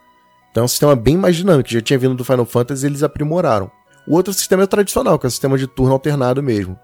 Então 0.51 0.61
é 0.61 0.65
um 0.65 0.67
sistema 0.67 0.95
bem 0.95 1.17
mais 1.17 1.35
dinâmico, 1.35 1.67
já 1.67 1.81
tinha 1.81 1.97
vindo 1.97 2.13
do 2.13 2.23
Final 2.23 2.45
Fantasy 2.45 2.85
e 2.85 2.89
eles 2.89 3.01
aprimoraram. 3.01 3.71
O 4.07 4.15
outro 4.15 4.33
sistema 4.33 4.63
é 4.63 4.65
o 4.65 4.67
tradicional, 4.67 5.17
que 5.17 5.25
é 5.25 5.29
o 5.29 5.31
sistema 5.31 5.57
de 5.57 5.67
turno 5.67 5.93
alternado 5.93 6.43
mesmo. 6.43 6.77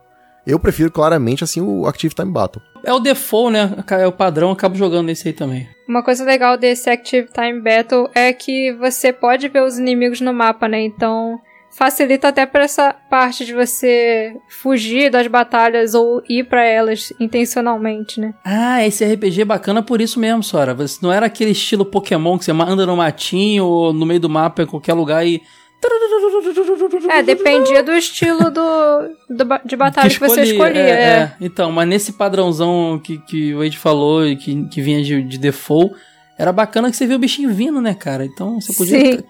Eu 0.48 0.58
prefiro 0.60 0.90
claramente 0.90 1.44
assim 1.44 1.62
o 1.62 1.86
Active 1.86 2.16
Time 2.16 2.32
Battle. 2.32 2.62
É 2.84 2.94
o 2.94 3.00
default, 3.00 3.52
né? 3.52 3.84
É 3.92 4.08
o 4.08 4.12
padrão, 4.12 4.48
eu 4.48 4.54
acabo 4.54 4.76
jogando 4.76 5.08
nesse 5.08 5.28
aí 5.28 5.34
também. 5.34 5.68
Uma 5.88 6.02
coisa 6.02 6.24
legal 6.24 6.58
desse 6.58 6.90
Active 6.90 7.28
Time 7.32 7.62
Battle 7.62 8.10
é 8.16 8.32
que 8.32 8.74
você 8.74 9.12
pode 9.12 9.48
ver 9.50 9.62
os 9.64 9.78
inimigos 9.78 10.22
no 10.22 10.34
mapa, 10.34 10.68
né? 10.68 10.82
Então 10.82 11.40
facilita 11.72 12.30
até 12.30 12.46
para 12.46 12.64
essa 12.64 12.94
parte 12.94 13.46
de 13.46 13.54
você 13.54 14.36
fugir 14.50 15.12
das 15.12 15.28
batalhas 15.28 15.94
ou 15.94 16.24
ir 16.28 16.46
para 16.46 16.66
elas 16.66 17.14
intencionalmente, 17.20 18.20
né? 18.20 18.34
Ah, 18.44 18.86
esse 18.86 19.06
RPG 19.06 19.42
é 19.42 19.46
bacana 19.46 19.84
por 19.84 20.02
isso 20.02 20.20
mesmo, 20.20 20.42
Sora. 20.42 20.74
Você 20.74 21.00
não 21.02 21.12
era 21.12 21.28
aquele 21.28 21.52
estilo 21.52 21.86
Pokémon 21.86 22.38
que 22.38 22.46
você 22.46 22.52
anda 22.52 22.86
no 22.86 22.98
matinho 22.98 23.66
ou 23.66 23.94
no 23.94 24.06
meio 24.06 24.20
do 24.20 24.30
mapa 24.30 24.64
em 24.64 24.68
qualquer 24.68 24.94
lugar 24.94 25.26
e 25.26 25.42
é, 27.10 27.24
dependia 27.24 27.82
do 27.82 27.94
estilo 27.94 28.52
do, 28.52 29.16
do 29.30 29.46
de 29.66 29.76
batalha 29.76 30.10
que, 30.10 30.20
que 30.20 30.28
você 30.28 30.44
escolhia. 30.44 30.82
É, 30.82 30.90
é. 30.90 31.18
é, 31.18 31.36
Então, 31.40 31.72
mas 31.72 31.88
nesse 31.88 32.14
padrãozão 32.14 33.00
que, 33.02 33.18
que 33.20 33.54
o 33.54 33.60
Wade 33.60 33.78
falou 33.78 34.28
e 34.28 34.36
que, 34.36 34.66
que 34.68 34.82
vinha 34.82 35.02
de, 35.02 35.22
de 35.24 35.38
default, 35.38 35.96
era 36.38 36.52
bacana 36.52 36.90
que 36.90 36.98
você 36.98 37.08
via 37.08 37.16
o 37.16 37.20
bichinho 37.20 37.50
vindo, 37.50 37.82
né, 37.82 37.94
cara? 37.94 38.26
Então 38.26 38.60
você 38.60 38.74
podia 38.74 39.24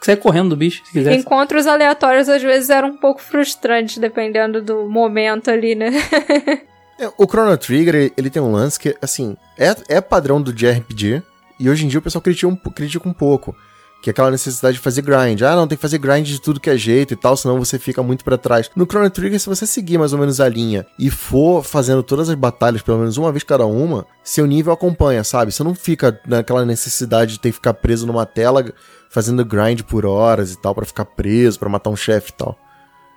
sair 0.00 0.16
correndo 0.16 0.50
do 0.50 0.56
bicho, 0.56 0.84
se 0.84 0.92
quiser. 0.92 1.14
Encontros 1.14 1.66
aleatórios 1.66 2.28
às 2.28 2.42
vezes 2.42 2.70
eram 2.70 2.88
um 2.88 2.96
pouco 2.96 3.22
frustrantes, 3.22 3.98
dependendo 3.98 4.60
do 4.60 4.88
momento 4.88 5.50
ali, 5.50 5.74
né? 5.74 5.90
é, 6.98 7.08
o 7.16 7.26
Chrono 7.26 7.56
Trigger, 7.56 8.12
ele 8.16 8.30
tem 8.30 8.42
um 8.42 8.52
lance 8.52 8.78
que, 8.78 8.94
assim, 9.00 9.36
é, 9.58 9.74
é 9.88 10.00
padrão 10.00 10.42
do 10.42 10.52
JRPG, 10.52 11.22
e 11.58 11.70
hoje 11.70 11.84
em 11.84 11.88
dia 11.88 11.98
o 11.98 12.02
pessoal 12.02 12.20
critica 12.20 12.48
um, 12.48 12.56
critica 12.56 13.08
um 13.08 13.12
pouco 13.12 13.56
que 14.04 14.10
é 14.10 14.12
aquela 14.12 14.30
necessidade 14.30 14.76
de 14.76 14.82
fazer 14.82 15.00
grind. 15.00 15.40
Ah, 15.40 15.56
não, 15.56 15.66
tem 15.66 15.78
que 15.78 15.82
fazer 15.82 15.96
grind 15.96 16.26
de 16.26 16.38
tudo 16.38 16.60
que 16.60 16.68
é 16.68 16.76
jeito 16.76 17.14
e 17.14 17.16
tal, 17.16 17.34
senão 17.38 17.58
você 17.58 17.78
fica 17.78 18.02
muito 18.02 18.22
para 18.22 18.36
trás. 18.36 18.70
No 18.76 18.84
Chrono 18.84 19.08
Trigger, 19.08 19.40
se 19.40 19.48
você 19.48 19.66
seguir 19.66 19.96
mais 19.96 20.12
ou 20.12 20.18
menos 20.18 20.42
a 20.42 20.48
linha 20.48 20.84
e 20.98 21.08
for 21.08 21.64
fazendo 21.64 22.02
todas 22.02 22.28
as 22.28 22.34
batalhas, 22.34 22.82
pelo 22.82 22.98
menos 22.98 23.16
uma 23.16 23.32
vez 23.32 23.42
cada 23.42 23.64
uma, 23.64 24.06
seu 24.22 24.44
nível 24.44 24.74
acompanha, 24.74 25.24
sabe? 25.24 25.52
Você 25.52 25.64
não 25.64 25.74
fica 25.74 26.20
naquela 26.26 26.66
necessidade 26.66 27.32
de 27.32 27.40
ter 27.40 27.48
que 27.48 27.54
ficar 27.54 27.72
preso 27.72 28.06
numa 28.06 28.26
tela 28.26 28.74
fazendo 29.08 29.42
grind 29.42 29.80
por 29.84 30.04
horas 30.04 30.52
e 30.52 30.60
tal, 30.60 30.74
para 30.74 30.84
ficar 30.84 31.06
preso, 31.06 31.58
para 31.58 31.70
matar 31.70 31.88
um 31.88 31.96
chefe 31.96 32.28
e 32.28 32.34
tal. 32.34 32.58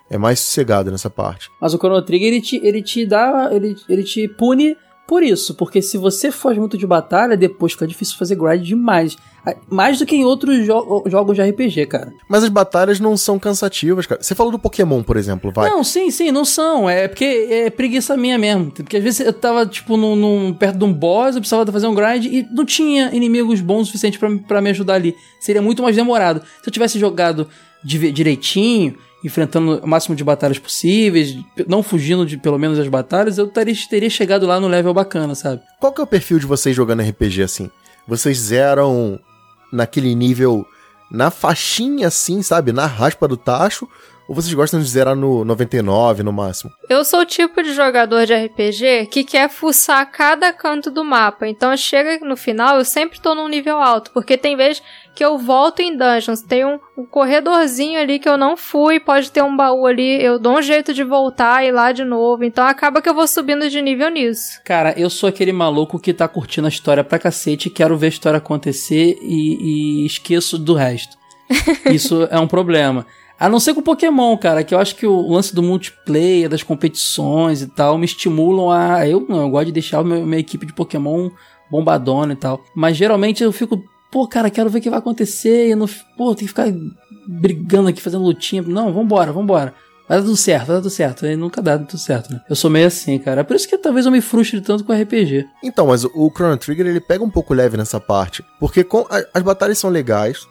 É 0.10 0.18
mais 0.18 0.40
sossegado 0.40 0.90
nessa 0.90 1.10
parte. 1.10 1.50
Mas 1.60 1.74
o 1.74 1.78
Chrono 1.78 2.02
Trigger, 2.02 2.30
ele 2.30 2.42
te, 2.42 2.62
ele 2.64 2.82
te 2.82 3.06
dá. 3.06 3.50
Ele, 3.52 3.76
ele 3.90 4.04
te 4.04 4.26
pune 4.26 4.78
por 5.08 5.24
isso, 5.24 5.56
porque 5.56 5.82
se 5.82 5.98
você 5.98 6.30
foge 6.30 6.60
muito 6.60 6.78
de 6.78 6.86
batalha, 6.86 7.38
depois 7.38 7.72
fica 7.72 7.88
difícil 7.88 8.18
fazer 8.18 8.36
grind 8.36 8.62
demais. 8.62 9.16
Mais 9.70 9.98
do 9.98 10.06
que 10.06 10.14
em 10.14 10.26
outros 10.26 10.66
jo 10.66 11.04
jogos 11.06 11.38
de 11.38 11.42
RPG, 11.42 11.86
cara. 11.86 12.14
Mas 12.28 12.44
as 12.44 12.50
batalhas 12.50 13.00
não 13.00 13.16
são 13.16 13.40
cansativas, 13.40 14.06
cara. 14.06 14.22
Você 14.22 14.36
falou 14.36 14.52
do 14.52 14.60
Pokémon, 14.60 15.02
por 15.02 15.16
exemplo, 15.16 15.50
vai. 15.50 15.70
Não, 15.70 15.82
sim, 15.86 16.12
sim, 16.12 16.32
não 16.32 16.44
são. 16.44 16.90
É 16.90 17.08
porque 17.08 17.48
é 17.50 17.70
preguiça 17.70 18.18
minha 18.18 18.38
mesmo. 18.38 18.72
Porque 18.72 18.98
às 18.98 19.04
vezes 19.04 19.22
eu 19.22 19.32
tava, 19.32 19.66
tipo, 19.66 19.96
num, 19.96 20.18
num 20.18 20.54
perto 20.54 20.78
de 20.78 20.84
um 20.84 20.92
boss, 20.92 21.36
eu 21.36 21.42
precisava 21.42 21.72
fazer 21.72 21.88
um 21.88 21.96
grind 21.96 22.26
e 22.26 22.46
não 22.52 22.66
tinha 22.66 23.16
inimigos 23.16 23.62
bons 23.62 23.84
o 23.84 23.86
suficiente 23.86 24.20
para 24.20 24.62
me 24.62 24.70
ajudar 24.72 24.96
ali. 24.96 25.16
Seria 25.40 25.62
muito 25.62 25.82
mais 25.82 25.96
demorado. 25.96 26.42
Se 26.62 26.68
eu 26.68 26.74
tivesse 26.74 27.00
jogado 27.00 27.48
direitinho, 27.82 28.98
enfrentando 29.24 29.80
o 29.84 29.88
máximo 29.88 30.16
de 30.16 30.24
batalhas 30.24 30.60
possíveis, 30.60 31.36
não 31.68 31.82
fugindo 31.82 32.26
de 32.26 32.38
pelo 32.38 32.60
menos 32.60 32.78
das 32.78 32.88
batalhas, 32.88 33.38
eu 33.38 33.48
taria, 33.48 33.76
teria 33.90 34.10
chegado 34.10 34.46
lá 34.46 34.60
no 34.60 34.68
level 34.68 34.94
bacana, 34.94 35.34
sabe? 35.36 35.62
Qual 35.80 35.92
que 35.92 36.02
é 36.02 36.04
o 36.04 36.08
perfil 36.08 36.40
de 36.40 36.46
vocês 36.46 36.76
jogando 36.76 37.02
RPG 37.02 37.44
assim? 37.44 37.72
Vocês 38.08 38.38
zeram 38.38 39.20
naquele 39.72 40.14
nível 40.16 40.66
na 41.12 41.32
faixinha 41.32 42.08
assim, 42.08 42.42
sabe? 42.42 42.72
Na 42.72 42.86
raspa 42.86 43.28
do 43.28 43.38
tacho? 43.38 43.88
Ou 44.28 44.36
vocês 44.36 44.54
gostam 44.54 44.82
de 44.82 44.86
zerar 44.86 45.16
no 45.16 45.46
99 45.46 46.22
no 46.22 46.34
máximo? 46.34 46.70
Eu 46.90 47.06
sou 47.06 47.22
o 47.22 47.26
tipo 47.26 47.64
de 47.64 47.74
jogador 47.74 48.26
de 48.26 48.36
RPG 48.36 49.08
que 49.10 49.24
quer 49.24 49.50
fuçar 49.50 50.06
cada 50.12 50.52
canto 50.52 50.92
do 50.92 51.04
mapa. 51.04 51.48
Então 51.48 51.76
chega 51.78 52.20
no 52.26 52.36
final, 52.36 52.78
eu 52.78 52.84
sempre 52.84 53.22
tô 53.22 53.34
num 53.34 53.48
nível 53.48 53.78
alto. 53.78 54.12
Porque 54.12 54.38
tem 54.38 54.58
vezes 54.58 54.84
que 55.18 55.26
eu 55.26 55.36
volto 55.40 55.80
em 55.80 55.98
dungeons. 55.98 56.44
Tem 56.44 56.64
um, 56.64 56.80
um, 56.96 57.04
corredorzinho 57.04 58.00
ali 58.00 58.20
que 58.20 58.30
eu 58.30 58.38
não 58.38 58.56
fui, 58.56 59.00
pode 59.00 59.32
ter 59.32 59.42
um 59.42 59.58
baú 59.58 59.88
ali, 59.88 60.24
eu 60.24 60.38
dou 60.38 60.60
um 60.60 60.62
jeito 60.62 60.94
de 60.94 61.04
voltar 61.04 61.64
e 61.64 61.70
ir 61.70 61.72
lá 61.72 61.92
de 61.92 62.06
novo. 62.06 62.44
Então 62.44 62.64
acaba 62.64 63.02
que 63.02 63.10
eu 63.10 63.16
vou 63.16 63.26
subindo 63.26 63.68
de 63.68 63.82
nível 63.82 64.12
nisso. 64.12 64.62
Cara, 64.64 64.94
eu 64.96 65.10
sou 65.10 65.28
aquele 65.28 65.52
maluco 65.52 65.98
que 65.98 66.14
tá 66.14 66.28
curtindo 66.28 66.68
a 66.68 66.70
história 66.70 67.04
pra 67.04 67.18
cacete, 67.18 67.68
quero 67.68 67.98
ver 67.98 68.06
a 68.06 68.10
história 68.10 68.38
acontecer 68.38 69.18
e, 69.24 70.04
e 70.04 70.06
esqueço 70.06 70.56
do 70.56 70.76
resto. 70.76 71.18
Isso 71.92 72.28
é 72.30 72.40
um 72.40 72.48
problema. 72.48 73.04
A 73.40 73.50
não 73.50 73.60
ser 73.60 73.74
com 73.74 73.82
Pokémon, 73.82 74.38
cara, 74.38 74.64
que 74.64 74.76
eu 74.76 74.80
acho 74.80 74.96
que 74.96 75.08
o 75.08 75.32
lance 75.32 75.54
do 75.56 75.64
multiplayer, 75.64 76.48
das 76.48 76.62
competições 76.62 77.64
e 77.64 77.68
tal, 77.68 77.98
me 77.98 78.06
estimulam 78.06 78.70
a. 78.70 79.08
Eu 79.08 79.26
não, 79.28 79.42
eu 79.42 79.50
gosto 79.50 79.66
de 79.66 79.72
deixar 79.72 80.00
a 80.00 80.04
minha, 80.04 80.24
minha 80.24 80.40
equipe 80.40 80.66
de 80.68 80.74
Pokémon 80.74 81.32
bombadona 81.72 82.34
e 82.34 82.36
tal. 82.36 82.64
Mas 82.76 82.96
geralmente 82.96 83.44
eu 83.44 83.52
fico, 83.52 83.84
pô, 84.12 84.28
cara, 84.28 84.50
quero 84.50 84.70
ver 84.70 84.80
o 84.80 84.82
que 84.82 84.90
vai 84.90 85.00
acontecer. 85.00 85.72
Eu 85.72 85.78
não, 85.78 85.88
pô, 86.18 86.34
tem 86.36 86.48
que 86.48 86.48
ficar 86.48 86.68
brigando 87.28 87.90
aqui, 87.90 88.02
fazendo 88.02 88.24
lutinha. 88.24 88.62
Não, 88.62 88.94
vambora, 88.94 89.32
vambora. 89.32 89.74
Vai 90.08 90.20
dar 90.20 90.24
tudo 90.24 90.38
certo, 90.38 90.68
vai 90.68 90.76
dar 90.78 90.82
tudo 90.82 90.92
certo. 90.92 91.26
Aí 91.26 91.36
nunca 91.36 91.62
dá 91.62 91.78
tudo 91.78 92.00
certo, 92.00 92.32
né? 92.32 92.42
Eu 92.50 92.56
sou 92.56 92.72
meio 92.72 92.88
assim, 92.88 93.20
cara. 93.20 93.42
É 93.42 93.44
por 93.44 93.56
isso 93.56 93.68
que 93.68 93.78
talvez 93.78 94.06
eu 94.06 94.12
me 94.12 94.22
frustre 94.22 94.62
tanto 94.62 94.86
com 94.86 94.94
RPG. 94.94 95.46
Então, 95.64 95.88
mas 95.88 96.06
o 96.06 96.32
Chrono 96.34 96.58
Trigger 96.58 96.88
ele 96.88 97.02
pega 97.02 97.24
um 97.24 97.30
pouco 97.30 97.54
leve 97.54 97.76
nessa 97.76 98.00
parte. 98.00 98.44
Porque 98.60 98.84
com, 98.84 99.06
a, 99.10 99.22
as 99.34 99.44
batalhas 99.44 99.78
são 99.78 99.90
legais, 99.90 100.48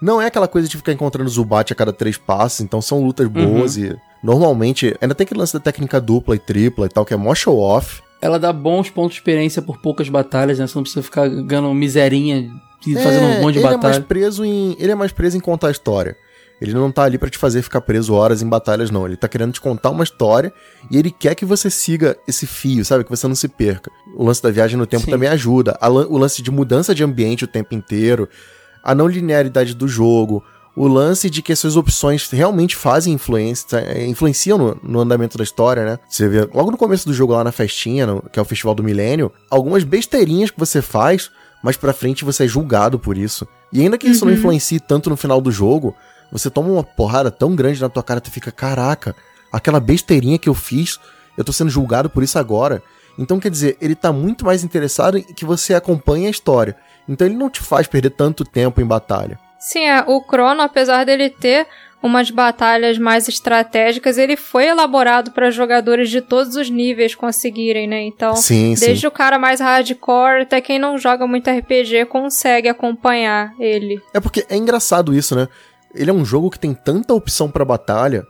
não 0.00 0.20
é 0.20 0.26
aquela 0.26 0.46
coisa 0.46 0.68
de 0.68 0.76
ficar 0.76 0.92
encontrando 0.92 1.30
Zubat 1.30 1.72
a 1.72 1.76
cada 1.76 1.92
três 1.92 2.18
passos, 2.18 2.60
então 2.60 2.82
são 2.82 3.02
lutas 3.02 3.26
uhum. 3.26 3.32
boas 3.32 3.76
uhum. 3.76 3.84
e 3.84 3.96
normalmente 4.22 4.94
ainda 5.00 5.14
tem 5.14 5.24
aquele 5.24 5.40
lance 5.40 5.54
da 5.54 5.60
técnica 5.60 6.00
dupla 6.00 6.36
e 6.36 6.38
tripla 6.38 6.86
e 6.86 6.88
tal, 6.88 7.04
que 7.04 7.14
é 7.14 7.16
mó 7.16 7.34
show 7.34 7.58
off. 7.58 8.02
Ela 8.20 8.38
dá 8.38 8.52
bons 8.52 8.90
pontos 8.90 9.12
de 9.12 9.20
experiência 9.20 9.62
por 9.62 9.78
poucas 9.78 10.08
batalhas, 10.08 10.58
né? 10.58 10.66
Você 10.66 10.74
não 10.76 10.82
precisa 10.82 11.02
ficar 11.02 11.28
ganhando 11.28 11.72
miserinha 11.72 12.50
e 12.86 12.96
é, 12.96 13.02
fazendo 13.02 13.26
um 13.26 13.40
monte 13.42 13.54
de 13.54 13.58
ele 13.60 13.68
batalha. 13.68 13.94
É 13.94 13.98
mais 13.98 14.04
preso 14.04 14.44
em, 14.44 14.76
ele 14.78 14.92
é 14.92 14.94
mais 14.94 15.12
preso 15.12 15.36
em 15.36 15.40
contar 15.40 15.68
a 15.68 15.70
história. 15.70 16.16
Ele 16.60 16.74
não 16.74 16.90
tá 16.90 17.04
ali 17.04 17.18
para 17.18 17.30
te 17.30 17.38
fazer 17.38 17.62
ficar 17.62 17.80
preso 17.80 18.14
horas 18.14 18.42
em 18.42 18.48
batalhas, 18.48 18.90
não. 18.90 19.06
Ele 19.06 19.16
tá 19.16 19.28
querendo 19.28 19.52
te 19.52 19.60
contar 19.60 19.90
uma 19.90 20.02
história 20.02 20.52
e 20.90 20.98
ele 20.98 21.10
quer 21.10 21.36
que 21.36 21.44
você 21.44 21.70
siga 21.70 22.16
esse 22.26 22.48
fio, 22.48 22.84
sabe? 22.84 23.04
Que 23.04 23.10
você 23.10 23.28
não 23.28 23.34
se 23.36 23.46
perca. 23.46 23.92
O 24.16 24.24
lance 24.24 24.42
da 24.42 24.50
viagem 24.50 24.76
no 24.76 24.86
tempo 24.86 25.04
Sim. 25.04 25.10
também 25.10 25.28
ajuda. 25.28 25.78
o 25.80 26.18
lance 26.18 26.42
de 26.42 26.50
mudança 26.50 26.92
de 26.94 27.04
ambiente 27.04 27.44
o 27.44 27.48
tempo 27.48 27.74
inteiro 27.74 28.28
a 28.82 28.94
não 28.94 29.06
linearidade 29.06 29.74
do 29.74 29.86
jogo, 29.86 30.42
o 30.74 30.86
lance 30.86 31.28
de 31.28 31.42
que 31.42 31.52
essas 31.52 31.76
opções 31.76 32.30
realmente 32.30 32.76
fazem 32.76 33.12
influência, 33.12 33.78
é, 33.78 34.06
influenciam 34.06 34.56
no, 34.56 34.80
no, 34.82 35.00
andamento 35.00 35.36
da 35.36 35.44
história, 35.44 35.84
né? 35.84 35.98
Você 36.08 36.28
vê 36.28 36.48
logo 36.54 36.70
no 36.70 36.76
começo 36.76 37.06
do 37.06 37.12
jogo 37.12 37.32
lá 37.32 37.42
na 37.42 37.52
festinha, 37.52 38.06
no, 38.06 38.22
que 38.22 38.38
é 38.38 38.42
o 38.42 38.44
Festival 38.44 38.74
do 38.74 38.82
Milênio, 38.82 39.32
algumas 39.50 39.84
besteirinhas 39.84 40.50
que 40.50 40.58
você 40.58 40.80
faz, 40.80 41.30
mas 41.62 41.76
pra 41.76 41.92
frente 41.92 42.24
você 42.24 42.44
é 42.44 42.48
julgado 42.48 42.98
por 42.98 43.16
isso. 43.16 43.46
E 43.72 43.80
ainda 43.80 43.98
que 43.98 44.08
isso 44.08 44.24
uhum. 44.24 44.30
não 44.30 44.38
influencie 44.38 44.80
tanto 44.80 45.10
no 45.10 45.16
final 45.16 45.40
do 45.40 45.50
jogo, 45.50 45.94
você 46.30 46.50
toma 46.50 46.68
uma 46.68 46.84
porrada 46.84 47.30
tão 47.30 47.54
grande 47.54 47.80
na 47.80 47.88
tua 47.88 48.02
cara, 48.02 48.20
tu 48.20 48.30
fica, 48.30 48.50
caraca, 48.50 49.14
aquela 49.52 49.80
besteirinha 49.80 50.38
que 50.38 50.48
eu 50.48 50.54
fiz 50.54 50.98
eu 51.38 51.44
tô 51.44 51.52
sendo 51.52 51.70
julgado 51.70 52.10
por 52.10 52.24
isso 52.24 52.36
agora. 52.36 52.82
Então, 53.16 53.38
quer 53.38 53.48
dizer, 53.48 53.78
ele 53.80 53.94
tá 53.94 54.12
muito 54.12 54.44
mais 54.44 54.64
interessado 54.64 55.16
em 55.16 55.22
que 55.22 55.44
você 55.44 55.72
acompanhe 55.72 56.26
a 56.26 56.30
história. 56.30 56.76
Então 57.08 57.26
ele 57.26 57.36
não 57.36 57.48
te 57.48 57.60
faz 57.60 57.86
perder 57.86 58.10
tanto 58.10 58.44
tempo 58.44 58.80
em 58.80 58.84
batalha. 58.84 59.38
Sim, 59.58 59.86
é, 59.86 60.04
o 60.06 60.20
Crono, 60.20 60.60
apesar 60.60 61.04
dele 61.04 61.30
ter 61.30 61.66
umas 62.02 62.30
batalhas 62.30 62.96
mais 62.96 63.28
estratégicas, 63.28 64.18
ele 64.18 64.36
foi 64.36 64.66
elaborado 64.66 65.32
para 65.32 65.50
jogadores 65.50 66.10
de 66.10 66.20
todos 66.20 66.54
os 66.56 66.70
níveis 66.70 67.14
conseguirem, 67.14 67.88
né? 67.88 68.02
Então, 68.02 68.36
Sim, 68.36 68.74
desde 68.78 69.00
sim. 69.00 69.06
o 69.06 69.10
cara 69.10 69.38
mais 69.38 69.60
hardcore 69.60 70.42
até 70.42 70.60
quem 70.60 70.78
não 70.78 70.96
joga 70.96 71.26
muito 71.26 71.50
RPG 71.50 72.06
consegue 72.06 72.68
acompanhar 72.68 73.52
ele. 73.58 74.00
É 74.14 74.20
porque 74.20 74.46
é 74.48 74.56
engraçado 74.56 75.12
isso, 75.12 75.34
né? 75.34 75.48
Ele 75.94 76.10
é 76.10 76.14
um 76.14 76.24
jogo 76.24 76.50
que 76.50 76.58
tem 76.58 76.72
tanta 76.72 77.14
opção 77.14 77.50
pra 77.50 77.64
batalha 77.64 78.24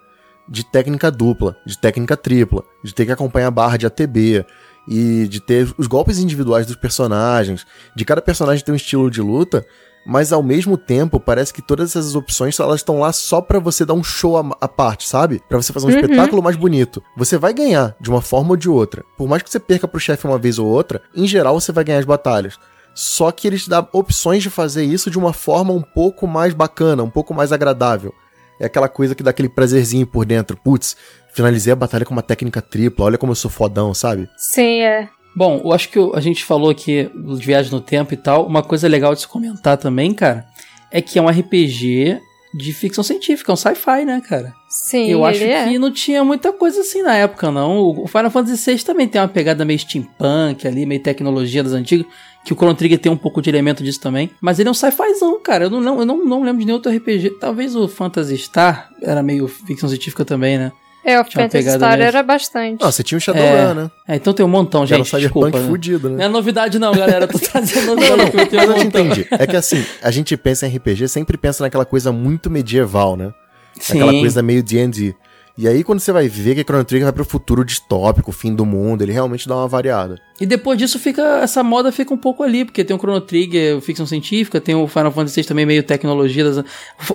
de 0.49 0.65
técnica 0.65 1.11
dupla, 1.11 1.57
de 1.67 1.77
técnica 1.77 2.17
tripla, 2.17 2.65
de 2.83 2.95
ter 2.95 3.05
que 3.05 3.13
acompanhar 3.13 3.49
a 3.49 3.51
barra 3.51 3.77
de 3.77 3.87
ATB 3.87 4.45
e 4.89 5.29
de 5.29 5.41
ter 5.41 5.69
os 5.77 5.87
golpes 5.87 6.19
individuais 6.19 6.67
dos 6.67 6.77
personagens, 6.77 7.67
de 7.95 8.05
cada 8.07 8.23
personagem 8.23 8.65
ter 8.65 8.73
um 8.73 8.77
estilo 8.77 9.11
de 9.11 9.21
luta, 9.21 9.67
mas 10.09 10.33
ao 10.33 10.43
mesmo 10.43 10.79
tempo 10.79 11.21
parece 11.21 11.53
que 11.53 11.61
todas 11.61 11.91
essas 11.91 12.15
opções 12.15 12.59
elas 12.59 12.81
estão 12.81 12.99
lá 12.99 13.13
só 13.13 13.43
pra 13.43 13.59
você 13.59 13.85
dar 13.85 13.93
um 13.93 14.03
show 14.03 14.39
à, 14.39 14.57
à 14.59 14.67
parte, 14.67 15.07
sabe? 15.07 15.43
Pra 15.47 15.61
você 15.61 15.71
fazer 15.71 15.87
um 15.87 15.91
espetáculo 15.91 16.43
mais 16.43 16.57
bonito. 16.57 17.03
Você 17.15 17.37
vai 17.37 17.53
ganhar 17.53 17.95
de 18.01 18.09
uma 18.09 18.23
forma 18.23 18.53
ou 18.53 18.57
de 18.57 18.71
outra. 18.71 19.05
Por 19.19 19.29
mais 19.29 19.43
que 19.43 19.51
você 19.51 19.61
perca 19.61 19.87
pro 19.87 20.01
chefe 20.01 20.27
uma 20.27 20.39
vez 20.39 20.59
ou 20.59 20.67
outra, 20.67 21.03
em 21.15 21.29
geral 21.29 21.61
você 21.61 21.73
vai 21.73 21.85
ganhar 21.85 21.99
as 21.99 22.07
batalhas. 22.07 22.59
Só 22.95 23.31
que 23.31 23.47
eles 23.47 23.65
te 23.65 23.71
dão 23.71 23.87
opções 23.93 24.43
de 24.43 24.49
fazer 24.49 24.83
isso 24.83 25.11
de 25.11 25.19
uma 25.19 25.35
forma 25.35 25.75
um 25.75 25.83
pouco 25.83 26.27
mais 26.27 26.55
bacana, 26.55 27.03
um 27.03 27.11
pouco 27.11 27.35
mais 27.35 27.53
agradável. 27.53 28.15
É 28.59 28.65
aquela 28.65 28.89
coisa 28.89 29.15
que 29.15 29.23
dá 29.23 29.29
aquele 29.29 29.51
prazerzinho 29.51 30.07
por 30.07 30.25
dentro. 30.25 30.57
Putz, 30.57 30.97
finalizei 31.35 31.71
a 31.71 31.77
batalha 31.77 32.07
com 32.07 32.15
uma 32.15 32.23
técnica 32.23 32.63
tripla, 32.63 33.05
olha 33.05 33.19
como 33.19 33.33
eu 33.33 33.37
sou 33.37 33.51
fodão, 33.51 33.93
sabe? 33.93 34.27
Sim, 34.39 34.81
é. 34.81 35.09
Bom, 35.37 35.61
eu 35.65 35.73
acho 35.73 35.89
que 35.89 35.99
a 36.15 36.21
gente 36.21 36.45
falou 36.45 36.71
aqui 36.71 37.11
de 37.15 37.47
viagem 37.47 37.71
no 37.71 37.81
tempo 37.81 38.13
e 38.13 38.17
tal. 38.17 38.47
Uma 38.47 38.63
coisa 38.63 38.89
legal 38.89 39.15
de 39.15 39.21
se 39.21 39.29
comentar 39.29 39.77
também, 39.77 40.13
cara, 40.13 40.47
é 40.91 41.01
que 41.01 41.19
é 41.19 41.23
um 41.23 41.29
RPG 41.29 42.21
de 42.55 42.73
ficção 42.73 43.05
científica, 43.05 43.53
é 43.53 43.55
um 43.55 43.57
sci-fi, 43.57 44.05
né, 44.05 44.23
cara? 44.27 44.55
Sim, 44.69 45.09
eu 45.09 45.25
acho 45.25 45.43
é. 45.45 45.69
que 45.69 45.79
não 45.79 45.93
tinha 45.93 46.25
muita 46.25 46.53
coisa 46.53 46.81
assim 46.81 47.03
na 47.03 47.15
época, 47.15 47.51
não. 47.51 47.79
O 47.79 48.07
Final 48.07 48.31
Fantasy 48.31 48.75
VI 48.75 48.85
também 48.85 49.07
tem 49.07 49.21
uma 49.21 49.29
pegada 49.29 49.65
meio 49.65 49.79
steampunk 49.79 50.67
ali, 50.67 50.87
meio 50.87 51.03
tecnologia 51.03 51.63
das 51.63 51.73
antigas, 51.73 52.07
que 52.45 52.53
o 52.53 52.57
Chrono 52.57 52.75
Trigger 52.75 52.99
tem 52.99 53.13
um 53.13 53.17
pouco 53.17 53.43
de 53.43 53.51
elemento 53.51 53.85
disso 53.85 54.01
também. 54.01 54.31
Mas 54.41 54.59
ele 54.59 54.69
é 54.69 54.71
um 54.71 54.75
sci-fizão, 54.75 55.41
cara. 55.41 55.65
Eu 55.65 55.71
não, 55.71 56.01
eu 56.01 56.07
não, 56.07 56.25
não 56.25 56.43
lembro 56.43 56.61
de 56.61 56.65
nenhum 56.65 56.77
outro 56.77 56.91
RPG. 56.91 57.39
Talvez 57.39 57.77
o 57.77 57.87
Phantasy 57.87 58.39
Star 58.39 58.91
era 59.03 59.23
meio 59.23 59.47
ficção 59.47 59.89
científica 59.89 60.25
também, 60.25 60.59
né? 60.59 60.73
É, 61.05 61.19
o 61.19 61.25
Phantasy 61.25 61.71
Star 61.71 62.01
era 62.01 62.23
bastante. 62.23 62.85
Ah, 62.85 62.91
você 62.93 63.03
tinha 63.03 63.17
o 63.17 63.21
Shadowrun, 63.21 63.75
né? 63.75 63.91
É, 64.07 64.17
então 64.17 64.33
tem 64.35 64.45
um 64.45 64.49
montão, 64.49 64.85
Que 64.85 64.93
era 64.93 65.01
um 65.01 65.05
gente. 65.05 65.21
Desculpa, 65.21 65.47
cyberpunk 65.47 65.65
né? 65.65 65.71
fudido, 65.71 66.09
Não 66.11 66.17
né? 66.17 66.25
é 66.25 66.29
novidade 66.29 66.79
não, 66.79 66.93
galera. 66.93 67.25
Eu 67.25 67.29
tô 67.29 67.39
trazendo 67.41 67.95
novidade 67.97 68.31
que 68.31 68.37
eu 68.41 68.47
tenho 68.47 68.63
Mas 68.67 68.71
um 68.71 68.73
eu 68.73 68.79
te 68.79 68.85
montão. 68.85 69.01
entendi. 69.07 69.27
É 69.31 69.47
que 69.47 69.57
assim, 69.57 69.83
a 70.03 70.11
gente 70.11 70.37
pensa 70.37 70.67
em 70.67 70.77
RPG, 70.77 71.09
sempre 71.09 71.39
pensa 71.39 71.63
naquela 71.65 71.85
coisa 71.87 72.13
muito 72.13 72.51
medieval, 72.51 73.17
né? 73.17 73.33
Sim. 73.81 74.03
Aquela 74.03 74.13
coisa 74.21 74.43
meio 74.43 74.63
D&D. 74.63 75.15
E 75.57 75.67
aí, 75.67 75.83
quando 75.83 75.99
você 75.99 76.13
vai 76.13 76.29
ver 76.29 76.55
que 76.55 76.63
Chrono 76.63 76.85
Trigger 76.85 77.07
vai 77.07 77.13
pro 77.13 77.25
futuro 77.25 77.65
distópico, 77.65 78.31
fim 78.31 78.55
do 78.55 78.65
mundo, 78.65 79.03
ele 79.03 79.11
realmente 79.11 79.49
dá 79.49 79.57
uma 79.57 79.67
variada. 79.67 80.17
E 80.41 80.47
depois 80.47 80.79
disso 80.79 81.01
fica 81.01 81.41
essa 81.43 81.65
moda 81.65 81.91
fica 81.91 82.15
um 82.15 82.17
pouco 82.19 82.45
ali, 82.45 82.65
porque 82.65 82.85
tem 82.85 82.95
o 82.95 82.99
Chrono 82.99 83.21
Trigger, 83.21 83.81
ficção 83.81 84.07
científica, 84.07 84.61
tem 84.61 84.77
o 84.77 84.87
Final 84.87 85.11
Fantasy 85.11 85.41
VI 85.43 85.49
também 85.49 85.67
meio 85.67 85.83
tecnologia, 85.83 86.45
das- 86.45 86.65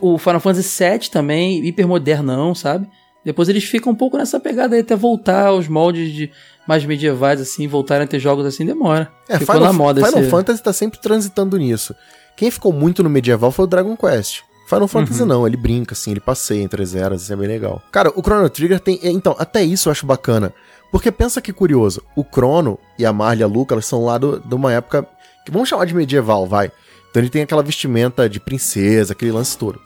o 0.02 0.18
Final 0.18 0.42
Fantasy 0.42 0.84
VII 0.84 1.10
também 1.10 1.66
hipermodernão, 1.66 2.54
sabe? 2.54 2.86
Depois 3.26 3.48
eles 3.50 3.64
ficam 3.64 3.94
um 3.94 3.96
pouco 3.96 4.18
nessa 4.18 4.40
pegada 4.40 4.76
aí 4.76 4.82
até 4.82 4.96
voltar 4.96 5.48
aos 5.48 5.68
moldes 5.68 6.12
de 6.14 6.30
mais 6.68 6.84
medievais 6.86 7.40
assim, 7.42 7.68
voltarem 7.68 8.04
a 8.06 8.08
ter 8.08 8.20
jogos 8.20 8.46
assim 8.46 8.66
demora. 8.66 9.10
É, 9.30 9.40
Ficou 9.40 9.56
Final, 9.56 9.72
na 9.72 9.78
moda 9.78 10.06
Final 10.06 10.22
esse... 10.22 10.30
Fantasy 10.30 10.62
tá 10.64 10.74
sempre 10.74 11.00
transitando 11.00 11.58
nisso. 11.58 11.96
Quem 12.36 12.50
ficou 12.52 12.74
muito 12.74 13.02
no 13.04 13.10
medieval 13.10 13.52
foi 13.52 13.66
o 13.66 13.68
Dragon 13.68 13.96
Quest. 13.96 14.42
Final 14.68 14.88
Fantasy 14.88 15.22
Uhum. 15.22 15.28
não, 15.28 15.48
ele 15.48 15.58
brinca, 15.58 15.94
assim, 15.94 16.12
ele 16.12 16.20
passeia 16.20 16.62
entre 16.62 16.82
as 16.82 16.96
eras, 16.96 17.22
isso 17.24 17.34
é 17.34 17.36
bem 17.36 17.48
legal. 17.48 17.82
Cara, 17.92 18.12
o 18.16 18.22
Chrono 18.22 18.50
Trigger 18.50 18.80
tem. 18.80 19.00
é, 19.04 19.10
Então, 19.10 19.36
até 19.38 19.62
isso 19.64 19.88
eu 19.88 19.92
acho 19.92 20.06
bacana. 20.06 20.54
Porque 20.92 21.12
pensa 21.12 21.42
que 21.42 21.52
curioso, 21.52 22.02
o 22.16 22.24
Chrono 22.24 22.78
e 22.98 23.06
a 23.06 23.12
Marley 23.12 23.42
e 23.42 23.44
a 23.44 23.48
Luca, 23.48 23.74
elas 23.76 23.86
são 23.86 24.06
lá 24.06 24.18
do- 24.18 24.40
de 24.40 24.56
uma 24.56 24.72
época 24.72 25.06
que 25.46 25.52
vamos 25.52 25.68
chamar 25.68 25.86
de 25.86 25.94
medieval, 25.96 26.46
vai. 26.48 26.72
Então 27.10 27.22
ele 27.22 27.30
tem 27.30 27.42
aquela 27.44 27.62
vestimenta 27.64 28.30
de 28.30 28.40
princesa, 28.40 29.14
aquele 29.14 29.32
lance 29.32 29.58
todo. 29.58 29.80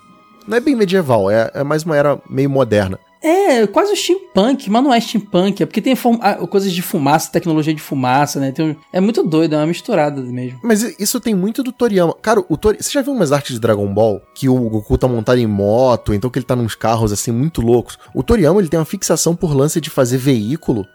Não 0.48 0.56
é 0.58 0.60
bem 0.60 0.76
medieval, 0.76 1.30
é, 1.30 1.50
é 1.54 1.64
mais 1.64 1.84
uma 1.84 1.96
era 1.98 2.20
meio 2.30 2.50
moderna. 2.50 3.00
É, 3.22 3.65
quase 3.68 3.91
o 3.91 3.95
steampunk, 3.95 4.70
mas 4.70 4.84
não 4.84 4.93
é 4.93 4.99
steampunk, 4.99 5.63
é 5.63 5.65
porque 5.65 5.82
tem 5.82 5.95
ah, 6.22 6.36
coisas 6.47 6.72
de 6.72 6.82
fumaça, 6.82 7.32
tecnologia 7.32 7.74
de 7.74 7.82
fumaça, 7.82 8.39
né? 8.39 8.53
Um- 8.59 8.76
É 8.93 8.99
muito 9.01 9.24
doido, 9.24 9.55
é 9.55 9.57
uma 9.57 9.65
misturada 9.68 10.22
mesmo. 10.22 10.59
Mas 10.63 10.84
isso 10.99 11.20
tem 11.20 11.34
muito 11.34 11.63
do 11.63 11.72
Toriyama. 11.72 12.13
Cara, 12.22 12.43
o 12.47 12.57
Tori... 12.57 12.78
você 12.82 12.91
já 12.91 13.01
viu 13.01 13.13
umas 13.13 13.32
artes 13.32 13.55
de 13.55 13.59
Dragon 13.59 13.91
Ball? 13.93 14.22
Que 14.36 14.47
o 14.47 14.55
Goku 14.70 14.97
tá 14.97 15.07
montado 15.07 15.39
em 15.39 15.47
moto, 15.47 16.13
então 16.13 16.30
que 16.30 16.38
ele 16.39 16.45
tá 16.45 16.55
nos 16.55 16.76
carros 16.76 17.11
assim 17.11 17.32
muito 17.32 17.61
loucos. 17.61 17.97
O 18.13 18.22
Toriyama, 18.22 18.59
ele 18.61 18.70
tem 18.70 18.80
uma 18.80 18.86
fixação 18.86 19.36
por 19.36 19.55
lance 19.55 19.82
de 19.82 19.89
fazer 19.89 20.18
veículo 20.18 20.86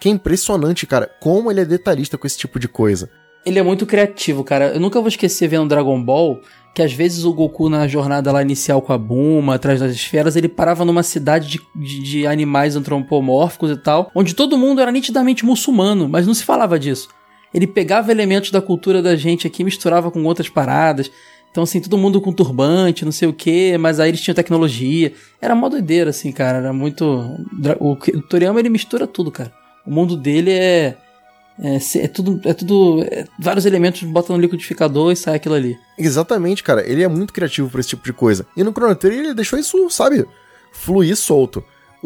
que 0.00 0.08
é 0.08 0.12
impressionante, 0.12 0.86
cara. 0.86 1.10
Como 1.20 1.50
ele 1.50 1.60
é 1.60 1.64
detalhista 1.64 2.18
com 2.18 2.26
esse 2.26 2.36
tipo 2.36 2.58
de 2.58 2.68
coisa. 2.68 3.08
Ele 3.46 3.58
é 3.58 3.62
muito 3.62 3.84
criativo, 3.86 4.42
cara. 4.44 4.74
Eu 4.74 4.80
nunca 4.80 5.00
vou 5.00 5.08
esquecer 5.08 5.48
vendo 5.48 5.68
Dragon 5.68 6.02
Ball 6.02 6.40
que 6.74 6.82
às 6.82 6.92
vezes 6.92 7.24
o 7.24 7.32
Goku 7.32 7.68
na 7.68 7.86
jornada 7.86 8.32
lá 8.32 8.42
inicial 8.42 8.82
com 8.82 8.92
a 8.92 8.98
Buma, 8.98 9.54
atrás 9.54 9.78
das 9.78 9.92
esferas, 9.92 10.34
ele 10.34 10.48
parava 10.48 10.84
numa 10.84 11.04
cidade 11.04 11.48
de, 11.48 11.60
de, 11.74 12.02
de 12.02 12.26
animais 12.26 12.74
antropomórficos 12.74 13.70
e 13.70 13.76
tal, 13.76 14.10
onde 14.12 14.34
todo 14.34 14.58
mundo 14.58 14.80
era 14.80 14.90
nitidamente 14.90 15.44
muçulmano, 15.44 16.08
mas 16.08 16.26
não 16.26 16.34
se 16.34 16.44
falava 16.44 16.78
disso. 16.78 17.08
Ele 17.54 17.68
pegava 17.68 18.10
elementos 18.10 18.50
da 18.50 18.60
cultura 18.60 19.00
da 19.00 19.14
gente 19.14 19.46
aqui 19.46 19.62
misturava 19.62 20.10
com 20.10 20.24
outras 20.24 20.48
paradas. 20.48 21.08
Então, 21.52 21.62
assim, 21.62 21.80
todo 21.80 21.96
mundo 21.96 22.20
com 22.20 22.32
turbante, 22.32 23.04
não 23.04 23.12
sei 23.12 23.28
o 23.28 23.32
que, 23.32 23.78
mas 23.78 24.00
aí 24.00 24.10
eles 24.10 24.20
tinham 24.20 24.34
tecnologia. 24.34 25.12
Era 25.40 25.54
mó 25.54 25.68
doideira, 25.68 26.10
assim, 26.10 26.32
cara. 26.32 26.58
Era 26.58 26.72
muito. 26.72 27.04
O 27.78 27.94
Toriyama, 28.22 28.58
ele 28.58 28.68
mistura 28.68 29.06
tudo, 29.06 29.30
cara. 29.30 29.52
O 29.86 29.90
mundo 29.92 30.16
dele 30.16 30.50
é. 30.50 30.96
É, 31.58 31.78
é 31.98 32.08
tudo. 32.08 32.40
É 32.44 32.52
tudo. 32.52 33.04
é 33.04 33.24
vários 33.38 33.64
elementos, 33.66 34.02
bota 34.02 34.32
no 34.32 34.38
liquidificador 34.38 35.12
e 35.12 35.16
sai 35.16 35.36
aquilo 35.36 35.54
ali. 35.54 35.78
Exatamente, 35.96 36.62
cara. 36.62 36.86
Ele 36.86 37.02
é 37.02 37.08
muito 37.08 37.32
criativo 37.32 37.70
pra 37.70 37.80
esse 37.80 37.90
tipo 37.90 38.04
de 38.04 38.12
coisa. 38.12 38.46
E 38.56 38.64
no 38.64 38.72
Chrono 38.72 38.94
Trigger 38.94 39.24
ele 39.24 39.34
deixou 39.34 39.58
isso, 39.58 39.88
sabe, 39.90 40.26
fluir 40.72 41.16
solto. 41.16 41.62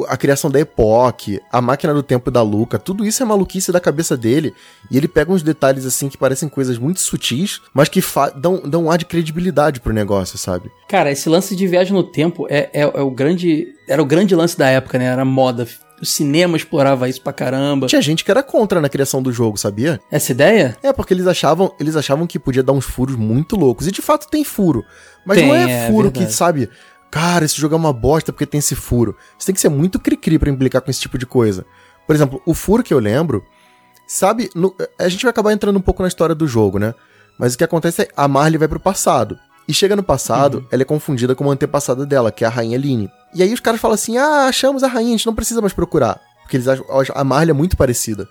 A 0.07 0.17
criação 0.17 0.49
da 0.49 0.61
Epoch, 0.61 1.41
a 1.51 1.61
máquina 1.61 1.93
do 1.93 2.05
tempo 2.05 2.31
da 2.31 2.41
Luca, 2.41 2.79
tudo 2.79 3.05
isso 3.05 3.21
é 3.21 3.27
maluquice 3.27 3.73
da 3.73 3.81
cabeça 3.81 4.17
dele. 4.17 4.55
E 4.89 4.97
ele 4.97 5.09
pega 5.09 5.33
uns 5.33 5.43
detalhes 5.43 5.85
assim 5.85 6.09
que 6.09 6.17
parecem 6.17 6.49
coisas 6.49 6.79
muito 6.79 7.01
sutis, 7.01 7.61
mas 7.75 7.89
que 7.89 8.01
dão, 8.37 8.63
dão 8.65 8.85
um 8.85 8.91
ar 8.93 8.99
de 8.99 9.07
credibilidade 9.07 9.81
pro 9.81 9.93
negócio, 9.93 10.39
sabe? 10.39 10.71
Cara, 10.89 11.11
esse 11.11 11.29
lance 11.29 11.57
de 11.57 11.67
viagem 11.67 11.93
no 11.93 12.05
tempo 12.05 12.47
é, 12.49 12.71
é, 12.73 12.83
é 12.83 13.03
o 13.03 13.11
grande. 13.11 13.75
Era 13.89 14.01
o 14.01 14.07
grande 14.07 14.37
lance 14.37 14.57
da 14.57 14.69
época, 14.69 15.01
né? 15.01 15.07
Era 15.07 15.25
moda. 15.25 15.67
O 16.01 16.07
cinema 16.07 16.57
explorava 16.57 17.09
isso 17.09 17.21
pra 17.21 17.33
caramba. 17.33 17.87
Tinha 17.89 18.01
gente 18.01 18.25
que 18.25 18.31
era 18.31 18.43
contra 18.43 18.81
na 18.81 18.89
criação 18.89 19.21
do 19.23 19.33
jogo, 19.33 19.57
sabia? 19.57 20.01
Essa 20.11 20.31
ideia? 20.33 20.77
É, 20.83 20.93
porque 20.93 21.13
eles 21.13 21.27
achavam, 21.27 21.75
eles 21.81 21.97
achavam 21.97 22.27
que 22.27 22.39
podia 22.39 22.63
dar 22.63 22.73
uns 22.73 22.85
furos 22.85 23.17
muito 23.17 23.57
loucos. 23.57 23.87
E 23.89 23.91
de 23.93 24.01
fato 24.01 24.29
tem 24.29 24.45
furo. 24.45 24.85
Mas 25.27 25.39
Tem, 25.39 25.49
não 25.49 25.55
é, 25.55 25.87
é 25.87 25.91
furo 25.91 26.11
que, 26.13 26.19
verdade. 26.21 26.37
sabe, 26.37 26.71
cara, 27.11 27.45
esse 27.45 27.61
jogo 27.61 27.75
é 27.75 27.79
uma 27.79 27.93
bosta 27.93 28.33
porque 28.33 28.47
tem 28.47 28.59
esse 28.61 28.75
furo. 28.77 29.17
Você 29.37 29.47
tem 29.47 29.55
que 29.55 29.61
ser 29.61 29.69
muito 29.69 29.99
cri-cri 29.99 30.39
pra 30.39 30.49
implicar 30.51 30.81
com 30.83 30.91
esse 30.91 31.01
tipo 31.01 31.19
de 31.19 31.27
coisa. 31.27 31.67
Por 32.07 32.15
exemplo, 32.15 32.41
o 32.47 32.55
furo 32.55 32.83
que 32.85 32.95
eu 32.95 32.99
lembro, 33.01 33.45
sabe, 34.07 34.49
no- 34.55 34.75
a 34.99 35.09
gente 35.09 35.23
vai 35.23 35.31
acabar 35.31 35.53
entrando 35.53 35.77
um 35.79 35.83
pouco 35.83 36.03
na 36.03 36.09
história 36.09 36.35
do 36.35 36.47
jogo, 36.47 36.79
né? 36.79 36.95
Mas 37.39 37.55
o 37.55 37.59
que 37.59 37.65
acontece 37.65 38.03
é 38.03 38.09
a 38.17 38.27
Marley 38.27 38.59
vai 38.59 38.69
pro 38.69 38.81
passado. 38.81 39.39
E 39.69 39.75
chega 39.75 39.95
no 39.95 40.03
passado, 40.03 40.67
ela 40.73 40.81
é 40.83 40.85
confundida 40.85 41.35
com 41.35 41.45
uma 41.45 41.53
antepassada 41.53 42.07
dela, 42.07 42.33
que 42.33 42.43
é 42.43 42.47
a 42.47 42.51
Rainha 42.51 42.79
Line. 42.79 43.11
E 43.35 43.43
aí 43.43 43.53
os 43.53 43.61
caras 43.61 43.79
falam 43.81 43.95
assim: 43.95 44.17
ah, 44.17 44.47
achamos 44.49 44.83
a 44.83 44.89
rainha, 44.89 45.09
a 45.15 45.17
gente 45.19 45.27
não 45.27 45.35
precisa 45.35 45.61
mais 45.61 45.75
procurar. 45.75 46.19
Porque 46.43 46.57
eles 46.57 46.67
acham 46.67 46.85
a 47.15 47.23
Marley 47.25 47.51
é 47.51 47.53
muito 47.53 47.77
parecida. 47.77 48.27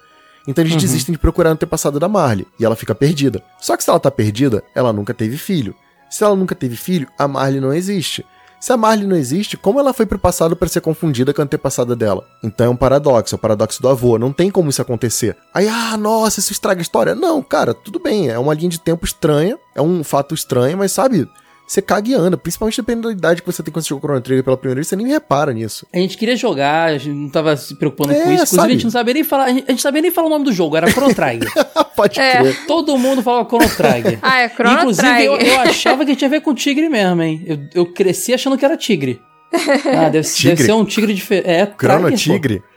Então 0.48 0.64
eles 0.64 0.74
Uhum. 0.74 0.80
desistem 0.80 1.14
de 1.14 1.20
procurar 1.20 1.50
a 1.50 1.54
antepassada 1.54 2.00
da 2.00 2.08
Marley. 2.08 2.48
E 2.60 2.66
ela 2.66 2.76
fica 2.76 2.96
perdida. 2.96 3.44
Só 3.60 3.78
que 3.78 3.84
se 3.84 3.90
ela 3.90 4.00
tá 4.00 4.10
perdida, 4.10 4.64
ela 4.74 4.92
nunca 4.92 5.14
teve 5.14 5.38
filho. 5.38 5.76
Se 6.10 6.24
ela 6.24 6.36
nunca 6.36 6.56
teve 6.56 6.76
filho, 6.76 7.08
a 7.20 7.28
Marley 7.28 7.60
não 7.62 7.72
existe. 7.74 8.26
Se 8.60 8.74
a 8.74 8.78
Marley 8.78 9.06
não 9.06 9.16
existe, 9.16 9.56
como 9.56 9.80
ela 9.80 9.94
foi 9.94 10.06
pro 10.06 10.18
passado 10.18 10.56
para 10.56 10.68
ser 10.68 10.82
confundida 10.82 11.34
com 11.34 11.42
a 11.42 11.46
antepassada 11.46 11.96
dela? 11.96 12.26
Então 12.44 12.66
é 12.66 12.70
um 12.70 12.76
paradoxo, 12.76 13.36
é 13.36 13.38
o 13.38 13.40
paradoxo 13.40 13.82
do 13.82 13.88
avô, 13.88 14.18
não 14.18 14.34
tem 14.34 14.50
como 14.50 14.70
isso 14.70 14.82
acontecer. 14.82 15.38
Aí, 15.54 15.68
ah, 15.68 15.96
nossa, 15.96 16.40
isso 16.40 16.52
estraga 16.52 16.82
a 16.82 16.82
história. 16.82 17.14
Não, 17.14 17.42
cara, 17.42 17.74
tudo 17.74 18.00
bem, 18.00 18.30
é 18.30 18.40
uma 18.40 18.54
linha 18.54 18.70
de 18.70 18.80
tempo 18.80 19.06
estranha, 19.06 19.58
é 19.76 19.82
um 19.82 20.04
fato 20.04 20.34
estranho, 20.34 20.78
mas 20.78 20.92
sabe, 20.92 21.30
você 21.68 21.82
caga 21.82 22.10
e 22.10 22.14
anda, 22.14 22.38
principalmente 22.38 22.78
dependendo 22.78 23.10
da 23.10 23.14
idade 23.14 23.42
que 23.42 23.46
você 23.52 23.62
tem 23.62 23.74
quando 23.74 23.84
você 23.84 23.90
jogou 23.90 24.08
Chrono 24.08 24.22
Trigger 24.22 24.44
pela 24.44 24.56
primeira 24.58 24.76
vez, 24.78 24.88
você 24.88 24.96
nem 24.96 25.08
repara 25.08 25.52
nisso. 25.54 25.86
A 25.94 25.98
gente 25.98 26.18
queria 26.18 26.36
jogar, 26.38 26.86
a 26.90 26.98
gente 26.98 27.14
não 27.14 27.30
tava 27.30 27.58
se 27.58 27.76
preocupando 27.76 28.14
É, 28.14 28.16
com 28.16 28.22
isso. 28.32 28.34
Inclusive, 28.34 28.56
sabe? 28.56 28.68
a 28.70 28.74
gente 28.74 28.84
não 28.86 28.92
sabia 28.92 29.14
nem 29.14 29.24
falar. 29.24 29.44
A 29.46 29.50
gente, 29.50 29.66
a 29.68 29.72
gente 29.72 29.82
sabia 29.82 30.02
nem 30.02 30.10
falar 30.12 30.28
o 30.28 30.30
nome 30.30 30.46
do 30.46 30.54
jogo, 30.54 30.78
era 30.78 30.88
Chrono 30.90 31.14
Trigger. 31.14 31.50
Pode 31.96 32.20
É. 32.20 32.40
crer. 32.40 32.66
Todo 32.68 32.98
mundo 32.98 33.22
falava 33.22 33.48
Chrono 33.50 33.70
Trigger. 33.70 34.18
Ah, 34.22 34.40
é 34.42 34.50
Chrono 34.50 34.78
Inclusive, 34.80 35.26
eu, 35.26 35.38
Trigger. 35.38 35.54
eu 35.56 35.60
achava 35.60 36.06
que 36.06 36.16
tinha 36.16 36.28
a 36.28 36.32
ver 36.32 36.42
com 36.42 36.54
tigre 36.56 36.88
mesmo, 36.88 37.22
hein? 37.22 37.44
Eu, 37.46 37.60
eu 37.76 37.86
cresci 37.94 38.34
achando 38.34 38.58
que 38.58 38.64
era 38.64 38.78
tigre. 38.78 39.22
Ah, 39.54 40.10
deve, 40.10 40.28
Tigre? 40.28 40.50
deve 40.56 40.64
ser 40.64 40.72
um 40.74 40.86
tigre 40.86 41.14
diferente. 41.14 41.50
É, 41.50 41.66
Chrono 41.78 42.12
Trigger, 42.16 42.62
pô. 42.62 42.77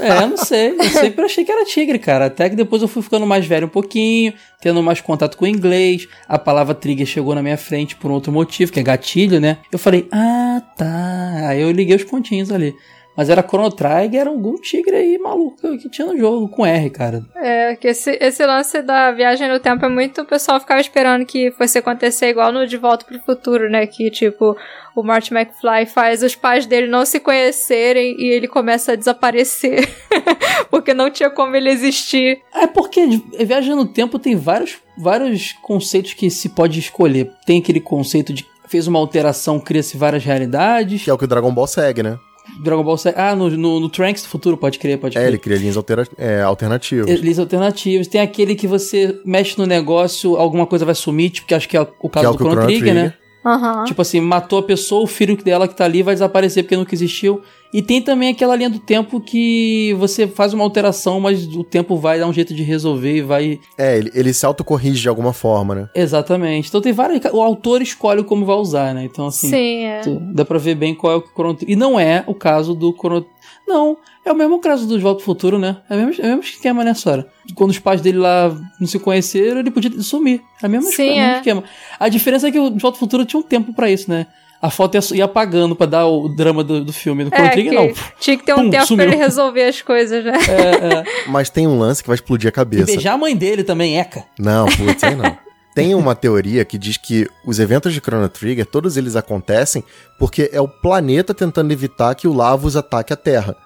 É, 0.00 0.22
eu 0.22 0.28
não 0.28 0.36
sei. 0.36 0.76
Eu 0.78 0.84
sempre 0.84 1.24
achei 1.24 1.44
que 1.44 1.50
era 1.50 1.64
tigre, 1.64 1.98
cara. 1.98 2.26
Até 2.26 2.48
que 2.48 2.56
depois 2.56 2.82
eu 2.82 2.88
fui 2.88 3.02
ficando 3.02 3.26
mais 3.26 3.44
velho 3.46 3.66
um 3.66 3.70
pouquinho, 3.70 4.32
tendo 4.60 4.82
mais 4.82 5.00
contato 5.00 5.36
com 5.36 5.44
o 5.44 5.48
inglês. 5.48 6.06
A 6.28 6.38
palavra 6.38 6.74
trigger 6.74 7.06
chegou 7.06 7.34
na 7.34 7.42
minha 7.42 7.56
frente 7.56 7.96
por 7.96 8.10
outro 8.10 8.32
motivo, 8.32 8.72
que 8.72 8.80
é 8.80 8.82
gatilho, 8.82 9.40
né? 9.40 9.58
Eu 9.72 9.78
falei, 9.78 10.08
ah, 10.12 10.62
tá. 10.76 11.48
Aí 11.48 11.60
eu 11.60 11.70
liguei 11.70 11.96
os 11.96 12.04
pontinhos 12.04 12.52
ali. 12.52 12.74
Mas 13.18 13.28
era 13.28 13.42
Chrono 13.42 13.68
Trigger, 13.68 14.20
era 14.20 14.30
algum 14.30 14.54
tigre 14.54 14.94
aí 14.94 15.18
maluco 15.18 15.76
que 15.76 15.90
tinha 15.90 16.06
no 16.06 16.16
jogo, 16.16 16.48
com 16.48 16.64
R, 16.64 16.88
cara. 16.88 17.24
É, 17.34 17.74
que 17.74 17.88
esse, 17.88 18.16
esse 18.20 18.46
lance 18.46 18.80
da 18.80 19.10
viagem 19.10 19.48
no 19.48 19.58
tempo 19.58 19.84
é 19.84 19.88
muito. 19.88 20.20
O 20.20 20.24
pessoal 20.24 20.60
ficava 20.60 20.80
esperando 20.80 21.26
que 21.26 21.50
fosse 21.50 21.78
acontecer 21.78 22.28
igual 22.28 22.52
no 22.52 22.64
De 22.64 22.76
Volta 22.76 23.04
pro 23.04 23.18
Futuro, 23.18 23.68
né? 23.68 23.88
Que, 23.88 24.08
tipo, 24.08 24.56
o 24.94 25.02
Marty 25.02 25.34
McFly 25.34 25.86
faz 25.86 26.22
os 26.22 26.36
pais 26.36 26.64
dele 26.64 26.86
não 26.86 27.04
se 27.04 27.18
conhecerem 27.18 28.14
e 28.20 28.26
ele 28.26 28.46
começa 28.46 28.92
a 28.92 28.96
desaparecer. 28.96 29.92
porque 30.70 30.94
não 30.94 31.10
tinha 31.10 31.28
como 31.28 31.56
ele 31.56 31.70
existir. 31.70 32.40
É 32.54 32.68
porque 32.68 33.04
viagem 33.40 33.74
no 33.74 33.86
tempo 33.86 34.20
tem 34.20 34.36
vários, 34.36 34.78
vários 34.96 35.54
conceitos 35.60 36.14
que 36.14 36.30
se 36.30 36.50
pode 36.50 36.78
escolher. 36.78 37.32
Tem 37.44 37.58
aquele 37.58 37.80
conceito 37.80 38.32
de 38.32 38.46
fez 38.68 38.86
uma 38.86 39.00
alteração, 39.00 39.58
cria-se 39.58 39.96
várias 39.96 40.24
realidades. 40.24 41.02
Que 41.02 41.10
é 41.10 41.12
o 41.12 41.18
que 41.18 41.24
o 41.24 41.28
Dragon 41.28 41.52
Ball 41.52 41.66
segue, 41.66 42.04
né? 42.04 42.16
Dragon 42.62 42.82
Ball 42.82 42.96
Z. 42.96 43.14
Ah, 43.16 43.34
no, 43.34 43.50
no, 43.50 43.80
no 43.80 43.88
Trunks 43.88 44.22
do 44.22 44.28
futuro, 44.28 44.56
pode 44.56 44.78
crer, 44.78 44.98
pode 44.98 45.16
É, 45.16 45.20
crer. 45.20 45.28
ele 45.28 45.38
cria 45.38 45.56
linhas 45.58 45.76
altera 45.76 46.06
é, 46.16 46.40
alternativas. 46.42 47.10
É, 47.10 47.14
Linhas 47.16 47.38
alternativas. 47.38 48.06
Tem 48.08 48.20
aquele 48.20 48.54
que 48.54 48.66
você 48.66 49.20
mexe 49.24 49.56
no 49.58 49.66
negócio, 49.66 50.36
alguma 50.36 50.66
coisa 50.66 50.84
vai 50.84 50.94
sumir, 50.94 51.30
tipo, 51.30 51.46
que 51.46 51.54
acho 51.54 51.68
que 51.68 51.76
é 51.76 51.86
o 52.00 52.08
caso 52.08 52.26
é 52.26 52.30
do 52.32 52.36
Chrono 52.36 52.52
Chrono 52.52 52.66
Trigger, 52.66 52.94
né? 52.94 53.14
Aham. 53.48 53.84
Tipo 53.84 54.02
assim, 54.02 54.20
matou 54.20 54.58
a 54.58 54.62
pessoa, 54.62 55.02
o 55.02 55.06
filho 55.06 55.36
dela 55.36 55.66
que 55.68 55.74
tá 55.76 55.84
ali 55.84 56.02
vai 56.02 56.14
desaparecer 56.14 56.64
porque 56.64 56.76
nunca 56.76 56.94
existiu. 56.94 57.40
E 57.72 57.82
tem 57.82 58.00
também 58.00 58.30
aquela 58.30 58.56
linha 58.56 58.70
do 58.70 58.78
tempo 58.78 59.20
que 59.20 59.94
você 59.98 60.26
faz 60.26 60.54
uma 60.54 60.64
alteração, 60.64 61.20
mas 61.20 61.46
o 61.54 61.62
tempo 61.62 61.96
vai 61.98 62.18
dar 62.18 62.26
um 62.26 62.32
jeito 62.32 62.54
de 62.54 62.62
resolver 62.62 63.16
e 63.16 63.20
vai. 63.20 63.60
É, 63.76 63.98
ele, 63.98 64.10
ele 64.14 64.32
se 64.32 64.46
autocorrige 64.46 65.02
de 65.02 65.08
alguma 65.08 65.34
forma, 65.34 65.74
né? 65.74 65.88
Exatamente. 65.94 66.68
Então 66.68 66.80
tem 66.80 66.92
várias. 66.94 67.20
O 67.32 67.42
autor 67.42 67.82
escolhe 67.82 68.24
como 68.24 68.46
vai 68.46 68.56
usar, 68.56 68.94
né? 68.94 69.04
Então, 69.04 69.26
assim. 69.26 69.50
Sim, 69.50 69.84
é. 69.84 70.00
tu- 70.00 70.18
Dá 70.32 70.46
pra 70.46 70.58
ver 70.58 70.76
bem 70.76 70.94
qual 70.94 71.12
é 71.12 71.16
o 71.16 71.20
que 71.22 71.28
o 71.28 71.32
Chrono. 71.34 71.58
E 71.66 71.76
não 71.76 72.00
é 72.00 72.24
o 72.26 72.34
caso 72.34 72.74
do 72.74 72.90
Chrono. 72.98 73.26
Não, 73.68 73.98
é 74.24 74.32
o 74.32 74.34
mesmo 74.34 74.58
caso 74.60 74.86
do 74.86 74.96
De 74.96 75.02
Volta 75.02 75.18
pro 75.18 75.26
Futuro, 75.26 75.58
né? 75.58 75.76
É 75.90 75.94
o 75.94 75.98
mesmo, 76.06 76.22
é 76.22 76.26
o 76.26 76.28
mesmo 76.30 76.42
esquema, 76.42 76.82
né, 76.82 76.94
Sora? 76.94 77.28
Quando 77.54 77.70
os 77.70 77.78
pais 77.78 78.00
dele 78.00 78.18
lá 78.18 78.56
não 78.80 78.86
se 78.86 78.98
conheceram, 78.98 79.60
ele 79.60 79.70
podia 79.70 79.90
sumir. 80.02 80.40
É 80.62 80.66
o 80.66 80.70
mesmo, 80.70 80.86
Sim, 80.90 80.90
esquema, 80.90 81.10
é 81.12 81.16
mesmo 81.20 81.34
é. 81.34 81.38
esquema. 81.38 81.64
A 82.00 82.08
diferença 82.08 82.48
é 82.48 82.50
que 82.50 82.58
o 82.58 82.70
De 82.70 82.78
Volta 82.80 82.96
pro 82.98 83.06
Futuro 83.06 83.24
tinha 83.26 83.38
um 83.38 83.42
tempo 83.42 83.72
pra 83.74 83.90
isso, 83.90 84.10
né? 84.10 84.26
A 84.60 84.70
foto 84.70 84.96
ia, 84.96 85.16
ia 85.18 85.24
apagando 85.24 85.76
pra 85.76 85.86
dar 85.86 86.06
o 86.08 86.28
drama 86.28 86.64
do, 86.64 86.84
do 86.84 86.92
filme. 86.92 87.22
No 87.22 87.30
É, 87.32 87.48
Trigger, 87.50 87.70
que 87.72 87.76
não. 87.78 87.92
tinha 88.18 88.36
que 88.36 88.44
ter 88.44 88.54
um 88.54 88.64
Pum, 88.64 88.70
tempo 88.70 88.86
sumiu. 88.86 89.06
pra 89.06 89.14
ele 89.14 89.22
resolver 89.22 89.62
as 89.62 89.82
coisas, 89.82 90.24
né? 90.24 90.32
É, 90.48 90.94
é. 90.96 91.04
Mas 91.28 91.48
tem 91.48 91.66
um 91.68 91.78
lance 91.78 92.02
que 92.02 92.08
vai 92.08 92.16
explodir 92.16 92.48
a 92.48 92.50
E 92.50 92.52
cabeça. 92.52 92.86
beijar 92.86 93.12
a 93.12 93.18
mãe 93.18 93.36
dele 93.36 93.62
também, 93.62 93.98
Eca. 94.00 94.24
Não, 94.36 94.66
putz, 94.66 95.04
aí 95.04 95.14
não. 95.14 95.36
Tem 95.82 95.94
uma 95.94 96.14
teoria 96.14 96.64
que 96.64 96.76
diz 96.78 96.96
que 96.96 97.28
os 97.46 97.58
eventos 97.58 97.92
de 97.92 98.00
Chrono 98.00 98.28
Trigger, 98.28 98.66
todos 98.66 98.96
eles 98.96 99.16
acontecem 99.16 99.82
porque 100.18 100.50
é 100.52 100.60
o 100.60 100.68
planeta 100.68 101.32
tentando 101.34 101.72
evitar 101.72 102.14
que 102.14 102.26
o 102.28 102.32
Lavos 102.32 102.76
ataque 102.76 103.12
a 103.12 103.16
Terra. 103.16 103.56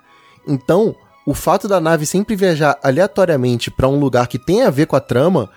Então, 0.47 0.95
o 1.27 1.35
fato 1.35 1.69
da 1.69 1.81
nave 1.81 2.05
sempre 2.07 2.35
viajar 2.37 2.79
aleatoriamente 2.83 3.71
pra 3.71 3.89
um 3.89 3.99
lugar 3.99 4.27
que 4.27 4.39
tem 4.39 4.63
a 4.63 4.71
ver 4.71 4.87
com 4.87 4.97
a 4.97 5.01
trama, 5.01 5.49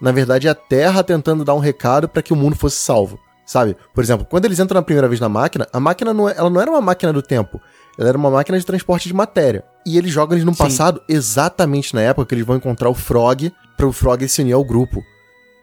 na 0.00 0.12
verdade 0.12 0.46
é 0.46 0.50
a 0.50 0.54
Terra 0.54 1.02
tentando 1.02 1.44
dar 1.44 1.54
um 1.54 1.58
recado 1.58 2.08
pra 2.08 2.22
que 2.22 2.32
o 2.32 2.36
mundo 2.36 2.56
fosse 2.56 2.76
salvo. 2.76 3.18
Sabe? 3.44 3.74
Por 3.94 4.04
exemplo, 4.04 4.26
quando 4.28 4.44
eles 4.44 4.58
entram 4.58 4.78
na 4.78 4.82
primeira 4.84 5.08
vez 5.08 5.20
na 5.20 5.28
máquina, 5.28 5.66
a 5.72 5.80
máquina 5.80 6.12
não, 6.12 6.28
é- 6.28 6.34
ela 6.36 6.50
não 6.50 6.60
era 6.60 6.70
uma 6.70 6.82
máquina 6.82 7.12
do 7.14 7.22
tempo. 7.22 7.58
Ela 7.98 8.10
era 8.10 8.18
uma 8.18 8.30
máquina 8.30 8.58
de 8.58 8.66
transporte 8.66 9.08
de 9.08 9.14
matéria. 9.14 9.64
E 9.86 9.96
eles 9.96 10.12
jogam 10.12 10.34
eles 10.36 10.44
no 10.44 10.52
Sim. 10.52 10.58
passado, 10.62 11.00
exatamente 11.08 11.94
na 11.94 12.02
época 12.02 12.26
que 12.26 12.34
eles 12.34 12.44
vão 12.46 12.56
encontrar 12.56 12.90
o 12.90 12.94
Frog, 12.94 13.50
para 13.74 13.86
o 13.86 13.92
Frog 13.92 14.28
se 14.28 14.42
unir 14.42 14.52
ao 14.52 14.62
grupo. 14.62 15.02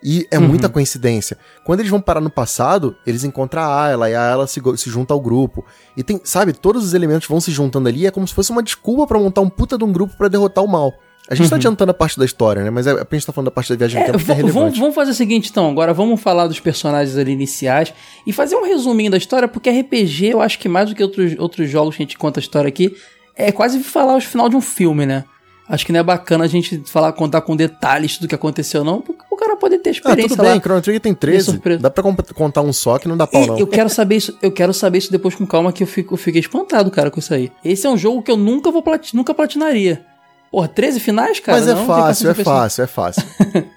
E 0.08 0.28
é 0.30 0.38
Uhum. 0.38 0.48
muita 0.50 0.70
coincidência. 0.70 1.36
Quando 1.64 1.80
eles 1.80 1.90
vão 1.90 2.00
parar 2.00 2.22
no 2.22 2.30
passado, 2.30 2.96
eles 3.08 3.24
encontram 3.24 3.64
a 3.64 3.84
Ayla 3.86 4.08
e 4.10 4.14
a 4.14 4.30
Ayla 4.32 4.46
se, 4.46 4.62
se 4.78 4.88
junta 4.90 5.16
ao 5.16 5.20
grupo. 5.20 5.66
E 5.98 6.04
tem, 6.04 6.22
sabe, 6.24 6.54
todos 6.54 6.84
os 6.86 6.94
elementos 6.94 7.28
vão 7.28 7.42
se 7.42 7.52
juntando 7.52 7.90
ali. 7.90 8.06
É 8.06 8.12
como 8.12 8.28
se 8.28 8.34
fosse 8.36 8.52
uma 8.52 8.62
desculpa 8.62 9.08
pra 9.08 9.18
montar 9.18 9.42
um 9.42 9.50
puta 9.50 9.80
de 9.80 9.84
um 9.84 9.92
grupo 9.92 10.16
pra 10.16 10.28
derrotar 10.28 10.64
o 10.64 10.68
mal. 10.68 10.94
A 11.28 11.34
gente 11.34 11.50
tá 11.50 11.56
Uhum. 11.56 11.60
adiantando 11.60 11.90
a 11.90 11.94
parte 11.96 12.20
da 12.20 12.26
história, 12.26 12.64
né? 12.64 12.70
Mas 12.70 12.86
é, 12.86 12.92
a 12.92 13.08
gente 13.12 13.26
tá 13.26 13.34
falando 13.34 13.46
da 13.46 13.52
parte 13.52 13.70
da 13.70 13.76
viagem 13.76 14.00
É, 14.00 14.06
tempo 14.06 14.24
que 14.24 14.32
é 14.32 14.36
relevante. 14.36 14.80
vamos 14.80 14.94
fazer 14.94 15.10
o 15.10 15.16
seguinte, 15.16 15.50
então. 15.50 15.68
Agora 15.72 15.92
vamos 15.92 16.22
falar 16.22 16.46
dos 16.46 16.60
personagens 16.60 17.18
ali 17.18 17.32
iniciais 17.32 17.92
e 18.28 18.32
fazer 18.32 18.56
um 18.56 18.64
resuminho 18.64 19.10
da 19.10 19.18
história, 19.18 19.48
porque 19.48 19.72
RPG, 19.72 20.28
eu 20.34 20.40
acho 20.42 20.60
que 20.60 20.70
mais 20.70 20.88
do 20.88 20.96
que 20.96 21.02
outros, 21.02 21.34
outros 21.40 21.68
jogos 21.68 21.96
que 21.98 22.04
a 22.04 22.06
gente 22.06 22.16
conta 22.16 22.40
a 22.40 22.42
história 22.42 22.68
aqui, 22.68 22.96
é 23.36 23.52
quase 23.52 23.80
falar 23.84 24.16
o 24.16 24.22
final 24.22 24.48
de 24.50 24.56
um 24.56 24.62
filme, 24.62 25.04
né? 25.08 25.24
Acho 25.68 25.84
que 25.86 25.92
não 25.92 26.00
é 26.00 26.04
bacana 26.04 26.44
a 26.44 26.48
gente 26.48 26.84
falar, 26.86 27.12
contar 27.14 27.42
com 27.42 27.56
detalhes 27.56 28.20
do 28.20 28.28
que 28.28 28.36
aconteceu, 28.36 28.84
não, 28.84 29.02
porque 29.02 29.24
o 29.32 29.36
cara 29.36 29.56
pode 29.56 29.80
ter 29.80 29.90
Ah, 29.90 29.94
experiência 29.94 30.30
tudo 30.38 30.46
lá. 30.46 30.52
bem, 30.52 30.60
Chrono 30.62 30.82
Trigger 30.82 31.02
tem 31.02 31.14
13. 31.16 31.46
surpresa. 31.52 31.80
Dá 31.82 31.90
pra 31.90 32.04
contar 32.36 32.62
um 32.62 32.72
só 32.72 33.00
que 33.00 33.08
não 33.08 33.18
dá 33.18 33.26
pau, 33.26 33.44
E 33.44 33.48
não. 33.48 33.58
eu 33.58 33.66
quero 33.66 33.90
saber 33.90 34.16
isso, 34.18 34.38
eu 34.44 34.52
quero 34.52 34.74
saber 34.74 35.00
isso 35.00 35.12
depois 35.12 35.34
com 35.34 35.46
calma, 35.46 35.74
que 35.74 35.82
eu, 35.82 35.88
fico, 35.88 36.14
eu 36.14 36.18
fiquei 36.18 36.40
espantado, 36.42 36.92
cara, 36.92 37.10
com 37.10 37.20
isso 37.20 37.34
aí. 37.34 37.52
Esse 37.64 37.88
é 37.88 37.90
um 37.90 37.98
jogo 37.98 38.22
que 38.22 38.30
eu 38.30 38.38
nunca 38.38 38.70
vou 38.70 38.84
nunca 39.14 39.34
platinaria. 39.34 40.06
Porra, 40.52 40.68
13 40.68 41.00
finais, 41.00 41.40
cara? 41.40 41.58
Mas 41.58 41.68
é 41.68 41.72
Não, 41.74 41.78
tem 41.80 41.88
fácil, 41.88 42.30
é 42.30 42.34
pra 42.34 42.42
isso. 42.42 42.52
fácil, 42.52 42.84
é 42.84 42.88
fácil. 42.88 43.24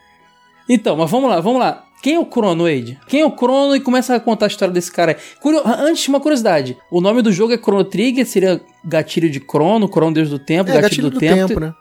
Então, 0.69 0.97
mas 0.97 1.11
vamos 1.11 1.31
lá, 1.31 1.41
vamos 1.41 1.59
lá. 1.61 1.85
Quem 2.03 2.15
é 2.15 2.19
o 2.19 2.25
Crono, 2.25 2.65
Wade? 2.65 2.99
Quem 3.09 3.21
é 3.23 3.27
o 3.27 3.31
Crono 3.33 3.75
e 3.75 3.81
começa 3.81 4.15
a 4.15 4.21
contar 4.21 4.47
a 4.47 4.49
história 4.49 4.73
desse 4.73 4.91
cara 4.93 5.13
aí. 5.13 5.17
Curio- 5.41 5.63
Antes, 5.65 6.07
uma 6.09 6.21
curiosidade. 6.21 6.77
O 6.91 7.01
nome 7.01 7.23
do 7.23 7.33
jogo 7.33 7.53
é 7.53 7.59
Chrono 7.59 7.85
Trigger, 7.85 8.25
seria 8.27 8.61
gatilho 8.85 9.29
de 9.29 9.41
Crono, 9.41 9.89
Crono 9.89 10.15
Deus 10.15 10.31
do 10.31 10.39
Tempo, 10.39 10.71
É, 10.71 10.81
gatilho, 10.81 10.83
gatilho 10.83 11.11
do, 11.11 11.15
do 11.15 11.19
tempo. 11.19 11.49
tempo, 11.49 11.61
né? 11.61 11.75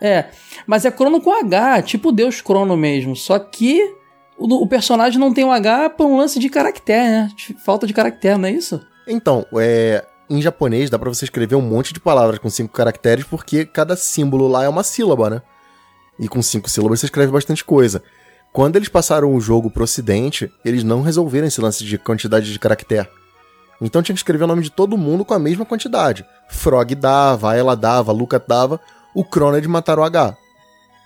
É, 0.00 0.26
mas 0.66 0.84
é 0.84 0.90
Crono 0.90 1.20
com 1.20 1.32
H, 1.32 1.82
tipo 1.82 2.10
Deus 2.12 2.40
Crono 2.40 2.76
mesmo. 2.76 3.14
Só 3.16 3.38
que 3.38 3.94
o, 4.38 4.62
o 4.62 4.66
personagem 4.66 5.18
não 5.18 5.34
tem 5.34 5.44
um 5.44 5.52
H 5.52 5.90
por 5.90 6.06
um 6.06 6.16
lance 6.16 6.38
de 6.38 6.48
caractere, 6.48 7.08
né? 7.08 7.30
De 7.36 7.54
Falta 7.64 7.86
de 7.86 7.92
caractere, 7.92 8.38
não 8.38 8.48
é 8.48 8.52
isso? 8.52 8.80
Então, 9.06 9.44
é, 9.58 10.04
em 10.30 10.40
japonês 10.40 10.88
dá 10.88 10.98
pra 10.98 11.08
você 11.08 11.24
escrever 11.24 11.56
um 11.56 11.60
monte 11.62 11.92
de 11.92 12.00
palavras 12.00 12.38
com 12.38 12.48
cinco 12.48 12.72
caracteres, 12.72 13.24
porque 13.24 13.66
cada 13.66 13.96
símbolo 13.96 14.46
lá 14.48 14.64
é 14.64 14.68
uma 14.68 14.82
sílaba, 14.82 15.28
né? 15.28 15.42
E 16.18 16.26
com 16.28 16.40
cinco 16.42 16.68
sílabas 16.70 17.00
você 17.00 17.06
escreve 17.06 17.30
bastante 17.32 17.64
coisa. 17.64 18.02
Quando 18.58 18.74
eles 18.74 18.88
passaram 18.88 19.32
o 19.32 19.40
jogo 19.40 19.70
pro 19.70 19.84
ocidente, 19.84 20.52
eles 20.64 20.82
não 20.82 21.00
resolveram 21.00 21.46
esse 21.46 21.60
lance 21.60 21.84
de 21.84 21.96
quantidade 21.96 22.52
de 22.52 22.58
caractere. 22.58 23.08
Então 23.80 24.02
tinha 24.02 24.12
que 24.12 24.18
escrever 24.18 24.42
o 24.42 24.46
nome 24.48 24.62
de 24.62 24.70
todo 24.72 24.98
mundo 24.98 25.24
com 25.24 25.32
a 25.32 25.38
mesma 25.38 25.64
quantidade. 25.64 26.26
Frog 26.48 26.92
dava, 26.96 27.54
ela 27.54 27.76
dava, 27.76 28.10
Luca 28.10 28.42
dava, 28.44 28.80
o 29.14 29.22
Crono 29.24 29.56
é 29.56 29.60
de 29.60 29.68
matar 29.68 29.96
o 29.96 30.02
H. 30.02 30.36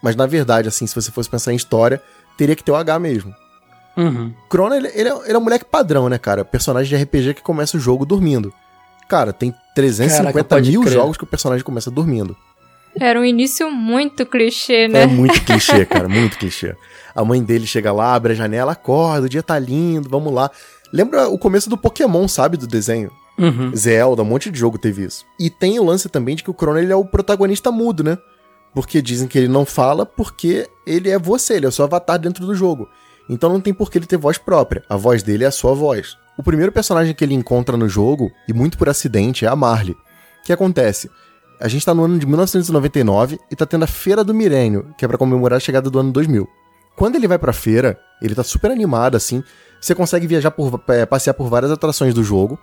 Mas 0.03 0.17
na 0.17 0.25
verdade, 0.25 0.67
assim, 0.67 0.87
se 0.87 0.95
você 0.95 1.11
fosse 1.11 1.29
pensar 1.29 1.53
em 1.53 1.57
história, 1.57 2.03
teria 2.39 2.57
que 2.57 2.65
ter 2.65 2.73
o 2.73 2.75
H 2.75 2.99
mesmo. 2.99 3.35
Uhum. 3.99 4.33
Crono, 4.49 4.75
ele, 4.75 4.89
ele 4.95 5.11
é, 5.11 5.19
ele 5.27 5.35
é 5.35 5.39
um 5.39 5.43
moleque 5.43 5.67
padrão, 5.67 6.09
né, 6.09 6.17
cara? 6.17 6.47
Personagem 6.47 6.97
de 6.97 7.05
RPG 7.05 7.35
que 7.35 7.43
começa 7.43 7.77
o 7.77 7.81
jogo 7.81 8.07
dormindo. 8.07 8.51
Cara, 9.11 9.31
tem 9.31 9.55
350 9.75 10.49
Caraca, 10.49 10.67
mil 10.67 10.87
jogos 10.87 11.19
que 11.19 11.25
o 11.25 11.27
personagem 11.27 11.63
começa 11.63 11.91
dormindo. 11.91 12.35
Era 12.99 13.19
um 13.19 13.25
início 13.25 13.71
muito 13.71 14.27
clichê, 14.27 14.85
É 14.85 14.89
né? 14.89 15.07
muito 15.07 15.41
clichê, 15.45 15.85
cara, 15.87 16.09
muito 16.09 16.39
clichê. 16.39 16.75
A 17.15 17.25
mãe 17.25 17.43
dele 17.43 17.67
chega 17.67 17.93
lá, 17.93 18.15
abre 18.15 18.33
a 18.33 18.37
janela, 18.37 18.73
acorda, 18.73 19.27
o 19.27 19.29
dia 19.29 19.43
tá 19.43 19.59
lindo, 19.59 20.09
vamos 20.09 20.33
lá. 20.33 20.51
Lembra 20.93 21.29
o 21.29 21.39
começo 21.39 21.71
do 21.71 21.77
Pokémon, 21.77 22.29
sabe, 22.29 22.57
do 22.57 22.67
desenho? 22.67 23.11
Uhum. 23.39 23.75
Zelda, 23.75 24.23
um 24.23 24.27
monte 24.27 24.51
de 24.51 24.59
jogo 24.59 24.77
teve 24.79 25.05
isso. 25.05 25.25
E 25.39 25.49
tem 25.49 25.79
o 25.79 25.85
lance 25.85 26.09
também 26.09 26.37
de 26.37 26.43
que 26.43 26.51
o 26.51 26.55
Crono 26.55 26.79
ele 26.79 26.93
é 26.93 26.97
o 26.97 27.05
protagonista 27.05 27.73
mudo, 27.73 28.05
né? 28.05 28.19
Porque 28.75 29.03
dizem 29.03 29.27
que 29.29 29.39
ele 29.39 29.49
não 29.49 29.65
fala 29.65 30.05
porque 30.05 30.69
ele 30.87 31.11
é 31.11 31.19
você, 31.19 31.55
ele 31.55 31.67
é 31.67 31.69
o 31.69 31.73
seu 31.73 31.85
avatar 31.85 32.19
dentro 32.19 32.47
do 32.47 32.55
jogo. 32.55 32.89
Então 33.29 33.51
não 33.51 33.61
tem 33.61 33.73
por 33.73 33.91
que 33.91 33.99
ele 33.99 34.07
ter 34.07 34.17
voz 34.17 34.39
própria. 34.39 34.85
A 34.89 34.97
voz 34.97 35.23
dele 35.23 35.45
é 35.45 35.47
a 35.47 35.53
sua 35.53 35.75
voz. 35.75 36.17
O 36.39 36.43
primeiro 36.43 36.73
personagem 36.73 37.15
que 37.15 37.25
ele 37.25 37.35
encontra 37.35 37.77
no 37.77 37.89
jogo, 37.89 38.31
e 38.49 38.53
muito 38.53 38.79
por 38.79 38.89
acidente, 38.89 39.45
é 39.45 39.49
a 39.49 39.57
Marley. 39.57 39.95
O 39.95 40.45
que 40.45 40.53
acontece? 40.53 41.11
A 41.63 41.69
gente 41.69 41.87
tá 41.87 41.95
no 41.95 42.03
ano 42.05 42.19
de 42.19 42.27
1999 42.27 43.39
e 43.51 43.55
tá 43.57 43.65
tendo 43.65 43.85
a 43.85 43.87
Feira 43.87 44.25
do 44.25 44.35
Milênio, 44.35 44.93
que 44.99 45.05
é 45.05 45.09
pra 45.09 45.17
comemorar 45.17 45.59
a 45.59 45.61
chegada 45.61 45.89
do 45.89 45.99
ano 45.99 46.11
2000. 46.13 46.49
Quando 46.97 47.15
ele 47.17 47.29
vai 47.29 47.39
pra 47.39 47.53
feira, 47.53 47.99
ele 48.21 48.35
tá 48.35 48.43
super 48.43 48.71
animado, 48.71 49.17
assim. 49.17 49.43
Você 49.81 49.95
consegue 49.95 50.27
viajar 50.27 50.51
por. 50.51 50.81
é, 50.89 51.07
passear 51.07 51.35
por 51.35 51.49
várias 51.49 51.71
atrações 51.71 52.13
do 52.15 52.23
jogo. 52.23 52.59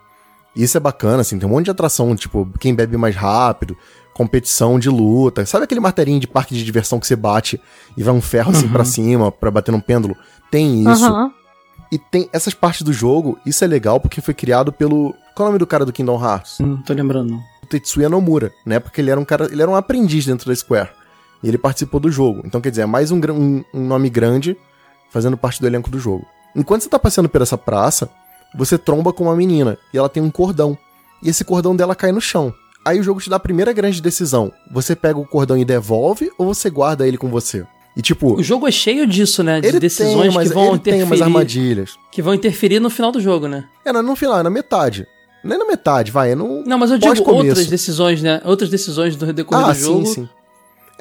E 0.55 0.63
isso 0.63 0.75
é 0.77 0.79
bacana, 0.79 1.21
assim, 1.21 1.37
tem 1.39 1.47
um 1.47 1.51
monte 1.51 1.65
de 1.65 1.71
atração, 1.71 2.15
tipo, 2.15 2.47
quem 2.59 2.73
bebe 2.75 2.97
mais 2.97 3.15
rápido, 3.15 3.77
competição 4.13 4.77
de 4.79 4.89
luta. 4.89 5.45
Sabe 5.45 5.63
aquele 5.63 5.79
martelinho 5.79 6.19
de 6.19 6.27
parque 6.27 6.53
de 6.53 6.63
diversão 6.65 6.99
que 6.99 7.07
você 7.07 7.15
bate 7.15 7.59
e 7.95 8.03
vai 8.03 8.13
um 8.13 8.21
ferro 8.21 8.51
assim 8.51 8.65
Uhum. 8.65 8.71
pra 8.71 8.83
cima 8.83 9.31
pra 9.31 9.49
bater 9.51 9.71
num 9.71 9.79
pêndulo? 9.79 10.15
Tem 10.51 10.81
isso. 10.91 11.05
Aham. 11.05 11.31
E 11.91 11.97
tem 11.97 12.29
essas 12.33 12.53
partes 12.53 12.81
do 12.83 12.91
jogo, 12.93 13.39
isso 13.45 13.63
é 13.63 13.67
legal 13.67 13.99
porque 13.99 14.21
foi 14.21 14.33
criado 14.33 14.71
pelo. 14.73 15.13
Qual 15.35 15.45
é 15.45 15.49
o 15.49 15.51
nome 15.51 15.59
do 15.59 15.65
cara 15.67 15.85
do 15.85 15.93
Kingdom 15.93 16.21
Hearts? 16.23 16.59
Não 16.59 16.77
tô 16.83 16.93
lembrando, 16.93 17.31
não. 17.31 17.39
Tetsuya 17.70 18.09
Nomura, 18.09 18.51
né? 18.65 18.80
Porque 18.80 18.99
ele 19.01 19.11
era 19.11 19.20
um 19.20 19.26
cara. 19.26 19.45
Ele 19.51 19.61
era 19.61 19.70
um 19.70 19.76
aprendiz 19.76 20.26
dentro 20.26 20.47
da 20.49 20.55
Square. 20.55 20.89
E 21.41 21.47
ele 21.47 21.57
participou 21.57 21.99
do 21.99 22.11
jogo. 22.11 22.41
Então, 22.45 22.59
quer 22.59 22.70
dizer, 22.70 22.82
é 22.82 22.86
mais 22.86 23.11
um, 23.11 23.17
um, 23.32 23.63
um 23.74 23.88
nome 23.88 24.09
grande 24.09 24.57
fazendo 25.09 25.38
parte 25.38 25.61
do 25.61 25.67
elenco 25.67 25.89
do 25.89 25.99
jogo. 25.99 26.26
Enquanto 26.55 26.82
você 26.82 26.89
tá 26.89 26.99
passeando 26.99 27.30
por 27.30 27.41
essa 27.41 27.57
praça, 27.57 28.09
você 28.55 28.78
tromba 28.78 29.13
com 29.13 29.26
uma 29.26 29.36
menina 29.36 29.78
e 29.93 29.97
ela 29.97 30.09
tem 30.09 30.22
um 30.22 30.30
cordão. 30.32 30.78
E 31.24 31.30
esse 31.30 31.45
cordão 31.45 31.76
dela 31.76 31.95
cai 31.95 32.11
no 32.11 32.20
chão. 32.20 32.53
Aí 32.84 32.99
o 32.99 33.03
jogo 33.03 33.22
te 33.22 33.30
dá 33.30 33.36
a 33.38 33.39
primeira 33.39 33.72
grande 33.72 34.01
decisão. 34.01 34.51
Você 34.72 34.95
pega 34.95 35.20
o 35.20 35.26
cordão 35.26 35.57
e 35.57 35.63
devolve 35.63 36.32
ou 36.38 36.53
você 36.53 36.70
guarda 36.70 37.07
ele 37.07 37.17
com 37.17 37.30
você? 37.30 37.65
E 37.95 38.01
tipo, 38.01 38.36
O 38.39 38.43
jogo 38.43 38.67
é 38.67 38.72
cheio 38.72 39.05
disso, 39.07 39.43
né? 39.43 39.59
De 39.59 39.67
ele 39.67 39.80
decisões 39.80 40.28
tem, 40.28 40.32
mas 40.34 40.47
que 40.49 40.53
vão 40.53 40.70
ele 40.70 40.80
tem 40.80 40.93
umas 40.95 41.05
interferir. 41.07 41.24
armadilhas. 41.24 41.97
que 42.11 42.22
vão 42.22 42.34
interferir 42.34 42.80
no 42.80 42.89
final 42.89 43.11
do 43.11 43.20
jogo, 43.20 43.47
né? 43.47 43.65
É, 43.84 43.91
não 43.91 43.99
é 43.99 44.03
no 44.03 44.15
final, 44.15 44.39
é 44.39 44.43
na 44.43 44.49
metade. 44.49 45.05
É 45.43 45.47
na 45.47 45.65
metade, 45.65 46.11
vai, 46.11 46.31
é 46.31 46.35
no 46.35 46.63
Não, 46.65 46.77
mas 46.77 46.91
eu 46.91 46.97
digo 46.97 47.13
pós-começo. 47.15 47.47
outras 47.47 47.67
decisões, 47.67 48.21
né? 48.21 48.41
Outras 48.43 48.69
decisões 48.69 49.15
do 49.15 49.31
decorrer 49.31 49.65
Ah, 49.65 49.71
do 49.73 49.79
jogo. 49.79 50.05
sim, 50.05 50.13
sim. 50.13 50.29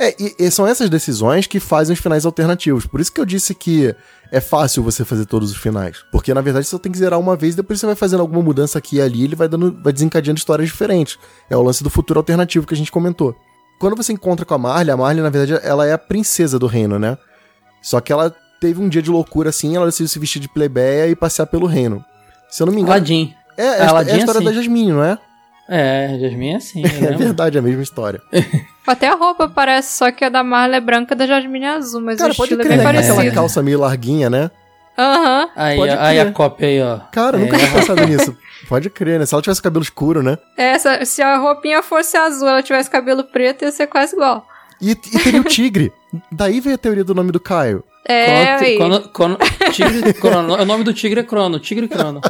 É, 0.00 0.14
e, 0.22 0.34
e 0.38 0.50
são 0.52 0.64
essas 0.64 0.88
decisões 0.88 1.48
que 1.48 1.58
fazem 1.58 1.92
os 1.92 1.98
finais 2.00 2.24
alternativos. 2.24 2.86
Por 2.86 3.00
isso 3.00 3.12
que 3.12 3.20
eu 3.20 3.24
disse 3.26 3.52
que 3.52 3.92
é 4.30 4.40
fácil 4.40 4.80
você 4.80 5.04
fazer 5.04 5.26
todos 5.26 5.50
os 5.50 5.56
finais. 5.56 6.04
Porque, 6.12 6.32
na 6.32 6.40
verdade, 6.40 6.66
você 6.66 6.70
só 6.70 6.78
tem 6.78 6.92
que 6.92 6.98
zerar 6.98 7.18
uma 7.18 7.34
vez, 7.34 7.56
depois 7.56 7.80
você 7.80 7.86
vai 7.86 7.96
fazendo 7.96 8.20
alguma 8.20 8.40
mudança 8.40 8.78
aqui 8.78 8.96
e 8.96 9.00
ali, 9.00 9.24
ele 9.24 9.34
vai, 9.34 9.48
dando, 9.48 9.76
vai 9.82 9.92
desencadeando 9.92 10.38
histórias 10.38 10.68
diferentes. 10.68 11.18
É 11.50 11.56
o 11.56 11.62
lance 11.62 11.82
do 11.82 11.90
futuro 11.90 12.20
alternativo 12.20 12.64
que 12.64 12.74
a 12.74 12.76
gente 12.76 12.92
comentou. 12.92 13.34
Quando 13.80 13.96
você 13.96 14.12
encontra 14.12 14.46
com 14.46 14.54
a 14.54 14.58
Marley, 14.58 14.92
a 14.92 14.96
Marley, 14.96 15.20
na 15.22 15.30
verdade, 15.30 15.60
ela 15.66 15.84
é 15.84 15.92
a 15.92 15.98
princesa 15.98 16.60
do 16.60 16.68
reino, 16.68 16.96
né? 16.96 17.18
Só 17.82 18.00
que 18.00 18.12
ela 18.12 18.32
teve 18.60 18.80
um 18.80 18.88
dia 18.88 19.02
de 19.02 19.10
loucura 19.10 19.50
assim, 19.50 19.74
ela 19.74 19.86
decidiu 19.86 20.08
se 20.08 20.18
vestir 20.20 20.38
de 20.40 20.48
plebeia 20.48 21.08
e 21.08 21.16
passear 21.16 21.46
pelo 21.46 21.66
reino. 21.66 22.04
Se 22.48 22.62
eu 22.62 22.66
não 22.66 22.72
me 22.72 22.80
engano. 22.82 22.94
Aladdin. 22.94 23.34
É, 23.58 23.64
é, 23.64 23.66
a- 23.82 24.02
é 24.02 24.12
a 24.12 24.14
é 24.14 24.18
história 24.18 24.38
assim. 24.38 24.44
da 24.44 24.52
Jasmine, 24.52 24.92
não 24.92 25.04
é? 25.04 25.18
É, 25.68 26.16
Jasmine 26.20 26.52
é 26.52 26.56
assim, 26.56 26.82
É 26.86 27.10
né? 27.10 27.16
verdade, 27.16 27.56
é 27.56 27.60
a 27.60 27.62
mesma 27.62 27.82
história. 27.82 28.22
Até 28.86 29.08
a 29.08 29.14
roupa 29.14 29.48
parece, 29.48 29.98
só 29.98 30.10
que 30.10 30.24
a 30.24 30.28
da 30.30 30.42
Marla 30.42 30.76
é 30.76 30.80
branca 30.80 31.14
da 31.14 31.26
Jasmine 31.26 31.66
é 31.66 31.68
azul, 31.70 32.00
mas 32.00 32.16
Cara, 32.18 32.32
o 32.32 32.36
pode 32.36 32.52
estilo 32.54 32.62
é 32.62 32.64
crer, 32.64 32.76
bem 32.78 32.86
né? 32.86 32.92
parecido. 32.92 33.18
Aquela 33.20 33.34
calça 33.34 33.62
meio 33.62 33.78
larguinha, 33.80 34.30
né? 34.30 34.50
Aham. 34.96 35.48
Aí, 35.54 35.76
Pode 35.76 35.92
aí 35.92 36.18
a 36.20 36.32
cópia 36.32 36.66
aí, 36.68 36.82
ó. 36.82 36.98
Cara, 37.12 37.36
eu 37.36 37.42
É. 37.42 37.44
nunca 37.44 37.56
tinha 37.58 37.70
pensado 37.70 38.04
nisso. 38.06 38.36
Pode 38.68 38.90
crer, 38.90 39.20
né? 39.20 39.26
Se 39.26 39.34
ela 39.34 39.42
tivesse 39.42 39.62
cabelo 39.62 39.82
escuro, 39.82 40.22
né? 40.22 40.36
Essa, 40.56 41.04
se 41.04 41.22
a 41.22 41.36
roupinha 41.36 41.82
fosse 41.84 42.16
azul, 42.16 42.48
ela 42.48 42.62
tivesse 42.62 42.90
cabelo 42.90 43.22
preto, 43.22 43.62
ia 43.64 43.70
ser 43.70 43.86
quase 43.86 44.14
igual. 44.16 44.44
E, 44.80 44.90
e 44.92 44.94
teria 44.96 45.40
o 45.40 45.44
tigre. 45.44 45.92
Daí 46.32 46.60
veio 46.60 46.74
a 46.74 46.78
teoria 46.78 47.04
do 47.04 47.14
nome 47.14 47.30
do 47.30 47.38
Caio. 47.38 47.84
É, 48.04 48.56
Crono- 48.56 48.64
aí. 48.64 48.76
Crono- 48.76 49.08
Crono- 49.10 49.38
tigre, 49.72 50.12
crono, 50.14 50.54
o 50.54 50.64
nome 50.64 50.82
do 50.82 50.92
tigre 50.94 51.20
é 51.20 51.22
Crono, 51.22 51.60
Tigre 51.60 51.86
Crono. 51.86 52.20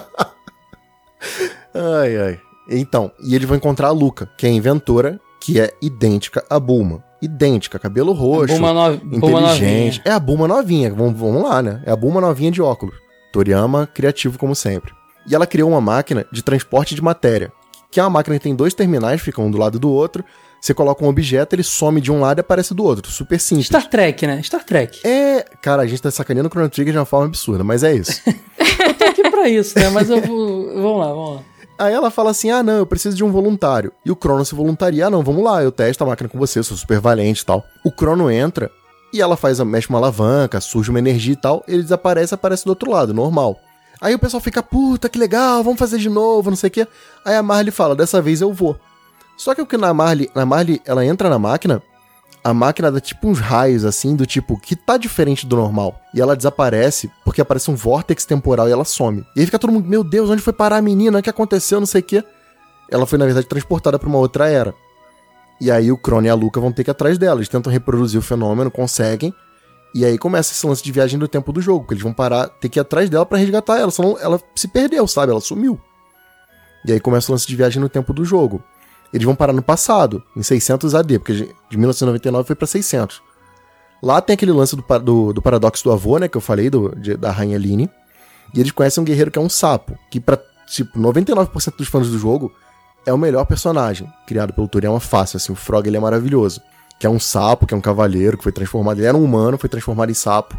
Ai, 1.75 2.17
ai. 2.17 2.41
Então, 2.69 3.11
e 3.21 3.35
eles 3.35 3.49
vão 3.49 3.57
encontrar 3.57 3.89
a 3.89 3.93
Luca, 3.93 4.29
que 4.37 4.47
é 4.47 4.51
a 4.51 4.53
inventora, 4.53 5.21
que 5.41 5.61
é 5.61 5.73
idêntica 5.81 6.45
a 6.51 6.61
Bulma. 6.61 7.03
Idêntica, 7.21 7.79
cabelo 7.79 8.13
roxo, 8.13 8.55
Bulma, 8.55 8.73
no, 8.73 8.97
Bulma 8.99 9.41
inteligente. 9.41 9.99
novinha. 9.99 10.03
É 10.05 10.13
a 10.13 10.21
Bulma 10.21 10.47
novinha, 10.47 10.93
vamos, 10.93 11.19
vamos 11.19 11.43
lá, 11.43 11.63
né? 11.63 11.83
É 11.85 11.91
a 11.91 11.97
Bulma 11.97 12.21
novinha 12.21 12.51
de 12.51 12.63
óculos. 12.63 12.95
Toriyama, 13.33 13.87
criativo 13.87 14.39
como 14.39 14.55
sempre. 14.55 14.93
E 15.29 15.35
ela 15.35 15.47
criou 15.47 15.71
uma 15.71 15.81
máquina 15.81 16.27
de 16.31 16.43
transporte 16.43 16.95
de 16.95 17.03
matéria, 17.03 17.53
que 17.91 17.99
é 17.99 18.03
uma 18.03 18.11
máquina 18.11 18.37
que 18.37 18.43
tem 18.43 18.55
dois 18.55 18.75
terminais, 18.75 19.21
ficam 19.21 19.47
um 19.47 19.51
do 19.51 19.59
lado 19.59 19.79
do 19.79 19.91
outro. 19.91 20.25
Você 20.61 20.75
coloca 20.75 21.05
um 21.05 21.09
objeto, 21.09 21.55
ele 21.55 21.63
some 21.63 22.01
de 22.01 22.11
um 22.11 22.21
lado 22.21 22.39
e 22.39 22.41
aparece 22.41 22.75
do 22.75 22.85
outro. 22.85 23.11
Super 23.11 23.39
simples. 23.39 23.67
Star 23.67 23.89
Trek, 23.89 24.27
né? 24.27 24.43
Star 24.43 24.65
Trek. 24.65 25.01
É. 25.07 25.45
Cara, 25.63 25.83
a 25.83 25.87
gente 25.87 26.03
tá 26.03 26.11
sacaneando 26.11 26.49
o 26.49 26.51
Chrono 26.51 26.69
Trigger 26.69 26.93
de 26.93 26.99
uma 26.99 27.05
forma 27.05 27.27
absurda, 27.27 27.63
mas 27.63 27.85
é 27.85 27.95
isso. 27.95 28.21
Eu 28.29 28.95
tô 28.95 29.05
aqui 29.05 29.31
pra 29.31 29.49
isso, 29.49 29.79
né? 29.79 29.89
Mas 29.91 30.09
eu 30.09 30.21
vou. 30.21 30.67
Vamos 30.75 30.99
lá, 30.99 31.07
vamos 31.09 31.35
lá. 31.37 31.43
Aí 31.79 31.93
ela 31.93 32.11
fala 32.11 32.31
assim: 32.31 32.51
ah, 32.51 32.63
não, 32.63 32.79
eu 32.79 32.87
preciso 32.87 33.17
de 33.17 33.25
um 33.25 33.31
voluntário. 33.31 33.93
E 34.05 34.11
o 34.11 34.17
Crono 34.17 34.45
se 34.45 34.55
voluntaria: 34.55 35.07
ah, 35.07 35.11
não, 35.11 35.23
vamos 35.23 35.45
lá, 35.45 35.63
eu 35.63 35.71
testo 35.71 36.03
a 36.03 36.07
máquina 36.07 36.29
com 36.29 36.39
você, 36.39 36.63
sou 36.63 36.77
super 36.77 37.01
valente 37.01 37.43
e 37.43 37.47
tal. 37.47 37.65
O 37.85 37.91
Crono 37.91 38.31
entra 38.31 38.71
e 39.13 39.21
ela 39.21 39.37
faz, 39.37 39.59
mexe 39.61 39.89
uma 39.89 39.99
alavanca, 39.99 40.61
surge 40.61 40.91
uma 40.91 40.99
energia 40.99 41.33
e 41.33 41.37
tal, 41.37 41.65
ele 41.67 41.83
desaparece 41.83 42.35
aparece 42.35 42.65
do 42.65 42.71
outro 42.71 42.91
lado, 42.91 43.15
normal. 43.15 43.59
Aí 44.01 44.15
o 44.15 44.19
pessoal 44.19 44.41
fica, 44.41 44.63
puta, 44.63 45.09
que 45.09 45.19
legal, 45.19 45.63
vamos 45.65 45.79
fazer 45.79 45.99
de 45.99 46.09
novo, 46.09 46.51
não 46.51 46.57
sei 46.57 46.69
o 46.69 46.71
quê. 46.71 46.87
Aí 47.25 47.35
a 47.35 47.43
Marley 47.43 47.71
fala: 47.71 47.95
dessa 47.95 48.21
vez 48.21 48.41
eu 48.41 48.53
vou. 48.53 48.79
Só 49.39 49.55
que 49.55 49.63
o 49.63 49.67
que 49.67 49.77
na 49.77 49.95
Marley, 49.95 50.29
na 50.35 50.45
Marley, 50.45 50.83
ela 50.85 51.07
entra 51.07 51.31
na 51.31 51.39
máquina, 51.39 51.81
a 52.43 52.53
máquina 52.53 52.91
dá 52.91 53.01
tipo 53.01 53.29
uns 53.29 53.39
raios 53.39 53.85
assim, 53.85 54.17
do 54.17 54.27
tipo, 54.27 54.59
que 54.59 54.75
tá 54.75 54.97
diferente 54.97 55.47
do 55.47 55.57
normal. 55.57 56.01
E 56.13 56.21
ela 56.21 56.37
desaparece 56.37 57.11
porque 57.25 57.41
aparece 57.41 57.71
um 57.71 57.77
vórtex 57.77 58.25
temporal 58.25 58.69
e 58.69 58.73
ela 58.73 58.85
some. 58.85 59.25
E 59.37 59.41
aí 59.41 59.47
fica 59.47 59.59
todo 59.59 59.73
mundo, 59.73 59.89
meu 59.89 60.03
Deus, 60.03 60.29
onde 60.29 60.43
foi 60.43 60.53
parar 60.53 60.79
a 60.79 60.83
menina? 60.83 61.21
O 61.21 61.23
que 61.23 61.31
aconteceu? 61.31 61.79
Não 61.79 61.87
sei 61.87 62.01
o 62.01 62.05
quê. 62.05 62.25
Ela 62.91 63.07
foi, 63.07 63.19
na 63.19 63.27
verdade, 63.27 63.47
transportada 63.47 63.99
pra 63.99 64.09
uma 64.09 64.19
outra 64.19 64.49
era. 64.49 64.75
E 65.61 65.71
aí 65.71 65.91
o 65.93 65.97
Crono 65.97 66.27
e 66.27 66.31
a 66.31 66.35
Luca 66.35 66.61
vão 66.61 66.73
ter 66.73 66.83
que 66.83 66.91
ir 66.91 66.93
atrás 66.93 67.17
dela. 67.17 67.39
Eles 67.39 67.49
tentam 67.49 67.73
reproduzir 67.73 68.19
o 68.19 68.23
fenômeno, 68.23 68.71
conseguem. 68.71 69.33
E 69.95 70.05
aí 70.05 70.19
começa 70.19 70.53
esse 70.53 70.67
lance 70.67 70.83
de 70.83 70.93
viagem 70.93 71.19
do 71.19 71.29
tempo 71.29 71.53
do 71.53 71.61
jogo, 71.61 71.81
porque 71.81 71.95
eles 71.95 72.03
vão 72.03 72.13
parar, 72.13 72.49
ter 72.49 72.69
que 72.69 72.79
ir 72.79 72.83
atrás 72.83 73.09
dela 73.09 73.25
pra 73.25 73.39
resgatar 73.39 73.79
ela, 73.79 73.91
senão 73.91 74.19
ela 74.21 74.41
se 74.55 74.69
perdeu, 74.69 75.07
sabe? 75.07 75.33
Ela 75.33 75.41
sumiu. 75.41 75.81
E 76.85 76.93
aí 76.93 77.01
começa 77.01 77.31
o 77.31 77.35
lance 77.35 77.47
de 77.47 77.57
viagem 77.57 77.81
no 77.81 77.89
tempo 77.89 78.13
do 78.13 78.25
jogo. 78.25 78.63
Eles 79.13 79.25
vão 79.25 79.35
parar 79.35 79.53
no 79.53 79.63
passado, 79.63 80.23
em 80.37 80.43
600 80.43 80.95
AD, 80.95 81.19
porque 81.19 81.33
de 81.71 81.77
1999 81.77 82.47
foi 82.47 82.57
pra 82.57 82.67
600. 82.67 83.23
Lá 84.03 84.21
tem 84.21 84.35
aquele 84.35 84.53
lance 84.53 84.77
do, 84.77 84.85
do, 85.01 85.33
do 85.33 85.43
paradoxo 85.43 85.83
do 85.83 85.91
avô, 85.93 86.19
né, 86.19 86.29
que 86.29 86.37
eu 86.37 86.41
falei, 86.41 86.69
do, 86.71 86.95
de- 86.97 87.17
da 87.17 87.31
Rainha 87.33 87.59
Line. 87.59 87.91
E 88.55 88.61
eles 88.61 88.71
conhecem 88.73 89.01
um 89.01 89.05
guerreiro 89.05 89.31
que 89.31 89.39
é 89.39 89.43
um 89.43 89.49
sapo, 89.49 89.99
que 90.11 90.21
pra, 90.21 90.39
tipo, 90.67 90.99
99% 90.99 91.77
dos 91.77 91.89
fãs 91.89 92.09
do 92.09 92.19
jogo 92.19 92.53
é 93.07 93.13
o 93.13 93.19
melhor 93.19 93.45
personagem, 93.47 94.09
criado 94.27 94.53
pelo 94.53 94.69
Toriyama 94.69 95.01
fácil, 95.01 95.37
assim, 95.39 95.53
o 95.53 95.57
Frog 95.57 95.87
ele 95.87 95.97
é 95.97 96.01
maravilhoso. 96.01 96.61
Que 97.01 97.07
é 97.07 97.11
um 97.11 97.19
sapo, 97.19 97.67
que 97.67 97.73
é 97.75 97.77
um 97.77 97.81
cavaleiro, 97.81 98.37
que 98.37 98.43
foi 98.43 98.53
transformado, 98.53 98.99
ele 98.99 99.07
era 99.07 99.17
um 99.17 99.25
humano, 99.25 99.57
foi 99.59 99.69
transformado 99.69 100.11
em 100.11 100.15
sapo. 100.15 100.59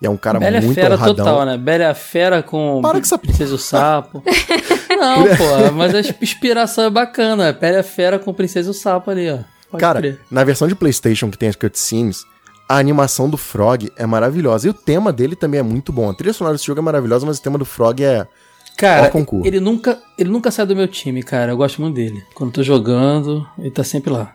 E 0.00 0.06
é 0.06 0.10
um 0.10 0.16
cara 0.16 0.38
Bela 0.38 0.60
muito 0.60 0.74
Fera 0.74 0.94
honradão. 0.94 1.14
total, 1.14 1.44
né? 1.44 1.58
Bela 1.58 1.94
Fera 1.94 2.42
com 2.42 2.80
Para 2.80 2.94
com 2.94 3.04
essa 3.04 3.18
Princesa 3.18 3.54
o 3.54 3.58
Sapo. 3.58 4.22
Não, 4.88 5.24
pô, 5.24 5.72
mas 5.74 5.94
a 5.94 6.00
inspiração 6.00 6.84
é 6.84 6.90
bacana. 6.90 7.52
Bela 7.52 7.82
Fera 7.82 8.18
com 8.18 8.32
Princesa 8.32 8.70
o 8.70 8.74
Sapo 8.74 9.10
ali, 9.10 9.30
ó. 9.30 9.38
Pode 9.70 9.80
Cara, 9.80 10.00
crer. 10.00 10.20
na 10.30 10.42
versão 10.42 10.66
de 10.66 10.74
PlayStation 10.74 11.30
que 11.30 11.38
tem 11.38 11.48
as 11.48 11.54
cutscenes, 11.56 12.24
a 12.68 12.78
animação 12.78 13.28
do 13.28 13.36
Frog 13.36 13.90
é 13.96 14.06
maravilhosa. 14.06 14.66
E 14.66 14.70
o 14.70 14.74
tema 14.74 15.12
dele 15.12 15.36
também 15.36 15.60
é 15.60 15.62
muito 15.62 15.92
bom. 15.92 16.10
A 16.10 16.14
trilha 16.14 16.32
sonora 16.32 16.54
desse 16.56 16.66
jogo 16.66 16.80
é 16.80 16.82
maravilhosa, 16.82 17.26
mas 17.26 17.38
o 17.38 17.42
tema 17.42 17.58
do 17.58 17.64
Frog 17.64 18.02
é. 18.02 18.26
Cara, 18.76 19.12
ele 19.44 19.60
nunca, 19.60 19.98
ele 20.16 20.30
nunca 20.30 20.50
sai 20.50 20.64
do 20.64 20.74
meu 20.74 20.88
time, 20.88 21.22
cara. 21.22 21.52
Eu 21.52 21.56
gosto 21.56 21.82
muito 21.82 21.94
dele. 21.96 22.22
Quando 22.34 22.48
eu 22.50 22.54
tô 22.54 22.62
jogando, 22.62 23.46
ele 23.58 23.70
tá 23.70 23.84
sempre 23.84 24.10
lá. 24.10 24.32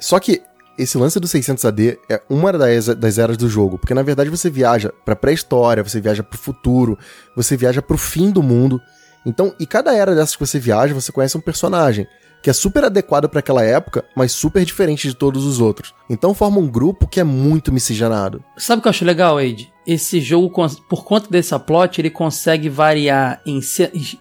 Só 0.00 0.18
que 0.18 0.42
esse 0.78 0.98
lance 0.98 1.18
do 1.18 1.26
600 1.26 1.64
AD 1.64 1.98
é 2.08 2.20
uma 2.28 2.52
das, 2.52 2.86
das 2.86 3.18
eras 3.18 3.36
do 3.36 3.48
jogo, 3.48 3.78
porque 3.78 3.94
na 3.94 4.02
verdade 4.02 4.30
você 4.30 4.50
viaja 4.50 4.92
pra 5.04 5.16
pré-história, 5.16 5.82
você 5.82 6.00
viaja 6.00 6.22
pro 6.22 6.38
futuro, 6.38 6.98
você 7.34 7.56
viaja 7.56 7.80
pro 7.80 7.98
fim 7.98 8.30
do 8.30 8.42
mundo. 8.42 8.80
Então, 9.24 9.54
e 9.58 9.66
cada 9.66 9.94
era 9.94 10.14
dessas 10.14 10.36
que 10.36 10.46
você 10.46 10.58
viaja, 10.58 10.94
você 10.94 11.10
conhece 11.10 11.36
um 11.36 11.40
personagem 11.40 12.06
que 12.42 12.50
é 12.50 12.52
super 12.52 12.84
adequado 12.84 13.28
pra 13.28 13.40
aquela 13.40 13.64
época, 13.64 14.04
mas 14.14 14.30
super 14.30 14.64
diferente 14.64 15.08
de 15.08 15.14
todos 15.14 15.44
os 15.44 15.60
outros. 15.60 15.92
Então 16.08 16.32
forma 16.32 16.58
um 16.58 16.68
grupo 16.68 17.08
que 17.08 17.18
é 17.18 17.24
muito 17.24 17.72
miscigenado. 17.72 18.40
Sabe 18.56 18.78
o 18.78 18.82
que 18.82 18.88
eu 18.88 18.90
acho 18.90 19.04
legal, 19.04 19.34
Wade? 19.34 19.72
Esse 19.84 20.20
jogo, 20.20 20.48
por 20.88 21.04
conta 21.04 21.28
dessa 21.28 21.58
plot, 21.58 22.00
ele 22.00 22.10
consegue 22.10 22.68
variar 22.68 23.40
em, 23.44 23.58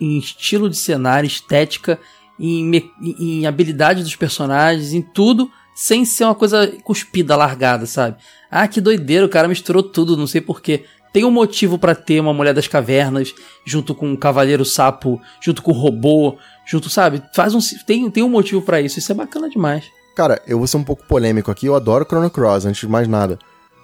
em 0.01 0.17
estilo 0.17 0.69
de 0.69 0.77
cenário, 0.77 1.27
estética, 1.27 1.99
em, 2.39 2.91
em 2.99 3.45
habilidade 3.45 4.01
dos 4.01 4.15
personagens, 4.15 4.93
em 4.93 5.03
tudo, 5.03 5.49
sem 5.75 6.05
ser 6.05 6.23
uma 6.23 6.33
coisa 6.33 6.65
cuspida, 6.83 7.35
largada, 7.35 7.85
sabe? 7.85 8.15
Ah, 8.49 8.65
que 8.67 8.79
doideira, 8.79 9.25
o 9.25 9.29
cara 9.29 9.47
misturou 9.47 9.83
tudo, 9.83 10.15
não 10.15 10.25
sei 10.25 10.39
porquê. 10.39 10.85
Tem 11.11 11.25
um 11.25 11.31
motivo 11.31 11.77
pra 11.77 11.93
ter 11.93 12.19
uma 12.19 12.33
Mulher 12.33 12.53
das 12.53 12.67
Cavernas, 12.67 13.33
junto 13.65 13.93
com 13.93 14.09
um 14.09 14.15
Cavaleiro 14.15 14.63
Sapo, 14.63 15.21
junto 15.41 15.61
com 15.61 15.71
o 15.71 15.73
robô, 15.73 16.37
junto, 16.65 16.89
sabe? 16.89 17.21
Faz 17.33 17.53
um, 17.53 17.59
tem, 17.85 18.09
tem 18.09 18.23
um 18.23 18.29
motivo 18.29 18.61
pra 18.61 18.79
isso, 18.79 18.99
isso 18.99 19.11
é 19.11 19.15
bacana 19.15 19.49
demais. 19.49 19.85
Cara, 20.15 20.41
eu 20.47 20.57
vou 20.57 20.67
ser 20.67 20.77
um 20.77 20.83
pouco 20.83 21.05
polêmico 21.05 21.51
aqui, 21.51 21.65
eu 21.65 21.75
adoro 21.75 22.05
Chrono 22.05 22.29
Cross, 22.29 22.65
antes 22.65 22.79
de 22.79 22.87
mais 22.87 23.07
nada. 23.07 23.37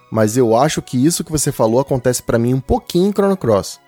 Mas 0.10 0.38
eu 0.38 0.56
acho 0.56 0.82
que 0.82 1.06
isso 1.06 1.24
que 1.26 1.32
você 1.32 1.52
falou 1.52 1.82
acontece 1.82 2.24
pra 2.24 2.40
mim 2.40 2.54
um 2.54 2.62
pouquinho 2.62 3.10
em 3.10 3.12
Chrono 3.12 3.36
Cross. 3.36 3.81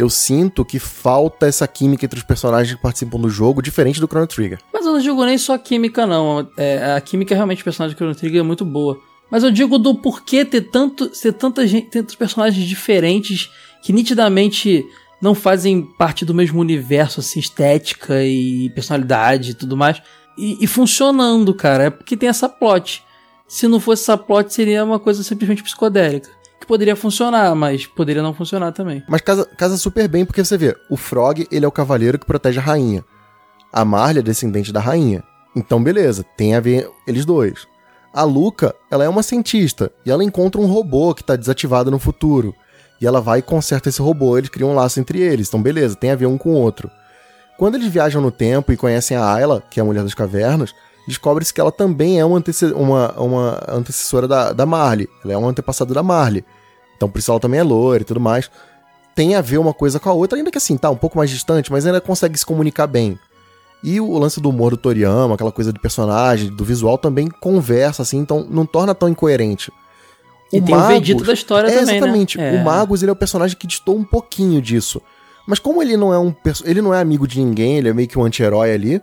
Eu 0.00 0.08
sinto 0.08 0.64
que 0.64 0.78
falta 0.78 1.46
essa 1.46 1.68
química 1.68 2.06
entre 2.06 2.18
os 2.18 2.24
personagens 2.24 2.74
que 2.74 2.80
participam 2.80 3.20
do 3.20 3.28
jogo, 3.28 3.60
diferente 3.60 4.00
do 4.00 4.06
Chrono 4.06 4.26
Trigger. 4.26 4.58
Mas 4.72 4.86
eu 4.86 4.92
não 4.92 4.98
digo 4.98 5.22
nem 5.26 5.36
só 5.36 5.52
a 5.52 5.58
química, 5.58 6.06
não. 6.06 6.48
É, 6.56 6.94
a 6.94 7.00
química 7.02 7.34
realmente, 7.34 7.60
o 7.60 7.64
personagem 7.64 7.94
do 7.94 7.98
Chrono 7.98 8.14
Trigger 8.14 8.40
é 8.40 8.42
muito 8.42 8.64
boa. 8.64 8.98
Mas 9.30 9.42
eu 9.42 9.50
digo 9.50 9.78
do 9.78 9.94
porquê 9.94 10.42
ter, 10.42 10.62
tanto, 10.62 11.06
ter 11.08 11.34
tanta 11.34 11.66
gente, 11.66 11.90
tantos 11.90 12.14
personagens 12.14 12.66
diferentes 12.66 13.50
que 13.82 13.92
nitidamente 13.92 14.86
não 15.20 15.34
fazem 15.34 15.82
parte 15.82 16.24
do 16.24 16.32
mesmo 16.32 16.58
universo, 16.62 17.20
assim, 17.20 17.38
estética 17.38 18.24
e 18.24 18.70
personalidade 18.70 19.50
e 19.50 19.54
tudo 19.54 19.76
mais. 19.76 20.00
E, 20.38 20.64
e 20.64 20.66
funcionando, 20.66 21.52
cara. 21.52 21.84
É 21.84 21.90
porque 21.90 22.16
tem 22.16 22.30
essa 22.30 22.48
plot. 22.48 23.04
Se 23.46 23.68
não 23.68 23.78
fosse 23.78 24.04
essa 24.04 24.16
plot, 24.16 24.50
seria 24.50 24.82
uma 24.82 24.98
coisa 24.98 25.22
simplesmente 25.22 25.62
psicodélica. 25.62 26.39
Poderia 26.70 26.94
funcionar, 26.94 27.52
mas 27.56 27.84
poderia 27.84 28.22
não 28.22 28.32
funcionar 28.32 28.70
também. 28.70 29.02
Mas 29.08 29.20
casa, 29.22 29.44
casa 29.44 29.76
super 29.76 30.06
bem 30.06 30.24
porque 30.24 30.44
você 30.44 30.56
vê, 30.56 30.76
o 30.88 30.96
Frog, 30.96 31.44
ele 31.50 31.64
é 31.64 31.68
o 31.68 31.72
cavaleiro 31.72 32.16
que 32.16 32.24
protege 32.24 32.60
a 32.60 32.62
rainha. 32.62 33.04
A 33.72 33.84
Marley 33.84 34.20
é 34.20 34.22
descendente 34.22 34.72
da 34.72 34.78
rainha. 34.78 35.24
Então, 35.56 35.82
beleza, 35.82 36.24
tem 36.36 36.54
a 36.54 36.60
ver 36.60 36.88
eles 37.08 37.24
dois. 37.24 37.66
A 38.14 38.22
Luca, 38.22 38.72
ela 38.88 39.02
é 39.02 39.08
uma 39.08 39.24
cientista 39.24 39.90
e 40.06 40.12
ela 40.12 40.22
encontra 40.22 40.60
um 40.60 40.66
robô 40.66 41.12
que 41.12 41.24
tá 41.24 41.34
desativado 41.34 41.90
no 41.90 41.98
futuro. 41.98 42.54
E 43.00 43.06
ela 43.06 43.20
vai 43.20 43.40
e 43.40 43.42
conserta 43.42 43.88
esse 43.88 44.00
robô, 44.00 44.38
eles 44.38 44.48
criam 44.48 44.70
um 44.70 44.74
laço 44.76 45.00
entre 45.00 45.18
eles. 45.18 45.48
Então, 45.48 45.60
beleza, 45.60 45.96
tem 45.96 46.12
a 46.12 46.16
ver 46.16 46.26
um 46.26 46.38
com 46.38 46.50
o 46.50 46.56
outro. 46.56 46.88
Quando 47.58 47.74
eles 47.74 47.88
viajam 47.88 48.22
no 48.22 48.30
tempo 48.30 48.70
e 48.70 48.76
conhecem 48.76 49.16
a 49.16 49.28
Ayla, 49.28 49.60
que 49.68 49.80
é 49.80 49.82
a 49.82 49.84
Mulher 49.84 50.04
das 50.04 50.14
Cavernas, 50.14 50.72
descobre-se 51.08 51.52
que 51.52 51.60
ela 51.60 51.72
também 51.72 52.20
é 52.20 52.24
uma, 52.24 52.38
antece 52.38 52.66
uma, 52.66 53.10
uma 53.20 53.60
antecessora 53.68 54.28
da, 54.28 54.52
da 54.52 54.64
Marley. 54.64 55.08
Ela 55.24 55.32
é 55.32 55.36
uma 55.36 55.48
antepassada 55.48 55.92
da 55.92 56.02
Marley. 56.04 56.44
Então 57.00 57.08
por 57.08 57.18
isso 57.18 57.30
ela 57.30 57.40
também 57.40 57.58
é 57.58 57.62
loira 57.62 58.02
e 58.02 58.04
tudo 58.04 58.20
mais. 58.20 58.50
Tem 59.14 59.34
a 59.34 59.40
ver 59.40 59.56
uma 59.56 59.72
coisa 59.72 59.98
com 59.98 60.10
a 60.10 60.12
outra, 60.12 60.36
ainda 60.36 60.50
que 60.50 60.58
assim, 60.58 60.76
tá 60.76 60.90
um 60.90 60.96
pouco 60.96 61.16
mais 61.16 61.30
distante, 61.30 61.72
mas 61.72 61.86
ainda 61.86 61.98
consegue 61.98 62.36
se 62.36 62.44
comunicar 62.44 62.86
bem. 62.86 63.18
E 63.82 63.98
o 63.98 64.18
lance 64.18 64.38
do 64.38 64.50
humor 64.50 64.72
do 64.72 64.76
Toriyama, 64.76 65.34
aquela 65.34 65.50
coisa 65.50 65.72
do 65.72 65.80
personagem, 65.80 66.54
do 66.54 66.62
visual, 66.62 66.98
também 66.98 67.28
conversa, 67.28 68.02
assim, 68.02 68.18
então 68.18 68.46
não 68.50 68.66
torna 68.66 68.94
tão 68.94 69.08
incoerente. 69.08 69.72
E 70.52 70.60
tem 70.60 70.74
o 70.74 70.86
Vegeta 70.86 71.24
da 71.24 71.32
história 71.32 71.68
é, 71.68 71.78
também, 71.78 71.96
Exatamente. 71.96 72.36
né? 72.36 72.60
O 72.60 72.64
Magus, 72.64 73.02
ele 73.02 73.08
é 73.08 73.12
o 73.12 73.16
personagem 73.16 73.56
que 73.56 73.66
distou 73.66 73.96
um 73.96 74.04
pouquinho 74.04 74.60
disso. 74.60 75.00
Mas 75.46 75.58
como 75.58 75.82
ele 75.82 75.96
não 75.96 76.12
é 76.12 76.18
um 76.18 76.34
ele 76.64 76.82
não 76.82 76.92
é 76.92 77.00
amigo 77.00 77.26
de 77.26 77.40
ninguém, 77.40 77.78
ele 77.78 77.88
é 77.88 77.94
meio 77.94 78.08
que 78.08 78.18
um 78.18 78.24
anti-herói 78.24 78.72
ali, 78.72 79.00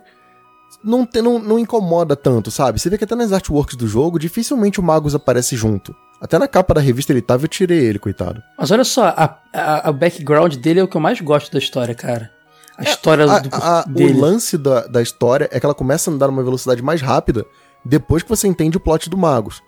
não, 0.84 1.04
te, 1.04 1.20
não, 1.20 1.40
não 1.40 1.58
incomoda 1.58 2.14
tanto, 2.14 2.48
sabe? 2.50 2.78
Você 2.78 2.88
vê 2.88 2.96
que 2.96 3.04
até 3.04 3.16
nas 3.16 3.32
artworks 3.32 3.74
do 3.74 3.88
jogo, 3.88 4.20
dificilmente 4.20 4.78
o 4.78 4.82
Magus 4.82 5.16
aparece 5.16 5.56
junto. 5.56 5.94
Até 6.20 6.38
na 6.38 6.48
capa 6.48 6.74
da 6.74 6.80
revista 6.80 7.12
ele 7.12 7.22
tava, 7.22 7.44
eu 7.44 7.48
tirei 7.48 7.78
ele, 7.78 7.98
coitado. 7.98 8.42
Mas 8.58 8.70
olha 8.70 8.84
só, 8.84 9.08
a, 9.08 9.38
a, 9.52 9.88
a 9.88 9.92
background 9.92 10.56
dele 10.56 10.80
é 10.80 10.82
o 10.82 10.88
que 10.88 10.96
eu 10.96 11.00
mais 11.00 11.20
gosto 11.20 11.52
da 11.52 11.58
história, 11.58 11.94
cara. 11.94 12.30
A 12.76 12.82
história 12.82 13.24
A- 13.24 13.38
do, 13.38 13.48
a- 13.54 13.84
dele. 13.86 14.12
o 14.14 14.20
lance 14.20 14.58
da, 14.58 14.86
da 14.86 15.00
história 15.02 15.48
é 15.52 15.58
que 15.60 15.66
ela 15.66 15.74
começa 15.74 16.10
a 16.10 16.14
andar 16.14 16.26
numa 16.28 16.42
velocidade 16.42 16.82
mais 16.82 17.00
rápida 17.00 17.44
depois 17.84 18.22
que 18.22 18.28
você 18.28 18.46
entende 18.48 18.76
o 18.76 18.80
plot 18.80 19.08
do 19.08 19.16
Magus. 19.16 19.62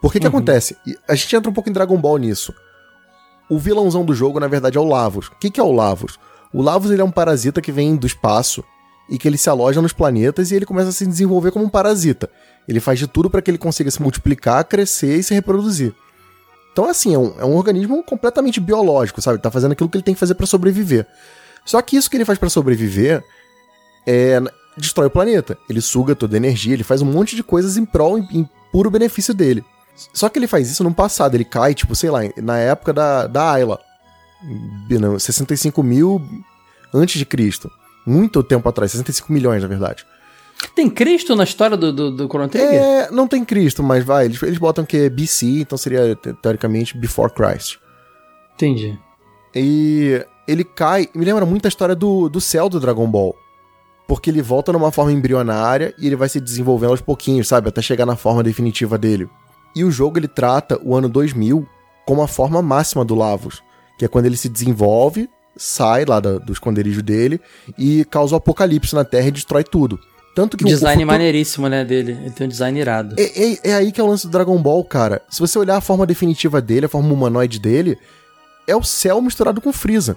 Por 0.00 0.12
que 0.12 0.18
que 0.20 0.26
Uhum. 0.26 0.30
acontece? 0.36 0.76
A 1.08 1.14
gente 1.14 1.34
entra 1.36 1.50
um 1.50 1.52
pouco 1.52 1.68
em 1.68 1.72
Dragon 1.72 1.96
Ball 2.00 2.18
nisso. 2.18 2.52
O 3.50 3.58
vilãozão 3.58 4.04
do 4.04 4.14
jogo, 4.14 4.40
na 4.40 4.48
verdade, 4.48 4.78
é 4.78 4.80
o 4.80 4.84
Lavos. 4.88 5.26
O 5.28 5.32
que, 5.38 5.50
que 5.50 5.60
é 5.60 5.62
o 5.62 5.72
Lavos? 5.72 6.18
O 6.52 6.62
Lavos 6.62 6.90
ele 6.90 7.00
é 7.02 7.04
um 7.04 7.10
parasita 7.10 7.60
que 7.60 7.70
vem 7.72 7.96
do 7.96 8.06
espaço 8.06 8.64
e 9.10 9.18
que 9.18 9.28
ele 9.28 9.36
se 9.36 9.50
aloja 9.50 9.82
nos 9.82 9.92
planetas 9.92 10.50
e 10.50 10.54
ele 10.56 10.64
começa 10.66 10.88
a 10.88 10.92
se 10.92 11.06
desenvolver 11.06 11.50
como 11.50 11.64
um 11.64 11.68
parasita. 11.68 12.30
Ele 12.68 12.80
faz 12.80 12.98
de 12.98 13.06
tudo 13.06 13.28
para 13.28 13.42
que 13.42 13.50
ele 13.50 13.58
consiga 13.58 13.90
se 13.90 14.00
multiplicar, 14.00 14.64
crescer 14.64 15.16
e 15.16 15.22
se 15.22 15.34
reproduzir. 15.34 15.94
Então, 16.72 16.88
assim, 16.88 17.14
é 17.14 17.18
um, 17.18 17.34
é 17.40 17.44
um 17.44 17.54
organismo 17.54 18.02
completamente 18.02 18.58
biológico, 18.60 19.20
sabe? 19.20 19.36
Ele 19.36 19.42
tá 19.42 19.50
fazendo 19.50 19.72
aquilo 19.72 19.88
que 19.88 19.96
ele 19.96 20.04
tem 20.04 20.14
que 20.14 20.20
fazer 20.20 20.34
para 20.34 20.46
sobreviver. 20.46 21.06
Só 21.64 21.80
que 21.82 21.96
isso 21.96 22.10
que 22.10 22.16
ele 22.16 22.24
faz 22.24 22.38
para 22.38 22.48
sobreviver 22.48 23.22
é, 24.06 24.40
destrói 24.76 25.08
o 25.08 25.10
planeta. 25.10 25.58
Ele 25.68 25.80
suga 25.80 26.14
toda 26.14 26.34
a 26.34 26.38
energia, 26.38 26.72
ele 26.72 26.84
faz 26.84 27.02
um 27.02 27.06
monte 27.06 27.36
de 27.36 27.42
coisas 27.42 27.76
em 27.76 27.84
prol, 27.84 28.18
em, 28.18 28.26
em 28.32 28.48
puro 28.72 28.90
benefício 28.90 29.34
dele. 29.34 29.64
Só 30.14 30.28
que 30.28 30.38
ele 30.38 30.46
faz 30.46 30.70
isso 30.70 30.82
no 30.82 30.94
passado, 30.94 31.34
ele 31.34 31.44
cai, 31.44 31.74
tipo, 31.74 31.94
sei 31.94 32.10
lá, 32.10 32.20
na 32.38 32.58
época 32.58 32.92
da, 32.92 33.26
da 33.26 33.52
Ayla. 33.52 33.78
Não, 34.88 35.18
65 35.18 35.82
mil 35.82 36.20
antes 36.92 37.18
de 37.18 37.26
Cristo. 37.26 37.70
Muito 38.04 38.42
tempo 38.42 38.68
atrás, 38.68 38.90
65 38.92 39.32
milhões, 39.32 39.62
na 39.62 39.68
verdade. 39.68 40.04
Tem 40.74 40.88
Cristo 40.88 41.34
na 41.36 41.44
história 41.44 41.76
do, 41.76 41.92
do, 41.92 42.10
do 42.10 42.26
Chrono 42.28 42.48
Trigger? 42.48 42.72
É, 42.82 43.10
não 43.10 43.26
tem 43.28 43.44
Cristo, 43.44 43.82
mas 43.82 44.04
vai, 44.04 44.24
eles, 44.26 44.42
eles 44.42 44.58
botam 44.58 44.84
que 44.84 44.96
é 44.96 45.08
BC, 45.10 45.60
então 45.60 45.76
seria, 45.76 46.14
te- 46.16 46.32
teoricamente, 46.34 46.96
Before 46.96 47.32
Christ. 47.32 47.78
Entendi. 48.54 48.98
E 49.54 50.24
ele 50.46 50.64
cai. 50.64 51.08
Me 51.14 51.24
lembra 51.24 51.44
muito 51.44 51.66
a 51.66 51.68
história 51.68 51.94
do, 51.94 52.28
do 52.28 52.40
céu 52.40 52.68
do 52.68 52.80
Dragon 52.80 53.06
Ball. 53.06 53.34
Porque 54.08 54.30
ele 54.30 54.42
volta 54.42 54.72
numa 54.72 54.90
forma 54.90 55.12
embrionária 55.12 55.94
e 55.98 56.06
ele 56.06 56.16
vai 56.16 56.28
se 56.28 56.40
desenvolvendo 56.40 56.90
aos 56.90 57.00
pouquinhos, 57.00 57.48
sabe? 57.48 57.68
Até 57.68 57.80
chegar 57.80 58.04
na 58.04 58.16
forma 58.16 58.42
definitiva 58.42 58.98
dele. 58.98 59.28
E 59.74 59.84
o 59.84 59.90
jogo 59.90 60.18
ele 60.18 60.28
trata 60.28 60.78
o 60.82 60.94
ano 60.96 61.08
2000 61.08 61.66
como 62.04 62.22
a 62.22 62.28
forma 62.28 62.60
máxima 62.60 63.04
do 63.04 63.14
Lavos, 63.14 63.62
que 63.98 64.04
é 64.04 64.08
quando 64.08 64.26
ele 64.26 64.36
se 64.36 64.48
desenvolve, 64.48 65.28
sai 65.56 66.04
lá 66.04 66.18
da- 66.20 66.38
do 66.38 66.52
esconderijo 66.52 67.02
dele 67.02 67.40
e 67.78 68.04
causa 68.06 68.34
o 68.34 68.38
apocalipse 68.38 68.94
na 68.94 69.04
Terra 69.04 69.28
e 69.28 69.32
destrói 69.32 69.64
tudo. 69.64 69.98
Tanto 70.34 70.56
que 70.56 70.64
o- 70.64 70.66
o 70.66 70.70
Design 70.70 71.02
futuro- 71.02 71.12
maneiríssimo, 71.18 71.68
né, 71.68 71.84
dele. 71.84 72.12
Ele 72.20 72.30
tem 72.30 72.46
um 72.46 72.48
design 72.48 72.78
irado. 72.80 73.14
é, 73.18 73.22
é- 73.52 73.58
é 73.64 73.74
aí 73.74 73.92
que 73.92 74.00
é 74.00 74.04
o 74.04 74.06
lance 74.06 74.26
do 74.26 74.30
Dragon 74.30 74.56
Ball, 74.62 74.82
cara. 74.84 75.20
Se 75.28 75.40
você 75.40 75.58
olhar 75.58 75.76
a 75.76 75.80
forma 75.80 76.06
definitiva 76.06 76.60
dele, 76.60 76.86
a 76.86 76.88
forma 76.88 77.12
humanoide 77.12 77.58
dele, 77.58 77.98
é 78.66 78.74
o 78.74 78.82
céu 78.82 79.20
misturado 79.20 79.60
com 79.60 79.72
Freeza. 79.72 80.16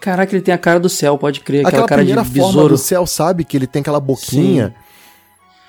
Caraca, 0.00 0.34
ele 0.34 0.42
tem 0.42 0.52
a 0.54 0.58
cara 0.58 0.78
do 0.80 0.88
céu, 0.88 1.16
pode 1.18 1.40
crer. 1.40 1.60
Aquela, 1.60 1.68
Aquela 1.84 1.88
cara 1.88 2.02
de 2.02 2.08
primeira 2.12 2.24
forma 2.28 2.52
besouro. 2.52 2.74
do 2.74 2.78
céu, 2.78 3.06
sabe? 3.06 3.44
Que 3.44 3.56
ele 3.56 3.66
tem 3.66 3.80
aquela 3.80 4.00
boquinha. 4.00 4.74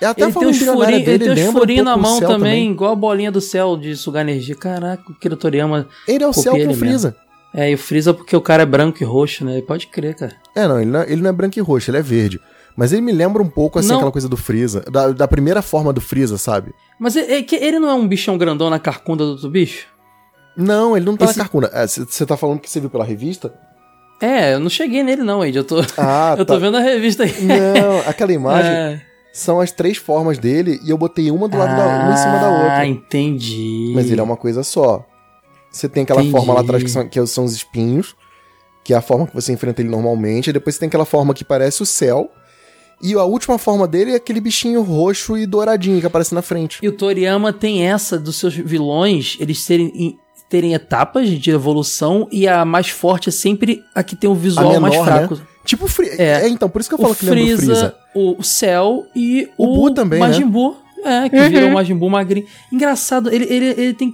É 0.01 0.05
até 0.07 0.23
Ele 0.23 0.25
tem 0.25 0.33
forma 0.33 0.49
uns 0.49 0.57
furinhos, 0.59 0.87
ele 0.87 0.99
dele, 1.05 1.19
tem 1.19 1.31
uns 1.31 1.53
lembra 1.53 1.81
um 1.81 1.83
na 1.83 1.95
o 1.95 1.99
mão 2.01 2.19
céu 2.19 2.27
também, 2.29 2.71
igual 2.71 2.91
a 2.91 2.95
bolinha 2.95 3.31
do 3.31 3.39
céu 3.39 3.77
de 3.77 3.95
sugar 3.95 4.21
energia. 4.21 4.55
Caraca, 4.55 5.03
o 5.09 5.13
Kira 5.15 5.37
Toriyama. 5.37 5.87
Ele 6.07 6.23
é 6.23 6.27
o 6.27 6.33
céu 6.33 6.51
com 6.53 6.57
mesmo. 6.59 6.73
Freeza. 6.75 7.15
É, 7.53 7.69
e 7.71 7.75
o 7.75 7.77
Freeza 7.77 8.13
porque 8.13 8.35
o 8.35 8.41
cara 8.41 8.63
é 8.63 8.65
branco 8.65 8.97
e 9.01 9.05
roxo, 9.05 9.45
né? 9.45 9.61
Pode 9.61 9.87
crer, 9.87 10.15
cara. 10.15 10.35
É, 10.55 10.67
não 10.67 10.81
ele, 10.81 10.89
não 10.91 10.99
é, 11.01 11.11
ele 11.11 11.21
não 11.21 11.29
é 11.29 11.33
branco 11.33 11.57
e 11.57 11.61
roxo, 11.61 11.89
ele 11.91 11.97
é 11.99 12.01
verde. 12.01 12.39
Mas 12.75 12.91
ele 12.91 13.01
me 13.01 13.11
lembra 13.11 13.41
um 13.43 13.47
pouco, 13.49 13.77
assim, 13.79 13.89
Não. 13.89 13.97
aquela 13.97 14.11
coisa 14.11 14.27
do 14.27 14.35
Freeza. 14.37 14.81
Da, 14.91 15.11
da 15.11 15.27
primeira 15.27 15.61
forma 15.61 15.93
do 15.93 16.01
Freeza, 16.01 16.37
sabe? 16.37 16.73
Mas 16.99 17.15
é, 17.15 17.37
é 17.39 17.43
que 17.43 17.55
ele 17.55 17.77
não 17.79 17.89
é 17.89 17.93
um 17.93 18.07
bichão 18.07 18.37
grandão 18.37 18.69
na 18.69 18.79
carcunda 18.79 19.23
do 19.23 19.31
outro 19.31 19.49
bicho? 19.49 19.87
Não, 20.57 20.95
ele 20.97 21.05
não 21.05 21.15
tá 21.17 21.25
Esse- 21.25 21.37
na 21.37 21.43
carcunda. 21.43 21.71
Você 21.87 22.25
tá 22.25 22.35
falando 22.37 22.59
que 22.59 22.69
você 22.69 22.79
viu 22.79 22.89
pela 22.89 23.03
revista? 23.03 23.53
É, 24.21 24.53
eu 24.53 24.59
não 24.59 24.69
cheguei 24.69 25.03
nele 25.03 25.21
não, 25.23 25.43
Ed. 25.45 25.57
Eu 25.57 25.63
tô, 25.63 25.81
Ah, 25.97 26.35
eu 26.37 26.45
tô 26.45 26.53
tá. 26.53 26.59
vendo 26.59 26.77
a 26.77 26.79
revista 26.79 27.23
aí. 27.23 27.33
Não, 27.43 27.99
aquela 28.07 28.31
imagem 28.33 28.71
É. 28.71 29.01
são 29.33 29.59
as 29.59 29.71
três 29.71 29.97
formas 29.97 30.37
dele 30.37 30.79
e 30.83 30.89
eu 30.89 30.97
botei 30.97 31.29
uma 31.29 31.47
do 31.47 31.57
lado 31.57 31.75
da 31.75 31.85
uma 32.05 32.13
em 32.13 32.17
cima 32.17 32.39
da 32.39 32.49
outra. 32.49 32.77
Ah, 32.77 32.85
entendi. 32.87 33.91
Mas 33.95 34.09
ele 34.09 34.19
é 34.21 34.23
uma 34.23 34.37
coisa 34.37 34.63
só. 34.63 35.05
Você 35.71 35.89
tem 35.89 36.03
aquela 36.03 36.21
Entendi. 36.21 36.35
forma 36.37 36.53
lá 36.53 36.61
atrás 36.61 36.81
que 36.83 36.89
são, 36.89 37.07
que 37.07 37.25
são 37.27 37.43
os 37.43 37.53
espinhos, 37.53 38.15
que 38.83 38.93
é 38.93 38.97
a 38.97 39.01
forma 39.01 39.25
que 39.27 39.33
você 39.35 39.51
enfrenta 39.51 39.81
ele 39.81 39.89
normalmente. 39.89 40.49
E 40.51 40.53
depois 40.53 40.75
você 40.75 40.79
tem 40.79 40.87
aquela 40.87 41.05
forma 41.05 41.33
que 41.33 41.43
parece 41.43 41.81
o 41.81 41.85
céu. 41.85 42.29
E 43.03 43.13
a 43.15 43.23
última 43.23 43.57
forma 43.57 43.85
dele 43.87 44.11
é 44.11 44.15
aquele 44.15 44.39
bichinho 44.39 44.81
roxo 44.81 45.37
e 45.37 45.45
douradinho 45.45 45.99
que 45.99 46.05
aparece 46.07 46.33
na 46.33 46.41
frente. 46.41 46.79
E 46.81 46.87
o 46.87 46.91
Toriyama 46.93 47.51
tem 47.51 47.83
essa 47.85 48.17
dos 48.17 48.37
seus 48.37 48.53
vilões, 48.55 49.35
eles 49.41 49.59
serem, 49.59 49.91
em- 49.93 50.17
terem 50.49 50.73
etapas 50.73 51.27
de 51.29 51.51
evolução 51.51 52.27
e 52.31 52.47
a 52.47 52.63
mais 52.63 52.87
forte 52.89 53.27
é 53.29 53.31
sempre 53.31 53.81
a 53.93 54.01
que 54.03 54.15
tem 54.15 54.29
o 54.29 54.35
visual 54.35 54.69
A 54.69 54.73
menor, 54.73 54.81
mais 54.89 54.95
fraco. 55.03 55.41
Tipo, 55.65 55.87
Fre 55.87 56.07
É. 56.17 56.43
é. 56.43 56.47
então, 56.47 56.69
por 56.69 56.79
isso 56.79 56.89
que 56.89 56.95
eu 56.95 56.99
O 56.99 57.01
falo 57.01 57.15
que 57.15 57.25
lembra 57.25 57.41
o 57.41 57.45
Freeza, 57.57 57.65
Freeza. 57.75 57.95
o 58.15 58.43
Cell 58.43 59.03
e 59.15 59.49
O 59.57 59.65
o, 59.65 59.75
Buu 59.75 59.91
também, 59.93 60.19
né? 60.19 60.27
Majin 60.27 60.45
Buu. 60.47 60.77
É, 61.05 61.27
que 61.27 61.35
Uhum. 61.35 61.49
virou 61.49 61.69
o 61.69 61.73
Majin 61.73 61.95
Buu 61.95 62.09
magrinho. 62.09 62.45
Engraçado, 62.71 63.29
ele, 63.33 63.43
ele, 63.53 63.65
ele 63.65 63.93
tem 63.93 64.13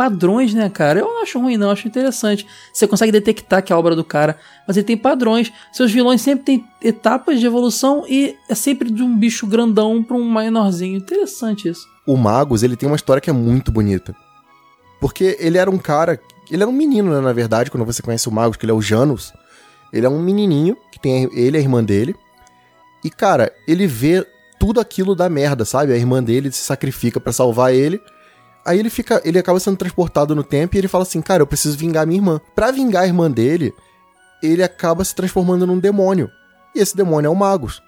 padrões, 0.00 0.54
né, 0.54 0.70
cara? 0.70 1.00
Eu 1.00 1.04
não 1.04 1.22
acho 1.22 1.38
ruim, 1.38 1.58
não, 1.58 1.70
acho 1.70 1.86
interessante. 1.86 2.46
Você 2.72 2.88
consegue 2.88 3.12
detectar 3.12 3.62
que 3.62 3.70
é 3.70 3.76
a 3.76 3.78
obra 3.78 3.94
do 3.94 4.02
cara, 4.02 4.38
mas 4.66 4.74
ele 4.74 4.86
tem 4.86 4.96
padrões. 4.96 5.52
Seus 5.70 5.92
vilões 5.92 6.22
sempre 6.22 6.42
têm 6.42 6.64
etapas 6.82 7.38
de 7.38 7.44
evolução 7.44 8.06
e 8.08 8.34
é 8.48 8.54
sempre 8.54 8.90
de 8.90 9.02
um 9.02 9.14
bicho 9.14 9.46
grandão 9.46 10.02
pra 10.02 10.16
um 10.16 10.32
menorzinho. 10.32 10.96
Interessante 10.96 11.68
isso. 11.68 11.86
O 12.06 12.16
Magus, 12.16 12.62
ele 12.62 12.76
tem 12.76 12.88
uma 12.88 12.96
história 12.96 13.20
que 13.20 13.28
é 13.28 13.32
muito 13.32 13.70
bonita. 13.70 14.16
Porque 14.98 15.36
ele 15.38 15.58
era 15.58 15.70
um 15.70 15.76
cara. 15.76 16.18
Ele 16.50 16.62
era 16.62 16.70
um 16.70 16.74
menino, 16.74 17.12
né, 17.12 17.20
na 17.20 17.34
verdade, 17.34 17.70
quando 17.70 17.84
você 17.84 18.00
conhece 18.00 18.26
o 18.26 18.32
Magus, 18.32 18.56
que 18.56 18.64
ele 18.64 18.72
é 18.72 18.74
o 18.74 18.80
Janus. 18.80 19.34
Ele 19.92 20.06
é 20.06 20.08
um 20.08 20.22
menininho, 20.22 20.78
que 20.90 20.98
tem 20.98 21.28
ele 21.34 21.58
e 21.58 21.60
a 21.60 21.62
irmã 21.62 21.84
dele. 21.84 22.16
E, 23.04 23.10
cara, 23.10 23.52
ele 23.68 23.86
vê 23.86 24.26
tudo 24.58 24.80
aquilo 24.80 25.14
da 25.14 25.28
merda, 25.28 25.66
sabe? 25.66 25.92
A 25.92 25.96
irmã 25.96 26.22
dele 26.22 26.50
se 26.50 26.62
sacrifica 26.62 27.20
pra 27.20 27.34
salvar 27.34 27.74
ele. 27.74 28.00
Aí 28.70 28.78
ele 28.78 28.90
fica. 28.90 29.20
Ele 29.24 29.38
acaba 29.38 29.58
sendo 29.60 29.76
transportado 29.76 30.34
no 30.34 30.42
tempo 30.44 30.76
e 30.76 30.78
ele 30.78 30.88
fala 30.88 31.02
assim: 31.02 31.20
Cara, 31.20 31.42
eu 31.42 31.46
preciso 31.46 31.76
vingar 31.76 32.06
minha 32.06 32.18
irmã. 32.18 32.40
Pra 32.54 32.70
vingar 32.70 33.02
a 33.02 33.06
irmã 33.06 33.30
dele, 33.30 33.74
ele 34.42 34.62
acaba 34.62 35.04
se 35.04 35.14
transformando 35.14 35.66
num 35.66 35.78
demônio. 35.78 36.30
E 36.74 36.80
esse 36.80 36.96
demônio 36.96 37.28
é 37.28 37.30
o 37.30 37.34
Magus. 37.34 37.82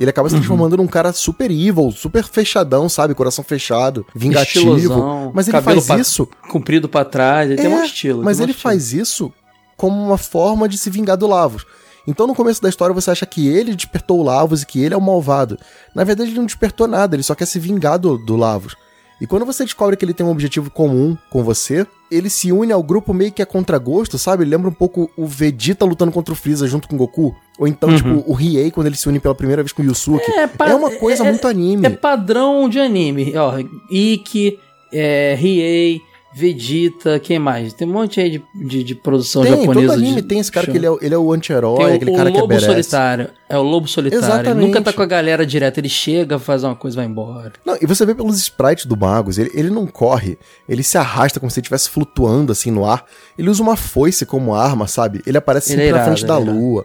Ele 0.00 0.10
acaba 0.10 0.28
se 0.28 0.34
Uhum. 0.34 0.40
transformando 0.40 0.76
num 0.76 0.86
cara 0.88 1.12
super 1.12 1.50
evil, 1.50 1.92
super 1.92 2.24
fechadão, 2.24 2.88
sabe? 2.88 3.14
Coração 3.14 3.44
fechado, 3.44 4.04
vingativo. 4.14 4.74
Estilosão, 4.76 5.30
Mas 5.32 5.46
ele 5.46 5.60
faz 5.62 5.86
pra- 5.86 5.98
isso. 5.98 6.28
Comprido 6.50 6.88
pra 6.88 7.04
trás, 7.04 7.48
ele 7.50 7.62
tem 7.62 7.70
É, 7.72 7.76
um 7.76 7.84
estilo. 7.84 8.24
Mas 8.24 8.38
tem 8.38 8.44
ele 8.44 8.52
estilo. 8.52 8.62
faz 8.70 8.92
isso 8.92 9.32
como 9.76 9.96
uma 10.04 10.18
forma 10.18 10.68
de 10.68 10.76
se 10.78 10.90
vingar 10.90 11.16
do 11.16 11.26
Lavos. 11.28 11.64
Então 12.08 12.26
no 12.26 12.34
começo 12.34 12.60
da 12.60 12.68
história 12.68 12.92
você 12.94 13.10
acha 13.10 13.24
que 13.24 13.46
ele 13.48 13.74
despertou 13.74 14.18
o 14.18 14.22
Lavos 14.24 14.62
e 14.62 14.66
que 14.66 14.82
ele 14.82 14.94
é 14.94 14.96
o 14.96 15.00
malvado. 15.00 15.58
Na 15.94 16.02
verdade 16.02 16.30
ele 16.30 16.38
não 16.38 16.44
despertou 16.46 16.88
nada, 16.88 17.14
ele 17.14 17.22
só 17.22 17.34
quer 17.34 17.46
se 17.46 17.58
vingar 17.60 17.98
do, 17.98 18.18
do 18.18 18.36
Lavos. 18.36 18.74
E 19.20 19.26
quando 19.26 19.46
você 19.46 19.64
descobre 19.64 19.96
que 19.96 20.04
ele 20.04 20.12
tem 20.14 20.26
um 20.26 20.30
objetivo 20.30 20.70
comum 20.70 21.16
com 21.30 21.42
você, 21.44 21.86
ele 22.10 22.28
se 22.28 22.50
une 22.52 22.72
ao 22.72 22.82
grupo 22.82 23.14
meio 23.14 23.30
que 23.32 23.40
a 23.40 23.46
contragosto, 23.46 24.18
sabe? 24.18 24.42
Ele 24.42 24.50
lembra 24.50 24.68
um 24.68 24.72
pouco 24.74 25.10
o 25.16 25.26
Vegeta 25.26 25.84
lutando 25.84 26.10
contra 26.12 26.32
o 26.34 26.36
Freeza 26.36 26.66
junto 26.66 26.88
com 26.88 26.96
o 26.96 26.98
Goku. 26.98 27.34
Ou 27.58 27.66
então, 27.68 27.88
Uhum. 27.90 27.96
tipo, 27.96 28.24
o 28.26 28.32
Riei 28.34 28.70
quando 28.70 28.88
ele 28.88 28.96
se 28.96 29.08
une 29.08 29.20
pela 29.20 29.34
primeira 29.34 29.62
vez 29.62 29.72
com 29.72 29.82
o 29.82 29.84
Yusuke. 29.84 30.30
É, 30.32 30.48
É 30.70 30.74
uma 30.74 30.90
coisa 30.96 31.24
é- 31.24 31.30
muito 31.30 31.46
anime. 31.46 31.86
É 31.86 31.90
padrão 31.90 32.68
de 32.68 32.80
anime. 32.80 33.32
Ó, 33.36 33.54
Ikki, 33.90 34.58
é, 34.92 35.34
Riei, 35.38 36.00
Vegeta, 36.36 37.18
quem 37.20 37.38
mais? 37.38 37.72
Tem 37.72 37.86
um 37.86 37.92
monte 37.92 38.20
aí 38.20 38.28
de, 38.30 38.42
de, 38.54 38.82
de 38.82 38.94
produção 38.94 39.42
tem, 39.42 39.52
japonesa. 39.52 39.86
todo 39.94 39.98
anime 39.98 40.16
de, 40.20 40.28
tem 40.28 40.40
esse 40.40 40.50
cara 40.50 40.66
que 40.66 40.76
ele 40.76 40.84
é, 40.86 40.90
o- 40.90 40.98
ele 41.00 41.14
é 41.14 41.18
o 41.18 41.32
anti-herói, 41.32 41.92
o, 41.92 41.94
aquele 41.94 42.10
o 42.10 42.16
cara 42.16 42.30
que 42.30 42.36
é 42.36 42.40
lobo 42.40 42.48
badass. 42.52 42.64
solitário. 42.66 43.30
É 43.48 43.56
o 43.56 43.62
lobo 43.62 43.86
solitário. 43.86 44.24
Ele 44.26 44.32
Exatamente. 44.34 44.66
nunca 44.66 44.82
tá 44.82 44.92
com 44.92 45.02
a 45.02 45.06
galera 45.06 45.46
direto. 45.46 45.78
Ele 45.78 45.88
chega, 45.88 46.38
faz 46.38 46.64
uma 46.64 46.74
coisa 46.74 46.96
e 46.96 46.98
vai 46.98 47.06
embora. 47.06 47.52
Não, 47.64 47.76
e 47.80 47.86
você 47.86 48.04
vê 48.04 48.14
pelos 48.14 48.36
sprites 48.38 48.84
do 48.86 48.96
Magus, 48.96 49.38
ele, 49.38 49.50
ele 49.54 49.70
não 49.70 49.86
corre, 49.86 50.36
ele 50.68 50.82
se 50.82 50.98
arrasta 50.98 51.38
como 51.38 51.50
se 51.50 51.60
ele 51.60 51.64
estivesse 51.64 51.88
flutuando 51.88 52.50
assim 52.50 52.70
no 52.70 52.84
ar. 52.84 53.04
Ele 53.38 53.48
usa 53.48 53.62
uma 53.62 53.76
foice 53.76 54.26
como 54.26 54.54
arma, 54.54 54.86
sabe? 54.88 55.22
Ele 55.26 55.38
aparece 55.38 55.72
Ele 55.72 55.82
sempre 55.82 55.88
é 55.88 55.92
na 55.92 55.98
irado, 55.98 56.10
frente 56.16 56.26
da 56.26 56.40
ele 56.40 56.50
é 56.50 56.52
lua. 56.52 56.84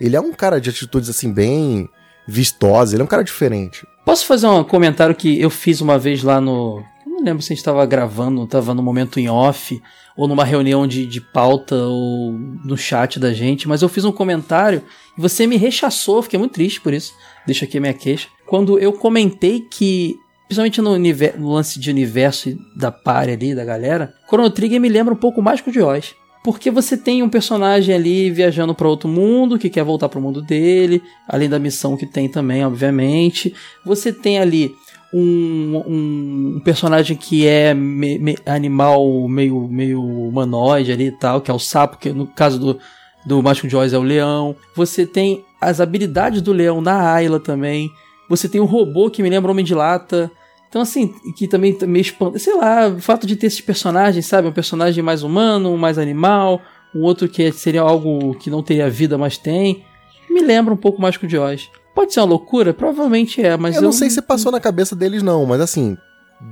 Ele 0.00 0.16
é 0.16 0.20
um 0.20 0.32
cara 0.32 0.60
de 0.60 0.68
atitudes 0.70 1.08
assim 1.08 1.32
bem 1.32 1.88
vistosas, 2.28 2.92
ele 2.94 3.02
é 3.02 3.04
um 3.04 3.08
cara 3.08 3.24
diferente. 3.24 3.86
Posso 4.04 4.24
fazer 4.26 4.46
um 4.46 4.64
comentário 4.64 5.14
que 5.14 5.40
eu 5.40 5.50
fiz 5.50 5.80
uma 5.80 5.98
vez 5.98 6.22
lá 6.22 6.40
no. 6.40 6.82
Não 7.20 7.26
lembro 7.26 7.42
se 7.42 7.52
a 7.52 7.54
gente 7.54 7.58
estava 7.60 7.84
gravando, 7.84 8.42
estava 8.44 8.72
no 8.72 8.82
momento 8.82 9.20
em 9.20 9.28
off, 9.28 9.80
ou 10.16 10.26
numa 10.26 10.42
reunião 10.42 10.86
de, 10.86 11.04
de 11.04 11.20
pauta, 11.20 11.76
ou 11.76 12.32
no 12.32 12.78
chat 12.78 13.20
da 13.20 13.30
gente, 13.30 13.68
mas 13.68 13.82
eu 13.82 13.90
fiz 13.90 14.06
um 14.06 14.12
comentário 14.12 14.82
e 15.18 15.20
você 15.20 15.46
me 15.46 15.58
rechaçou, 15.58 16.22
fiquei 16.22 16.38
muito 16.38 16.52
triste 16.52 16.80
por 16.80 16.94
isso. 16.94 17.12
Deixa 17.46 17.66
aqui 17.66 17.76
a 17.76 17.80
minha 17.80 17.92
queixa. 17.92 18.26
Quando 18.46 18.78
eu 18.78 18.94
comentei 18.94 19.60
que, 19.60 20.16
principalmente 20.48 20.80
no, 20.80 20.98
no 20.98 21.52
lance 21.52 21.78
de 21.78 21.90
universo 21.90 22.56
da 22.74 22.90
pare 22.90 23.32
ali, 23.32 23.54
da 23.54 23.66
galera, 23.66 24.14
Chrono 24.26 24.48
Trigger 24.48 24.80
me 24.80 24.88
lembra 24.88 25.12
um 25.12 25.18
pouco 25.18 25.42
mais 25.42 25.60
que 25.60 25.68
o 25.68 25.72
de. 25.72 26.14
Porque 26.42 26.70
você 26.70 26.96
tem 26.96 27.22
um 27.22 27.28
personagem 27.28 27.94
ali 27.94 28.30
viajando 28.30 28.74
para 28.74 28.88
outro 28.88 29.10
mundo, 29.10 29.58
que 29.58 29.68
quer 29.68 29.84
voltar 29.84 30.08
para 30.08 30.18
o 30.18 30.22
mundo 30.22 30.40
dele, 30.40 31.02
além 31.28 31.50
da 31.50 31.58
missão 31.58 31.98
que 31.98 32.06
tem 32.06 32.30
também, 32.30 32.64
obviamente. 32.64 33.54
Você 33.84 34.10
tem 34.10 34.38
ali 34.38 34.74
um, 35.12 35.82
um, 35.86 36.56
um 36.56 36.60
personagem 36.60 37.16
que 37.16 37.46
é 37.46 37.74
me, 37.74 38.18
me, 38.18 38.36
animal 38.46 39.28
meio, 39.28 39.68
meio 39.68 40.02
humanoide 40.02 40.92
ali 40.92 41.06
e 41.06 41.12
tal, 41.12 41.40
que 41.40 41.50
é 41.50 41.54
o 41.54 41.58
sapo, 41.58 41.98
que 41.98 42.10
no 42.10 42.26
caso 42.26 42.58
do, 42.58 42.78
do 43.24 43.42
Mágico 43.42 43.68
de 43.68 43.76
Oz 43.76 43.92
é 43.92 43.98
o 43.98 44.02
leão. 44.02 44.54
Você 44.74 45.04
tem 45.04 45.44
as 45.60 45.80
habilidades 45.80 46.40
do 46.40 46.52
leão 46.52 46.80
na 46.80 47.12
Ayla 47.12 47.40
também. 47.40 47.90
Você 48.28 48.48
tem 48.48 48.60
um 48.60 48.66
robô 48.66 49.10
que 49.10 49.22
me 49.22 49.30
lembra 49.30 49.50
Homem 49.50 49.64
de 49.64 49.74
Lata. 49.74 50.30
Então, 50.68 50.82
assim, 50.82 51.12
que 51.36 51.48
também 51.48 51.76
meio 51.82 52.00
espanta. 52.00 52.38
Sei 52.38 52.54
lá, 52.54 52.88
o 52.88 53.00
fato 53.00 53.26
de 53.26 53.34
ter 53.34 53.48
esses 53.48 53.60
personagens, 53.60 54.24
sabe? 54.26 54.46
Um 54.46 54.52
personagem 54.52 55.02
mais 55.02 55.24
humano, 55.24 55.76
mais 55.76 55.98
animal, 55.98 56.60
um 56.94 57.02
outro 57.02 57.28
que 57.28 57.50
seria 57.50 57.80
algo 57.80 58.34
que 58.36 58.48
não 58.48 58.62
teria 58.62 58.88
vida, 58.88 59.18
mas 59.18 59.36
tem. 59.36 59.84
Me 60.30 60.40
lembra 60.40 60.72
um 60.72 60.76
pouco 60.76 61.02
mais 61.02 61.16
o 61.16 61.26
de 61.26 61.36
Oz. 61.36 61.68
Pode 61.94 62.12
ser 62.14 62.20
uma 62.20 62.26
loucura? 62.26 62.72
Provavelmente 62.72 63.42
é, 63.44 63.56
mas 63.56 63.74
eu, 63.76 63.80
eu 63.82 63.84
não 63.86 63.92
sei 63.92 64.08
se 64.10 64.22
passou 64.22 64.50
na 64.52 64.60
cabeça 64.60 64.94
deles, 64.96 65.22
não, 65.22 65.44
mas 65.46 65.60
assim. 65.60 65.96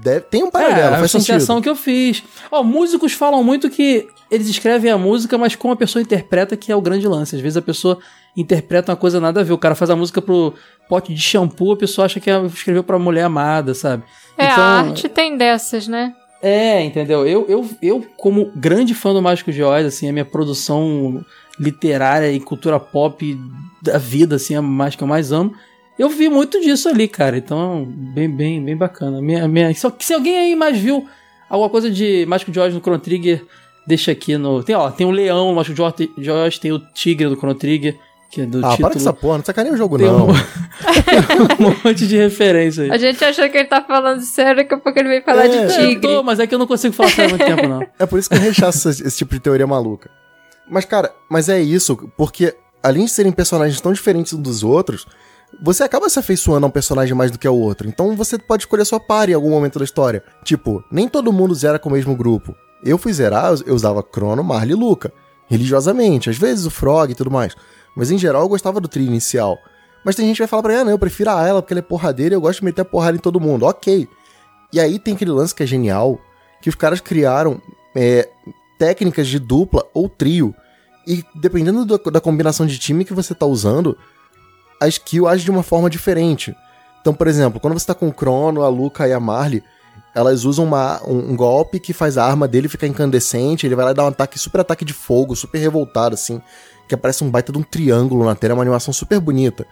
Deve, 0.03 0.20
tem 0.26 0.43
um 0.45 0.51
paralelo, 0.51 0.80
é, 0.80 0.86
a 0.89 0.91
faz 0.99 1.05
associação 1.05 1.57
sentido. 1.57 1.62
que 1.62 1.68
eu 1.70 1.74
fiz. 1.76 2.22
Ó, 2.53 2.62
músicos 2.62 3.14
falam 3.14 3.43
muito 3.43 3.70
que 3.70 4.07
eles 4.30 4.47
escrevem 4.47 4.91
a 4.91 4.99
música, 4.99 5.39
mas 5.39 5.57
como 5.57 5.72
a 5.72 5.76
pessoa 5.76 6.03
interpreta 6.03 6.59
que 6.59 6.70
é 6.70 6.76
o 6.76 6.80
grande 6.82 7.09
lance. 7.09 7.34
Às 7.34 7.41
vezes 7.41 7.57
a 7.57 7.62
pessoa 7.62 7.99
interpreta 8.36 8.93
uma 8.93 8.97
coisa 8.97 9.18
nada 9.18 9.41
a 9.41 9.43
ver. 9.43 9.55
O 9.55 9.59
cara 9.59 9.74
faz 9.74 9.89
a 9.89 9.97
música 9.97 10.20
pro 10.20 10.53
pote 10.91 11.14
de 11.14 11.20
shampoo, 11.22 11.72
a 11.72 11.76
pessoa 11.78 12.05
acha 12.05 12.20
que 12.20 12.28
escreveu 12.55 12.84
pra 12.84 12.99
mulher 12.99 13.22
amada, 13.22 13.72
sabe? 13.72 14.03
É, 14.36 14.45
Então- 14.53 14.62
a 14.62 14.66
arte 14.80 15.09
tem 15.09 15.39
dessas, 15.39 15.89
né? 15.89 16.12
É, 16.43 16.84
entendeu? 16.84 17.26
Eu, 17.26 17.47
eu, 17.49 17.68
eu, 17.80 18.07
como 18.18 18.53
grande 18.55 18.93
fã 18.95 19.14
do 19.14 19.22
Mágico 19.22 19.51
de 19.51 19.62
Oz, 19.62 19.86
assim, 19.86 20.07
a 20.09 20.12
minha 20.12 20.24
produção 20.24 21.24
literária 21.59 22.30
e 22.32 22.40
cultura 22.40 22.78
pop 22.80 23.38
da 23.82 23.98
vida, 23.98 24.36
assim, 24.36 24.54
é 24.54 24.59
a 24.59 24.62
mais 24.62 24.94
que 24.96 25.02
eu 25.02 25.09
mais 25.09 25.32
amo. 25.32 25.52
Eu 25.98 26.09
vi 26.09 26.28
muito 26.28 26.61
disso 26.61 26.88
ali, 26.88 27.09
cara. 27.09 27.36
Então, 27.36 27.84
bem, 28.14 28.28
bem, 28.30 28.64
bem 28.64 28.76
bacana. 28.76 29.20
Minha, 29.20 29.48
minha, 29.48 29.72
se, 29.74 29.90
se 29.98 30.14
alguém 30.14 30.38
aí 30.38 30.54
mais 30.56 30.78
viu 30.78 31.06
alguma 31.50 31.68
coisa 31.68 31.90
de 31.90 32.24
Mágico 32.26 32.50
de 32.52 32.61
Oz 32.61 32.72
no 32.72 32.80
Chrono 32.80 32.98
Trigger, 33.00 33.44
deixa 33.86 34.12
aqui 34.12 34.36
no. 34.36 34.62
Tem, 34.62 34.76
ó, 34.76 34.90
tem 34.90 35.06
o 35.06 35.11
leão 35.11 35.48
no 35.48 35.54
Mágico 35.56 35.74
de 36.20 36.30
Oz, 36.30 36.59
tem 36.59 36.70
o 36.72 36.78
tigre 36.78 37.28
do 37.28 37.34
Chrono 37.36 37.54
Trigger, 37.56 37.96
que 38.30 38.42
é 38.42 38.46
do 38.46 38.59
Ah, 38.59 38.70
título. 38.70 38.78
para 38.82 38.90
com 38.92 38.98
essa 38.98 39.12
porra, 39.12 39.38
não 39.38 39.44
sacaneia 39.44 39.74
o 39.74 39.76
jogo, 39.78 39.98
Tem 39.98 40.06
não. 40.06 40.28
um- 40.28 40.30
um 41.66 41.76
monte 41.84 42.06
de 42.06 42.16
referência 42.16 42.84
aí. 42.84 42.90
A 42.92 42.96
gente 42.98 43.24
achou 43.24 43.48
que 43.48 43.56
ele 43.59 43.66
tá 43.68 43.82
falando 43.82 44.20
sério, 44.20 44.56
daqui 44.56 44.74
a 44.74 44.78
pouco 44.78 44.98
ele 44.98 45.09
veio 45.09 45.22
falar 45.24 45.46
É, 45.46 45.48
de 45.48 45.56
Eu 45.56 45.68
tigre. 45.88 46.00
tô, 46.00 46.22
mas 46.22 46.38
é 46.38 46.46
que 46.46 46.54
eu 46.54 46.59
não 46.61 46.66
consigo 46.66 46.94
falar 46.94 47.11
sério 47.11 47.34
há 47.34 47.38
muito 47.38 47.56
tempo, 47.56 47.68
não. 47.68 47.84
É 47.98 48.06
por 48.06 48.18
isso 48.20 48.28
que 48.28 48.36
eu 48.36 48.40
rechaço 48.40 48.88
esse, 48.88 49.04
esse 49.04 49.18
tipo 49.18 49.34
de 49.34 49.40
teoria 49.40 49.66
maluca. 49.66 50.11
Mas, 50.70 50.84
cara, 50.84 51.14
mas 51.28 51.48
é 51.48 51.60
isso, 51.60 51.96
porque 52.16 52.54
além 52.82 53.04
de 53.04 53.10
serem 53.10 53.32
personagens 53.32 53.80
tão 53.80 53.92
diferentes 53.92 54.32
uns 54.32 54.40
dos 54.40 54.62
outros, 54.62 55.06
você 55.62 55.82
acaba 55.82 56.08
se 56.08 56.18
afeiçoando 56.18 56.66
a 56.66 56.68
um 56.68 56.72
personagem 56.72 57.14
mais 57.14 57.30
do 57.30 57.38
que 57.38 57.46
ao 57.46 57.58
outro. 57.58 57.88
Então 57.88 58.14
você 58.14 58.38
pode 58.38 58.62
escolher 58.62 58.84
sua 58.84 59.00
par 59.00 59.28
em 59.28 59.34
algum 59.34 59.50
momento 59.50 59.78
da 59.78 59.84
história. 59.84 60.22
Tipo, 60.44 60.84
nem 60.90 61.08
todo 61.08 61.32
mundo 61.32 61.54
zera 61.54 61.78
com 61.78 61.88
o 61.88 61.92
mesmo 61.92 62.14
grupo. 62.14 62.54
Eu 62.84 62.98
fui 62.98 63.12
zerar, 63.12 63.54
eu 63.66 63.74
usava 63.74 64.02
Crono, 64.02 64.44
Marley 64.44 64.72
e 64.72 64.78
Luca. 64.78 65.12
Religiosamente, 65.48 66.28
às 66.28 66.36
vezes 66.36 66.66
o 66.66 66.70
Frog 66.70 67.10
e 67.10 67.14
tudo 67.14 67.30
mais. 67.30 67.54
Mas 67.96 68.10
em 68.10 68.18
geral 68.18 68.42
eu 68.42 68.48
gostava 68.48 68.80
do 68.80 68.88
trio 68.88 69.06
inicial. 69.06 69.58
Mas 70.04 70.14
tem 70.14 70.26
gente 70.26 70.36
que 70.36 70.42
vai 70.42 70.48
falar 70.48 70.62
pra 70.62 70.72
mim, 70.72 70.80
ah, 70.80 70.84
não, 70.84 70.92
eu 70.92 70.98
prefiro 70.98 71.30
a 71.30 71.46
ela 71.46 71.62
porque 71.62 71.72
ela 71.72 71.80
é 71.80 71.82
porradeira 71.82 72.34
e 72.34 72.36
eu 72.36 72.40
gosto 72.40 72.60
de 72.60 72.66
meter 72.66 72.82
a 72.82 72.84
porrada 72.84 73.16
em 73.16 73.20
todo 73.20 73.40
mundo. 73.40 73.64
Ok. 73.64 74.08
E 74.72 74.78
aí 74.78 74.98
tem 74.98 75.14
aquele 75.14 75.30
lance 75.30 75.54
que 75.54 75.62
é 75.62 75.66
genial, 75.66 76.20
que 76.60 76.68
os 76.68 76.74
caras 76.74 77.00
criaram 77.00 77.60
é, 77.96 78.28
técnicas 78.79 79.26
de 79.26 79.39
dupla 79.39 79.85
ou 79.93 80.09
trio. 80.09 80.55
E 81.07 81.24
dependendo 81.35 81.85
do- 81.85 82.11
da 82.11 82.20
combinação 82.20 82.66
de 82.66 82.79
time 82.79 83.05
que 83.05 83.14
você 83.14 83.35
tá 83.35 83.47
usando, 83.47 83.97
a 84.81 84.87
skill 84.89 85.26
age 85.26 85.45
de 85.45 85.51
uma 85.51 85.62
forma 85.62 85.91
diferente. 85.91 86.55
Então, 87.01 87.12
por 87.14 87.26
exemplo, 87.26 87.59
quando 87.59 87.74
você 87.79 87.87
tá 87.87 87.95
com 87.95 88.09
o 88.09 88.12
Crono, 88.12 88.62
a 88.62 88.68
Luca 88.68 89.09
e 89.09 89.12
a 89.12 89.20
Marley, 89.20 89.62
elas 90.14 90.45
usam 90.45 90.64
uma- 90.64 91.01
um, 91.07 91.33
um 91.33 91.37
golpe 91.37 91.79
que 91.81 91.93
faz 91.93 92.18
a 92.18 92.24
arma 92.24 92.47
dele 92.47 92.68
ficar 92.68 92.87
incandescente, 92.87 93.66
ele 93.66 93.74
vai 93.74 93.85
lá 93.85 93.93
dar 93.93 94.05
um 94.05 94.09
ataque, 94.09 94.39
super 94.39 94.61
ataque 94.61 94.85
de 94.85 94.93
fogo, 94.93 95.35
super 95.35 95.59
revoltado, 95.59 96.14
assim, 96.14 96.41
que 96.89 96.95
aparece 96.95 97.22
um 97.24 97.31
baita 97.31 97.53
de 97.53 97.59
um 97.59 97.62
triângulo 97.62 98.24
na 98.24 98.35
tela, 98.35 98.53
é 98.53 98.55
uma 98.55 98.62
animação 98.62 98.93
super 98.93 99.20
bonita. 99.20 99.66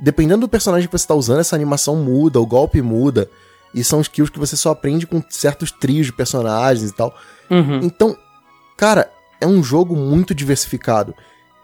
Dependendo 0.00 0.42
do 0.42 0.48
personagem 0.48 0.86
que 0.88 0.96
você 0.96 1.06
tá 1.06 1.14
usando, 1.14 1.40
essa 1.40 1.56
animação 1.56 1.96
muda, 1.96 2.40
o 2.40 2.46
golpe 2.46 2.80
muda, 2.80 3.28
e 3.74 3.82
são 3.82 4.00
skills 4.00 4.30
que 4.30 4.38
você 4.38 4.56
só 4.56 4.70
aprende 4.70 5.06
com 5.06 5.22
certos 5.28 5.72
trios 5.72 6.06
de 6.06 6.12
personagens 6.12 6.90
e 6.90 6.94
tal. 6.94 7.14
Uhum. 7.50 7.80
Então, 7.82 8.16
cara, 8.78 9.10
é 9.40 9.46
um 9.46 9.62
jogo 9.62 9.94
muito 9.94 10.34
diversificado. 10.34 11.14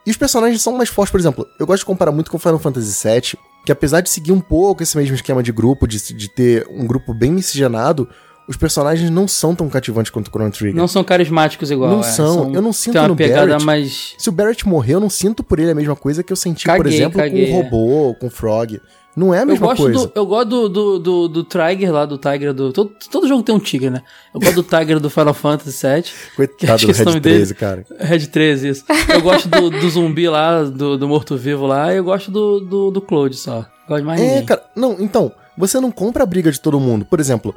E 0.07 0.11
os 0.11 0.17
personagens 0.19 0.61
são 0.61 0.77
mais 0.77 0.91
fortes, 0.91 1.11
por 1.11 1.19
exemplo, 1.19 1.47
eu 1.59 1.67
gosto 1.67 1.81
de 1.81 1.87
comparar 1.87 2.13
muito 2.13 2.31
com 2.31 2.39
Final 2.39 2.59
Fantasy 2.59 3.09
VII, 3.09 3.39
que 3.65 3.73
apesar 3.73 4.03
de 4.03 4.11
seguir 4.11 4.33
um 4.33 4.41
pouco 4.41 4.83
esse 4.83 4.95
mesmo 4.99 5.15
esquema 5.15 5.43
de 5.43 5.51
grupo, 5.51 5.87
de, 5.89 5.99
de 6.13 6.29
ter 6.29 6.67
um 6.71 6.87
grupo 6.87 7.15
bem 7.15 7.33
miscigenado, 7.33 8.07
os 8.47 8.59
personagens 8.59 9.09
não 9.09 9.27
são 9.27 9.55
tão 9.55 9.71
cativantes 9.71 10.11
quanto 10.11 10.27
o 10.29 10.31
Chrono 10.31 10.51
Trigger. 10.51 10.77
Não 10.77 10.87
são 10.87 11.03
carismáticos 11.03 11.71
igual. 11.71 11.91
Não 11.91 12.01
é. 12.01 12.03
são. 12.03 12.53
Eu 12.53 12.61
não 12.61 12.75
sinto 12.75 12.99
uma 12.99 13.09
no 13.09 13.17
pegada 13.17 13.47
Barrett- 13.47 13.65
mais. 13.65 14.15
Se 14.19 14.29
o 14.29 14.33
Barrett 14.33 14.69
morrer, 14.69 14.93
eu 14.93 15.01
não 15.01 15.09
sinto 15.09 15.43
por 15.43 15.59
ele 15.59 15.71
a 15.71 15.75
mesma 15.75 15.97
coisa 15.97 16.23
que 16.23 16.31
eu 16.31 16.37
senti, 16.37 16.67
por 16.67 16.77
Caguei, 16.77 16.95
exemplo, 16.95 17.19
caguei, 17.19 17.47
com 17.47 17.57
o 17.57 17.61
é. 17.61 17.63
robô, 17.63 18.15
com 18.21 18.27
o 18.27 18.31
Frog. 18.31 18.79
Não 19.17 19.33
é 19.33 19.39
a 19.39 19.43
Eu 19.43 19.47
mesma 19.47 19.67
gosto, 19.69 19.83
coisa. 19.83 20.07
do, 20.07 20.13
eu 20.15 20.27
gosto 20.27 20.49
do, 20.49 20.69
do, 20.69 20.99
do, 20.99 21.29
do 21.29 21.45
Tiger 21.45 21.93
lá, 21.93 22.05
do 22.05 22.19
Tiger 22.19 22.53
do. 22.53 22.73
Todo, 22.73 22.93
todo 23.11 23.29
jogo 23.29 23.43
tem 23.45 23.55
um 23.55 23.61
Tigre, 23.61 23.91
né? 23.91 24.03
Eu 24.35 24.41
gosto 24.41 24.57
do 24.57 24.63
Tiger 24.65 24.99
do 24.99 25.09
Final 25.09 25.35
Fantasy 25.35 25.87
VII. 25.87 26.05
Coitado 26.35 26.81
do 26.87 27.05
nome 27.05 27.13
Red 27.15 27.21
dele. 27.21 27.37
13, 27.37 27.55
cara. 27.55 27.87
Red 28.01 28.27
13, 28.27 28.69
isso. 28.69 28.85
Eu 29.09 29.21
gosto 29.23 29.49
do, 29.49 29.71
do 29.71 29.91
zumbi 29.91 30.29
lá, 30.29 30.65
do, 30.65 30.99
do 30.99 31.07
morto-vivo 31.09 31.67
lá, 31.67 31.93
e 31.95 31.99
eu 31.99 32.05
gosto 32.05 32.31
do, 32.31 32.59
do, 32.61 32.91
do 32.91 33.01
Claude 33.01 33.37
só. 33.37 33.65
Gosto 33.89 34.01
de 34.01 34.07
mais 34.07 34.21
É, 34.21 34.25
ninguém. 34.27 34.45
cara. 34.47 34.63
Não, 34.75 34.97
então, 34.99 35.31
você 35.57 35.79
não 35.79 35.93
compra 35.93 36.25
a 36.25 36.27
briga 36.27 36.51
de 36.51 36.61
todo 36.61 36.81
mundo. 36.81 37.05
Por 37.05 37.21
exemplo, 37.21 37.55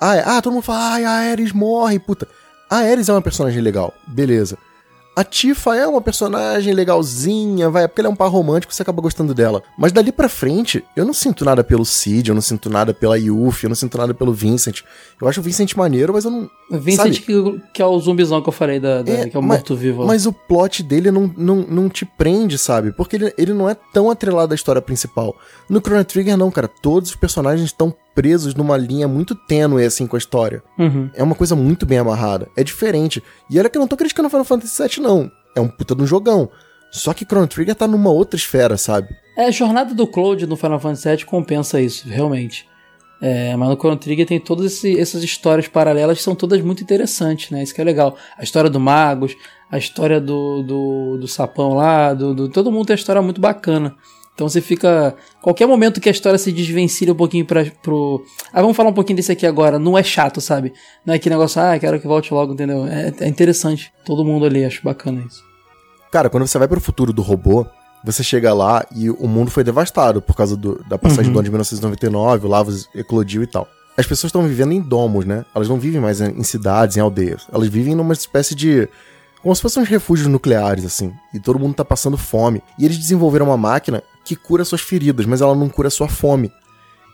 ah, 0.00 0.16
é- 0.16 0.24
ah 0.26 0.40
todo 0.40 0.52
mundo 0.54 0.62
fala, 0.62 0.94
ai, 0.94 1.04
a 1.04 1.10
Ares 1.32 1.52
morre, 1.52 1.98
puta. 1.98 2.26
A 2.70 2.76
Ares 2.78 3.08
é 3.08 3.12
uma 3.12 3.20
personagem 3.20 3.60
legal, 3.60 3.92
beleza. 4.06 4.56
A 5.16 5.22
Tifa 5.22 5.76
é 5.76 5.86
uma 5.86 6.00
personagem 6.00 6.74
legalzinha, 6.74 7.70
vai, 7.70 7.86
porque 7.86 8.00
ela 8.00 8.08
é 8.08 8.12
um 8.12 8.16
par 8.16 8.28
romântico, 8.28 8.74
você 8.74 8.82
acaba 8.82 9.00
gostando 9.00 9.32
dela. 9.32 9.62
Mas 9.78 9.92
dali 9.92 10.10
pra 10.10 10.28
frente, 10.28 10.84
eu 10.96 11.04
não 11.04 11.14
sinto 11.14 11.44
nada 11.44 11.62
pelo 11.62 11.84
Cid, 11.84 12.28
eu 12.30 12.34
não 12.34 12.42
sinto 12.42 12.68
nada 12.68 12.92
pela 12.92 13.16
Yuffie, 13.16 13.66
eu 13.66 13.68
não 13.68 13.76
sinto 13.76 13.96
nada 13.96 14.12
pelo 14.12 14.32
Vincent. 14.32 14.80
Eu 15.20 15.28
acho 15.28 15.38
o 15.38 15.42
Vincent 15.42 15.74
maneiro, 15.76 16.12
mas 16.12 16.24
eu 16.24 16.30
não. 16.32 16.50
Vincent, 16.70 17.20
que, 17.20 17.60
que 17.72 17.80
é 17.82 17.86
o 17.86 17.98
zumbizão 18.00 18.42
que 18.42 18.48
eu 18.48 18.52
falei, 18.52 18.80
da, 18.80 19.02
da- 19.02 19.12
É, 19.12 19.28
que 19.28 19.36
é 19.36 19.38
o 19.38 19.42
morto-vivo. 19.42 20.04
Mas 20.04 20.26
o 20.26 20.32
plot 20.32 20.82
dele 20.82 21.10
não, 21.10 21.32
não, 21.36 21.56
não 21.56 21.88
te 21.88 22.04
prende, 22.04 22.58
sabe? 22.58 22.90
Porque 22.90 23.14
ele, 23.16 23.32
ele 23.38 23.52
não 23.52 23.68
é 23.70 23.76
tão 23.92 24.10
atrelado 24.10 24.52
à 24.52 24.54
história 24.56 24.82
principal. 24.82 25.36
No 25.68 25.80
Chrono 25.80 26.04
Trigger, 26.04 26.36
não, 26.36 26.50
cara. 26.50 26.68
Todos 26.68 27.10
os 27.10 27.16
personagens 27.16 27.64
estão 27.66 27.94
presos 28.14 28.54
numa 28.54 28.76
linha 28.76 29.08
muito 29.08 29.34
tênue, 29.34 29.84
assim, 29.84 30.06
com 30.06 30.16
a 30.16 30.18
história. 30.18 30.62
Uhum. 30.78 31.10
É 31.14 31.22
uma 31.22 31.34
coisa 31.34 31.56
muito 31.56 31.84
bem 31.86 31.98
amarrada. 31.98 32.48
É 32.56 32.62
diferente. 32.62 33.22
E 33.50 33.58
olha 33.58 33.68
que 33.68 33.76
eu 33.76 33.80
não 33.80 33.88
tô 33.88 33.96
criticando 33.96 34.28
Final 34.28 34.44
Fantasy 34.44 34.82
VII, 34.82 35.00
não. 35.02 35.30
É 35.56 35.60
um 35.60 35.68
puta 35.68 35.94
de 35.94 36.02
um 36.02 36.06
jogão. 36.06 36.48
Só 36.90 37.12
que 37.12 37.24
Chrono 37.24 37.46
Trigger 37.48 37.74
tá 37.74 37.88
numa 37.88 38.10
outra 38.10 38.36
esfera, 38.36 38.76
sabe? 38.76 39.08
É, 39.36 39.46
a 39.46 39.50
jornada 39.50 39.94
do 39.94 40.06
Cloud 40.06 40.46
no 40.46 40.56
Final 40.56 40.78
Fantasy 40.78 41.08
VII 41.08 41.24
compensa 41.24 41.80
isso, 41.80 42.06
realmente. 42.08 42.68
É, 43.20 43.56
mas 43.56 43.68
no 43.68 43.76
Chrono 43.76 43.96
Trigger 43.96 44.26
tem 44.26 44.38
todas 44.38 44.84
essas 44.84 45.22
histórias 45.24 45.66
paralelas 45.66 46.18
que 46.18 46.22
são 46.24 46.34
todas 46.34 46.60
muito 46.60 46.82
interessantes, 46.82 47.50
né? 47.50 47.62
Isso 47.62 47.74
que 47.74 47.80
é 47.80 47.84
legal. 47.84 48.16
A 48.36 48.44
história 48.44 48.68
do 48.68 48.78
Magus, 48.78 49.34
a 49.70 49.78
história 49.78 50.20
do, 50.20 50.62
do, 50.62 51.16
do 51.18 51.26
Sapão 51.26 51.74
lá, 51.74 52.12
do, 52.14 52.34
do- 52.34 52.48
todo 52.48 52.70
mundo 52.70 52.86
tem 52.86 52.94
uma 52.94 52.98
história 52.98 53.22
muito 53.22 53.40
bacana. 53.40 53.96
Então 54.34 54.48
você 54.48 54.60
fica. 54.60 55.14
Qualquer 55.40 55.66
momento 55.66 56.00
que 56.00 56.08
a 56.08 56.12
história 56.12 56.38
se 56.38 56.50
desvencilha 56.50 57.12
um 57.12 57.16
pouquinho 57.16 57.46
pra, 57.46 57.64
pro. 57.82 58.24
Ah, 58.52 58.60
vamos 58.60 58.76
falar 58.76 58.90
um 58.90 58.94
pouquinho 58.94 59.16
desse 59.16 59.30
aqui 59.30 59.46
agora. 59.46 59.78
Não 59.78 59.96
é 59.96 60.02
chato, 60.02 60.40
sabe? 60.40 60.72
Não 61.06 61.14
é 61.14 61.18
que 61.18 61.30
negócio, 61.30 61.60
ah, 61.62 61.78
quero 61.78 62.00
que 62.00 62.06
volte 62.08 62.34
logo, 62.34 62.52
entendeu? 62.52 62.84
É, 62.86 63.12
é 63.20 63.28
interessante. 63.28 63.92
Todo 64.04 64.24
mundo 64.24 64.44
ali, 64.44 64.64
acho 64.64 64.82
bacana 64.82 65.22
isso. 65.26 65.42
Cara, 66.10 66.28
quando 66.28 66.46
você 66.46 66.58
vai 66.58 66.66
pro 66.66 66.80
futuro 66.80 67.12
do 67.12 67.22
robô, 67.22 67.64
você 68.04 68.22
chega 68.24 68.52
lá 68.52 68.84
e 68.94 69.08
o 69.08 69.26
mundo 69.28 69.50
foi 69.52 69.62
devastado 69.64 70.20
por 70.20 70.34
causa 70.36 70.56
do- 70.56 70.82
da 70.88 70.98
passagem 70.98 71.26
Uhum. 71.26 71.32
do 71.32 71.38
ano 71.38 71.44
de 71.44 71.50
1999, 71.50 72.46
o 72.46 72.50
Lavas 72.50 72.88
eclodiu 72.94 73.42
e 73.42 73.46
tal. 73.46 73.68
As 73.96 74.06
pessoas 74.06 74.28
estão 74.30 74.42
vivendo 74.42 74.72
em 74.72 74.80
domos, 74.80 75.24
né? 75.24 75.44
Elas 75.54 75.68
não 75.68 75.78
vivem 75.78 76.00
mais 76.00 76.20
em 76.20 76.30
em 76.38 76.42
cidades, 76.42 76.96
em 76.96 77.00
aldeias. 77.00 77.46
Elas 77.52 77.68
vivem 77.68 77.94
numa 77.94 78.12
espécie 78.12 78.54
de 78.54 78.88
Como 79.44 79.54
se 79.54 79.60
fossem 79.60 79.82
uns 79.82 79.90
refúgios 79.90 80.26
nucleares, 80.26 80.86
assim. 80.86 81.12
E 81.34 81.38
todo 81.38 81.58
mundo 81.58 81.74
tá 81.74 81.84
passando 81.84 82.16
fome. 82.16 82.62
E 82.78 82.84
eles 82.86 82.96
desenvolveram 82.96 83.44
uma 83.44 83.58
máquina 83.58 84.02
que 84.24 84.34
cura 84.34 84.64
suas 84.64 84.80
feridas, 84.80 85.26
mas 85.26 85.42
ela 85.42 85.54
não 85.54 85.68
cura 85.68 85.90
sua 85.90 86.08
fome. 86.08 86.50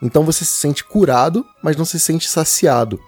Então 0.00 0.22
você 0.22 0.44
se 0.44 0.52
sente 0.52 0.84
curado, 0.84 1.44
mas 1.60 1.76
não 1.76 1.84
se 1.84 1.98
sente 1.98 2.28
saciado. 2.28 3.00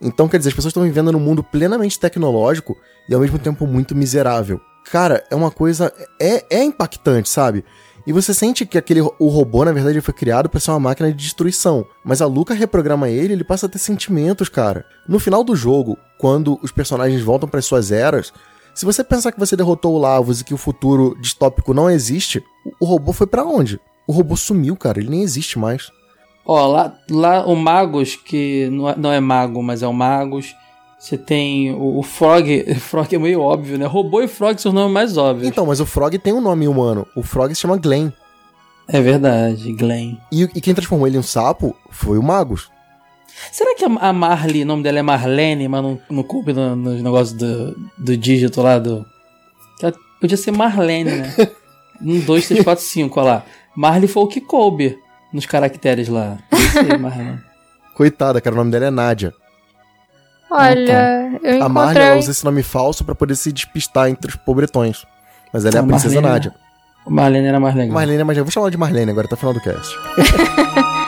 Então, 0.00 0.28
quer 0.28 0.38
dizer, 0.38 0.50
as 0.50 0.54
pessoas 0.54 0.70
estão 0.70 0.84
vivendo 0.84 1.10
num 1.10 1.18
mundo 1.18 1.42
plenamente 1.42 1.98
tecnológico 1.98 2.76
e 3.08 3.14
ao 3.14 3.20
mesmo 3.20 3.40
tempo 3.40 3.66
muito 3.66 3.96
miserável. 3.96 4.60
Cara, 4.84 5.24
é 5.28 5.34
uma 5.34 5.50
coisa. 5.50 5.92
É, 6.20 6.58
é 6.58 6.62
impactante, 6.62 7.28
sabe? 7.28 7.64
E 8.06 8.12
você 8.12 8.32
sente 8.32 8.64
que 8.64 8.78
aquele 8.78 9.00
o 9.00 9.28
robô, 9.28 9.64
na 9.64 9.72
verdade, 9.72 10.00
foi 10.00 10.14
criado 10.14 10.48
para 10.48 10.60
ser 10.60 10.70
uma 10.70 10.78
máquina 10.78 11.10
de 11.10 11.16
destruição. 11.16 11.84
Mas 12.04 12.22
a 12.22 12.26
Luca 12.26 12.54
reprograma 12.54 13.08
ele, 13.08 13.32
ele 13.32 13.44
passa 13.44 13.66
a 13.66 13.68
ter 13.68 13.78
sentimentos, 13.78 14.48
cara. 14.48 14.86
No 15.08 15.18
final 15.18 15.42
do 15.42 15.56
jogo, 15.56 15.98
quando 16.18 16.56
os 16.62 16.70
personagens 16.70 17.20
voltam 17.20 17.48
para 17.48 17.60
suas 17.60 17.90
eras, 17.90 18.32
se 18.74 18.84
você 18.84 19.02
pensar 19.04 19.32
que 19.32 19.38
você 19.38 19.56
derrotou 19.56 19.94
o 19.94 19.98
Lavos 19.98 20.40
e 20.40 20.44
que 20.44 20.54
o 20.54 20.58
futuro 20.58 21.16
distópico 21.20 21.74
não 21.74 21.90
existe, 21.90 22.42
o 22.80 22.84
robô 22.84 23.12
foi 23.12 23.26
para 23.26 23.44
onde? 23.44 23.80
O 24.06 24.12
robô 24.12 24.36
sumiu, 24.36 24.76
cara, 24.76 24.98
ele 24.98 25.10
nem 25.10 25.22
existe 25.22 25.58
mais. 25.58 25.90
Ó, 26.44 26.66
lá, 26.66 26.94
lá 27.10 27.46
o 27.46 27.54
Magus, 27.54 28.16
que 28.16 28.68
não 28.70 28.88
é, 28.88 28.96
não 28.96 29.12
é 29.12 29.20
mago, 29.20 29.62
mas 29.62 29.82
é 29.82 29.86
o 29.86 29.92
Magus. 29.92 30.54
Você 30.98 31.16
tem 31.16 31.72
o, 31.72 31.98
o 31.98 32.02
Frog. 32.02 32.64
O 32.68 32.74
Frog 32.80 33.14
é 33.14 33.18
meio 33.18 33.40
óbvio, 33.40 33.78
né? 33.78 33.86
Robô 33.86 34.20
e 34.20 34.28
Frog 34.28 34.58
são 34.60 34.70
os 34.70 34.74
nomes 34.74 34.92
mais 34.92 35.16
óbvios. 35.16 35.48
Então, 35.48 35.66
mas 35.66 35.80
o 35.80 35.86
Frog 35.86 36.18
tem 36.18 36.32
um 36.32 36.40
nome 36.40 36.66
humano. 36.66 37.06
O 37.16 37.22
Frog 37.22 37.54
se 37.54 37.60
chama 37.60 37.76
Glenn. 37.76 38.10
É 38.88 39.00
verdade, 39.00 39.72
Glenn. 39.72 40.16
E, 40.32 40.42
e 40.42 40.60
quem 40.60 40.74
transformou 40.74 41.06
ele 41.06 41.16
em 41.16 41.20
um 41.20 41.22
sapo 41.22 41.76
foi 41.90 42.18
o 42.18 42.22
Magus. 42.22 42.68
Será 43.52 43.74
que 43.74 43.84
a, 43.84 44.12
Marley, 44.12 44.62
o 44.62 44.66
nome 44.66 44.82
dela 44.82 44.98
é 44.98 45.02
Marlene, 45.02 45.68
mas 45.68 45.82
não, 45.82 46.00
não 46.10 46.22
coube 46.22 46.52
no, 46.52 46.76
no 46.76 46.90
negócio 46.94 47.36
do, 47.36 47.76
do 47.98 48.16
dígito 48.16 48.60
lá 48.62 48.78
do. 48.78 49.04
Ela 49.82 49.92
podia 50.20 50.36
ser 50.36 50.50
Marlene, 50.52 51.10
né? 51.10 51.34
um, 52.00 52.20
dois, 52.20 52.46
três, 52.46 52.62
quatro, 52.64 52.84
cinco, 52.84 53.18
olha 53.20 53.28
lá. 53.34 53.44
Marley 53.76 54.08
foi 54.08 54.22
o 54.22 54.26
que 54.28 54.40
coube 54.40 54.98
nos 55.32 55.46
caracteres 55.46 56.08
lá. 56.08 56.38
Não 56.52 56.58
sei, 56.60 56.98
Marley. 56.98 57.38
Coitada, 57.94 58.40
cara, 58.40 58.54
o 58.54 58.58
nome 58.58 58.70
dela 58.70 58.86
é 58.86 58.90
Nádia. 58.90 59.32
Olha, 60.50 61.38
eu 61.42 61.62
A 61.62 61.68
Marley 61.68 61.92
encontrei. 61.92 62.06
ela 62.08 62.18
usa 62.18 62.30
esse 62.32 62.44
nome 62.44 62.62
falso 62.62 63.04
pra 63.04 63.14
poder 63.14 63.36
se 63.36 63.52
despistar 63.52 64.08
entre 64.08 64.30
os 64.30 64.36
pobretões. 64.36 65.04
Mas 65.52 65.64
ela 65.64 65.76
é 65.76 65.78
a 65.78 65.82
A 65.82 65.86
princesa 65.86 66.14
Marlene- 66.20 66.32
Nádia. 66.32 66.54
Marlene 67.06 67.46
era 67.46 67.60
mais 67.60 67.74
legal. 67.74 67.94
Marlene, 67.94 68.24
mas 68.24 68.36
eu 68.36 68.44
vou 68.44 68.50
chamar 68.50 68.64
ela 68.64 68.70
de 68.70 68.76
Marlene 68.76 69.10
agora 69.10 69.26
até 69.26 69.34
o 69.34 69.38
final 69.38 69.54
do 69.54 69.60
cast. 69.60 69.94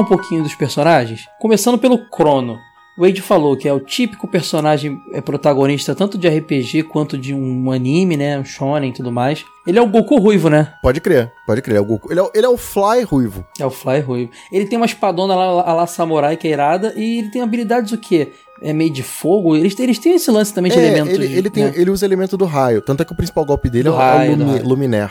falar 0.00 0.16
um 0.16 0.18
pouquinho 0.18 0.42
dos 0.42 0.54
personagens? 0.54 1.22
Começando 1.40 1.78
pelo 1.78 1.98
Crono. 2.10 2.58
O 2.98 3.02
Wade 3.02 3.22
falou 3.22 3.56
que 3.56 3.66
é 3.66 3.72
o 3.72 3.80
típico 3.80 4.28
personagem 4.28 4.98
é, 5.14 5.20
protagonista 5.22 5.94
tanto 5.94 6.18
de 6.18 6.28
RPG 6.28 6.82
quanto 6.82 7.16
de 7.16 7.32
um 7.32 7.70
anime, 7.70 8.14
né? 8.16 8.38
Um 8.38 8.44
shonen 8.44 8.90
e 8.90 8.92
tudo 8.92 9.10
mais. 9.10 9.42
Ele 9.66 9.78
é 9.78 9.82
o 9.82 9.86
Goku 9.86 10.18
ruivo, 10.18 10.50
né? 10.50 10.74
Pode 10.82 11.00
crer, 11.00 11.32
pode 11.46 11.62
crer. 11.62 11.76
É 11.76 11.80
o 11.80 11.84
Goku. 11.84 12.10
Ele, 12.12 12.20
é, 12.20 12.22
o- 12.22 12.30
ele 12.34 12.44
é 12.44 12.48
o 12.48 12.58
Fly 12.58 13.02
ruivo. 13.04 13.46
É 13.58 13.64
o 13.64 13.70
Fly 13.70 14.00
ruivo. 14.00 14.30
Ele 14.52 14.66
tem 14.66 14.76
uma 14.76 14.84
espadona 14.84 15.34
lá, 15.34 15.62
a 15.62 15.72
lá 15.72 15.86
samurai 15.86 16.36
que 16.36 16.46
é 16.48 16.50
irada 16.50 16.92
e 16.94 17.20
ele 17.20 17.30
tem 17.30 17.40
habilidades 17.40 17.92
o 17.92 17.96
quê? 17.98 18.32
É 18.60 18.72
meio 18.74 18.90
de 18.90 19.02
fogo? 19.02 19.56
Eles, 19.56 19.78
eles 19.78 19.98
têm 19.98 20.16
esse 20.16 20.30
lance 20.30 20.52
também 20.52 20.70
de 20.70 20.78
É, 20.78 20.82
elementos. 20.88 21.14
ele, 21.14 21.38
ele, 21.38 21.48
tem, 21.48 21.64
né? 21.64 21.72
ele 21.76 21.90
usa 21.90 22.04
elemento 22.04 22.36
do 22.36 22.44
raio. 22.44 22.82
Tanto 22.82 23.02
é 23.02 23.06
que 23.06 23.12
o 23.12 23.16
principal 23.16 23.44
golpe 23.46 23.70
dele 23.70 23.84
Do 23.84 23.90
é 23.90 23.92
o- 23.92 23.96
raio, 23.96 24.36
Lumi, 24.36 24.86
raio. 24.86 25.10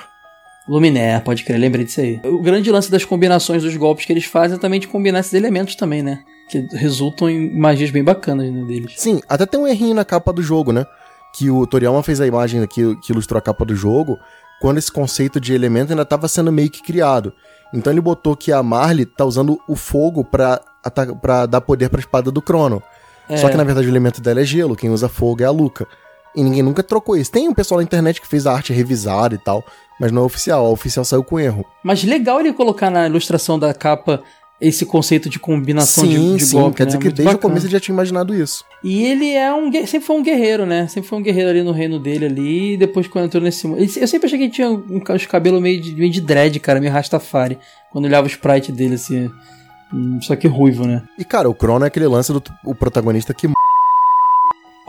Luminé. 0.69 1.19
Pode 1.19 1.43
crer, 1.43 1.59
lembrei 1.59 1.83
disso 1.83 1.99
aí. 2.01 2.19
O 2.23 2.41
grande 2.41 2.71
lance 2.71 2.91
das 2.91 3.03
combinações 3.03 3.63
dos 3.63 3.75
golpes 3.75 4.05
que 4.05 4.13
eles 4.13 4.25
fazem 4.25 4.57
é 4.57 4.59
também 4.59 4.79
de 4.79 4.87
combinar 4.87 5.19
esses 5.19 5.33
elementos 5.33 5.75
também, 5.75 6.03
né? 6.03 6.19
Que 6.49 6.59
resultam 6.73 7.29
em 7.29 7.51
magias 7.57 7.89
bem 7.91 8.03
bacanas 8.03 8.51
né, 8.51 8.63
deles. 8.65 8.93
Sim, 8.97 9.19
até 9.27 9.45
tem 9.45 9.59
um 9.59 9.67
errinho 9.67 9.95
na 9.95 10.05
capa 10.05 10.31
do 10.31 10.41
jogo, 10.43 10.71
né? 10.71 10.85
Que 11.35 11.49
o 11.49 11.65
Toriyama 11.65 12.01
fez 12.03 12.21
a 12.21 12.27
imagem 12.27 12.61
aqui 12.61 12.95
que 13.01 13.11
ilustrou 13.11 13.37
a 13.37 13.41
capa 13.41 13.65
do 13.65 13.75
jogo, 13.75 14.17
quando 14.61 14.77
esse 14.77 14.91
conceito 14.91 15.39
de 15.39 15.53
elemento 15.53 15.91
ainda 15.91 16.01
estava 16.03 16.27
sendo 16.27 16.51
meio 16.51 16.69
que 16.69 16.81
criado. 16.81 17.33
Então 17.73 17.93
ele 17.93 18.01
botou 18.01 18.35
que 18.35 18.51
a 18.51 18.61
Marley 18.63 19.05
tá 19.05 19.25
usando 19.25 19.59
o 19.67 19.75
fogo 19.75 20.23
pra, 20.23 20.59
pra 21.21 21.45
dar 21.45 21.61
poder 21.61 21.89
pra 21.89 21.99
espada 21.99 22.31
do 22.31 22.41
Crono. 22.41 22.81
Só 23.37 23.47
É. 23.47 23.51
que 23.51 23.57
na 23.57 23.63
verdade 23.63 23.87
o 23.87 23.91
elemento 23.91 24.19
dela 24.21 24.41
é 24.41 24.43
gelo, 24.43 24.75
quem 24.75 24.89
usa 24.89 25.07
fogo 25.07 25.43
é 25.43 25.45
a 25.45 25.51
Luca. 25.51 25.85
E 26.39 26.43
ninguém 26.43 26.63
nunca 26.63 26.81
trocou 26.81 27.17
isso. 27.17 27.31
Tem 27.31 27.49
um 27.49 27.53
pessoal 27.53 27.79
na 27.79 27.83
internet 27.83 28.21
que 28.21 28.27
fez 28.27 28.47
a 28.47 28.53
arte 28.53 28.71
revisada 28.71 29.35
e 29.35 29.37
tal, 29.37 29.63
mas 29.99 30.09
não 30.09 30.21
é 30.21 30.25
oficial. 30.25 30.65
A 30.65 30.69
oficial 30.69 31.03
saiu 31.03 31.21
com 31.23 31.37
erro. 31.37 31.65
Mas 31.83 32.03
legal 32.03 32.39
ele 32.39 32.53
colocar 32.53 32.89
na 32.89 33.05
ilustração 33.07 33.59
da 33.59 33.73
capa 33.73 34.23
esse 34.61 34.85
conceito 34.85 35.29
de 35.29 35.37
combinação 35.37 36.05
de, 36.05 36.15
sim, 36.15 36.35
de 36.37 36.45
sim. 36.45 36.57
golpe. 36.57 36.77
Quer 36.77 36.83
né? 36.83 36.87
dizer 36.87 36.97
que 36.97 37.05
Muito 37.05 37.15
desde 37.17 37.29
o 37.29 37.35
bacana. 37.35 37.49
começo 37.49 37.65
ele 37.65 37.73
já 37.73 37.79
tinha 37.79 37.93
imaginado 37.93 38.33
isso. 38.33 38.63
E 38.81 39.03
ele 39.03 39.31
é 39.31 39.53
um 39.53 39.69
sempre 39.85 40.01
foi 40.01 40.15
um 40.15 40.23
guerreiro, 40.23 40.65
né? 40.65 40.87
Sempre 40.87 41.09
foi 41.09 41.19
um 41.19 41.21
guerreiro 41.21 41.49
ali 41.49 41.61
no 41.61 41.71
reino 41.71 41.99
dele 41.99 42.25
ali. 42.25 42.73
E 42.73 42.77
depois 42.77 43.07
quando 43.07 43.25
entrou 43.25 43.43
nesse 43.43 43.67
Eu 43.67 44.07
sempre 44.07 44.27
achei 44.27 44.37
que 44.37 44.45
ele 44.45 44.51
tinha 44.53 44.69
um, 44.69 45.01
os 45.13 45.25
cabelos 45.25 45.61
meio 45.61 45.81
de, 45.81 45.93
meio 45.93 46.11
de 46.11 46.21
dread, 46.21 46.57
cara, 46.61 46.79
meio 46.79 46.91
rastafari. 46.93 47.57
Quando 47.91 48.05
olhava 48.05 48.27
o 48.27 48.29
sprite 48.29 48.71
dele 48.71 48.95
assim. 48.95 49.29
hum, 49.93 50.19
Só 50.21 50.37
que 50.37 50.47
ruivo, 50.47 50.85
né? 50.85 51.03
E 51.17 51.25
cara, 51.25 51.49
o 51.49 51.53
Crono 51.53 51.83
é 51.83 51.87
aquele 51.87 52.07
lance 52.07 52.31
do 52.31 52.41
o 52.65 52.73
protagonista 52.73 53.33
que. 53.33 53.49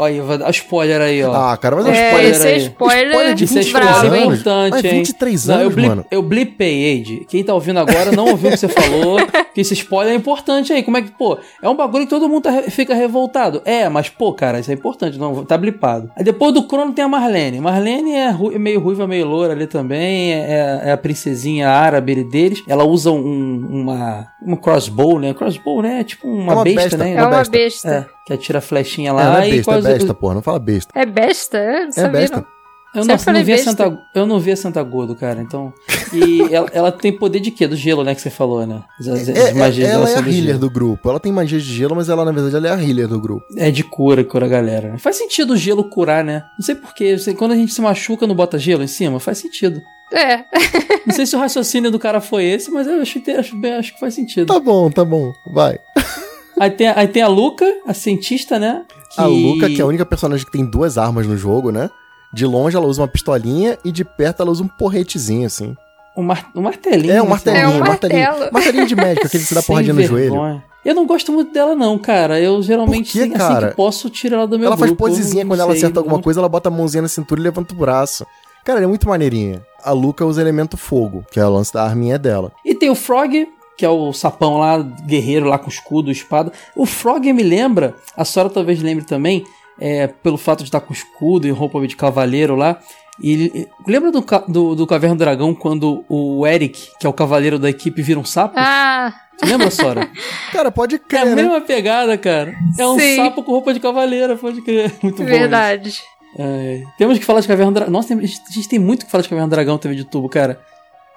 Olha, 0.01 0.14
eu 0.14 0.24
vou 0.24 0.38
dar 0.38 0.51
spoiler 0.51 1.01
aí, 1.01 1.22
ó. 1.22 1.32
Ah, 1.34 1.57
cara, 1.57 1.76
mas 1.76 1.86
é 1.86 1.88
um 1.90 1.92
É, 1.92 2.07
spoiler. 2.09 2.30
esse 2.30 2.46
é 2.46 2.51
aí. 2.53 2.57
spoiler, 2.62 3.07
Spoiler 3.11 3.34
de 3.34 3.44
Isso 3.44 3.59
é 3.59 3.62
23 3.62 3.66
spoiler 3.90 4.12
anos. 4.22 4.38
importante, 4.40 4.70
Mas 4.72 4.84
hein? 4.84 4.90
23 4.92 5.46
Não, 5.46 5.55
eu, 5.55 5.61
anos, 5.61 5.74
blip, 5.74 5.88
mano. 5.88 6.05
eu 6.11 6.22
blipei, 6.22 7.01
Age. 7.03 7.26
Quem 7.28 7.44
tá 7.44 7.53
ouvindo 7.55 7.78
agora 7.80 8.11
não 8.12 8.26
ouviu 8.28 8.48
o 8.48 8.53
que 8.53 8.59
você 8.59 8.68
falou, 8.68 9.16
que 9.55 9.61
esse 9.61 9.74
spoiler 9.74 10.12
é 10.14 10.16
importante 10.16 10.72
aí. 10.72 10.82
Como 10.82 10.96
é 10.96 11.03
que, 11.03 11.11
pô, 11.11 11.38
é 11.62 11.68
um 11.68 11.76
bagulho 11.76 12.05
que 12.05 12.11
todo 12.11 12.28
mundo 12.28 12.42
tá 12.44 12.62
fica 12.70 12.94
revoltado. 12.94 13.61
É, 13.64 13.88
mas, 13.88 14.09
pô, 14.09 14.32
cara, 14.32 14.59
isso 14.61 14.70
é 14.70 14.74
importante, 14.74 15.18
não, 15.18 15.44
tá 15.44 15.59
blipado. 15.59 16.11
Aí 16.16 16.24
depois 16.24 16.55
do 16.55 16.62
Crono 16.66 16.92
tem 16.92 17.05
a 17.05 17.09
Marlene. 17.09 17.61
Marlene 17.61 18.12
é 18.12 18.30
ru- 18.30 18.59
meio 18.59 18.80
ruiva, 18.80 19.07
meio 19.07 19.26
loura 19.26 19.53
ali 19.53 19.66
também, 19.66 20.32
é, 20.32 20.80
é 20.84 20.92
a 20.92 20.96
princesinha 20.96 21.68
árabe 21.68 22.24
deles. 22.24 22.62
Ela 22.66 22.84
usa 22.84 23.11
um, 23.11 23.66
uma, 23.70 24.26
uma 24.42 24.57
crossbow, 24.57 25.18
né? 25.18 25.34
Crossbow, 25.34 25.82
né? 25.82 26.01
É 26.01 26.05
tipo 26.05 26.26
uma, 26.26 26.53
É 26.53 26.55
uma 26.57 26.64
besta, 26.64 26.80
besta. 26.82 26.96
né? 26.96 27.14
É 27.14 27.22
uma 27.22 27.30
besta. 27.38 27.51
besta. 27.51 27.88
É, 27.88 28.20
que 28.27 28.33
atira 28.33 28.59
a 28.59 28.62
flechinha 28.62 29.11
É, 29.11 29.12
lá 29.12 29.25
não 29.25 29.37
é 29.39 29.49
e 29.49 29.51
besta, 29.57 29.61
é 29.71 29.75
quase- 29.75 29.89
besta, 29.89 30.14
porra. 30.14 30.35
Não 30.35 30.43
fala 30.43 30.59
besta. 30.59 30.93
É 30.95 31.07
besta? 31.07 31.59
Eu 31.59 31.81
não 31.83 31.89
É 31.89 31.93
sabia, 31.93 32.21
besta. 32.21 32.37
não. 32.37 32.61
Eu 32.93 33.05
não, 33.05 33.14
não 33.14 33.45
vi 33.45 33.53
a. 33.53 33.59
Santa, 33.59 33.99
eu 34.16 34.27
não 34.27 34.41
vi 34.41 34.51
a 34.51 34.57
Santa 34.57 34.83
Gordo, 34.83 35.14
cara, 35.14 35.41
então. 35.41 35.73
E 36.12 36.43
ela, 36.53 36.68
ela 36.73 36.91
tem 36.91 37.16
poder 37.16 37.39
de 37.39 37.53
quê? 37.53 37.68
Do 37.68 37.77
gelo, 37.77 38.03
né, 38.03 38.16
que 38.16 38.21
você 38.21 38.31
falou, 38.31 38.66
né? 38.66 38.83
As, 38.99 39.07
as- 39.07 39.29
as 39.29 39.29
É, 39.29 39.51
é, 39.51 39.55
magias 39.55 39.89
dela 39.89 40.03
ela 40.09 40.11
é 40.11 40.18
a 40.18 40.21
do 40.21 40.29
healer 40.29 40.59
do 40.59 40.68
grupo. 40.68 41.09
Ela 41.09 41.21
tem 41.21 41.31
magia 41.31 41.61
de 41.61 41.64
gelo, 41.73 41.95
mas 41.95 42.09
ela, 42.09 42.25
na 42.25 42.33
verdade, 42.33 42.57
ela 42.57 42.66
é 42.66 42.73
a 42.73 42.83
healer 42.85 43.07
do 43.07 43.21
grupo. 43.21 43.45
É 43.57 43.71
de 43.71 43.85
cura, 43.85 44.25
cura 44.25 44.47
a 44.47 44.49
galera. 44.49 44.91
né? 44.91 44.99
Faz 44.99 45.14
sentido 45.14 45.53
o 45.53 45.57
gelo 45.57 45.85
curar, 45.89 46.25
né? 46.25 46.43
Não 46.59 46.66
sei 46.66 46.75
porquê. 46.75 47.14
Quando 47.39 47.53
a 47.53 47.55
gente 47.57 47.73
se 47.73 47.81
machuca, 47.81 48.27
não 48.27 48.35
bota 48.35 48.59
gelo 48.59 48.83
em 48.83 48.89
cima? 48.89 49.21
Faz 49.21 49.39
sentido. 49.39 49.81
É. 50.12 50.39
Não 51.07 51.14
sei 51.14 51.25
se 51.25 51.37
o 51.37 51.39
raciocínio 51.39 51.89
do 51.93 51.99
cara 51.99 52.21
foi 52.21 52.45
esse, 52.45 52.68
mas 52.73 52.85
eu 52.89 53.01
acho, 53.01 53.23
acho, 53.39 53.57
acho 53.79 53.95
que 53.95 54.01
faz 54.01 54.12
sentido. 54.14 54.53
Tá 54.53 54.59
bom, 54.59 54.91
tá 54.91 55.05
bom. 55.05 55.33
Vai. 55.55 55.79
Aí, 56.61 56.71
tem, 56.71 56.89
aí 56.89 57.09
tem 57.09 57.23
a 57.23 57.27
Luca, 57.29 57.65
a 57.87 57.95
cientista, 57.95 58.59
né? 58.59 58.83
A 59.17 59.25
Luca, 59.25 59.67
que 59.69 59.81
é 59.81 59.83
a 59.83 59.87
única 59.87 60.05
personagem 60.05 60.45
que 60.45 60.53
tem 60.53 60.65
duas 60.65 60.99
armas 60.99 61.27
no 61.27 61.35
jogo, 61.37 61.71
né? 61.73 61.89
De 62.35 62.45
longe 62.45 62.77
ela 62.77 62.87
usa 62.87 63.01
uma 63.01 63.09
pistolinha 63.09 63.79
e 63.83 63.91
de 63.91 64.05
perto 64.05 64.43
ela 64.43 64.51
usa 64.51 64.63
um 64.63 64.69
porretezinho, 64.69 65.47
assim. 65.47 65.75
Um, 66.15 66.23
mar, 66.23 66.51
um 66.55 66.61
martelinho. 66.61 67.13
É, 67.15 67.21
um 67.23 67.25
né? 67.25 67.31
martelinho, 67.31 67.63
É 67.65 67.69
um 67.69 67.79
martelinho. 67.81 68.23
martelo. 68.29 68.53
Martelinho 68.53 68.87
de 68.87 68.95
médico, 68.95 69.27
aquele 69.27 69.43
que 69.43 69.49
você 69.49 69.55
dá 69.55 69.63
porradinha 69.65 69.95
no 69.95 70.03
joelho. 70.03 70.63
Eu 70.85 70.95
não 70.95 71.07
gosto 71.07 71.33
muito 71.33 71.51
dela, 71.53 71.75
não, 71.75 71.99
cara. 71.99 72.39
Eu 72.39 72.63
geralmente, 72.63 73.07
Por 73.13 73.13
quê, 73.13 73.21
assim 73.25 73.33
cara? 73.33 73.69
que 73.71 73.77
posso, 73.77 74.11
tiro 74.11 74.35
ela 74.35 74.47
do 74.47 74.59
meu 74.59 74.67
Ela 74.67 74.77
faz 74.77 74.91
grupo. 74.91 75.07
Eu 75.07 75.09
posezinha 75.11 75.47
quando 75.47 75.61
ela 75.61 75.73
sei, 75.73 75.79
acerta 75.81 75.99
alguma 76.01 76.17
não- 76.17 76.23
coisa, 76.23 76.41
ela 76.41 76.49
bota 76.49 76.69
a 76.69 76.73
mãozinha 76.73 77.03
na 77.03 77.09
cintura 77.09 77.41
e 77.41 77.45
levanta 77.45 77.73
o 77.75 77.77
braço. 77.77 78.27
Cara, 78.65 78.79
ela 78.79 78.85
é 78.85 78.89
muito 78.89 79.09
maneirinha. 79.09 79.63
A 79.83 79.93
Luca 79.93 80.25
usa 80.27 80.41
elemento 80.43 80.77
fogo, 80.77 81.25
que 81.31 81.41
é 81.41 81.47
o 81.47 81.51
lance 81.51 81.73
da 81.73 81.83
arminha 81.85 82.19
dela. 82.19 82.53
E 82.67 82.75
tem 82.75 82.91
o 82.91 82.95
Frog, 82.95 83.47
que 83.81 83.87
é 83.87 83.89
o 83.89 84.12
sapão 84.12 84.59
lá, 84.59 84.78
guerreiro 85.07 85.47
lá 85.47 85.59
com 85.59 85.70
escudo, 85.70 86.11
espada. 86.12 86.53
O 86.76 86.85
Frog 86.85 87.33
me 87.33 87.43
lembra, 87.43 87.95
a 88.14 88.24
senhora 88.26 88.51
talvez 88.53 88.83
lembre 88.83 89.07
também, 89.07 89.43
é, 89.81 90.07
pelo 90.07 90.37
fato 90.37 90.59
de 90.59 90.64
estar 90.64 90.81
com 90.83 90.93
escudo 90.93 91.47
e 91.47 91.51
roupa 91.51 91.81
de 91.87 91.97
cavaleiro 91.97 92.55
lá, 92.55 92.78
E 93.22 93.66
lembra 93.87 94.11
do, 94.12 94.24
do, 94.49 94.74
do 94.74 94.87
Caverna 94.87 95.14
do 95.16 95.18
Dragão 95.18 95.55
quando 95.55 96.05
o 96.09 96.47
Eric, 96.47 96.89
que 96.99 97.07
é 97.07 97.09
o 97.11 97.12
cavaleiro 97.12 97.59
da 97.59 97.68
equipe, 97.68 98.01
vira 98.03 98.18
um 98.20 98.24
sapo? 98.24 98.55
Ah, 98.59 99.12
Você 99.39 99.47
lembra, 99.47 99.70
Sora? 99.70 100.11
Cara, 100.53 100.70
pode 100.70 100.95
É 100.95 100.99
a 100.99 101.01
crer, 101.01 101.26
né? 101.26 101.43
mesma 101.43 101.61
pegada, 101.61 102.16
cara. 102.18 102.55
É 102.78 102.87
um 102.87 102.99
Sim. 102.99 103.16
sapo 103.16 103.43
com 103.43 103.53
roupa 103.53 103.72
de 103.74 103.81
cavaleira, 103.81 104.37
pode 104.37 104.61
crer. 104.62 104.93
Muito 105.03 105.18
bom. 105.22 105.24
verdade. 105.28 105.99
É, 106.39 106.83
temos 106.97 107.18
que 107.18 107.24
falar 107.24 107.41
de 107.41 107.49
Caverna 107.49 107.72
do 107.72 107.74
Dragão. 107.74 107.93
Nossa, 107.93 108.14
a 108.14 108.16
gente- 108.20 108.68
tem 108.68 108.78
muito 108.78 109.05
que 109.05 109.11
falar 109.11 109.22
de 109.22 109.28
Caverna 109.28 109.49
do 109.49 109.51
Dragão 109.51 109.76
TV 109.78 109.95
de 109.97 110.05
tubo, 110.05 110.28
cara. 110.28 110.61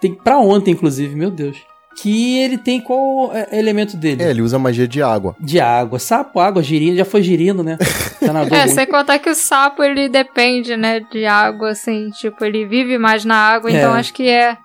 Tem 0.01 0.14
pra 0.14 0.38
ontem, 0.39 0.72
inclusive, 0.72 1.16
meu 1.16 1.30
Deus. 1.32 1.55
Que 1.96 2.39
ele 2.39 2.58
tem 2.58 2.82
qual 2.82 3.32
é, 3.34 3.48
elemento 3.52 3.96
dele? 3.96 4.24
É, 4.24 4.30
ele 4.32 4.41
usa 4.41 4.58
magia 4.58 4.88
de 4.88 5.02
água. 5.02 5.36
De 5.39 5.60
água. 5.60 6.00
Sapo, 6.00 6.39
água, 6.39 6.62
girino. 6.64 6.98
Já 6.98 7.06
foi 7.06 7.22
girino, 7.22 7.62
né? 7.64 7.78
Nadou 8.22 8.54
É, 8.58 8.68
sem 8.68 8.86
contar 8.88 9.20
que 9.20 9.30
o 9.30 9.36
sapo, 9.36 9.84
ele 9.84 10.10
depende, 10.10 10.76
né, 10.76 11.02
de 11.12 11.26
água, 11.26 11.70
assim, 11.70 12.10
tipo, 12.10 12.44
ele 12.44 12.66
vive 12.66 12.98
mais 12.98 13.24
na 13.24 13.36
água, 13.36 13.70
É. 13.72 13.76
então 13.78 13.94
acho 13.94 14.14
que 14.14 14.28
é, 14.28 14.58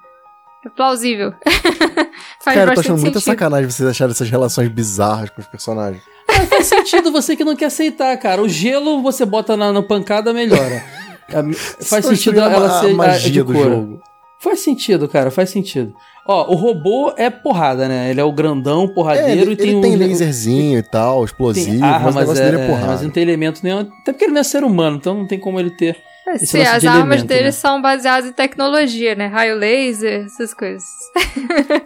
é 0.65 0.69
plausível. 0.75 1.33
Faz 2.43 2.57
Cara, 2.57 2.71
eu 2.71 2.75
tô 2.75 2.81
achando 2.81 3.01
muita 3.01 3.19
sentido. 3.21 3.33
sacanagem 3.33 3.71
vocês 3.71 3.89
acharem 3.89 4.13
essas 4.13 4.31
relações 4.31 4.69
bizarras 4.69 5.31
com 5.31 5.41
os 5.41 5.47
personagens. 5.47 6.03
Mas 6.27 6.49
faz 6.49 6.67
sentido 6.67 7.11
você 7.11 7.35
que 7.37 7.45
não 7.45 7.57
quer 7.57 7.67
aceitar, 7.67 8.17
cara. 8.19 8.41
O 8.43 8.49
gelo 8.49 9.03
você 9.03 9.25
bota 9.25 9.57
na, 9.57 9.73
na 9.73 9.83
pancada, 9.83 10.33
melhora. 10.33 10.83
A- 11.29 11.85
Faz 11.85 12.07
sentido 12.07 12.41
ela 12.41 12.81
ser 12.81 12.87
a 12.87 12.91
a- 12.91 12.95
magia 12.95 13.31
de 13.31 13.43
do 13.43 13.53
cor. 13.53 13.65
jogo. 13.65 14.01
Faz 14.41 14.61
sentido, 14.61 15.09
cara, 15.09 15.31
faz 15.33 15.51
sentido. 15.51 15.93
Ó, 16.31 16.53
o 16.53 16.57
robô 16.57 17.15
é 17.17 17.31
porrada, 17.31 17.89
né? 17.89 18.11
Ele 18.11 18.21
é 18.21 18.25
o 18.25 18.31
grandão, 18.31 18.85
É, 18.85 18.89
porradeiro 18.89 19.51
ele, 19.51 19.53
e 19.53 19.57
tem 19.57 19.69
ele 19.69 19.77
um. 19.77 19.81
tem 19.81 19.97
laserzinho 19.97 20.79
e 20.79 20.83
tal, 20.83 21.25
explosivo, 21.25 21.71
tem 21.71 21.83
arma, 21.83 22.13
mas 22.13 22.17
o 22.17 22.19
negócio 22.19 22.43
é, 22.43 22.51
dele 22.51 22.63
é 22.63 22.67
porrada. 22.67 22.87
mas 22.87 23.03
não 23.03 23.11
tem 23.11 23.23
elemento 23.23 23.61
nenhum. 23.63 23.81
Até 23.81 24.13
porque 24.13 24.25
ele 24.27 24.35
não 24.35 24.41
é 24.43 24.45
ser 24.45 24.63
humano, 24.63 24.99
então 24.99 25.15
não 25.15 25.27
tem 25.27 25.41
como 25.41 25.59
ele 25.59 25.71
ter. 25.71 25.97
É, 26.27 26.37
sim, 26.37 26.61
as 26.61 26.83
de 26.83 26.87
armas 26.87 27.03
elemento, 27.03 27.27
dele 27.27 27.45
né? 27.45 27.51
são 27.51 27.81
baseadas 27.81 28.29
em 28.29 28.33
tecnologia, 28.35 29.15
né? 29.15 29.27
Raio 29.27 29.57
laser, 29.57 30.27
essas 30.27 30.53
coisas. 30.53 30.85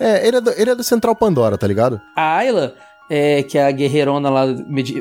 É, 0.01 0.27
ele 0.27 0.39
é, 0.39 0.41
do, 0.41 0.51
ele 0.57 0.71
é 0.71 0.75
do 0.75 0.83
Central 0.83 1.15
Pandora, 1.15 1.57
tá 1.57 1.69
ligado? 1.69 2.01
A 2.17 2.39
Ayla, 2.39 2.75
é, 3.09 3.45
que 3.45 3.57
é 3.57 3.65
a 3.65 3.71
guerreirona 3.71 4.29
lá 4.29 4.47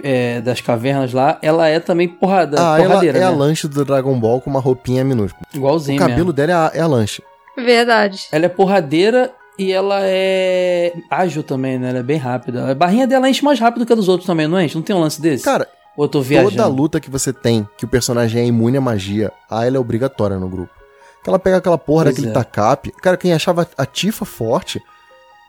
é, 0.04 0.39
das 0.42 0.62
cavernas 0.62 1.14
lá, 1.14 1.39
ela 1.42 1.68
é 1.68 1.80
também 1.80 2.08
porrada, 2.08 2.58
ah, 2.60 2.78
ela 2.78 2.89
porradeira, 2.89 3.18
é 3.18 3.22
né? 3.22 3.28
a 3.28 3.32
lanche 3.32 3.68
do 3.68 3.84
Dragon 3.84 4.20
Ball 4.20 4.39
com 4.39 4.52
uma 4.52 4.60
roupinha 4.60 5.04
minúscula. 5.04 5.44
O 5.52 5.58
Igualzinho 5.58 5.98
cabelo 5.98 6.18
mesmo. 6.18 6.34
dela 6.34 6.52
é 6.52 6.56
a, 6.56 6.72
é 6.76 6.82
a 6.82 6.88
lanche. 6.88 7.24
Verdade. 7.56 8.28
Ela 8.32 8.45
é 8.45 8.49
porradeira 8.49 9.32
e 9.58 9.72
ela 9.72 9.99
é 10.02 10.93
ágil 11.10 11.43
também, 11.43 11.78
né? 11.78 11.89
Ela 11.89 11.99
é 11.99 12.04
bem 12.04 12.18
rápida. 12.18 12.72
A 12.72 12.76
barrinha 12.76 13.06
dela 13.06 13.30
enche 13.30 13.43
mais 13.43 13.60
rápido 13.60 13.86
que 13.86 13.93
a 13.93 13.95
dos 13.95 14.08
outros 14.08 14.26
também, 14.28 14.47
não 14.47 14.60
enche? 14.60 14.76
Não 14.76 14.82
tem 14.82 14.95
um 14.95 14.99
lance 14.99 15.22
desse? 15.22 15.43
Cara, 15.43 15.68
Ou 15.95 16.06
eu 16.06 16.10
tô 16.10 16.22
viajando? 16.22 16.52
toda 16.56 16.68
luta 16.68 16.99
que 16.99 17.10
você 17.10 17.32
tem, 17.34 17.68
que 17.78 17.86
o 17.86 17.88
personagem 17.88 18.41
é 18.41 18.45
imune 18.45 18.78
à 18.78 18.82
magia, 18.82 19.32
a 19.49 19.66
ela 19.66 19.78
é 19.78 19.80
obrigatória 19.80 20.38
no 20.38 20.47
grupo. 20.49 20.74
Que 21.24 21.30
ela 21.30 21.38
pega 21.38 21.58
aquela 21.58 21.78
porra 21.78 22.06
Pois 22.06 22.16
daquele 22.16 22.32
é. 22.32 22.34
tacape. 22.34 22.91
Cara, 23.02 23.16
quem 23.18 23.34
achava 23.34 23.68
a 23.78 23.86
Tifa 23.86 24.26
forte, 24.26 24.82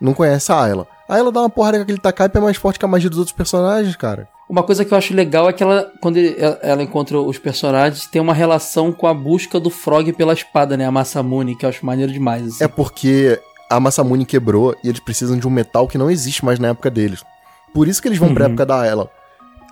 não 0.00 0.12
conhece 0.12 0.52
a 0.52 0.60
Ayla. 0.60 0.86
A 1.08 1.14
Ayla 1.14 1.32
dá 1.32 1.40
uma 1.40 1.48
porrada 1.48 1.78
com 1.78 1.84
aquele 1.84 1.98
tacape 1.98 2.36
é 2.36 2.40
mais 2.40 2.56
forte 2.58 2.78
que 2.78 2.84
a 2.84 2.88
magia 2.88 3.08
dos 3.08 3.18
outros 3.18 3.34
personagens, 3.34 3.96
cara. 3.96 4.28
Uma 4.52 4.62
coisa 4.62 4.84
que 4.84 4.92
eu 4.92 4.98
acho 4.98 5.14
legal 5.14 5.48
é 5.48 5.52
que 5.54 5.62
ela, 5.62 5.90
quando 5.98 6.18
ele- 6.18 6.36
ela- 6.38 6.58
ela 6.62 6.82
encontra 6.82 7.18
os 7.18 7.38
personagens, 7.38 8.06
tem 8.06 8.20
uma 8.20 8.34
relação 8.34 8.92
com 8.92 9.06
a 9.06 9.14
busca 9.14 9.58
do 9.58 9.70
Frog 9.70 10.12
pela 10.12 10.34
espada, 10.34 10.76
né? 10.76 10.84
A 10.84 10.90
Masamune, 10.90 11.56
que 11.56 11.64
eu 11.64 11.70
acho 11.70 11.86
maneiro 11.86 12.12
demais. 12.12 12.46
assim. 12.56 12.64
É 12.64 12.68
porque 12.68 13.40
a 13.70 13.80
Masamune 13.80 14.26
quebrou 14.26 14.76
e 14.84 14.88
eles 14.90 15.00
precisam 15.00 15.38
de 15.38 15.48
um 15.48 15.50
metal 15.50 15.88
que 15.88 15.96
não 15.96 16.10
existe 16.10 16.44
mais 16.44 16.58
na 16.58 16.68
época 16.68 16.90
deles. 16.90 17.24
Por 17.72 17.88
isso 17.88 18.02
que 18.02 18.08
eles 18.08 18.18
vão 18.18 18.34
pra 18.34 18.44
Uhum. 18.44 18.50
época 18.50 18.66
da 18.66 18.80
Ayla. 18.82 19.10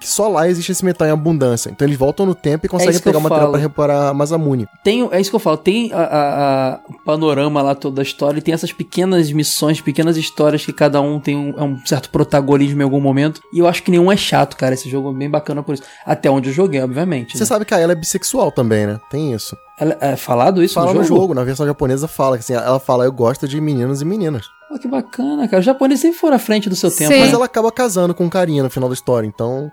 Que 0.00 0.08
só 0.08 0.28
lá 0.28 0.48
existe 0.48 0.72
esse 0.72 0.82
metal 0.84 1.06
em 1.06 1.10
abundância. 1.10 1.68
Então 1.70 1.86
eles 1.86 1.98
voltam 1.98 2.24
no 2.24 2.34
tempo 2.34 2.64
e 2.64 2.68
conseguem 2.68 2.96
É 2.96 2.98
que 3.00 3.06
eu 3.06 3.12
pegar 3.12 3.18
o 3.18 3.22
material 3.22 3.50
pra 3.50 3.60
reparar 3.60 4.08
a 4.08 4.14
Masamune. 4.14 4.66
Tem, 4.82 5.06
é 5.12 5.20
isso 5.20 5.28
que 5.30 5.36
eu 5.36 5.40
falo, 5.40 5.58
tem 5.58 5.92
a- 5.92 5.98
a- 5.98 6.72
a- 6.74 6.80
o 6.88 7.04
panorama 7.04 7.60
lá 7.60 7.74
todo 7.74 7.94
da 7.96 8.02
história 8.02 8.38
e 8.38 8.42
tem 8.42 8.54
essas 8.54 8.72
pequenas 8.72 9.30
missões, 9.30 9.80
pequenas 9.80 10.16
histórias 10.16 10.64
que 10.64 10.72
cada 10.72 11.00
um 11.02 11.20
tem 11.20 11.36
um, 11.36 11.54
é 11.58 11.62
um 11.62 11.78
certo 11.84 12.08
protagonismo 12.08 12.80
em 12.80 12.84
algum 12.84 13.00
momento. 13.00 13.40
E 13.52 13.58
eu 13.58 13.68
acho 13.68 13.82
que 13.82 13.90
nenhum 13.90 14.10
é 14.10 14.16
chato, 14.16 14.56
cara. 14.56 14.72
Esse 14.74 14.88
jogo 14.88 15.10
é 15.10 15.14
bem 15.14 15.28
bacana 15.28 15.62
por 15.62 15.74
isso. 15.74 15.82
Até 16.06 16.30
onde 16.30 16.48
eu 16.48 16.54
joguei, 16.54 16.80
obviamente. 16.82 17.32
Você 17.36 17.44
né? 17.44 17.46
sabe 17.46 17.64
que 17.66 17.74
a 17.74 17.76
Ayla 17.76 17.92
é 17.92 17.96
bissexual 17.96 18.50
também, 18.50 18.86
né? 18.86 18.98
Tem 19.10 19.34
isso. 19.34 19.54
Ela, 19.78 19.96
é 20.00 20.16
falado 20.16 20.62
isso 20.62 20.74
Fala 20.74 20.92
no 20.94 21.00
no 21.00 21.04
jogo? 21.04 21.20
jogo, 21.20 21.34
na 21.34 21.44
versão 21.44 21.66
japonesa 21.66 22.06
fala 22.08 22.36
que 22.36 22.42
assim, 22.44 22.52
ela 22.54 22.78
fala, 22.80 23.04
eu 23.04 23.12
gosto 23.12 23.46
de 23.48 23.60
meninos 23.60 24.00
e 24.00 24.04
meninas. 24.04 24.46
Pô, 24.70 24.78
que 24.78 24.86
bacana, 24.88 25.48
cara. 25.48 25.58
Os 25.58 25.66
japoneses 25.66 26.00
sempre 26.00 26.18
foram 26.18 26.36
à 26.36 26.38
frente 26.38 26.68
do 26.68 26.76
seu 26.76 26.90
tempo. 26.90 27.12
Sim. 27.12 27.18
né? 27.18 27.24
Mas 27.26 27.34
ela 27.34 27.44
acaba 27.44 27.72
casando 27.72 28.14
com 28.14 28.24
um 28.24 28.30
carinha 28.30 28.62
no 28.62 28.70
final 28.70 28.88
da 28.88 28.94
história, 28.94 29.26
então. 29.26 29.70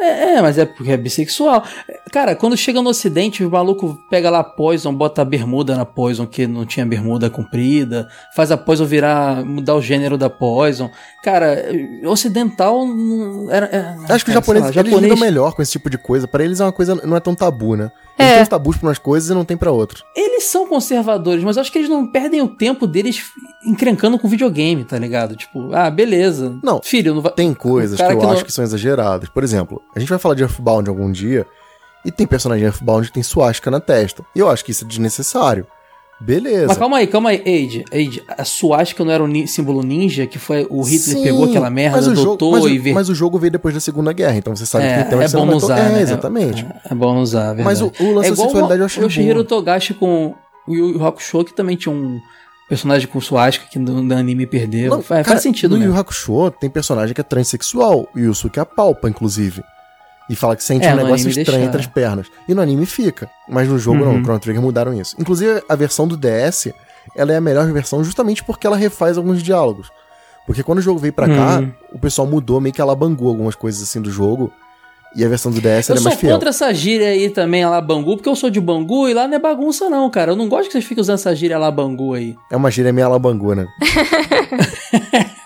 É, 0.00 0.34
é, 0.36 0.42
mas 0.42 0.56
é 0.58 0.64
porque 0.64 0.92
é 0.92 0.96
bissexual. 0.96 1.64
Cara, 2.12 2.36
quando 2.36 2.56
chega 2.56 2.80
no 2.80 2.90
ocidente, 2.90 3.42
o 3.44 3.50
maluco 3.50 3.98
pega 4.08 4.30
lá 4.30 4.38
a 4.40 4.44
Poison, 4.44 4.94
bota 4.94 5.22
a 5.22 5.24
bermuda 5.24 5.74
na 5.76 5.84
Poison, 5.84 6.24
que 6.24 6.46
não 6.46 6.64
tinha 6.64 6.86
bermuda 6.86 7.28
comprida, 7.28 8.06
faz 8.36 8.52
a 8.52 8.56
Poison 8.56 8.84
virar, 8.84 9.44
mudar 9.44 9.74
o 9.74 9.82
gênero 9.82 10.16
da 10.16 10.30
Poison. 10.30 10.88
Cara, 11.24 11.64
ocidental 12.06 12.86
não- 12.86 13.50
era... 13.50 13.66
é- 13.66 14.12
Acho 14.12 14.24
que 14.24 14.32
cara, 14.32 14.44
sei 14.44 14.54
lá, 14.54 14.70
japoneses 14.70 14.76
eles 14.76 15.00
lidam 15.00 15.16
melhor 15.18 15.54
com 15.54 15.62
esse 15.62 15.72
tipo 15.72 15.90
de 15.90 15.98
coisa. 15.98 16.28
Pra 16.28 16.44
eles 16.44 16.60
é 16.60 16.64
uma 16.64 16.72
coisa, 16.72 16.94
não 16.94 17.16
é 17.16 17.20
tão 17.20 17.34
tabu, 17.34 17.74
né? 17.76 17.90
Eles 18.18 18.30
É. 18.32 18.34
têm 18.34 18.42
os 18.42 18.48
tabus 18.48 18.76
pra 18.76 18.88
umas 18.88 18.98
coisas 18.98 19.30
e 19.30 19.34
não 19.34 19.44
tem 19.44 19.56
pra 19.56 19.70
outras. 19.70 20.02
Eles 20.16 20.44
são 20.44 20.66
conservadores, 20.66 21.44
mas 21.44 21.56
eu 21.56 21.60
acho 21.62 21.70
que 21.70 21.78
eles 21.78 21.88
não 21.88 22.06
perdem 22.06 22.40
o 22.42 22.48
tempo 22.48 22.86
deles 22.86 23.22
encrencando 23.64 24.18
com 24.18 24.28
videogame, 24.28 24.84
tá 24.84 24.98
ligado? 24.98 25.36
Tipo, 25.36 25.72
ah, 25.74 25.90
beleza. 25.90 26.58
Não, 26.62 26.80
Filho, 26.82 27.14
não 27.14 27.22
vai... 27.22 27.32
Tem 27.32 27.54
coisas 27.54 27.96
que 27.98 28.04
eu 28.04 28.18
que 28.18 28.24
não- 28.26 28.32
acho 28.32 28.44
que 28.44 28.52
são 28.52 28.64
exageradas. 28.64 29.28
Por 29.28 29.44
exemplo, 29.44 29.80
a 29.94 30.00
gente 30.00 30.08
vai 30.08 30.18
falar 30.18 30.34
de 30.34 30.42
Earthbound 30.42 30.88
algum 30.88 31.10
dia 31.12 31.46
e 32.04 32.10
tem 32.10 32.26
personagem 32.26 32.64
Earthbound 32.64 33.06
que 33.08 33.12
tem 33.14 33.22
suástica 33.22 33.70
na 33.70 33.80
testa. 33.80 34.24
E 34.34 34.38
eu 34.40 34.48
acho 34.50 34.64
que 34.64 34.70
isso 34.72 34.84
é 34.84 34.88
desnecessário. 34.88 35.66
Beleza. 36.20 36.66
Mas 36.66 36.76
calma 36.76 36.96
aí, 36.98 37.06
calma 37.06 37.30
aí, 37.30 37.40
Age, 37.46 37.84
Age, 37.92 38.22
a 38.28 38.44
suástica 38.44 39.04
não 39.04 39.12
era 39.12 39.22
o 39.22 39.46
símbolo 39.46 39.82
ninja, 39.82 40.26
que 40.26 40.38
foi 40.38 40.66
o 40.68 40.82
Hitler 40.82 41.16
Sim, 41.16 41.22
pegou 41.22 41.44
aquela 41.44 41.70
merda, 41.70 41.96
mas 41.96 42.06
o 42.08 42.14
jogo- 42.14 42.28
adotou 42.30 42.52
mas, 42.52 42.64
o- 42.64 42.68
e 42.68 42.78
ver... 42.78 42.92
mas 42.92 43.08
o 43.08 43.14
jogo 43.14 43.38
veio 43.38 43.52
depois 43.52 43.72
da 43.74 43.80
Segunda 43.80 44.12
Guerra, 44.12 44.36
então 44.36 44.54
você 44.56 44.66
sabe 44.66 44.84
É, 44.84 45.04
que 45.04 45.10
tem 45.10 45.20
é 45.22 45.28
bom 45.28 45.46
não 45.46 45.56
usar, 45.56 45.78
É, 45.78 45.88
né? 45.92 46.02
exatamente. 46.02 46.66
É, 46.84 46.92
é 46.92 46.94
bom 46.94 47.16
usar, 47.18 47.56
é 47.58 47.62
Mas 47.62 47.80
verdade. 47.80 48.02
o, 48.02 48.06
o 48.10 48.14
lance 48.14 48.28
é 48.28 48.30
da 48.30 48.36
sexualidade 48.36 48.80
eu 48.80 48.86
acho 48.86 49.00
o 49.00 49.04
Yoshihiro 49.04 49.34
boa. 49.34 49.44
Togashi 49.44 49.94
com 49.94 50.34
o 50.66 50.74
Yu 50.74 51.06
Hakusho, 51.06 51.44
que 51.44 51.54
também 51.54 51.76
tinha 51.76 51.94
um 51.94 52.18
personagem 52.68 53.06
com 53.06 53.20
suástica 53.20 53.66
que 53.70 53.78
no, 53.78 54.02
no 54.02 54.14
anime 54.16 54.44
perdeu. 54.44 54.90
Não, 54.90 55.00
faz, 55.02 55.24
cara, 55.24 55.36
faz 55.36 55.42
sentido 55.42 55.70
No 55.70 55.76
Yu 55.76 55.80
mesmo. 55.82 55.94
Yu 55.94 56.00
Hakusho 56.00 56.50
tem 56.50 56.68
personagem 56.68 57.14
que 57.14 57.20
é 57.20 57.24
transexual. 57.24 58.08
O 58.14 58.18
Yusuke 58.18 58.58
apalpa, 58.58 59.08
inclusive. 59.08 59.62
E 60.28 60.36
fala 60.36 60.54
que 60.56 60.62
sente 60.62 60.86
É, 60.86 60.92
um 60.92 60.96
negócio 60.96 61.28
estranho 61.28 61.46
deixa- 61.46 61.64
entre 61.64 61.80
as 61.80 61.86
pernas. 61.86 62.26
E 62.48 62.54
no 62.54 62.60
anime 62.60 62.84
fica. 62.86 63.30
Mas 63.48 63.66
no 63.68 63.78
jogo 63.78 63.98
não, 64.00 64.08
Uhum. 64.12 64.18
no 64.18 64.22
Chrono 64.24 64.38
Trigger 64.40 64.62
mudaram 64.62 64.92
isso. 64.92 65.16
Inclusive, 65.18 65.62
a 65.68 65.74
versão 65.74 66.06
do 66.06 66.16
DS, 66.16 66.72
ela 67.16 67.32
é 67.32 67.36
a 67.36 67.40
melhor 67.40 67.66
versão 67.72 68.04
justamente 68.04 68.44
porque 68.44 68.66
ela 68.66 68.76
refaz 68.76 69.16
alguns 69.16 69.42
diálogos. 69.42 69.90
Porque 70.46 70.62
quando 70.62 70.78
o 70.78 70.82
jogo 70.82 70.98
veio 70.98 71.12
pra 71.12 71.26
cá, 71.26 71.58
Uhum. 71.60 71.72
o 71.94 71.98
pessoal 71.98 72.26
mudou, 72.28 72.60
meio 72.60 72.74
que 72.74 72.80
alabangou 72.80 73.28
algumas 73.28 73.54
coisas 73.54 73.82
assim 73.82 74.00
do 74.02 74.10
jogo. 74.10 74.52
E 75.16 75.24
a 75.24 75.28
versão 75.28 75.50
do 75.50 75.58
DS 75.58 75.88
Eu 75.88 75.94
ela 75.94 76.00
é 76.00 76.02
sou 76.02 76.10
mais 76.10 76.20
fiel. 76.20 76.32
contra 76.34 76.50
essa 76.50 76.72
gíria 76.74 77.08
aí 77.08 77.30
também, 77.30 77.64
lá 77.64 77.80
Bangu, 77.80 78.16
porque 78.16 78.28
eu 78.28 78.36
sou 78.36 78.50
de 78.50 78.60
Bangu 78.60 79.08
e 79.08 79.14
lá 79.14 79.26
não 79.26 79.34
é 79.36 79.38
bagunça 79.38 79.88
não, 79.88 80.10
cara. 80.10 80.32
Eu 80.32 80.36
não 80.36 80.46
gosto 80.50 80.66
que 80.66 80.72
vocês 80.72 80.84
fiquem 80.84 81.00
usando 81.00 81.14
essa 81.14 81.34
gíria 81.34 81.56
lá 81.58 81.70
Bangu 81.70 82.12
aí. 82.12 82.36
É 82.50 82.56
uma 82.56 82.70
gíria 82.70 82.92
meio 82.92 83.06
alabangu, 83.06 83.54
né? 83.54 83.66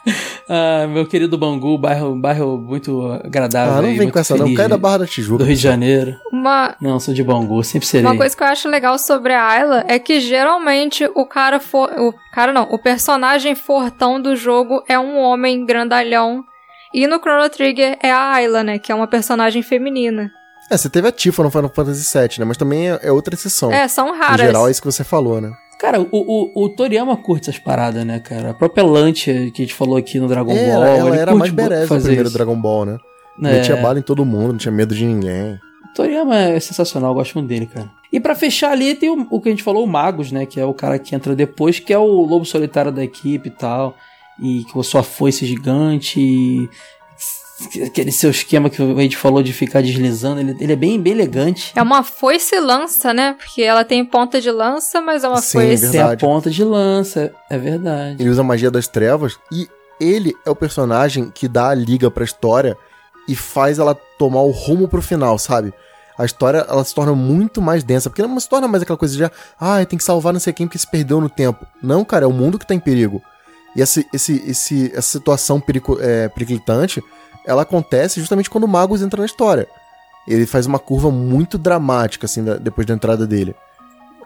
Ah, 0.48 0.86
meu 0.89 1.06
querido 1.06 1.39
Bangu, 1.39 1.78
bairro, 1.78 2.14
bairro 2.16 2.59
muito 2.59 3.02
agradável 3.24 3.74
Ah, 3.74 3.82
não 3.82 3.89
aí, 3.89 3.98
vem 3.98 4.10
com 4.10 4.19
essa 4.19 4.36
não. 4.36 4.52
Cai 4.55 4.69
da 4.69 4.77
Barra 4.77 4.98
da 4.98 5.06
Tijuca. 5.06 5.39
do 5.39 5.44
Rio 5.44 5.56
de 5.56 5.62
Janeiro. 5.62 6.16
Uma, 6.32 6.74
Não, 6.81 6.98
sou 7.01 7.14
de 7.14 7.23
Bangu, 7.23 7.62
sempre 7.62 7.86
serei. 7.86 8.06
uma 8.06 8.16
coisa 8.16 8.36
que 8.36 8.43
eu 8.43 8.47
acho 8.47 8.69
legal 8.69 8.98
sobre 8.98 9.32
a 9.32 9.47
Ayla 9.47 9.85
é 9.89 9.98
que 9.98 10.20
geralmente 10.20 11.09
o 11.14 11.24
cara 11.27 11.60
for. 11.60 11.90
O 11.98 12.12
cara 12.32 12.52
não, 12.52 12.64
o 12.70 12.78
personagem 12.78 13.55
fortão 13.55 14.20
do 14.20 14.35
jogo 14.36 14.82
é 14.89 14.98
um 14.98 15.19
homem 15.19 15.64
grandalhão. 15.64 16.44
E 16.94 17.06
no 17.06 17.19
Chrono 17.19 17.48
Trigger 17.48 17.97
é 18.02 18.10
a 18.10 18.32
Ayla, 18.35 18.62
né? 18.62 18.78
Que 18.78 18.93
é 18.93 18.94
uma 18.94 19.06
personagem 19.06 19.62
feminina. 19.62 20.31
É, 20.70 20.77
você 20.77 20.89
teve 20.90 21.09
a 21.09 21.12
Tifa 21.12 21.43
no 21.43 21.51
Final 21.51 21.70
Fantasy 21.74 22.19
VII, 22.19 22.39
né? 22.40 22.44
Mas 22.44 22.56
também 22.56 22.90
é, 22.90 22.98
é 23.02 23.12
outra 23.12 23.35
exceção. 23.35 23.73
É, 23.73 23.89
são 23.89 24.14
Em 24.14 24.19
raras. 24.19 24.40
geral, 24.47 24.69
é 24.69 24.70
isso 24.70 24.81
que 24.81 24.86
você 24.90 25.05
falou, 25.05 25.40
né? 25.40 25.51
Cara, 25.83 26.01
o, 26.01 26.07
o, 26.13 26.65
o 26.65 26.69
Toriyama 26.69 27.17
curte 27.17 27.51
essas 27.51 27.61
paradas, 27.61 28.07
né, 28.07 28.21
cara? 28.21 28.51
A 28.51 28.55
própria 28.55 28.85
Lantia 28.85 29.51
que 29.51 29.63
a 29.63 29.65
gente 29.65 29.75
falou 29.75 29.97
aqui 29.97 30.21
no 30.21 30.29
Dragon 30.29 30.53
É, 30.53 30.71
Ball. 30.73 30.85
ela 30.85 31.09
ele 31.09 31.19
era 31.19 31.35
mais 31.35 31.51
berés 31.51 31.91
no 31.91 31.97
primeiro 31.99 32.23
isso. 32.29 32.33
Dragon 32.33 32.55
Ball, 32.55 32.85
né? 32.85 32.99
É. 33.43 33.53
Metia 33.59 33.77
bala 33.77 33.99
em 33.99 34.03
todo 34.03 34.25
mundo, 34.25 34.53
não 34.53 34.59
tinha 34.59 34.71
medo 34.71 34.95
de 34.95 35.05
ninguém. 35.05 35.55
O 35.91 35.95
Toriyama 35.95 36.39
é 36.39 36.61
sensacional, 36.61 37.11
eu 37.11 37.15
gosto 37.17 37.35
muito 37.35 37.49
dele, 37.49 37.67
cara. 37.67 37.91
E 38.13 38.21
pra 38.21 38.37
fechar 38.37 38.71
ali 38.71 38.95
tem 38.95 39.11
o, 39.11 39.27
o 39.29 39.41
que 39.41 39.49
a 39.49 39.51
gente 39.51 39.65
falou, 39.65 39.83
o 39.83 39.89
Magus, 39.89 40.31
né? 40.31 40.47
Que 40.47 40.61
é 40.61 40.65
o 40.65 40.73
cara 40.73 41.01
que 41.01 41.17
entra 41.17 41.35
depois, 41.35 41.81
que 41.81 41.93
é 41.93 41.99
o 41.99 42.07
lobo 42.27 42.45
solitário 42.45 42.93
da 42.93 43.03
equipe 43.03 43.49
e 43.49 43.51
tal. 43.53 43.97
E 44.41 44.65
que 44.65 44.79
a 44.79 44.83
sua 44.85 45.03
foice 45.03 45.45
gigante. 45.45 46.21
E 46.21 46.69
aquele 47.85 48.13
seu 48.13 48.31
esquema 48.31 48.71
que 48.71 48.83
a 48.83 49.03
gente 49.03 49.17
falou 49.17 49.43
de 49.43 49.53
ficar 49.53 49.83
deslizando. 49.83 50.41
Ele, 50.41 50.57
ele 50.61 50.73
é 50.73 50.77
bem, 50.77 51.01
bem 51.01 51.13
elegante. 51.13 51.73
É 51.75 51.83
uma 51.83 52.03
foice 52.03 52.59
lança, 52.59 53.13
né? 53.13 53.35
Porque 53.39 53.63
ela 53.63 53.85
tem 53.85 54.05
ponta 54.05 54.41
de 54.41 54.51
lança, 54.51 55.01
mas 55.01 55.25
é 55.25 55.29
uma 55.29 55.41
Sim, 55.41 55.59
foice. 55.59 55.91
Tem 55.91 56.01
a 56.01 56.17
ponta 56.17 56.51
de 56.51 56.65
lança, 56.65 57.33
é 57.51 57.59
verdade. 57.59 58.23
Ele 58.23 58.31
usa 58.31 58.41
a 58.41 58.45
magia 58.45 58.71
das 58.71 58.89
trevas 58.89 59.39
e 59.51 59.69
ele 60.01 60.35
é 60.45 60.51
o 60.51 60.57
personagem 60.57 61.31
que 61.33 61.47
dá 61.47 61.69
a 61.69 61.75
liga 61.75 62.11
pra 62.11 62.25
história 62.25 62.77
e 63.29 63.37
faz 63.37 63.79
ela 63.79 63.95
tomar 64.19 64.43
o 64.43 64.51
rumo 64.51 64.89
pro 64.89 65.01
final, 65.01 65.39
sabe? 65.39 65.73
A 66.19 66.25
história, 66.25 66.67
ela 66.69 66.85
se 66.85 66.95
torna 66.95 67.15
muito 67.15 67.63
mais 67.63 67.83
densa, 67.83 68.11
porque 68.11 68.23
não 68.23 68.39
se 68.39 68.49
torna 68.49 68.69
mais 68.69 68.83
aquela 68.83 68.99
coisa 68.99 69.17
de, 69.17 69.25
ah, 69.59 69.85
tem 69.85 69.99
que 69.99 70.05
salvar 70.05 70.33
não 70.33 70.41
sei 70.41 70.53
quem 70.53 70.67
porque 70.67 70.79
se 70.79 70.91
perdeu 70.91 71.21
no 71.21 71.31
tempo. 71.31 71.67
Não, 71.83 72.05
cara, 72.05 72.25
é 72.25 72.29
o 72.29 72.33
mundo 72.33 72.59
que 72.59 72.67
tá 72.67 72.75
em 72.75 72.81
perigo. 72.81 73.23
E 73.75 73.81
esse, 73.81 74.07
esse, 74.13 74.43
esse, 74.47 74.93
essa 74.93 75.19
situação 75.19 75.61
perico, 75.61 75.99
é, 76.01 76.29
periclitante, 76.29 77.03
ela 77.47 77.62
acontece 77.62 78.20
justamente 78.20 78.51
quando 78.51 78.64
o 78.64 78.69
Magus 78.69 79.02
entra 79.02 79.20
na 79.20 79.27
história. 79.27 79.69
Ele 80.27 80.47
faz 80.47 80.66
uma 80.66 80.78
curva 80.78 81.10
muito 81.10 81.59
dramática, 81.59 82.27
assim, 82.27 82.44
da, 82.44 82.56
depois 82.56 82.86
da 82.86 82.94
entrada 82.94 83.27
dele. 83.27 83.55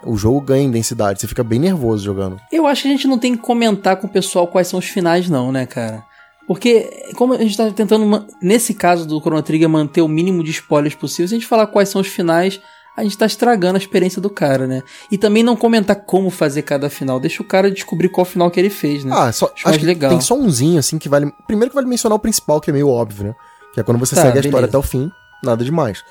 O 0.04 0.16
jogo 0.16 0.40
ganha 0.40 0.62
em 0.62 0.70
densidade, 0.70 1.20
você 1.20 1.26
fica 1.26 1.42
bem 1.42 1.58
nervoso 1.58 2.04
jogando. 2.04 2.38
Eu 2.52 2.66
acho 2.66 2.82
que 2.82 2.88
a 2.88 2.90
gente 2.90 3.08
não 3.08 3.18
tem 3.18 3.34
que 3.34 3.42
comentar 3.42 3.96
com 3.96 4.06
o 4.06 4.10
pessoal 4.10 4.46
quais 4.46 4.68
são 4.68 4.78
os 4.78 4.86
finais, 4.86 5.28
não, 5.28 5.50
né, 5.50 5.64
cara? 5.64 6.04
Porque, 6.46 7.10
como 7.16 7.32
a 7.32 7.38
gente 7.38 7.56
tá 7.56 7.70
tentando, 7.70 8.24
nesse 8.40 8.72
caso 8.72 9.06
do 9.06 9.20
Chrono 9.20 9.42
Trigger, 9.42 9.68
manter 9.68 10.02
o 10.02 10.08
mínimo 10.08 10.44
de 10.44 10.52
spoilers 10.52 10.94
possível, 10.94 11.28
se 11.28 11.34
a 11.34 11.38
gente 11.38 11.48
falar 11.48 11.66
quais 11.66 11.88
são 11.88 12.00
os 12.00 12.06
finais, 12.06 12.60
a 12.96 13.02
gente 13.02 13.18
tá 13.18 13.26
estragando 13.26 13.74
a 13.74 13.78
experiência 13.78 14.22
do 14.22 14.30
cara, 14.30 14.66
né? 14.66 14.82
E 15.10 15.18
também 15.18 15.42
não 15.42 15.54
comentar 15.54 15.96
como 15.96 16.30
fazer 16.30 16.62
cada 16.62 16.88
final. 16.88 17.20
Deixa 17.20 17.42
o 17.42 17.46
cara 17.46 17.70
descobrir 17.70 18.08
qual 18.08 18.24
final 18.24 18.50
que 18.50 18.58
ele 18.58 18.70
fez, 18.70 19.04
né? 19.04 19.12
Ah, 19.14 19.30
só, 19.30 19.52
acho, 19.54 19.68
acho 19.68 19.84
legal. 19.84 20.10
tem 20.10 20.20
só 20.20 20.34
umzinho, 20.34 20.78
assim, 20.78 20.98
que 20.98 21.08
vale. 21.08 21.30
Primeiro 21.46 21.70
que 21.70 21.74
vale 21.74 21.86
mencionar 21.86 22.16
o 22.16 22.20
principal, 22.20 22.60
que 22.60 22.70
é 22.70 22.72
meio 22.72 22.88
óbvio, 22.88 23.26
né? 23.26 23.34
Que 23.74 23.80
é 23.80 23.82
quando 23.82 23.98
você 23.98 24.14
tá, 24.14 24.22
segue 24.22 24.30
a 24.30 24.34
beleza. 24.34 24.48
história 24.48 24.66
até 24.66 24.78
o 24.78 24.82
fim, 24.82 25.10
nada 25.44 25.62
demais. 25.62 26.02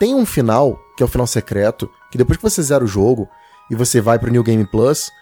Tem 0.00 0.14
um 0.14 0.26
final, 0.26 0.76
que 0.96 1.02
é 1.02 1.06
o 1.06 1.08
final 1.08 1.26
secreto, 1.28 1.88
que 2.10 2.18
depois 2.18 2.36
que 2.36 2.42
você 2.42 2.60
zera 2.60 2.82
o 2.82 2.88
jogo 2.88 3.28
e 3.70 3.76
você 3.76 4.00
vai 4.00 4.18
pro 4.18 4.30
New 4.30 4.42
Game 4.42 4.66
Plus, 4.66 5.12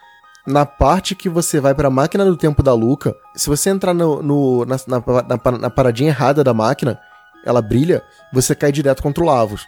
na 0.47 0.65
parte 0.65 1.15
que 1.15 1.29
você 1.29 1.61
vai 1.61 1.75
para 1.75 1.89
a 1.89 1.91
máquina 1.91 2.25
do 2.25 2.37
tempo 2.37 2.63
da 2.63 2.73
Luca, 2.73 3.15
se 3.37 3.49
você 3.49 3.69
entrar 3.69 3.93
no, 3.93 4.23
no 4.23 4.65
na, 4.65 4.77
na, 4.87 5.03
na, 5.23 5.59
na, 5.59 5.71
paradinha 5.71 6.09
errada 6.09 6.43
da 6.43 6.55
máquina, 6.55 6.99
ela 7.45 7.61
brilha, 7.61 8.03
você 8.33 8.55
cai 8.55 8.73
direto 8.73 9.03
contra 9.03 9.23
o 9.23 9.27
Lavos. 9.27 9.67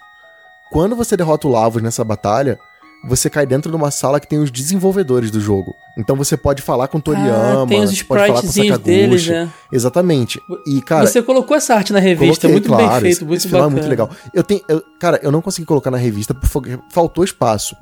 Quando 0.72 0.96
você 0.96 1.16
derrota 1.16 1.46
o 1.46 1.50
Lavos 1.50 1.82
nessa 1.82 2.02
batalha, 2.02 2.58
você 3.04 3.28
cai 3.28 3.44
dentro 3.44 3.70
de 3.70 3.76
uma 3.76 3.90
sala 3.90 4.18
que 4.18 4.26
tem 4.26 4.38
os 4.38 4.50
desenvolvedores 4.50 5.30
do 5.30 5.40
jogo. 5.40 5.74
Então 5.98 6.16
você 6.16 6.36
pode 6.36 6.62
falar 6.62 6.88
com 6.88 6.98
Toriyama, 6.98 7.64
ah, 7.64 7.66
tem 7.66 7.82
os 7.82 8.02
pode 8.02 8.26
falar 8.26 8.40
com 8.40 8.48
Sakaguchi. 8.48 8.78
Deles, 8.78 9.26
né? 9.26 9.50
Exatamente. 9.70 10.40
E 10.66 10.80
cara, 10.80 11.06
você 11.06 11.22
colocou 11.22 11.56
essa 11.56 11.74
arte 11.74 11.92
na 11.92 11.98
revista, 11.98 12.48
coloquei, 12.48 12.50
muito 12.52 12.68
claro, 12.68 12.82
bem 12.84 13.00
feito, 13.00 13.12
esse, 13.12 13.24
muito 13.24 13.38
esse 13.40 13.48
bacana. 13.48 13.70
É 13.70 13.74
muito 13.74 13.88
legal. 13.88 14.10
Eu 14.32 14.42
tenho, 14.42 14.62
eu, 14.66 14.82
cara, 14.98 15.20
eu 15.22 15.30
não 15.30 15.42
consegui 15.42 15.66
colocar 15.66 15.90
na 15.90 15.98
revista 15.98 16.32
porque 16.32 16.78
faltou 16.90 17.22
espaço. 17.22 17.76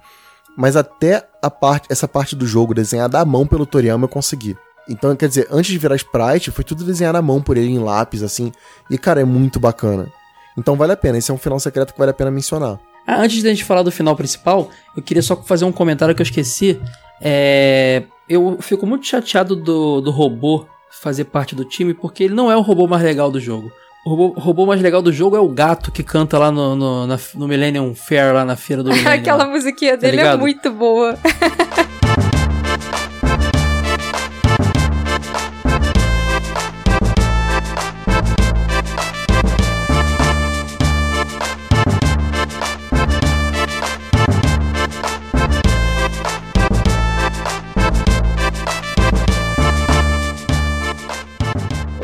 Mas 0.57 0.75
até 0.75 1.29
a 1.41 1.49
parte, 1.49 1.87
essa 1.91 2.09
parte 2.09 2.35
do 2.35 2.47
jogo 2.47 2.75
desenhada 2.75 3.21
à 3.21 3.25
mão 3.25 3.47
pelo 3.47 3.65
Toriyama 3.65 4.05
eu 4.05 4.09
consegui. 4.09 4.57
Então, 4.89 5.15
quer 5.15 5.29
dizer, 5.29 5.47
antes 5.53 5.71
de 5.71 5.79
virar 5.79 5.95
sprite, 5.95 6.51
foi 6.51 6.65
tudo 6.65 6.83
desenhado 6.83 7.17
à 7.17 7.23
mão 7.23 7.41
por 7.41 7.57
ele 7.57 7.71
em 7.71 7.79
lápis, 7.79 8.25
assim. 8.25 8.51
E, 8.91 8.99
cara, 8.99 9.21
é 9.21 9.25
muito 9.25 9.61
bacana. 9.61 10.09
Então 10.61 10.77
vale 10.77 10.93
a 10.93 10.97
pena. 10.97 11.17
Esse 11.17 11.31
é 11.31 11.35
um 11.35 11.39
final 11.39 11.59
secreto 11.59 11.95
que 11.95 11.99
vale 11.99 12.11
a 12.11 12.15
pena 12.15 12.31
mencionar. 12.31 12.79
Ah, 13.07 13.23
antes 13.23 13.41
de 13.41 13.49
a 13.49 13.51
gente 13.51 13.65
falar 13.65 13.83
do 13.83 13.91
final 13.91 14.15
principal, 14.15 14.69
eu 14.95 15.03
queria 15.03 15.23
só 15.23 15.35
fazer 15.35 15.65
um 15.65 15.73
comentário 15.73 16.15
que 16.15 16.21
eu 16.21 16.25
esqueci. 16.25 16.79
É... 17.21 18.03
Eu 18.29 18.59
fico 18.61 18.87
muito 18.87 19.07
chateado 19.07 19.57
do, 19.57 20.01
do 20.01 20.11
robô 20.11 20.67
fazer 21.03 21.25
parte 21.25 21.55
do 21.55 21.65
time, 21.65 21.95
porque 21.95 22.25
ele 22.25 22.35
não 22.35 22.53
é 22.53 22.57
o 22.57 22.61
robô 22.61 22.87
mais 22.87 23.03
legal 23.03 23.31
do 23.31 23.41
jogo. 23.41 23.73
O 24.05 24.11
robô, 24.11 24.35
o 24.37 24.41
robô, 24.41 24.67
mais 24.67 24.81
legal 24.81 25.03
do 25.03 25.13
jogo 25.13 25.35
é 25.37 25.41
o 25.41 25.49
gato 25.49 25.91
que 25.91 26.03
canta 26.03 26.39
lá 26.39 26.51
no, 26.53 26.77
no, 26.77 27.07
na, 27.07 27.19
no 27.35 27.49
Millennium 27.49 27.95
Fair, 27.95 28.33
lá 28.35 28.45
na 28.45 28.55
feira 28.55 28.83
do 28.83 28.91
Millennium. 28.93 29.13
Aquela 29.13 29.47
musiquinha 29.47 29.93
tá 29.93 30.03
dele 30.03 30.21
é 30.21 30.37
muito 30.37 30.71
boa. 30.71 31.19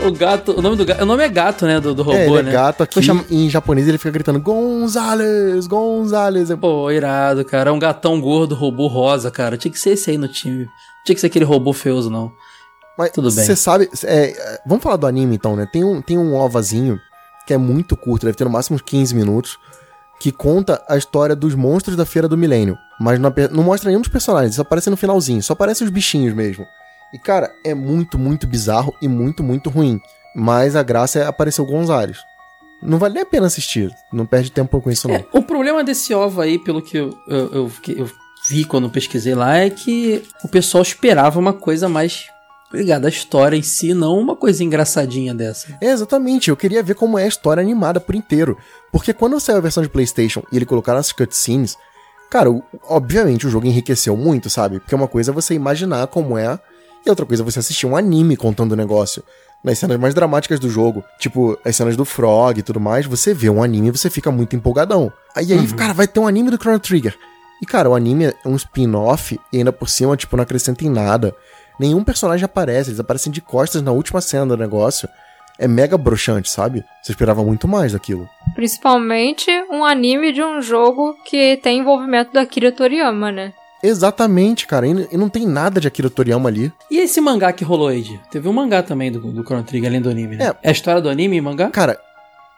o 0.07 0.13
gato, 0.13 0.59
o 0.59 0.63
nome 0.63 0.77
do 0.77 0.85
gato, 0.85 1.03
o 1.03 1.07
nome 1.07 1.25
é 1.25 1.29
gato, 1.29 1.67
né, 1.67 1.81
do, 1.81 1.95
do 1.95 2.03
robô, 2.03 2.17
é, 2.17 2.27
ele 2.27 2.39
é 2.39 2.43
né? 2.43 2.53
gato 2.53 2.83
aqui, 2.83 3.03
cham... 3.03 3.25
em 3.31 3.49
japonês 3.51 3.87
ele 3.89 3.99
fica 3.99 4.11
gritando 4.11 4.41
Gonzales, 4.41 5.67
Gonzales. 5.67 6.49
Pô, 6.61 6.91
irado, 6.91 7.45
cara, 7.45 7.71
é 7.71 7.73
um 7.73 7.79
gatão 7.79 8.21
gordo, 8.21 8.55
robô 8.55 8.87
rosa, 8.87 9.31
cara, 9.31 9.57
tinha 9.57 9.71
que 9.71 9.79
ser 9.79 9.91
esse 9.91 10.11
aí 10.11 10.19
no 10.19 10.29
time, 10.29 10.69
tinha 11.05 11.15
que 11.15 11.21
ser 11.21 11.27
aquele 11.27 11.45
robô 11.45 11.73
feioso, 11.73 12.11
não. 12.11 12.33
Mas 12.97 13.11
Tudo 13.11 13.31
bem. 13.31 13.45
Você 13.45 13.55
sabe, 13.55 13.91
é, 14.05 14.61
vamos 14.67 14.83
falar 14.83 14.97
do 14.97 15.07
anime 15.07 15.35
então, 15.37 15.55
né? 15.55 15.69
Tem 15.71 15.85
um, 15.85 16.01
tem 16.01 16.17
um 16.17 16.35
ovazinho 16.35 16.99
que 17.47 17.53
é 17.53 17.59
muito 17.59 17.97
curto, 17.97 18.27
deve 18.27 18.37
ter 18.37 18.45
no 18.45 18.51
máximo 18.51 18.83
15 18.83 19.15
minutos, 19.15 19.59
que 20.19 20.33
conta 20.33 20.83
a 20.89 20.97
história 20.97 21.37
dos 21.37 21.55
monstros 21.55 21.97
da 21.97 22.07
Feira 22.07 22.27
do 22.27 22.37
Milênio. 22.37 22.77
Mas 22.99 23.19
não, 23.21 23.33
não 23.51 23.63
mostra 23.63 23.89
nenhum 23.89 24.01
dos 24.01 24.09
personagens, 24.09 24.57
só 24.57 24.63
aparece 24.63 24.91
no 24.91 24.97
finalzinho, 24.97 25.43
só 25.43 25.53
aparece 25.53 25.85
os 25.85 25.91
bichinhos 25.91 26.35
mesmo. 26.35 26.67
E, 27.17 27.19
cara, 27.19 27.55
é 27.65 27.75
muito, 27.75 28.19
muito 28.19 28.47
bizarro 28.47 28.95
e 29.01 29.09
muito, 29.09 29.43
muito 29.43 29.71
ruim. 29.71 29.99
Mas 30.35 30.77
a 30.77 30.83
graça 30.83 31.19
é 31.19 31.27
aparecer 31.27 31.63
o 31.63 31.65
Gonzalez. 31.65 32.19
Não 32.83 32.99
vale 32.99 33.15
nem 33.15 33.23
a 33.23 33.27
pena 33.27 33.47
assistir. 33.47 33.91
Não 34.13 34.27
perde 34.27 34.53
tempo 34.53 34.79
com 34.83 34.91
isso, 34.91 35.09
não. 35.09 35.15
É, 35.15 35.25
o 35.33 35.41
problema 35.41 35.83
desse 35.83 36.13
OVA 36.13 36.45
aí, 36.45 36.59
pelo 36.59 36.83
que 36.83 36.99
eu, 36.99 37.19
eu, 37.27 37.53
eu, 37.55 37.73
eu 37.97 38.11
vi 38.51 38.67
quando 38.67 38.91
pesquisei 38.91 39.35
lá, 39.35 39.57
é 39.57 39.71
que 39.71 40.23
o 40.45 40.49
pessoal 40.49 40.83
esperava 40.83 41.41
uma 41.41 41.55
coisa 41.55 41.89
mais 41.89 42.27
ligada 42.71 43.09
à 43.09 43.09
história 43.09 43.57
em 43.57 43.63
si, 43.63 43.95
não 43.95 44.19
uma 44.19 44.37
coisa 44.37 44.63
engraçadinha 44.63 45.35
dessa. 45.35 45.75
É, 45.81 45.87
exatamente. 45.87 46.51
Eu 46.51 46.57
queria 46.57 46.83
ver 46.83 46.97
como 46.97 47.19
é 47.19 47.25
a 47.25 47.29
história 47.29 47.63
animada 47.63 47.99
por 47.99 48.15
inteiro. 48.15 48.59
Porque 48.93 49.15
quando 49.15 49.41
saiu 49.41 49.57
a 49.57 49.63
versão 49.63 49.83
de 49.83 49.89
PlayStation 49.89 50.43
e 50.53 50.57
ele 50.57 50.67
colocaram 50.67 50.99
as 50.99 51.13
cutscenes, 51.13 51.79
cara, 52.29 52.51
obviamente 52.83 53.47
o 53.47 53.51
jogo 53.51 53.67
enriqueceu 53.67 54.15
muito, 54.19 54.51
sabe? 54.51 54.81
Porque 54.81 54.95
uma 54.95 55.09
coisa 55.09 55.31
é 55.31 55.35
você 55.35 55.55
imaginar 55.55 56.09
como 56.09 56.37
é 56.37 56.61
e 57.07 57.11
outra 57.11 57.25
coisa 57.25 57.43
é 57.43 57.45
você 57.45 57.61
assistir 57.61 57.87
um 57.87 57.97
anime 57.97 58.37
contando 58.37 58.73
o 58.73 58.77
negócio. 58.77 59.23
Nas 59.63 59.79
cenas 59.79 59.99
mais 59.99 60.15
dramáticas 60.15 60.61
do 60.61 60.69
jogo, 60.69 61.03
tipo 61.19 61.59
as 61.65 61.75
cenas 61.75 61.97
do 61.97 62.05
Frog 62.05 62.59
e 62.59 62.63
tudo 62.63 62.79
mais, 62.79 63.07
você 63.07 63.33
vê 63.33 63.49
um 63.49 63.63
anime 63.63 63.89
e 63.89 63.91
você 63.91 64.11
fica 64.11 64.31
muito 64.31 64.55
empolgadão. 64.55 65.13
Aí, 65.35 65.53
aí, 65.53 65.59
uhum. 65.59 65.77
cara, 65.77 65.93
vai 65.93 66.07
ter 66.07 66.21
um 66.21 66.27
anime 66.27 66.51
do 66.51 66.57
Chrono 66.57 66.79
Trigger. 66.79 67.17
E, 67.61 67.65
cara, 67.65 67.89
o 67.89 67.95
anime 67.95 68.27
é 68.27 68.35
um 68.45 68.55
spin-off 68.57 69.41
e 69.53 69.59
ainda 69.59 69.73
por 69.73 69.89
cima, 69.89 70.17
tipo, 70.17 70.37
não 70.37 70.43
acrescenta 70.43 70.85
em 70.85 70.91
nada. 70.91 71.35
Nenhum 71.81 72.05
personagem 72.05 72.45
aparece, 72.45 72.91
eles 72.91 73.01
aparecem 73.01 73.33
de 73.33 73.41
costas 73.41 73.83
na 73.83 73.93
última 73.93 74.21
cena 74.21 74.47
do 74.47 74.57
negócio. 74.57 75.09
É 75.59 75.67
mega 75.67 75.97
broxante, 75.97 76.51
sabe? 76.51 76.85
Você 77.03 77.13
esperava 77.13 77.43
muito 77.43 77.67
mais 77.67 77.93
daquilo. 77.93 78.29
Principalmente 78.55 79.51
um 79.71 79.85
anime 79.85 80.33
de 80.33 80.43
um 80.43 80.61
jogo 80.61 81.15
que 81.25 81.57
tem 81.63 81.79
envolvimento 81.79 82.31
da 82.33 82.43
Akira 82.43 82.71
Toriyama, 82.71 83.33
né? 83.33 83.55
Exatamente, 83.87 84.67
cara. 84.67 84.87
E 84.87 85.17
não 85.17 85.29
tem 85.29 85.47
nada 85.47 85.81
de 85.81 85.87
Akira 85.87 86.11
Toriyama 86.11 86.49
ali. 86.49 86.73
E 86.91 86.99
esse 86.99 87.21
mangá 87.21 87.53
que 87.53 87.65
rolou 87.65 87.89
aí? 87.89 88.19
Teve 88.31 88.49
um 88.49 88.53
mangá 88.53 88.83
também 88.83 89.13
do, 89.13 89.21
do 89.21 89.43
Chrono 89.43 89.63
Trigger, 89.63 89.89
além 89.89 90.01
do 90.01 90.11
anime, 90.11 90.37
né? 90.37 90.47
É, 90.47 90.57
é 90.65 90.69
a 90.69 90.73
história 90.73 91.01
do 91.01 91.09
anime 91.09 91.37
e 91.37 91.41
mangá? 91.41 91.71
Cara, 91.71 91.99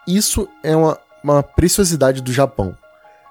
isso 0.07 0.47
é 0.63 0.75
uma, 0.75 0.97
uma 1.23 1.43
preciosidade 1.43 2.21
do 2.21 2.33
Japão. 2.33 2.75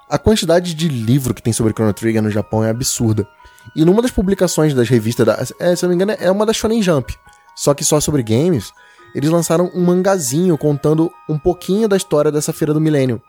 A 0.09 0.17
quantidade 0.17 0.75
de 0.75 0.89
livro 0.89 1.35
que 1.35 1.43
tem 1.43 1.53
sobre 1.53 1.73
Chrono 1.73 1.93
Trigger 1.93 2.23
no 2.23 2.31
Japão 2.31 2.65
é 2.65 2.71
absurda. 2.71 3.27
E 3.75 3.85
numa 3.85 4.01
das 4.01 4.11
publicações 4.11 4.73
das 4.73 4.89
revistas, 4.89 5.27
da, 5.27 5.39
é, 5.61 5.77
se 5.77 5.85
eu 5.85 5.89
não 5.89 5.97
me 5.97 6.03
engano, 6.03 6.19
é 6.21 6.31
uma 6.31 6.47
da 6.47 6.53
Shonen 6.53 6.83
Jump, 6.83 7.15
só 7.55 7.75
que 7.75 7.85
só 7.85 8.01
sobre 8.01 8.23
games, 8.23 8.73
eles 9.15 9.29
lançaram 9.29 9.71
um 9.75 9.85
mangazinho 9.85 10.57
contando 10.57 11.11
um 11.29 11.39
pouquinho 11.39 11.89
da 11.89 11.97
história 11.97 12.31
dessa 12.31 12.53
feira 12.53 12.73
do 12.73 12.81
milênio. 12.81 13.21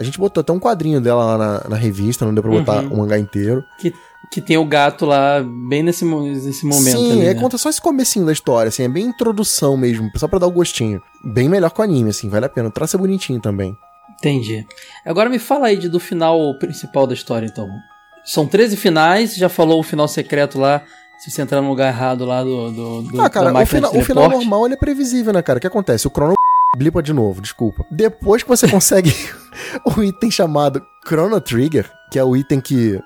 A 0.00 0.02
gente 0.02 0.18
botou 0.18 0.40
até 0.40 0.50
um 0.50 0.58
quadrinho 0.58 0.98
dela 0.98 1.22
lá 1.26 1.36
na, 1.36 1.68
na 1.68 1.76
revista, 1.76 2.24
não 2.24 2.32
deu 2.32 2.42
pra 2.42 2.50
botar 2.50 2.82
uhum. 2.84 2.94
o 2.94 2.96
mangá 2.96 3.18
inteiro. 3.18 3.62
Que, 3.78 3.92
que 4.32 4.40
tem 4.40 4.56
o 4.56 4.64
gato 4.64 5.04
lá, 5.04 5.42
bem 5.68 5.82
nesse, 5.82 6.06
nesse 6.06 6.64
momento. 6.64 6.96
Sim, 6.96 7.12
ali, 7.12 7.26
é, 7.26 7.34
né? 7.34 7.40
conta 7.40 7.58
só 7.58 7.68
esse 7.68 7.82
comecinho 7.82 8.24
da 8.24 8.32
história, 8.32 8.70
assim, 8.70 8.82
é 8.82 8.88
bem 8.88 9.04
introdução 9.04 9.76
mesmo, 9.76 10.10
só 10.16 10.26
pra 10.26 10.38
dar 10.38 10.46
o 10.46 10.50
gostinho. 10.50 11.02
Bem 11.22 11.50
melhor 11.50 11.68
que 11.70 11.78
o 11.82 11.84
anime, 11.84 12.08
assim, 12.08 12.30
vale 12.30 12.46
a 12.46 12.48
pena. 12.48 12.68
O 12.68 12.72
traço 12.72 12.96
é 12.96 12.98
bonitinho 12.98 13.40
também. 13.40 13.76
Entendi. 14.18 14.66
Agora 15.04 15.28
me 15.28 15.38
fala 15.38 15.66
aí 15.66 15.76
de, 15.76 15.90
do 15.90 16.00
final 16.00 16.58
principal 16.58 17.06
da 17.06 17.12
história, 17.12 17.46
então. 17.46 17.68
São 18.24 18.46
13 18.46 18.78
finais, 18.78 19.34
já 19.34 19.50
falou 19.50 19.80
o 19.80 19.82
final 19.82 20.08
secreto 20.08 20.58
lá, 20.58 20.82
se 21.18 21.30
você 21.30 21.42
entrar 21.42 21.60
no 21.60 21.68
lugar 21.68 21.92
errado 21.92 22.24
lá 22.24 22.42
do. 22.42 22.70
do, 22.70 23.02
do 23.02 23.20
ah, 23.20 23.28
cara, 23.28 23.52
o, 23.52 23.66
fina, 23.66 23.90
o 23.90 24.02
final 24.02 24.30
normal 24.30 24.64
ele 24.64 24.74
é 24.74 24.78
previsível, 24.78 25.34
né, 25.34 25.42
cara? 25.42 25.58
O 25.58 25.60
que 25.60 25.66
acontece? 25.66 26.08
O 26.08 26.10
Chrono 26.10 26.34
blipa 26.76 27.02
de 27.02 27.12
novo, 27.12 27.40
desculpa. 27.40 27.84
Depois 27.90 28.42
que 28.42 28.48
você 28.48 28.68
consegue 28.70 29.14
o 29.84 30.02
item 30.02 30.30
chamado 30.30 30.84
Chrono 31.06 31.40
Trigger, 31.40 31.90
que 32.10 32.18
é 32.18 32.24
o 32.24 32.36
item 32.36 32.60
que 32.60 33.00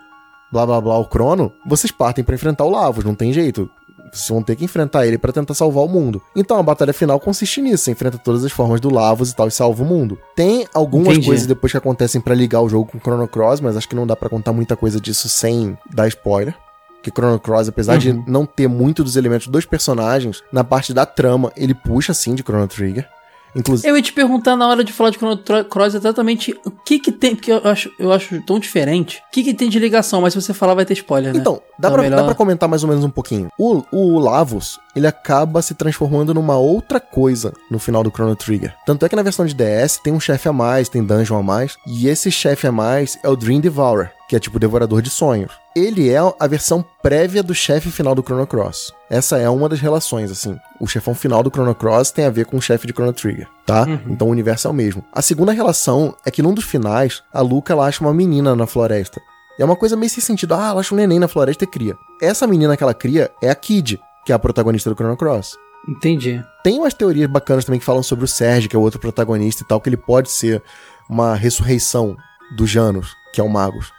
blá 0.53 0.67
blá 0.67 0.81
blá 0.81 0.99
o 0.99 1.05
Chrono, 1.05 1.53
vocês 1.67 1.91
partem 1.91 2.25
para 2.25 2.35
enfrentar 2.35 2.65
o 2.65 2.71
Lavos, 2.71 3.05
não 3.05 3.15
tem 3.15 3.33
jeito. 3.33 3.71
Vocês 4.13 4.29
vão 4.29 4.43
ter 4.43 4.55
que 4.55 4.65
enfrentar 4.65 5.07
ele 5.07 5.19
para 5.19 5.33
tentar 5.33 5.55
salvar 5.55 5.83
o 5.83 5.89
mundo. 5.89 6.23
Então 6.37 6.57
a 6.57 6.63
batalha 6.63 6.93
final 6.93 7.19
consiste 7.19 7.61
nisso: 7.61 7.85
você 7.85 7.91
enfrenta 7.91 8.17
todas 8.17 8.45
as 8.45 8.53
formas 8.53 8.81
do 8.81 8.93
Lavos 8.93 9.31
e 9.31 9.35
tal 9.35 9.49
e 9.49 9.51
salva 9.51 9.83
o 9.83 9.87
mundo. 9.87 10.19
Tem 10.37 10.69
algumas 10.73 11.15
Entendi. 11.15 11.27
coisas 11.27 11.47
depois 11.47 11.73
que 11.73 11.79
acontecem 11.79 12.21
para 12.21 12.35
ligar 12.35 12.61
o 12.61 12.69
jogo 12.69 12.93
com 12.93 13.01
Chrono 13.01 13.27
Cross, 13.27 13.61
mas 13.61 13.77
acho 13.77 13.89
que 13.89 13.97
não 13.97 14.07
dá 14.07 14.15
para 14.15 14.29
contar 14.29 14.53
muita 14.53 14.77
coisa 14.77 15.01
disso 15.01 15.29
sem 15.29 15.77
dar 15.93 16.07
spoiler 16.09 16.55
que 17.03 17.11
Chrono 17.11 17.39
Cross, 17.39 17.69
apesar 17.69 17.95
uhum. 17.95 17.99
de 17.99 18.13
não 18.27 18.47
ter 18.47 18.67
muito 18.67 19.05
dos 19.05 19.15
elementos 19.15 19.49
dos 19.49 19.67
personagens, 19.67 20.43
na 20.51 20.65
parte 20.65 20.95
da 20.95 21.05
trama, 21.05 21.53
ele 21.55 21.75
puxa 21.75 22.15
sim 22.15 22.35
de 22.35 22.43
Chrono 22.43 22.67
Trigger. 22.67 23.07
Inclusive, 23.55 23.89
Eu 23.89 23.97
ia 23.97 24.03
te 24.03 24.13
perguntar 24.13 24.57
na 24.57 24.67
hora 24.69 24.83
de 24.83 24.93
falar 24.93 25.11
de 25.11 25.17
Chrono 25.19 25.39
Cross 25.71 25.95
exatamente 25.95 26.55
o 26.65 26.71
que 26.71 26.99
que 26.99 27.13
tem, 27.13 27.35
porque 27.37 27.53
eu 27.53 27.61
acho, 27.65 27.91
eu 27.99 28.13
acho 28.13 28.41
tão 28.43 28.59
diferente. 28.59 29.23
O 29.29 29.33
que 29.33 29.43
que 29.45 29.55
tem 29.55 29.69
de 29.69 29.79
ligação, 29.79 30.21
mas 30.21 30.33
se 30.33 30.41
você 30.43 30.53
falar 30.53 30.75
vai 30.75 30.85
ter 30.85 30.95
spoiler, 30.95 31.33
né? 31.33 31.39
Então, 31.41 31.61
dá, 31.79 31.89
É 31.89 31.93
pra, 31.93 32.03
melhor- 32.03 32.17
dá 32.19 32.25
pra 32.25 32.35
comentar 32.35 32.69
mais 32.69 32.83
ou 32.83 32.89
menos 32.89 33.05
um 33.05 33.11
pouquinho. 33.11 33.49
O, 33.59 33.83
o 33.93 34.19
Lavos, 34.19 34.79
ele 34.95 35.07
acaba 35.07 35.63
se 35.63 35.75
transformando 35.75 36.35
numa 36.35 36.57
outra 36.57 37.01
coisa 37.01 37.53
no 37.71 37.79
final 37.79 38.03
do 38.03 38.11
Chrono 38.11 38.37
Trigger. 38.37 38.75
Tanto 38.87 39.05
é 39.05 39.09
que 39.09 39.17
na 39.17 39.23
versão 39.23 39.45
de 39.45 39.55
DS 39.55 39.99
tem 40.03 40.13
um 40.13 40.21
chefe 40.21 40.49
a 40.49 40.53
mais, 40.53 40.89
tem 40.89 41.05
dungeon 41.05 41.39
a 41.39 41.43
mais, 41.43 41.77
e 41.87 42.09
esse 42.09 42.31
chefe 42.31 42.67
a 42.67 42.73
mais 42.73 43.19
é 43.23 43.29
o 43.29 43.37
Dream 43.37 43.61
Devourer, 43.61 44.13
que 44.29 44.37
é 44.37 44.41
tipo 44.41 44.59
devorador 44.59 45.03
de 45.03 45.11
sonhos. 45.11 45.53
Ele 45.75 46.09
é 46.09 46.19
a 46.19 46.47
versão 46.47 46.85
prévia 47.03 47.43
do 47.43 47.55
chefe 47.55 47.91
final 47.91 48.15
do 48.15 48.23
Chrono 48.23 48.47
Cross. 48.47 48.93
Essa 49.11 49.39
é 49.39 49.49
uma 49.49 49.69
das 49.69 49.81
relações, 49.81 50.31
assim. 50.31 50.57
O 50.81 50.87
chefão 50.87 51.15
final 51.15 51.43
do 51.43 51.51
Chrono 51.51 51.75
Cross 51.75 52.13
tem 52.13 52.25
a 52.27 52.31
ver 52.31 52.47
com 52.47 52.57
o 52.57 52.63
chefe 52.63 52.87
de 52.87 52.93
Chrono 52.93 53.13
Trigger, 53.13 53.49
tá? 53.67 53.85
Então 54.09 54.29
o 54.29 54.31
universo 54.31 54.69
é 54.69 54.71
o 54.71 54.75
mesmo. 54.75 55.05
A 55.13 55.21
segunda 55.21 55.53
relação 55.53 56.15
é 56.25 56.31
que 56.31 56.43
num 56.43 56.55
dos 56.55 56.65
finais, 56.65 57.23
a 57.33 57.41
Luca 57.41 57.73
ela 57.73 57.87
acha 57.87 58.03
uma 58.03 58.15
menina 58.15 58.55
na 58.55 58.67
floresta. 58.67 59.21
E 59.59 59.63
é 59.63 59.65
uma 59.65 59.77
coisa 59.77 59.97
meio 59.97 60.11
sem 60.11 60.23
sentido. 60.23 60.55
Ah, 60.55 60.69
ela 60.71 60.81
acha 60.81 60.95
um 60.95 60.97
neném 60.97 61.19
na 61.19 61.29
floresta 61.29 61.65
e 61.65 61.67
cria. 61.67 61.95
Essa 62.21 62.47
menina 62.47 62.77
que 62.77 62.83
ela 62.83 62.95
cria 62.95 63.31
é 63.41 63.51
a 63.51 63.55
Kid, 63.55 64.01
que 64.25 64.33
é 64.33 64.35
a 64.35 64.39
protagonista 64.39 64.91
do 64.91 64.97
Chrono 64.97 65.17
Cross. 65.17 65.57
Entendi. 65.89 66.43
Tem 66.63 66.79
umas 66.79 66.95
teorias 66.95 67.29
bacanas 67.29 67.65
também 67.65 67.79
que 67.79 67.85
falam 67.85 68.03
sobre 68.03 68.25
o 68.25 68.29
Serge, 68.29 68.69
que 68.69 68.77
é 68.77 68.79
o 68.79 68.83
outro 68.83 68.99
protagonista 68.99 69.63
e 69.63 69.67
tal, 69.67 69.81
que 69.81 69.89
ele 69.89 69.97
pode 69.97 70.31
ser 70.31 70.63
uma 71.09 71.35
ressurreição 71.35 72.17
do 72.57 72.67
Janus, 72.67 73.15
que 73.33 73.41
é 73.41 73.45
o 73.45 73.49
Magus. 73.49 73.93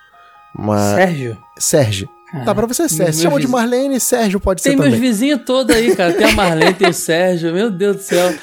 Mas... 0.58 0.96
Sérgio? 0.96 1.38
Serge. 1.60 2.10
Tá, 2.44 2.54
pra 2.54 2.66
você 2.66 2.82
meus 2.82 3.16
Se 3.16 3.22
chamou 3.22 3.40
de 3.40 3.48
Marlene, 3.48 4.00
Sérgio 4.00 4.40
pode 4.40 4.62
Tem 4.62 4.74
ser 4.74 4.78
meus 4.78 4.94
também. 4.94 5.00
vizinhos 5.00 5.42
todos 5.46 5.74
aí, 5.74 5.96
cara. 5.96 6.12
Tem 6.12 6.28
a 6.28 6.32
Marlene, 6.34 6.74
tem 6.74 6.90
o 6.90 6.94
Sérgio. 6.94 7.54
Meu 7.54 7.70
Deus 7.72 7.98
do 7.98 8.02
céu. 8.02 8.34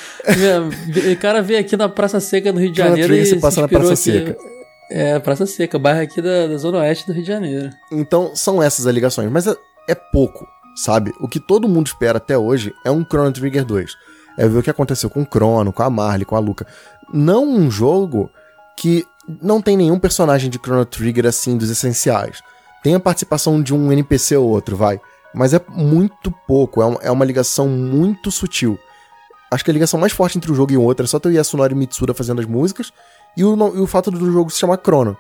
O 1.13 1.17
cara 1.21 1.43
veio 1.43 1.61
aqui 1.61 1.77
na 1.77 1.89
Praça 1.89 2.21
Seca 2.21 2.53
do 2.53 2.61
Rio 2.61 2.71
de 2.71 2.79
Janeiro 2.79 3.15
e 3.15 3.41
passa 3.41 3.61
na 3.61 3.69
Praça 3.69 3.93
aqui. 3.93 3.97
Seca. 3.97 4.37
É, 4.91 5.19
Praça 5.19 5.47
Seca, 5.47 5.79
bairro 5.79 6.01
aqui 6.01 6.23
da, 6.23 6.47
da 6.47 6.57
Zona 6.57 6.79
Oeste 6.79 7.07
do 7.07 7.13
Rio 7.13 7.23
de 7.23 7.29
Janeiro. 7.29 7.71
Então, 7.91 8.35
são 8.35 8.63
essas 8.63 8.87
as 8.87 8.95
ligações. 8.95 9.31
Mas 9.31 9.47
é, 9.47 9.55
é 9.89 9.95
pouco, 9.95 10.47
sabe? 10.75 11.13
O 11.21 11.29
que 11.29 11.41
todo 11.41 11.69
mundo 11.69 11.87
espera 11.87 12.19
até 12.19 12.37
hoje 12.37 12.75
é 12.85 12.91
um 12.91 13.05
Chrono 13.05 13.33
Trigger 13.33 13.65
2. 13.65 13.97
É 14.39 14.49
ver 14.49 14.59
o 14.59 14.63
que 14.63 14.71
aconteceu 14.71 15.11
com 15.11 15.23
o 15.23 15.27
Chrono, 15.27 15.73
com 15.73 15.83
a 15.83 15.91
Marley, 15.91 16.25
com 16.25 16.37
a 16.37 16.39
Luca. 16.39 16.67
Não 17.13 17.45
um 17.47 17.71
jogo 17.71 18.31
que 18.77 19.05
não 19.41 19.61
tem 19.61 19.77
nenhum 19.77 19.99
personagem 19.99 20.49
de 20.51 20.59
Chrono 20.59 20.85
Trigger 20.87 21.27
assim 21.27 21.57
dos 21.57 21.71
essenciais. 21.71 22.41
Tem 22.83 22.95
a 22.95 23.01
participação 23.01 23.63
de 23.63 23.75
um 23.75 23.93
NPC 23.93 24.37
ou 24.37 24.49
outro, 24.49 24.77
vai. 24.77 25.01
Mas 25.35 25.55
é 25.55 25.61
muito 25.69 26.31
pouco, 26.47 26.83
é, 26.83 26.87
um- 26.87 26.99
é 27.03 27.11
uma 27.11 27.25
ligação 27.25 27.69
muito 27.69 28.31
sutil. 28.31 28.79
Acho 29.51 29.65
que 29.65 29.71
a 29.71 29.75
ligação 29.75 30.01
mais 30.01 30.13
forte 30.13 30.37
entre 30.39 30.51
um 30.51 30.55
jogo 30.55 30.73
e 30.73 30.77
o 30.77 30.83
outro 30.83 31.05
é 31.05 31.07
só 31.07 31.19
ter 31.19 31.29
o 31.29 31.33
Yasunori 31.33 31.75
Mitsura 31.75 32.15
fazendo 32.15 32.41
as 32.41 32.47
músicas 32.47 32.91
e 33.37 33.45
o, 33.45 33.55
e 33.77 33.81
o 33.81 33.87
fato 33.87 34.11
do 34.11 34.33
jogo 34.33 34.51
se 34.51 34.59
chamar 34.59 34.79
Chrono. 34.83 35.17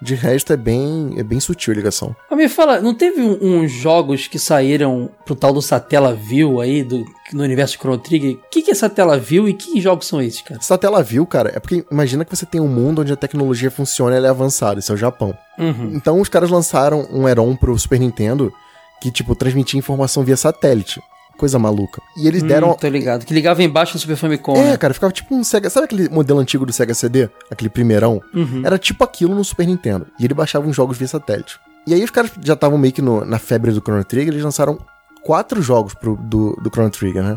De 0.00 0.14
resto, 0.14 0.52
é 0.52 0.56
bem, 0.56 1.14
é 1.16 1.22
bem 1.24 1.40
sutil 1.40 1.72
a 1.72 1.76
ligação. 1.76 2.14
Mas 2.30 2.38
me 2.38 2.48
fala, 2.48 2.80
não 2.80 2.94
teve 2.94 3.20
um- 3.20 3.62
uns 3.62 3.70
jogos 3.72 4.28
que 4.28 4.38
saíram 4.38 5.10
pro 5.26 5.34
tal 5.34 5.52
do 5.52 5.60
Satellaview 5.60 6.60
aí, 6.60 6.84
do, 6.84 7.04
no 7.32 7.42
universo 7.42 7.72
de 7.74 7.78
Chrono 7.80 7.98
Trigger? 7.98 8.34
O 8.36 8.40
que, 8.50 8.62
que 8.62 8.70
é 8.70 8.74
Satellaview 8.74 9.48
e 9.48 9.54
que 9.54 9.80
jogos 9.80 10.06
são 10.06 10.22
esses, 10.22 10.40
cara? 10.42 10.60
Viu, 11.04 11.26
cara, 11.26 11.50
é 11.54 11.58
porque 11.58 11.84
imagina 11.90 12.24
que 12.24 12.34
você 12.36 12.46
tem 12.46 12.60
um 12.60 12.68
mundo 12.68 13.02
onde 13.02 13.12
a 13.12 13.16
tecnologia 13.16 13.70
funciona 13.70 14.14
e 14.14 14.18
ela 14.18 14.28
é 14.28 14.30
avançada, 14.30 14.78
isso 14.78 14.92
é 14.92 14.94
o 14.94 14.98
Japão. 14.98 15.36
Uhum. 15.58 15.92
Então 15.94 16.20
os 16.20 16.28
caras 16.28 16.50
lançaram 16.50 17.08
um 17.12 17.28
Heron 17.28 17.56
pro 17.56 17.76
Super 17.78 17.98
Nintendo 17.98 18.52
que, 19.00 19.10
tipo, 19.10 19.34
transmitia 19.34 19.78
informação 19.78 20.22
via 20.24 20.36
satélite. 20.36 21.00
Coisa 21.38 21.58
maluca. 21.58 22.02
E 22.16 22.26
eles 22.28 22.42
deram. 22.42 22.70
Hum, 22.72 22.74
tô 22.74 22.88
ligado. 22.88 23.24
Que 23.24 23.32
ligava 23.32 23.62
embaixo 23.62 23.92
do 23.94 23.98
Super 24.00 24.16
Famicom, 24.16 24.56
É, 24.56 24.70
né? 24.72 24.76
cara, 24.76 24.92
ficava 24.92 25.12
tipo 25.12 25.34
um 25.34 25.42
Sega. 25.44 25.70
Sabe 25.70 25.84
aquele 25.86 26.08
modelo 26.08 26.40
antigo 26.40 26.66
do 26.66 26.72
Sega 26.72 26.92
CD? 26.92 27.30
Aquele 27.50 27.70
primeirão? 27.70 28.20
Uhum. 28.34 28.62
Era 28.64 28.76
tipo 28.76 29.04
aquilo 29.04 29.34
no 29.34 29.44
Super 29.44 29.66
Nintendo. 29.66 30.06
E 30.18 30.24
ele 30.24 30.34
baixava 30.34 30.66
uns 30.66 30.74
jogos 30.76 30.98
via 30.98 31.06
satélite. 31.08 31.58
E 31.86 31.94
aí 31.94 32.02
os 32.04 32.10
caras 32.10 32.32
já 32.42 32.52
estavam 32.54 32.76
meio 32.76 32.92
que 32.92 33.00
no- 33.00 33.24
na 33.24 33.38
febre 33.38 33.70
do 33.72 33.80
Chrono 33.80 34.04
Trigger, 34.04 34.34
eles 34.34 34.42
lançaram 34.44 34.78
quatro 35.22 35.62
jogos 35.62 35.94
pro, 35.94 36.16
do, 36.16 36.54
do 36.62 36.68
Chrono 36.70 36.90
Trigger, 36.90 37.22
né? 37.22 37.36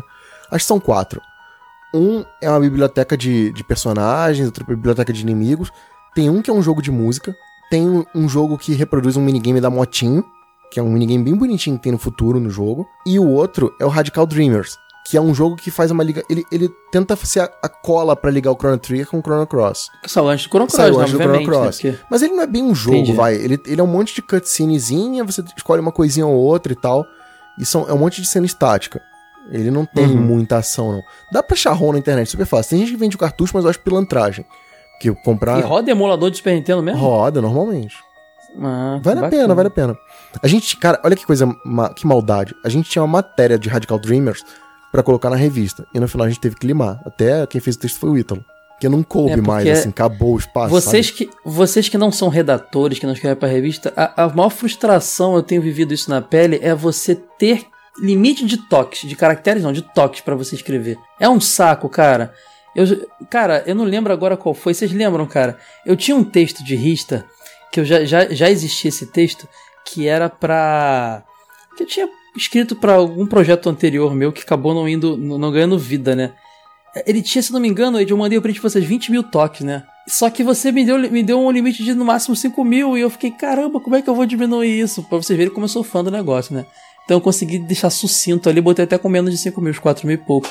Acho 0.50 0.64
que 0.64 0.68
são 0.68 0.80
quatro. 0.80 1.20
Um 1.94 2.24
é 2.40 2.48
uma 2.50 2.60
biblioteca 2.60 3.16
de, 3.16 3.52
de 3.52 3.62
personagens, 3.62 4.46
outra 4.46 4.64
biblioteca 4.64 5.12
de 5.12 5.20
inimigos. 5.22 5.70
Tem 6.14 6.28
um 6.28 6.42
que 6.42 6.50
é 6.50 6.52
um 6.52 6.62
jogo 6.62 6.82
de 6.82 6.90
música. 6.90 7.34
Tem 7.70 7.88
um, 7.88 8.04
um 8.14 8.28
jogo 8.28 8.58
que 8.58 8.74
reproduz 8.74 9.16
um 9.16 9.22
minigame 9.22 9.60
da 9.60 9.70
motinho, 9.70 10.24
que 10.72 10.80
é 10.80 10.82
um 10.82 10.88
minigame 10.90 11.22
bem 11.22 11.34
bonitinho 11.34 11.76
que 11.76 11.82
tem 11.82 11.92
no 11.92 11.98
futuro 11.98 12.40
no 12.40 12.48
jogo. 12.48 12.86
E 13.06 13.18
o 13.18 13.28
outro 13.28 13.74
é 13.78 13.84
o 13.84 13.88
Radical 13.88 14.24
Dreamers, 14.26 14.78
que 15.06 15.16
é 15.16 15.20
um 15.20 15.34
jogo 15.34 15.54
que 15.56 15.70
faz 15.70 15.90
uma 15.90 16.02
liga. 16.02 16.22
Ele, 16.30 16.44
ele 16.50 16.70
tenta 16.90 17.14
ser 17.16 17.40
a, 17.40 17.50
a 17.62 17.68
cola 17.68 18.16
pra 18.16 18.30
ligar 18.30 18.50
o 18.52 18.56
Chrono 18.56 18.78
Trigger 18.78 19.06
com 19.06 19.18
o 19.18 19.20
Chrono 19.20 19.46
Cross. 19.46 19.88
Saiu 20.06 20.28
antes 20.28 20.46
do 20.46 20.48
Chrono 20.48 20.66
Cross, 20.66 20.76
Saiu 20.76 20.94
né, 20.96 21.00
antes 21.02 21.12
do 21.12 21.18
Chrono 21.18 21.34
obviamente. 21.38 21.60
Cross. 21.62 21.82
Né? 21.84 21.90
Porque- 21.92 22.04
Mas 22.10 22.22
ele 22.22 22.32
não 22.34 22.42
é 22.42 22.46
bem 22.46 22.62
um 22.62 22.74
jogo, 22.74 22.96
Entendi. 22.96 23.12
vai. 23.12 23.34
Ele, 23.34 23.60
ele 23.66 23.80
é 23.80 23.84
um 23.84 23.86
monte 23.86 24.14
de 24.14 24.22
cutscenezinha, 24.22 25.22
você 25.24 25.42
escolhe 25.56 25.80
uma 25.82 25.92
coisinha 25.92 26.26
ou 26.26 26.34
outra 26.34 26.72
e 26.72 26.76
tal. 26.76 27.04
E 27.58 27.66
são, 27.66 27.86
é 27.88 27.92
um 27.92 27.98
monte 27.98 28.22
de 28.22 28.26
cena 28.28 28.46
estática. 28.46 29.00
Ele 29.50 29.70
não 29.70 29.84
tem 29.84 30.06
Uhum. 30.06 30.16
muita 30.22 30.56
ação, 30.58 30.92
não. 30.92 31.02
Dá 31.32 31.42
pra 31.42 31.54
achar 31.54 31.72
ROM 31.72 31.92
na 31.92 31.98
internet, 31.98 32.30
super 32.30 32.46
fácil. 32.46 32.70
Tem 32.70 32.78
gente 32.78 32.92
que 32.92 32.96
vende 32.96 33.16
o 33.16 33.18
cartucho, 33.18 33.52
mas 33.54 33.64
eu 33.64 33.70
acho 33.70 33.80
pilantragem. 33.80 34.46
Porque 34.92 35.12
comprar 35.22 35.58
E 35.58 35.62
roda 35.62 35.90
emulador 35.90 36.30
de 36.30 36.36
Super 36.36 36.54
Nintendo 36.54 36.80
mesmo? 36.82 37.00
roda 37.00 37.42
normalmente. 37.42 37.96
Ah, 38.62 39.00
Vale 39.02 39.18
a 39.18 39.22
bacana. 39.22 39.30
pena, 39.42 39.54
vale 39.54 39.68
a 39.68 39.70
pena. 39.70 39.96
A 40.42 40.46
gente, 40.46 40.76
cara, 40.76 41.00
olha 41.04 41.16
que 41.16 41.26
coisa, 41.26 41.46
que 41.96 42.06
maldade. 42.06 42.54
A 42.64 42.68
gente 42.68 42.88
tinha 42.88 43.02
uma 43.02 43.08
matéria 43.08 43.58
de 43.58 43.68
Radical 43.68 43.98
Dreamers 43.98 44.44
pra 44.90 45.02
colocar 45.02 45.30
na 45.30 45.36
revista. 45.36 45.86
E 45.92 45.98
no 45.98 46.06
final 46.06 46.26
a 46.26 46.28
gente 46.28 46.40
teve 46.40 46.56
que 46.56 46.66
limar. 46.66 47.00
Até 47.04 47.46
quem 47.46 47.60
fez 47.60 47.76
o 47.76 47.78
texto 47.78 47.98
foi 47.98 48.10
o 48.10 48.18
Ítalo. 48.18 48.44
Porque 48.72 48.88
não 48.88 49.02
coube 49.02 49.32
É, 49.32 49.36
mais, 49.36 49.68
assim, 49.68 49.90
acabou 49.90 50.34
o 50.34 50.38
espaço. 50.38 50.70
Vocês 50.70 51.06
sabe? 51.06 51.18
que, 51.18 51.30
vocês 51.44 51.88
que 51.88 51.96
não 51.96 52.10
são 52.10 52.28
redatores, 52.28 52.98
que 52.98 53.06
não 53.06 53.12
escrevem 53.12 53.38
pra 53.38 53.48
revista, 53.48 53.92
a, 53.96 54.24
a 54.24 54.28
maior 54.28 54.50
frustração, 54.50 55.36
eu 55.36 55.42
tenho 55.42 55.62
vivido 55.62 55.94
isso 55.94 56.10
na 56.10 56.20
pele, 56.20 56.58
é 56.60 56.74
você 56.74 57.14
ter 57.14 57.64
limite 58.00 58.44
de 58.44 58.56
toques, 58.56 59.08
de 59.08 59.14
caracteres 59.14 59.62
não, 59.62 59.72
de 59.72 59.82
toques 59.82 60.20
pra 60.20 60.34
você 60.34 60.56
escrever. 60.56 60.98
É 61.20 61.28
um 61.28 61.40
saco, 61.40 61.88
cara. 61.88 62.32
Eu, 62.74 62.84
cara, 63.30 63.62
eu 63.66 63.74
não 63.74 63.84
lembro 63.84 64.12
agora 64.12 64.36
qual 64.36 64.54
foi. 64.54 64.74
Vocês 64.74 64.90
lembram, 64.92 65.26
cara? 65.26 65.58
Eu 65.86 65.96
tinha 65.96 66.16
um 66.16 66.24
texto 66.24 66.64
de 66.64 66.74
Rista, 66.74 67.24
que 67.70 67.80
eu 67.80 67.84
já, 67.84 68.04
já, 68.04 68.26
já 68.30 68.50
existia 68.50 68.88
esse 68.88 69.06
texto, 69.06 69.46
que 69.86 70.06
era 70.06 70.28
pra. 70.28 71.22
que 71.76 71.82
eu 71.82 71.86
tinha 71.86 72.08
escrito 72.36 72.74
pra 72.76 72.94
algum 72.94 73.26
projeto 73.26 73.68
anterior 73.68 74.14
meu 74.14 74.32
que 74.32 74.42
acabou 74.42 74.74
não 74.74 74.88
indo, 74.88 75.16
não 75.16 75.52
ganhando 75.52 75.78
vida, 75.78 76.16
né? 76.16 76.32
Ele 77.06 77.22
tinha, 77.22 77.42
se 77.42 77.52
não 77.52 77.60
me 77.60 77.68
engano, 77.68 78.00
eu 78.00 78.16
mandei 78.16 78.36
o 78.36 78.42
print 78.42 78.60
pra 78.60 78.68
vocês 78.68 78.84
20 78.84 79.10
mil 79.10 79.22
toques, 79.22 79.62
né? 79.62 79.82
Só 80.06 80.28
que 80.28 80.42
você 80.42 80.70
me 80.70 80.84
deu, 80.84 80.98
me 80.98 81.22
deu 81.22 81.38
um 81.38 81.50
limite 81.50 81.82
de 81.82 81.94
no 81.94 82.04
máximo 82.04 82.36
5 82.36 82.64
mil 82.64 82.98
e 82.98 83.00
eu 83.00 83.08
fiquei, 83.08 83.30
caramba, 83.30 83.80
como 83.80 83.96
é 83.96 84.02
que 84.02 84.10
eu 84.10 84.14
vou 84.14 84.26
diminuir 84.26 84.80
isso? 84.80 85.02
Pra 85.04 85.16
vocês 85.16 85.36
verem 85.36 85.52
como 85.52 85.64
eu 85.64 85.68
sou 85.68 85.82
fã 85.82 86.04
do 86.04 86.10
negócio, 86.10 86.54
né? 86.54 86.66
Então 87.04 87.16
eu 87.16 87.20
consegui 87.20 87.58
deixar 87.58 87.88
sucinto 87.88 88.48
ali, 88.48 88.60
botei 88.60 88.84
até 88.84 88.98
com 88.98 89.08
menos 89.08 89.30
de 89.30 89.38
5 89.38 89.60
mil, 89.60 89.70
uns 89.70 89.78
4 89.78 90.06
mil 90.06 90.14
e 90.14 90.18
pouco. 90.18 90.48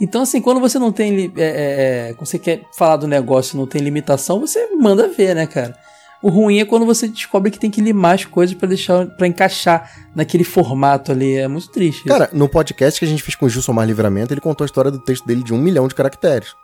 Então, 0.00 0.22
assim, 0.22 0.40
quando 0.40 0.60
você 0.60 0.78
não 0.78 0.90
tem. 0.90 1.32
É, 1.36 1.42
é, 1.42 2.08
é, 2.10 2.14
quando 2.14 2.26
você 2.26 2.38
quer 2.38 2.62
falar 2.76 2.96
do 2.96 3.06
negócio 3.06 3.54
e 3.54 3.58
não 3.58 3.66
tem 3.66 3.80
limitação, 3.80 4.40
você 4.40 4.68
manda 4.76 5.06
ver, 5.08 5.34
né, 5.34 5.46
cara? 5.46 5.76
O 6.22 6.28
ruim 6.28 6.60
é 6.60 6.64
quando 6.64 6.86
você 6.86 7.08
descobre 7.08 7.50
que 7.50 7.58
tem 7.58 7.70
que 7.70 7.80
limar 7.80 8.14
as 8.14 8.24
coisas 8.24 8.54
pra 8.54 8.68
deixar 8.68 9.06
para 9.06 9.26
encaixar 9.26 9.90
naquele 10.14 10.44
formato 10.44 11.10
ali. 11.10 11.34
É 11.34 11.48
muito 11.48 11.68
triste. 11.68 11.98
isso. 11.98 12.08
Cara, 12.08 12.30
no 12.32 12.48
podcast 12.48 12.98
que 12.98 13.04
a 13.04 13.08
gente 13.08 13.22
fez 13.22 13.34
com 13.34 13.46
o 13.46 13.48
Gilson 13.48 13.72
Mar 13.72 13.86
Livramento, 13.86 14.32
ele 14.32 14.40
contou 14.40 14.64
a 14.64 14.66
história 14.66 14.90
do 14.90 15.00
texto 15.00 15.26
dele 15.26 15.42
de 15.42 15.52
um 15.52 15.58
milhão 15.58 15.88
de 15.88 15.94
caracteres. 15.94 16.54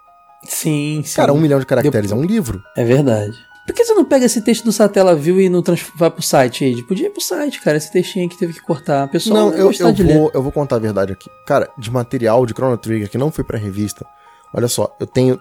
sim, 0.45 1.03
sim. 1.05 1.17
Cara, 1.17 1.33
um 1.33 1.41
milhão 1.41 1.59
de 1.59 1.67
caracteres 1.67 2.13
é 2.13 2.15
um 2.15 2.23
livro. 2.25 2.63
É 2.77 2.85
verdade. 2.85 3.37
Por 3.67 3.75
que 3.75 3.85
você 3.85 3.93
não 3.93 4.05
pega 4.05 4.25
esse 4.25 4.41
texto 4.41 4.65
do 4.65 4.73
Satellaview 4.73 5.43
e 5.43 5.49
não 5.51 5.61
trans... 5.61 5.85
vai 5.95 6.11
pro 6.11 6.23
site, 6.23 6.65
Ed? 6.65 6.83
Podia 6.85 7.09
ir 7.09 7.11
pro 7.11 7.21
site, 7.21 7.61
cara. 7.61 7.77
Esse 7.77 7.93
textinho 7.93 8.25
aí 8.25 8.29
que 8.31 8.39
teve 8.39 8.55
que 8.55 8.63
cortar. 8.63 9.03
A 9.03 9.09
pessoa 9.09 9.39
não, 9.39 9.51
vai 9.51 9.61
eu, 9.61 9.71
eu, 9.71 9.93
de 9.93 10.03
ler. 10.03 10.17
vou, 10.17 10.31
eu 10.33 10.43
vou 10.43 10.51
contar 10.51 10.77
a 10.77 10.79
verdade 10.79 11.13
aqui. 11.13 11.29
Cara, 11.47 11.69
de 11.77 11.91
material 11.91 12.47
de 12.47 12.55
Chrono 12.55 12.79
Trigger 12.79 13.11
que 13.11 13.19
não 13.19 13.31
foi 13.31 13.45
pra 13.45 13.59
revista, 13.59 14.07
olha 14.55 14.69
só, 14.69 14.97
eu 14.99 15.07
tenho 15.07 15.39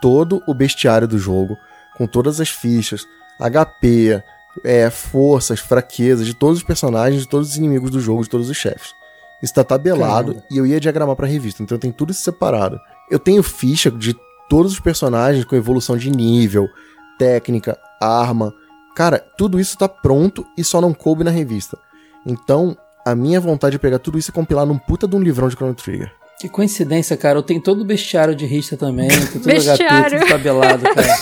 todo 0.00 0.42
o 0.46 0.54
bestiário 0.54 1.06
do 1.06 1.18
jogo, 1.18 1.58
com 1.98 2.06
todas 2.06 2.40
as 2.40 2.48
fichas, 2.48 3.04
HP, 3.38 4.22
é, 4.64 4.90
forças, 4.90 5.60
fraquezas 5.60 6.26
de 6.26 6.34
todos 6.34 6.58
os 6.58 6.64
personagens, 6.64 7.22
de 7.22 7.28
todos 7.28 7.50
os 7.50 7.56
inimigos 7.56 7.90
do 7.90 8.00
jogo, 8.00 8.22
de 8.22 8.30
todos 8.30 8.48
os 8.48 8.56
chefes. 8.56 8.92
Isso 9.42 9.54
tá 9.54 9.62
tabelado 9.62 10.32
Caramba. 10.32 10.46
e 10.50 10.58
eu 10.58 10.66
ia 10.66 10.80
diagramar 10.80 11.14
pra 11.14 11.26
revista, 11.26 11.62
então 11.62 11.76
eu 11.76 11.80
tenho 11.80 11.94
tudo 11.94 12.10
isso 12.10 12.22
separado. 12.22 12.80
Eu 13.10 13.18
tenho 13.18 13.42
ficha 13.42 13.90
de 13.90 14.16
todos 14.48 14.72
os 14.72 14.80
personagens 14.80 15.44
com 15.44 15.54
evolução 15.54 15.96
de 15.96 16.10
nível, 16.10 16.68
técnica, 17.18 17.78
arma. 18.00 18.52
Cara, 18.96 19.18
tudo 19.36 19.60
isso 19.60 19.78
tá 19.78 19.88
pronto 19.88 20.44
e 20.56 20.64
só 20.64 20.80
não 20.80 20.92
coube 20.92 21.22
na 21.22 21.30
revista. 21.30 21.78
Então, 22.26 22.76
a 23.06 23.14
minha 23.14 23.40
vontade 23.40 23.76
é 23.76 23.78
pegar 23.78 24.00
tudo 24.00 24.18
isso 24.18 24.30
e 24.30 24.34
compilar 24.34 24.66
num 24.66 24.78
puta 24.78 25.06
de 25.06 25.14
um 25.14 25.20
livrão 25.20 25.48
de 25.48 25.54
Chrono 25.54 25.74
Trigger. 25.74 26.12
Que 26.40 26.48
coincidência, 26.48 27.16
cara. 27.16 27.38
Eu 27.38 27.42
tenho 27.42 27.60
todo 27.60 27.80
o 27.80 27.84
bestiário 27.84 28.34
de 28.34 28.46
Rista 28.46 28.76
também. 28.76 29.08
Tenho 29.08 29.26
todo 29.26 29.36
o 29.36 29.48
HP, 29.48 29.52
Bestiário. 29.54 30.20
tudo 30.20 30.28
tabelado, 30.28 30.82
cara. 30.94 31.18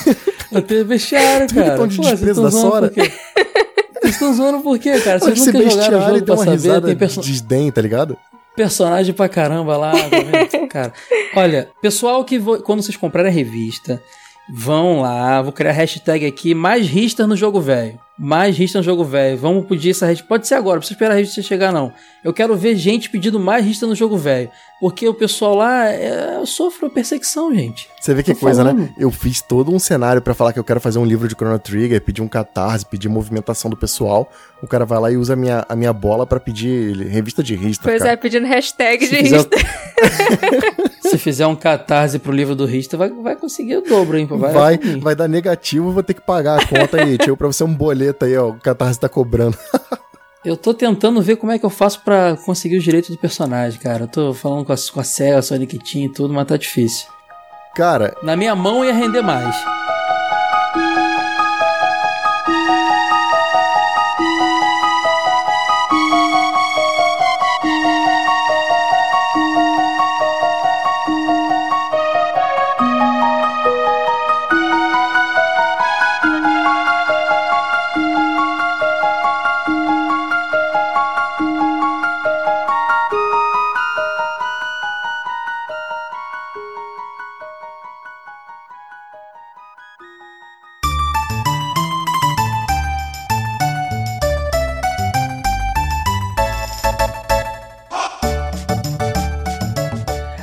Eu 0.53 0.63
tenho 0.63 0.85
bestiário, 0.85 1.47
cara. 1.55 1.77
tom 1.77 1.87
de 1.87 1.97
Pô, 1.97 2.03
desprezo 2.03 2.43
da 2.43 2.51
Sora? 2.51 2.93
Vocês 2.95 4.15
estão 4.15 4.35
zoando 4.35 4.61
por 4.61 4.79
quê, 4.79 5.01
cara? 5.01 5.19
Vocês 5.19 5.39
nunca 5.39 5.53
jogaram 5.53 5.65
o 5.65 5.75
bestiário 5.79 6.01
jogo 6.15 6.25
pra 6.27 6.35
uma 6.35 6.45
saber. 6.45 6.51
risada 6.57 6.81
Tem 6.87 6.95
de 6.95 6.99
person... 6.99 7.21
desdém, 7.23 7.71
tá 7.73 7.81
ligado? 7.81 8.17
personagem 8.55 9.13
pra 9.15 9.29
caramba 9.29 9.77
lá. 9.77 9.93
tá 9.93 10.09
vendo? 10.09 10.69
cara, 10.69 10.93
olha, 11.35 11.69
pessoal 11.83 12.25
que 12.25 12.39
vo- 12.39 12.59
quando 12.63 12.83
vocês 12.83 12.97
comprarem 12.97 13.31
a 13.31 13.35
revista, 13.35 14.03
vão 14.49 15.01
lá, 15.01 15.43
vou 15.43 15.53
criar 15.53 15.71
a 15.71 15.75
hashtag 15.75 16.27
aqui, 16.27 16.55
mais 16.55 16.87
ristas 16.87 17.27
no 17.29 17.37
jogo 17.37 17.61
velho. 17.61 17.99
Mais 18.19 18.57
ristas 18.57 18.81
no 18.81 18.83
jogo 18.83 19.05
velho. 19.05 19.37
Vamos 19.37 19.67
pedir 19.67 19.91
essa 19.91 20.07
hashtag. 20.07 20.27
Pode 20.27 20.47
ser 20.49 20.55
agora, 20.55 20.77
não 20.77 20.79
precisa 20.81 20.95
esperar 20.95 21.13
a 21.13 21.17
revista 21.17 21.43
chegar, 21.43 21.71
não. 21.71 21.93
Eu 22.25 22.33
quero 22.33 22.57
ver 22.57 22.75
gente 22.75 23.11
pedindo 23.11 23.39
mais 23.39 23.63
rista 23.63 23.87
no 23.87 23.95
jogo 23.95 24.17
velho. 24.17 24.51
Porque 24.81 25.07
o 25.07 25.13
pessoal 25.13 25.55
lá, 25.55 25.87
é, 25.91 26.37
eu 26.37 26.47
sofro 26.47 26.89
perseguição, 26.89 27.55
gente. 27.55 27.89
Você 28.01 28.15
vê 28.15 28.23
que 28.23 28.33
Tô 28.33 28.41
coisa, 28.41 28.65
né? 28.65 28.71
falando. 28.71 28.91
Eu 28.97 29.11
fiz 29.11 29.43
todo 29.43 29.71
um 29.75 29.79
cenário 29.79 30.23
pra 30.23 30.33
falar 30.33 30.55
que 30.55 30.59
eu 30.59 30.65
quero 30.65 30.81
fazer 30.81 30.99
um 30.99 31.05
livro 31.05 31.29
de 31.29 31.35
Chrono 31.35 31.59
Trigger, 31.59 32.01
pedir 32.01 32.23
um 32.23 32.29
catarse, 32.29 32.87
pedir 32.87 33.09
movimentação 33.11 33.71
do 33.71 33.77
pessoal. 33.77 34.31
O 34.63 34.67
cara 34.67 34.87
vai 34.87 34.99
lá 34.99 35.11
e 35.11 35.19
usa 35.19 35.35
a 35.35 35.37
minha, 35.37 35.67
a 35.69 35.77
minha 35.77 35.93
bola 35.93 36.27
pra 36.27 36.41
pedir 36.41 36.97
revista 37.09 37.43
de 37.43 37.55
rista. 37.55 37.83
Pois 37.85 37.99
cara. 37.99 38.13
é, 38.13 38.17
pedindo 38.17 38.47
hashtag 38.47 39.07
Se 39.07 39.11
de 39.11 39.23
fizer, 39.25 39.37
rista. 39.37 39.57
se 41.07 41.19
fizer 41.19 41.47
um 41.47 41.57
catarse 41.57 42.19
pro 42.19 42.33
livro 42.33 42.55
do 42.55 42.67
Rista, 42.67 42.97
vai, 42.97 43.09
vai 43.11 43.37
conseguir 43.37 43.77
o 43.79 43.83
dobro, 43.83 44.19
hein? 44.19 44.27
Vai, 44.27 44.53
Vai, 44.53 44.79
vai 45.01 45.15
dar 45.15 45.29
negativo, 45.29 45.91
vou 45.93 46.03
ter 46.03 46.15
que 46.15 46.21
pagar 46.21 46.61
a 46.61 46.67
conta 46.67 47.03
aí. 47.03 47.17
Tio, 47.19 47.37
pra 47.37 47.47
você 47.47 47.65
um 47.65 47.75
boleto 47.75 48.25
aí, 48.25 48.37
ó. 48.37 48.49
O 48.51 48.61
Catarse 48.61 49.01
tá 49.01 49.09
cobrando. 49.09 49.57
Eu 50.45 50.57
tô 50.57 50.73
tentando 50.73 51.21
ver 51.21 51.35
como 51.37 51.51
é 51.51 51.59
que 51.59 51.67
eu 51.67 51.71
faço 51.71 52.03
pra 52.05 52.37
conseguir 52.47 52.77
os 52.77 52.85
direitos 52.85 53.11
do 53.11 53.19
personagem, 53.19 53.81
cara. 53.81 54.05
Eu 54.05 54.07
tô 54.09 54.33
falando 54.33 54.65
com 54.65 54.73
a, 54.73 54.77
com 54.93 55.01
a 55.01 55.03
Sega, 55.03 55.43
Sonic 55.43 55.77
Team 55.81 56.05
e 56.05 56.09
tudo, 56.09 56.33
mas 56.33 56.47
tá 56.47 56.57
difícil. 56.57 57.09
Cara, 57.75 58.15
Na 58.23 58.37
minha 58.37 58.55
mão 58.55 58.85
ia 58.85 58.95
render 58.95 59.23
mais. 59.23 59.57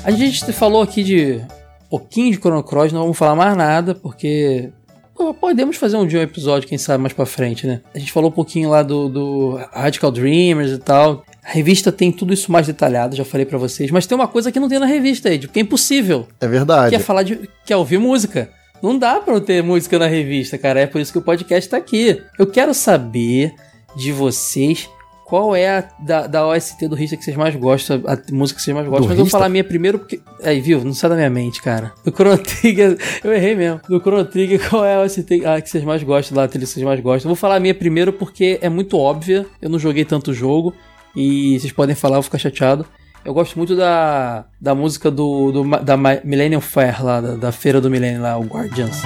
A 0.04 0.12
gente 0.12 0.52
falou 0.52 0.82
aqui 0.82 1.02
de 1.02 1.42
um 1.86 1.90
pouquinho 1.90 2.32
de 2.32 2.38
Chrono 2.38 2.62
Cross, 2.62 2.92
não 2.92 3.02
vamos 3.02 3.18
falar 3.18 3.36
mais 3.36 3.56
nada, 3.56 3.96
porque 3.96 4.70
pô, 5.16 5.34
podemos 5.34 5.78
fazer 5.78 5.96
um 5.96 6.06
dia 6.06 6.20
um 6.20 6.24
episódio, 6.24 6.68
quem 6.68 6.78
sabe, 6.78 7.02
mais 7.02 7.14
pra 7.14 7.26
frente, 7.26 7.66
né? 7.66 7.80
A 7.96 8.00
gente 8.00 8.12
falou 8.12 8.30
um 8.30 8.34
pouquinho 8.34 8.70
lá 8.70 8.84
do, 8.84 9.08
do 9.08 9.60
Radical 9.72 10.12
Dreamers 10.12 10.72
e 10.72 10.78
tal. 10.78 11.24
A 11.42 11.52
revista 11.52 11.90
tem 11.90 12.12
tudo 12.12 12.34
isso 12.34 12.52
mais 12.52 12.68
detalhado, 12.68 13.16
já 13.16 13.24
falei 13.24 13.46
pra 13.46 13.58
vocês, 13.58 13.92
mas 13.92 14.06
tem 14.06 14.16
uma 14.18 14.28
coisa 14.28 14.52
que 14.52 14.60
não 14.60 14.68
tem 14.68 14.78
na 14.78 14.86
revista, 14.86 15.34
Ed, 15.34 15.48
porque 15.48 15.60
é 15.60 15.64
impossível, 15.64 16.28
é 16.42 16.48
verdade. 16.48 16.90
que 16.90 16.96
é 16.96 17.00
falar 17.00 17.24
de. 17.24 17.50
que 17.66 17.72
é 17.72 17.78
ouvir 17.78 17.98
música. 17.98 18.50
Não 18.82 19.00
dá 19.00 19.22
pra 19.22 19.34
não 19.34 19.40
ter 19.40 19.64
música 19.64 19.98
na 19.98 20.08
revista, 20.08 20.58
cara. 20.58 20.82
É 20.82 20.86
por 20.86 21.00
isso 21.00 21.14
que 21.14 21.18
o 21.18 21.22
podcast 21.22 21.70
tá 21.70 21.78
aqui. 21.78 22.22
Eu 22.38 22.46
quero 22.46 22.74
saber 22.74 23.54
de 23.96 24.12
vocês 24.12 24.90
qual 25.34 25.56
é 25.56 25.80
a 25.80 25.84
da, 25.98 26.28
da 26.28 26.48
OST 26.48 26.88
do 26.88 26.96
Rista 26.96 27.18
que 27.18 27.24
vocês 27.24 27.36
mais 27.36 27.56
gostam, 27.56 28.04
a 28.06 28.16
música 28.32 28.60
que 28.60 28.64
vocês 28.64 28.76
mais 28.76 28.88
gostam. 28.88 29.08
Do 29.08 29.10
Mas 29.10 29.18
eu 29.18 29.26
vou 29.26 29.32
falar 29.32 29.48
a 29.48 29.50
minha 29.50 29.64
primeiro 29.64 29.98
porque. 29.98 30.20
Aí, 30.44 30.62
viu? 30.62 30.84
Não 30.86 30.94
sai 30.94 31.10
da 31.10 31.16
minha 31.16 31.30
mente, 31.32 31.60
cara. 31.60 31.92
Do 32.06 32.12
Chrono 32.12 32.38
Trigger, 32.38 32.96
eu 33.24 33.34
errei 33.34 33.56
mesmo. 33.56 33.82
Do 33.90 34.00
Chrono 34.00 34.26
Trigger, 34.26 34.70
qual 34.70 34.86
é 34.86 34.94
a 34.94 35.02
OST 35.02 35.44
a 35.44 35.60
que 35.60 35.72
vocês 35.72 35.84
mais 35.84 36.04
gostam, 36.04 36.38
lá, 36.38 36.44
a 36.44 36.48
trilha 36.48 36.68
que 36.68 36.72
vocês 36.72 36.86
mais 36.86 37.00
gostam? 37.00 37.32
Eu 37.32 37.34
vou 37.34 37.36
falar 37.36 37.56
a 37.56 37.60
minha 37.60 37.74
primeiro 37.74 38.14
porque 38.14 38.60
é 38.62 38.70
muito 38.70 38.96
óbvia. 38.96 39.48
Eu 39.60 39.72
não 39.72 39.80
joguei 39.80 40.06
tanto 40.06 40.36
jogo. 40.36 40.72
E 41.16 41.60
vocês 41.60 41.74
podem 41.74 41.96
falar, 41.96 42.18
eu 42.18 42.22
vou 42.22 42.26
ficar 42.26 42.38
chateado. 42.38 42.86
Eu 43.26 43.34
gosto 43.34 43.58
muito 43.58 43.76
da, 43.76 44.46
da 44.62 44.76
música 44.76 45.10
do, 45.10 45.52
do 45.52 45.64
da 45.80 45.98
Millennium 45.98 46.62
Fair 46.62 47.04
lá, 47.04 47.20
da, 47.20 47.36
da 47.38 47.52
feira 47.52 47.82
do 47.82 47.90
Millennium 47.90 48.22
lá, 48.22 48.38
o 48.38 48.44
Guardians. 48.44 49.02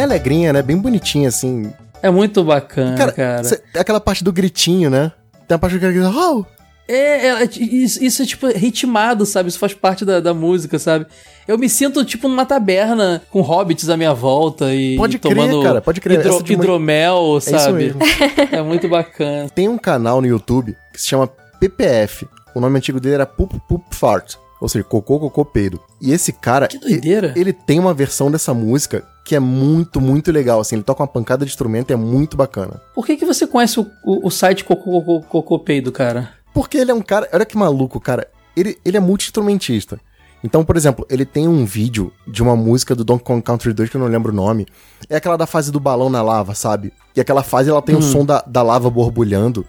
Bem 0.00 0.04
alegrinha, 0.04 0.52
né? 0.52 0.62
Bem 0.62 0.76
bonitinha, 0.76 1.28
assim. 1.28 1.72
É 2.02 2.10
muito 2.10 2.42
bacana, 2.42 2.96
cara. 2.96 3.12
Cara, 3.12 3.44
cê- 3.44 3.62
é 3.74 3.80
aquela 3.80 4.00
parte 4.00 4.24
do 4.24 4.32
gritinho, 4.32 4.88
né? 4.90 5.12
Tem 5.46 5.54
a 5.54 5.58
parte 5.58 5.76
do 5.76 5.80
grita, 5.80 6.08
oh! 6.10 6.44
É, 6.88 7.28
é, 7.28 7.44
isso, 7.44 8.02
isso 8.02 8.22
é 8.22 8.26
tipo 8.26 8.48
ritmado, 8.48 9.24
sabe? 9.24 9.48
Isso 9.48 9.58
faz 9.60 9.72
parte 9.74 10.04
da, 10.04 10.18
da 10.18 10.34
música, 10.34 10.76
sabe? 10.76 11.06
Eu 11.46 11.56
me 11.56 11.68
sinto 11.68 12.04
tipo 12.04 12.28
numa 12.28 12.44
taberna 12.44 13.22
com 13.30 13.40
hobbits 13.42 13.88
à 13.88 13.96
minha 13.96 14.12
volta 14.12 14.74
e 14.74 14.96
Pode 14.96 15.18
crer, 15.18 15.36
tomando 15.36 15.62
cara, 15.62 15.80
pode 15.80 16.00
crer. 16.00 16.18
hidro- 16.18 16.38
uma- 16.38 16.52
hidromel, 16.52 17.36
É 17.36 17.40
sabe? 17.40 17.94
É 18.50 18.60
muito 18.62 18.88
bacana. 18.88 19.48
Tem 19.50 19.68
um 19.68 19.78
canal 19.78 20.20
no 20.20 20.26
YouTube 20.26 20.76
que 20.92 21.00
se 21.00 21.06
chama 21.08 21.28
PPF. 21.60 22.26
O 22.56 22.60
nome 22.60 22.76
antigo 22.78 22.98
dele 22.98 23.14
era 23.16 23.26
Poop 23.26 23.60
Poop 23.68 23.84
Fart. 23.94 24.34
Ou 24.60 24.68
seja, 24.68 24.84
cocô, 24.84 25.18
cocô, 25.18 25.44
peido. 25.44 25.80
E 26.00 26.12
esse 26.12 26.32
cara, 26.32 26.68
Que 26.68 26.78
doideira. 26.78 27.32
ele 27.36 27.52
tem 27.52 27.78
uma 27.78 27.94
versão 27.94 28.30
dessa 28.30 28.52
música 28.52 29.06
que 29.24 29.34
é 29.34 29.40
muito, 29.40 30.00
muito 30.00 30.30
legal. 30.30 30.60
Assim, 30.60 30.76
ele 30.76 30.82
toca 30.82 31.02
uma 31.02 31.08
pancada 31.08 31.44
de 31.46 31.50
instrumento 31.50 31.90
e 31.90 31.94
é 31.94 31.96
muito 31.96 32.36
bacana. 32.36 32.80
Por 32.94 33.06
que, 33.06 33.16
que 33.16 33.24
você 33.24 33.46
conhece 33.46 33.80
o, 33.80 33.86
o, 34.04 34.26
o 34.26 34.30
site 34.30 34.64
Cocô 34.64 35.02
Cocô 35.02 35.20
Cocô 35.22 35.58
Peido, 35.60 35.90
cara? 35.90 36.30
Porque 36.52 36.76
ele 36.76 36.90
é 36.90 36.94
um 36.94 37.00
cara. 37.00 37.28
Olha 37.32 37.46
que 37.46 37.56
maluco, 37.56 37.98
cara. 38.00 38.28
Ele, 38.56 38.76
ele 38.84 38.96
é 38.96 39.00
multi-instrumentista. 39.00 39.98
Então, 40.42 40.64
por 40.64 40.76
exemplo, 40.76 41.06
ele 41.08 41.24
tem 41.24 41.46
um 41.46 41.64
vídeo 41.64 42.12
de 42.26 42.42
uma 42.42 42.56
música 42.56 42.94
do 42.94 43.04
Donkey 43.04 43.24
Kong 43.24 43.42
Country 43.42 43.72
2 43.72 43.90
que 43.90 43.96
eu 43.96 44.00
não 44.00 44.08
lembro 44.08 44.32
o 44.32 44.34
nome. 44.34 44.66
É 45.08 45.16
aquela 45.16 45.36
da 45.36 45.46
fase 45.46 45.70
do 45.70 45.78
balão 45.78 46.08
na 46.10 46.22
lava, 46.22 46.54
sabe? 46.54 46.92
E 47.14 47.20
aquela 47.20 47.42
fase 47.42 47.70
ela 47.70 47.82
tem 47.82 47.94
o 47.94 48.02
som 48.02 48.24
da, 48.24 48.42
da 48.46 48.62
lava 48.62 48.90
borbulhando. 48.90 49.66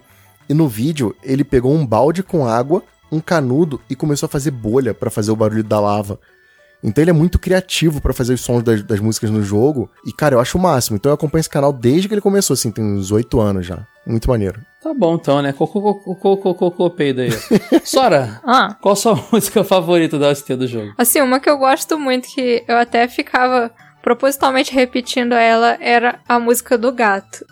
E 0.48 0.54
no 0.54 0.66
vídeo 0.68 1.14
ele 1.22 1.44
pegou 1.44 1.72
um 1.72 1.86
balde 1.86 2.22
com 2.22 2.46
água, 2.46 2.82
um 3.12 3.20
canudo 3.20 3.80
e 3.88 3.94
começou 3.94 4.26
a 4.26 4.30
fazer 4.30 4.50
bolha 4.50 4.92
pra 4.94 5.10
fazer 5.10 5.30
o 5.30 5.36
barulho 5.36 5.62
da 5.62 5.78
lava. 5.78 6.18
Então 6.82 7.00
ele 7.00 7.10
é 7.10 7.14
muito 7.14 7.38
criativo 7.38 8.00
pra 8.00 8.12
fazer 8.12 8.34
os 8.34 8.40
sons 8.40 8.60
das, 8.64 8.82
das 8.82 8.98
músicas 8.98 9.30
no 9.30 9.40
jogo. 9.40 9.88
E, 10.04 10.12
cara, 10.12 10.34
eu 10.34 10.40
acho 10.40 10.58
o 10.58 10.60
máximo. 10.60 10.96
Então 10.96 11.10
eu 11.10 11.14
acompanho 11.14 11.38
esse 11.40 11.48
canal 11.48 11.72
desde 11.72 12.08
que 12.08 12.14
ele 12.14 12.20
começou, 12.20 12.54
assim, 12.54 12.72
tem 12.72 12.82
uns 12.84 13.12
oito 13.12 13.38
anos 13.40 13.64
já. 13.64 13.86
Muito 14.04 14.28
maneiro. 14.28 14.60
Tá 14.82 14.92
bom 14.92 15.14
então, 15.14 15.40
né? 15.40 15.52
Cocô 15.52 15.80
Cocô 15.80 16.16
Cocô 16.16 16.54
Cocô 16.56 16.90
Peido 16.90 17.20
aí. 17.20 17.30
Sora, 17.84 18.40
Ah, 18.44 18.74
qual 18.80 18.94
a 18.94 18.96
sua 18.96 19.14
música 19.30 19.62
favorita 19.62 20.18
da 20.18 20.30
OST 20.30 20.56
do 20.56 20.66
jogo? 20.66 20.92
assim, 20.98 21.20
uma 21.20 21.38
que 21.38 21.48
eu 21.48 21.56
gosto 21.56 21.96
muito, 21.96 22.26
que 22.26 22.64
eu 22.66 22.76
até 22.76 23.06
ficava 23.06 23.70
propositalmente 24.02 24.74
repetindo 24.74 25.34
ela, 25.34 25.78
era 25.80 26.18
a 26.28 26.40
música 26.40 26.76
do 26.76 26.90
gato. 26.90 27.44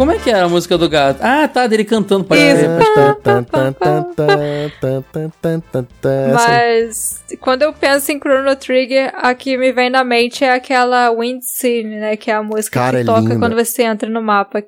Como 0.00 0.12
é 0.12 0.18
que 0.18 0.30
era 0.30 0.46
a 0.46 0.48
música 0.48 0.78
do 0.78 0.88
gato? 0.88 1.20
Ah, 1.20 1.46
tá, 1.46 1.66
dele 1.66 1.84
cantando. 1.84 2.24
Pode 2.24 2.40
Isso. 6.26 6.32
Mas 6.32 7.22
quando 7.38 7.60
eu 7.60 7.74
penso 7.74 8.10
em 8.10 8.18
Chrono 8.18 8.56
Trigger, 8.56 9.12
a 9.14 9.34
que 9.34 9.58
me 9.58 9.72
vem 9.72 9.90
na 9.90 10.02
mente 10.02 10.42
é 10.42 10.54
aquela 10.54 11.10
Wind 11.10 11.42
Scene, 11.42 12.00
né? 12.00 12.16
Que 12.16 12.30
é 12.30 12.34
a 12.34 12.42
música 12.42 12.80
Cara, 12.80 12.96
que 12.96 13.02
é 13.02 13.04
toca 13.04 13.20
linda. 13.20 13.38
quando 13.38 13.54
você 13.54 13.82
entra 13.82 14.08
no 14.08 14.22
mapa. 14.22 14.64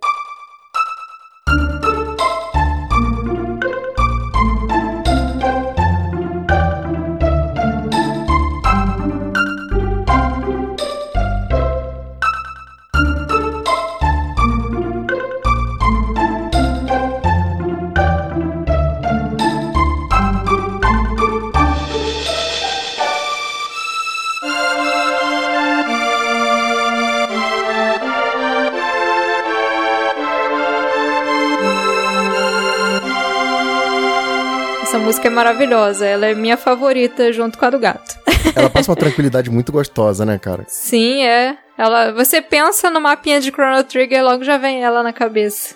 Música 35.22 35.28
é 35.28 35.30
maravilhosa. 35.30 36.06
Ela 36.06 36.26
é 36.26 36.34
minha 36.34 36.56
favorita 36.56 37.32
junto 37.32 37.56
com 37.56 37.64
a 37.64 37.70
do 37.70 37.78
gato. 37.78 38.18
Ela 38.56 38.68
passa 38.68 38.90
uma 38.90 38.96
tranquilidade 38.96 39.50
muito 39.50 39.70
gostosa, 39.70 40.24
né, 40.24 40.38
cara? 40.38 40.64
Sim, 40.66 41.22
é. 41.22 41.56
Ela, 41.78 42.12
você 42.12 42.42
pensa 42.42 42.90
no 42.90 43.00
mapinha 43.00 43.40
de 43.40 43.50
Chrono 43.50 43.82
Trigger, 43.84 44.24
logo 44.24 44.44
já 44.44 44.58
vem 44.58 44.82
ela 44.82 45.02
na 45.02 45.12
cabeça. 45.12 45.74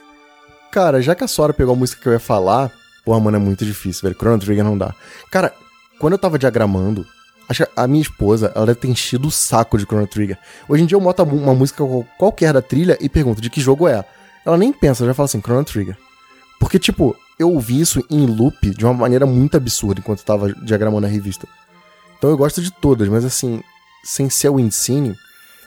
Cara, 0.70 1.00
já 1.00 1.14
que 1.14 1.24
a 1.24 1.28
Sora 1.28 1.54
pegou 1.54 1.74
a 1.74 1.76
música 1.76 2.02
que 2.02 2.08
eu 2.08 2.12
ia 2.12 2.18
falar, 2.18 2.70
porra, 3.04 3.18
mano, 3.18 3.36
é 3.36 3.40
muito 3.40 3.64
difícil, 3.64 4.02
velho. 4.02 4.14
Chrono 4.14 4.38
Trigger 4.38 4.64
não 4.64 4.76
dá. 4.76 4.94
Cara, 5.30 5.52
quando 5.98 6.12
eu 6.12 6.18
tava 6.18 6.38
diagramando, 6.38 7.06
acho 7.48 7.64
que 7.64 7.70
a 7.74 7.86
minha 7.86 8.02
esposa, 8.02 8.52
ela 8.54 8.66
deve 8.66 8.80
ter 8.80 8.88
enchido 8.88 9.28
o 9.28 9.30
saco 9.30 9.78
de 9.78 9.84
Chrono 9.84 10.06
Trigger. 10.06 10.38
Hoje 10.68 10.82
em 10.82 10.86
dia 10.86 10.96
eu 10.96 11.00
boto 11.00 11.22
uma 11.22 11.54
música 11.54 11.82
qualquer 12.18 12.52
da 12.52 12.60
trilha 12.60 12.98
e 13.00 13.08
pergunto 13.08 13.40
de 13.40 13.48
que 13.48 13.60
jogo 13.60 13.88
é. 13.88 14.04
Ela 14.44 14.56
nem 14.56 14.72
pensa, 14.72 15.06
já 15.06 15.14
fala 15.14 15.24
assim, 15.24 15.40
Chrono 15.40 15.64
Trigger. 15.64 15.96
Porque, 16.60 16.78
tipo, 16.78 17.16
eu 17.38 17.50
ouvi 17.50 17.80
isso 17.80 18.02
em 18.10 18.26
loop 18.26 18.70
de 18.70 18.84
uma 18.84 18.94
maneira 18.94 19.26
muito 19.26 19.56
absurda 19.56 20.00
enquanto 20.00 20.20
eu 20.20 20.24
tava 20.24 20.52
diagramando 20.54 21.06
a 21.06 21.10
revista. 21.10 21.46
Então 22.18 22.30
eu 22.30 22.36
gosto 22.36 22.62
de 22.62 22.70
todas, 22.70 23.08
mas 23.08 23.24
assim, 23.24 23.60
sem 24.02 24.30
ser 24.30 24.48
o 24.48 24.58
Insane, 24.58 25.14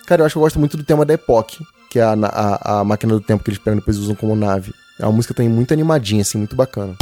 cara, 0.08 0.22
eu 0.22 0.26
acho 0.26 0.34
que 0.34 0.38
eu 0.38 0.44
gosto 0.44 0.60
muito 0.60 0.78
do 0.78 0.84
tema 0.84 1.06
da 1.06 1.14
Epoch, 1.14 1.64
que 1.90 2.00
é 2.00 2.04
a, 2.04 2.14
a, 2.14 2.80
a 2.80 2.84
máquina 2.84 3.14
do 3.14 3.22
tempo 3.22 3.44
que 3.44 3.50
eles 3.50 3.60
pegam 3.60 3.78
e 3.78 3.80
depois 3.80 3.98
usam 3.98 4.16
como 4.16 4.36
nave. 4.36 4.74
É 5.00 5.06
uma 5.06 5.14
música 5.14 5.34
também 5.34 5.52
muito 5.52 5.74
animadinha, 5.74 6.22
assim, 6.22 6.38
muito 6.38 6.56
bacana. 6.56 6.96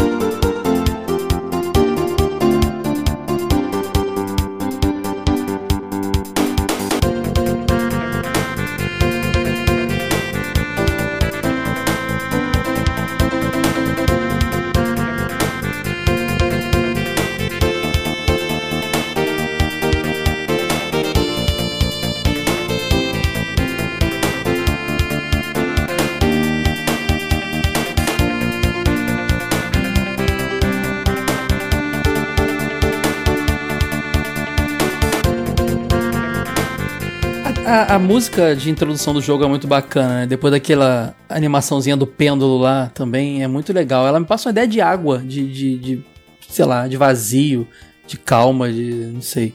A, 37.85 37.99
música 37.99 38.55
de 38.55 38.71
introdução 38.71 39.13
do 39.13 39.21
jogo 39.21 39.43
é 39.43 39.47
muito 39.47 39.67
bacana, 39.67 40.21
né? 40.21 40.25
Depois 40.25 40.51
daquela 40.51 41.15
animaçãozinha 41.29 41.95
do 41.95 42.07
pêndulo 42.07 42.57
lá 42.57 42.89
também 42.91 43.43
é 43.43 43.47
muito 43.47 43.71
legal. 43.71 44.07
Ela 44.07 44.19
me 44.19 44.25
passa 44.25 44.49
uma 44.49 44.51
ideia 44.51 44.67
de 44.67 44.81
água, 44.81 45.19
de, 45.19 45.47
de, 45.47 45.77
de 45.77 46.05
sei 46.49 46.65
lá, 46.65 46.87
de 46.87 46.97
vazio, 46.97 47.67
de 48.07 48.17
calma, 48.17 48.73
de 48.73 49.11
não 49.13 49.21
sei. 49.21 49.53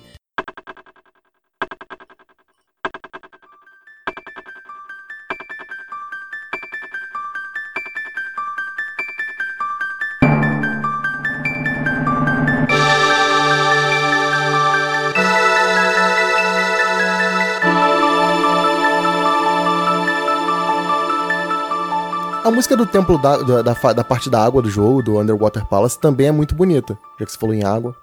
Música 22.52 22.76
do 22.76 22.86
templo 22.86 23.18
da, 23.18 23.36
da, 23.38 23.62
da, 23.62 23.92
da 23.92 24.04
parte 24.04 24.28
da 24.28 24.44
água 24.44 24.62
do 24.62 24.70
jogo, 24.70 25.02
do 25.02 25.18
Underwater 25.18 25.66
Palace, 25.66 25.98
também 25.98 26.28
é 26.28 26.32
muito 26.32 26.54
bonita, 26.54 26.98
já 27.18 27.26
que 27.26 27.32
você 27.32 27.38
falou 27.38 27.54
em 27.54 27.64
água. 27.64 27.96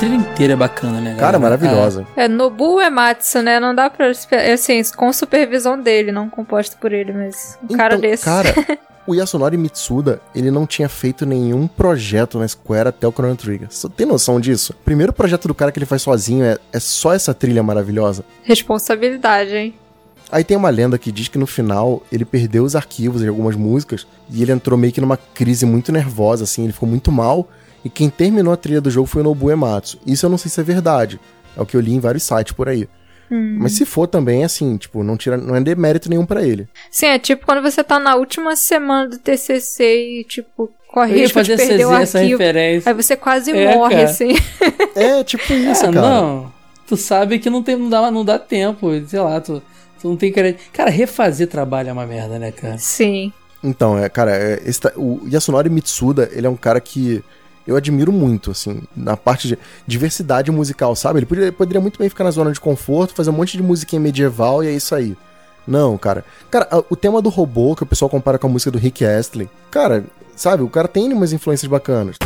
Trilha 0.00 0.14
inteira 0.14 0.54
é 0.54 0.56
bacana, 0.56 0.98
né? 0.98 1.14
Cara, 1.18 1.38
maravilhosa. 1.38 2.06
É, 2.16 2.24
é 2.24 2.28
Nobu 2.28 2.80
Ematsu, 2.80 3.42
né? 3.42 3.60
Não 3.60 3.74
dá 3.74 3.90
pra. 3.90 4.10
Assim, 4.52 4.82
com 4.96 5.12
supervisão 5.12 5.78
dele, 5.78 6.10
não 6.10 6.30
composto 6.30 6.78
por 6.78 6.90
ele, 6.90 7.12
mas 7.12 7.58
um 7.62 7.66
então, 7.66 7.76
cara 7.76 7.98
desse. 7.98 8.24
Cara. 8.24 8.54
o 9.06 9.14
Yasunori 9.14 9.58
Mitsuda, 9.58 10.22
ele 10.34 10.50
não 10.50 10.66
tinha 10.66 10.88
feito 10.88 11.26
nenhum 11.26 11.68
projeto 11.68 12.38
na 12.38 12.48
Square 12.48 12.88
até 12.88 13.06
o 13.06 13.12
Chrono 13.12 13.36
Trigger. 13.36 13.68
Você 13.70 13.90
tem 13.90 14.06
noção 14.06 14.40
disso? 14.40 14.72
O 14.72 14.84
primeiro 14.84 15.12
projeto 15.12 15.46
do 15.46 15.54
cara 15.54 15.70
que 15.70 15.78
ele 15.78 15.86
faz 15.86 16.00
sozinho 16.00 16.44
é, 16.44 16.56
é 16.72 16.80
só 16.80 17.12
essa 17.12 17.34
trilha 17.34 17.62
maravilhosa. 17.62 18.24
Responsabilidade, 18.42 19.54
hein? 19.54 19.74
Aí 20.32 20.44
tem 20.44 20.56
uma 20.56 20.70
lenda 20.70 20.96
que 20.96 21.12
diz 21.12 21.28
que 21.28 21.36
no 21.36 21.46
final 21.46 22.02
ele 22.10 22.24
perdeu 22.24 22.64
os 22.64 22.74
arquivos 22.74 23.20
de 23.20 23.28
algumas 23.28 23.56
músicas 23.56 24.06
e 24.30 24.40
ele 24.40 24.52
entrou 24.52 24.78
meio 24.78 24.92
que 24.92 25.00
numa 25.00 25.16
crise 25.16 25.66
muito 25.66 25.92
nervosa, 25.92 26.44
assim, 26.44 26.64
ele 26.64 26.72
ficou 26.72 26.88
muito 26.88 27.10
mal 27.10 27.48
e 27.84 27.90
quem 27.90 28.10
terminou 28.10 28.52
a 28.52 28.56
trilha 28.56 28.80
do 28.80 28.90
jogo 28.90 29.06
foi 29.06 29.22
o 29.22 29.24
Nobu 29.24 29.50
Ematsu. 29.50 29.98
Isso 30.06 30.26
eu 30.26 30.30
não 30.30 30.38
sei 30.38 30.50
se 30.50 30.60
é 30.60 30.64
verdade. 30.64 31.18
É 31.56 31.60
o 31.60 31.66
que 31.66 31.76
eu 31.76 31.80
li 31.80 31.92
em 31.92 32.00
vários 32.00 32.22
sites 32.22 32.52
por 32.52 32.68
aí. 32.68 32.88
Hum. 33.30 33.58
Mas 33.60 33.72
se 33.72 33.86
for 33.86 34.06
também, 34.06 34.44
assim, 34.44 34.76
tipo, 34.76 35.04
não, 35.04 35.16
tira, 35.16 35.36
não 35.36 35.54
é 35.54 35.60
demérito 35.60 36.10
nenhum 36.10 36.26
para 36.26 36.42
ele. 36.42 36.68
Sim, 36.90 37.06
é 37.06 37.18
tipo 37.18 37.46
quando 37.46 37.62
você 37.62 37.84
tá 37.84 37.98
na 37.98 38.16
última 38.16 38.56
semana 38.56 39.08
do 39.08 39.18
TCC 39.18 40.20
e, 40.20 40.24
tipo, 40.24 40.70
corre 40.88 41.20
risco 41.20 41.42
de 41.42 41.56
perder 41.56 41.86
o 41.86 41.90
arquivo. 41.90 42.38
Referência. 42.38 42.90
Aí 42.90 42.94
você 42.94 43.16
quase 43.16 43.52
é, 43.52 43.74
morre, 43.74 43.94
cara. 43.94 44.10
assim. 44.10 44.34
É, 44.96 45.22
tipo 45.22 45.44
isso, 45.54 45.86
ah, 45.86 45.92
cara. 45.92 46.00
Não, 46.00 46.52
tu 46.86 46.96
sabe 46.96 47.38
que 47.38 47.48
não, 47.48 47.62
tem, 47.62 47.76
não, 47.76 47.88
dá, 47.88 48.10
não 48.10 48.24
dá 48.24 48.38
tempo, 48.38 48.88
sei 49.06 49.20
lá, 49.20 49.40
tu, 49.40 49.62
tu 50.00 50.08
não 50.08 50.16
tem 50.16 50.32
crédito. 50.32 50.64
Cara, 50.72 50.90
refazer 50.90 51.46
trabalho 51.46 51.90
é 51.90 51.92
uma 51.92 52.06
merda, 52.06 52.36
né, 52.36 52.50
cara? 52.50 52.78
Sim. 52.78 53.32
Então, 53.62 53.96
é, 53.96 54.08
cara, 54.08 54.36
é, 54.36 54.60
esse, 54.64 54.80
o 54.96 55.20
Yasunori 55.30 55.70
Mitsuda, 55.70 56.28
ele 56.32 56.46
é 56.46 56.50
um 56.50 56.56
cara 56.56 56.80
que 56.80 57.22
eu 57.70 57.76
admiro 57.76 58.10
muito, 58.10 58.50
assim, 58.50 58.82
na 58.96 59.16
parte 59.16 59.46
de 59.46 59.58
diversidade 59.86 60.50
musical, 60.50 60.96
sabe? 60.96 61.20
Ele 61.20 61.26
poderia, 61.26 61.52
poderia 61.52 61.80
muito 61.80 62.00
bem 62.00 62.08
ficar 62.08 62.24
na 62.24 62.32
zona 62.32 62.50
de 62.50 62.58
conforto, 62.58 63.14
fazer 63.14 63.30
um 63.30 63.34
monte 63.34 63.56
de 63.56 63.62
musiquinha 63.62 64.00
medieval 64.00 64.64
e 64.64 64.66
é 64.66 64.72
isso 64.72 64.92
aí. 64.92 65.16
Não, 65.66 65.96
cara. 65.96 66.24
Cara, 66.50 66.68
o 66.90 66.96
tema 66.96 67.22
do 67.22 67.28
robô, 67.28 67.76
que 67.76 67.84
o 67.84 67.86
pessoal 67.86 68.08
compara 68.08 68.38
com 68.38 68.48
a 68.48 68.50
música 68.50 68.72
do 68.72 68.78
Rick 68.78 69.04
Astley, 69.04 69.48
cara, 69.70 70.04
sabe? 70.34 70.64
O 70.64 70.68
cara 70.68 70.88
tem 70.88 71.12
umas 71.12 71.32
influências 71.32 71.70
bacanas. 71.70 72.16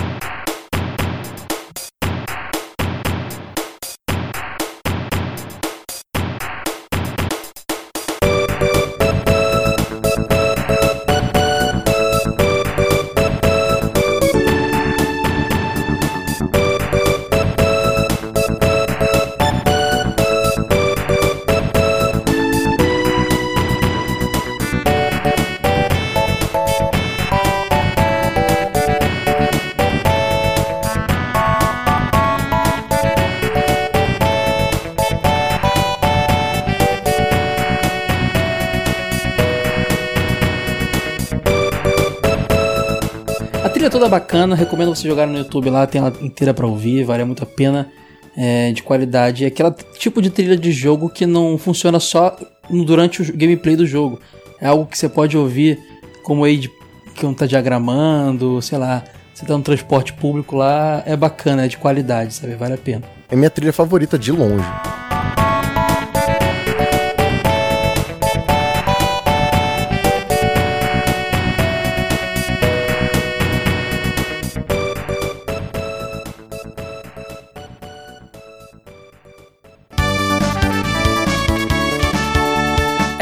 Toda 44.04 44.08
bacana, 44.08 44.54
recomendo 44.54 44.94
você 44.94 45.08
jogar 45.08 45.26
no 45.26 45.38
YouTube 45.38 45.70
lá, 45.70 45.86
tem 45.86 45.98
ela 45.98 46.12
inteira 46.20 46.52
para 46.52 46.66
ouvir, 46.66 47.04
vale 47.04 47.24
muito 47.24 47.42
a 47.42 47.46
pena. 47.46 47.90
É, 48.36 48.72
de 48.72 48.82
qualidade. 48.82 49.44
É 49.44 49.46
aquele 49.46 49.70
tipo 49.96 50.20
de 50.20 50.28
trilha 50.28 50.56
de 50.56 50.72
jogo 50.72 51.08
que 51.08 51.24
não 51.24 51.56
funciona 51.56 52.00
só 52.00 52.36
durante 52.68 53.22
o 53.22 53.36
gameplay 53.36 53.76
do 53.76 53.86
jogo. 53.86 54.18
É 54.60 54.66
algo 54.66 54.86
que 54.86 54.98
você 54.98 55.08
pode 55.08 55.38
ouvir 55.38 55.78
como 56.24 56.42
aí 56.42 56.56
de 56.56 56.68
que 57.14 57.24
um 57.24 57.32
tá 57.32 57.46
diagramando, 57.46 58.60
sei 58.60 58.76
lá, 58.76 59.04
você 59.32 59.46
tá 59.46 59.56
no 59.56 59.62
transporte 59.62 60.12
público 60.12 60.56
lá, 60.56 61.00
é 61.06 61.16
bacana, 61.16 61.64
é 61.64 61.68
de 61.68 61.78
qualidade, 61.78 62.34
sabe? 62.34 62.56
Vale 62.56 62.74
a 62.74 62.78
pena. 62.78 63.04
É 63.30 63.36
minha 63.36 63.50
trilha 63.50 63.72
favorita 63.72 64.18
de 64.18 64.32
longe. 64.32 64.66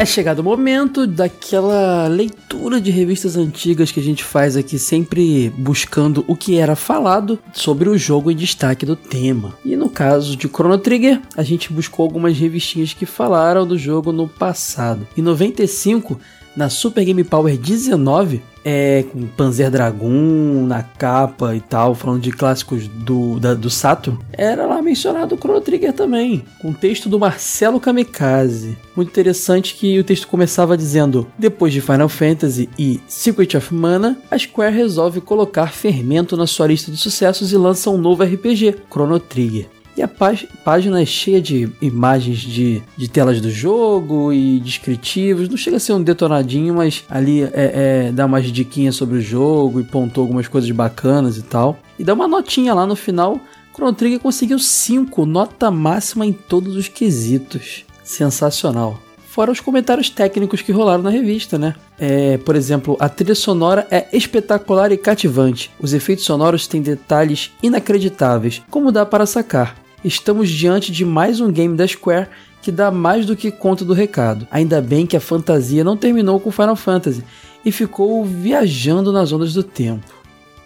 É 0.03 0.05
chegado 0.05 0.39
o 0.39 0.43
momento 0.43 1.07
daquela 1.07 2.09
leitura 2.09 2.81
de 2.81 2.91
revistas 2.91 3.37
antigas 3.37 3.89
que 3.89 4.01
a 4.01 4.03
gente 4.03 4.21
faz 4.21 4.57
aqui, 4.57 4.77
sempre 4.77 5.49
buscando 5.51 6.25
o 6.27 6.35
que 6.35 6.57
era 6.57 6.75
falado 6.75 7.39
sobre 7.53 7.87
o 7.87 7.97
jogo 7.97 8.29
em 8.29 8.35
destaque 8.35 8.85
do 8.85 8.97
tema. 8.97 9.57
E 9.63 9.77
no 9.77 9.89
caso 9.89 10.35
de 10.35 10.49
Chrono 10.49 10.77
Trigger, 10.77 11.21
a 11.37 11.41
gente 11.41 11.71
buscou 11.71 12.03
algumas 12.03 12.37
revistinhas 12.37 12.91
que 12.91 13.05
falaram 13.05 13.65
do 13.65 13.77
jogo 13.77 14.11
no 14.11 14.27
passado. 14.27 15.07
Em 15.15 15.21
95, 15.21 16.19
na 16.53 16.69
Super 16.69 17.05
Game 17.05 17.23
Power 17.23 17.57
19, 17.57 18.41
é, 18.63 19.03
com 19.11 19.27
Panzer 19.27 19.69
Dragoon 19.69 20.65
na 20.65 20.83
capa 20.83 21.55
e 21.55 21.59
tal, 21.59 21.95
falando 21.95 22.21
de 22.21 22.31
clássicos 22.31 22.87
do, 22.87 23.39
da, 23.39 23.53
do 23.53 23.69
Saturn, 23.69 24.19
era 24.31 24.65
lá 24.65 24.81
mencionado 24.81 25.35
o 25.35 25.37
Chrono 25.37 25.61
Trigger 25.61 25.93
também, 25.93 26.43
com 26.61 26.73
texto 26.73 27.09
do 27.09 27.19
Marcelo 27.19 27.79
Kamikaze. 27.79 28.77
Muito 28.95 29.09
interessante 29.09 29.75
que 29.75 29.99
o 29.99 30.03
texto 30.03 30.27
começava 30.27 30.77
dizendo: 30.77 31.27
Depois 31.37 31.73
de 31.73 31.81
Final 31.81 32.09
Fantasy 32.09 32.69
e 32.77 32.99
Secret 33.07 33.57
of 33.57 33.73
Mana, 33.73 34.17
a 34.29 34.37
Square 34.37 34.75
resolve 34.75 35.21
colocar 35.21 35.73
fermento 35.73 36.37
na 36.37 36.47
sua 36.47 36.67
lista 36.67 36.91
de 36.91 36.97
sucessos 36.97 37.51
e 37.51 37.57
lança 37.57 37.89
um 37.89 37.97
novo 37.97 38.23
RPG, 38.23 38.75
Chrono 38.89 39.19
Trigger. 39.19 39.67
E 39.95 40.01
a 40.01 40.07
página 40.07 41.01
é 41.01 41.05
cheia 41.05 41.39
de 41.39 41.69
imagens 41.79 42.39
de, 42.39 42.81
de 42.97 43.07
telas 43.07 43.39
do 43.39 43.51
jogo 43.51 44.33
e 44.33 44.59
descritivos. 44.59 45.47
Não 45.47 45.55
chega 45.55 45.77
a 45.77 45.79
ser 45.79 45.93
um 45.93 46.01
detonadinho, 46.01 46.73
mas 46.73 47.03
ali 47.07 47.43
é, 47.43 47.51
é, 47.53 48.11
dá 48.11 48.25
umas 48.25 48.51
diquinhas 48.51 48.95
sobre 48.95 49.19
o 49.19 49.21
jogo 49.21 49.79
e 49.79 49.83
pontou 49.83 50.23
algumas 50.23 50.47
coisas 50.47 50.69
bacanas 50.71 51.37
e 51.37 51.43
tal. 51.43 51.77
E 51.99 52.03
dá 52.03 52.13
uma 52.13 52.27
notinha 52.27 52.73
lá 52.73 52.87
no 52.87 52.95
final. 52.95 53.39
Chrono 53.75 53.93
Trigger 53.93 54.19
conseguiu 54.19 54.57
5, 54.57 55.25
nota 55.27 55.69
máxima 55.69 56.25
em 56.25 56.33
todos 56.33 56.75
os 56.75 56.87
quesitos. 56.87 57.85
Sensacional. 58.03 58.99
Fora 59.27 59.51
os 59.51 59.59
comentários 59.59 60.09
técnicos 60.09 60.61
que 60.61 60.71
rolaram 60.71 61.01
na 61.01 61.09
revista, 61.09 61.57
né? 61.57 61.73
É, 61.99 62.37
por 62.37 62.55
exemplo, 62.55 62.95
a 62.99 63.09
trilha 63.09 63.33
sonora 63.33 63.87
é 63.89 64.07
espetacular 64.13 64.91
e 64.91 64.97
cativante. 64.97 65.71
Os 65.79 65.91
efeitos 65.93 66.25
sonoros 66.25 66.67
têm 66.67 66.83
detalhes 66.83 67.51
inacreditáveis, 67.61 68.61
como 68.69 68.91
dá 68.91 69.05
para 69.05 69.25
sacar 69.25 69.82
estamos 70.03 70.49
diante 70.49 70.91
de 70.91 71.05
mais 71.05 71.39
um 71.39 71.51
game 71.51 71.75
da 71.75 71.87
Square 71.87 72.27
que 72.61 72.71
dá 72.71 72.89
mais 72.89 73.25
do 73.25 73.35
que 73.35 73.51
conta 73.51 73.83
do 73.83 73.93
recado. 73.93 74.47
Ainda 74.49 74.81
bem 74.81 75.05
que 75.05 75.17
a 75.17 75.21
fantasia 75.21 75.83
não 75.83 75.97
terminou 75.97 76.39
com 76.39 76.51
Final 76.51 76.75
Fantasy 76.75 77.23
e 77.65 77.71
ficou 77.71 78.23
viajando 78.23 79.11
nas 79.11 79.31
ondas 79.31 79.53
do 79.53 79.63
tempo. 79.63 80.23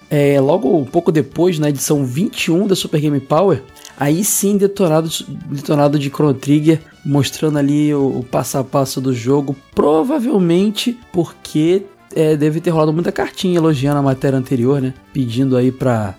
É, 0.10 0.40
logo 0.40 0.78
um 0.78 0.86
pouco 0.86 1.12
depois, 1.12 1.60
na 1.60 1.70
edição 1.70 2.06
21 2.06 2.68
da 2.68 2.76
Super 2.76 3.02
Game 3.02 3.20
Power, 3.20 3.62
aí 4.00 4.24
sim 4.24 4.58
detonado, 4.58 5.10
detonado 5.50 6.00
de 6.00 6.10
Chrono 6.10 6.34
Trigger, 6.34 6.80
mostrando 7.06 7.58
ali 7.58 7.94
o, 7.94 8.20
o 8.20 8.24
passo 8.24 8.58
a 8.58 8.64
passo 8.64 9.02
do 9.02 9.14
jogo, 9.14 9.56
provavelmente 9.76 10.98
porque 11.12 11.84
é, 12.16 12.38
deve 12.38 12.62
ter 12.62 12.70
rolado 12.70 12.94
muita 12.94 13.12
cartinha 13.12 13.58
elogiando 13.58 14.00
a 14.00 14.04
matéria 14.04 14.40
anterior, 14.40 14.82
né? 14.82 14.94
Pedindo 15.12 15.58
aí 15.58 15.72
pra 15.72 16.16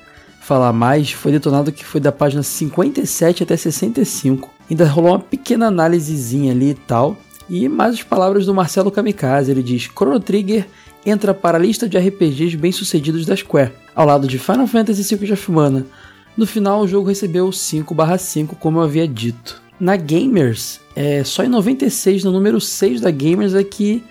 falar 0.49 0.73
mais, 0.73 1.12
foi 1.12 1.31
detonado 1.31 1.70
que 1.70 1.85
foi 1.85 2.01
da 2.01 2.11
página 2.11 2.43
57 2.43 3.43
até 3.43 3.55
65. 3.55 4.51
Ainda 4.70 4.87
rolou 4.87 5.11
uma 5.12 5.19
pequena 5.19 5.66
análisezinha 5.66 6.53
ali 6.53 6.70
e 6.70 6.75
tal. 6.75 7.19
E 7.51 7.69
mais 7.69 7.95
as 7.95 8.03
palavras 8.03 8.47
do 8.47 8.55
Marcelo 8.55 8.91
Kamikaze, 8.91 9.51
ele 9.51 9.62
diz: 9.62 9.83
Chrono 9.83 10.19
Trigger 10.19 10.66
entra 11.05 11.35
para 11.35 11.59
a 11.59 11.61
lista 11.61 11.87
de 11.87 11.99
RPGs 11.99 12.57
bem-sucedidos 12.57 13.27
da 13.27 13.37
Square, 13.37 13.73
ao 13.95 14.07
lado 14.07 14.27
de 14.27 14.39
Final 14.39 14.66
Fantasy 14.66 15.05
Secret 15.05 15.33
of 15.33 15.53
Mana. 15.53 15.87
No 16.35 16.47
final, 16.47 16.81
o 16.81 16.89
jogo 16.89 17.09
recebeu 17.09 17.51
5/5, 17.51 18.57
como 18.59 18.79
eu 18.79 18.85
havia 18.85 19.07
dito. 19.07 19.61
Na 19.79 19.97
Gamers, 19.97 20.81
é, 20.97 21.23
só 21.25 21.45
em 21.45 21.49
96, 21.49 22.25
no 22.25 22.33
número 22.33 22.59
6 22.61 23.03
da 23.03 23.11
Gamers, 23.11 23.55
é 23.55 23.62
que 23.62 24.03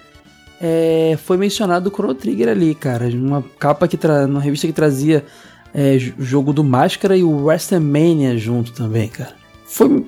é, 0.61 1.17
foi 1.25 1.35
mencionado 1.35 1.89
o 1.89 1.91
Chrono 1.91 2.13
Trigger 2.13 2.49
ali, 2.49 2.75
cara. 2.75 3.07
Uma 3.07 3.43
capa 3.57 3.87
que 3.87 3.97
tra... 3.97 4.25
uma 4.25 4.39
revista 4.39 4.67
que 4.67 4.73
trazia 4.73 5.25
é, 5.73 5.97
jogo 6.19 6.53
do 6.53 6.63
Máscara 6.63 7.15
e 7.15 7.23
o 7.23 7.45
WrestleMania 7.45 8.37
junto 8.37 8.71
também, 8.71 9.07
cara. 9.07 9.35
Foi 9.65 9.87
um 9.87 10.05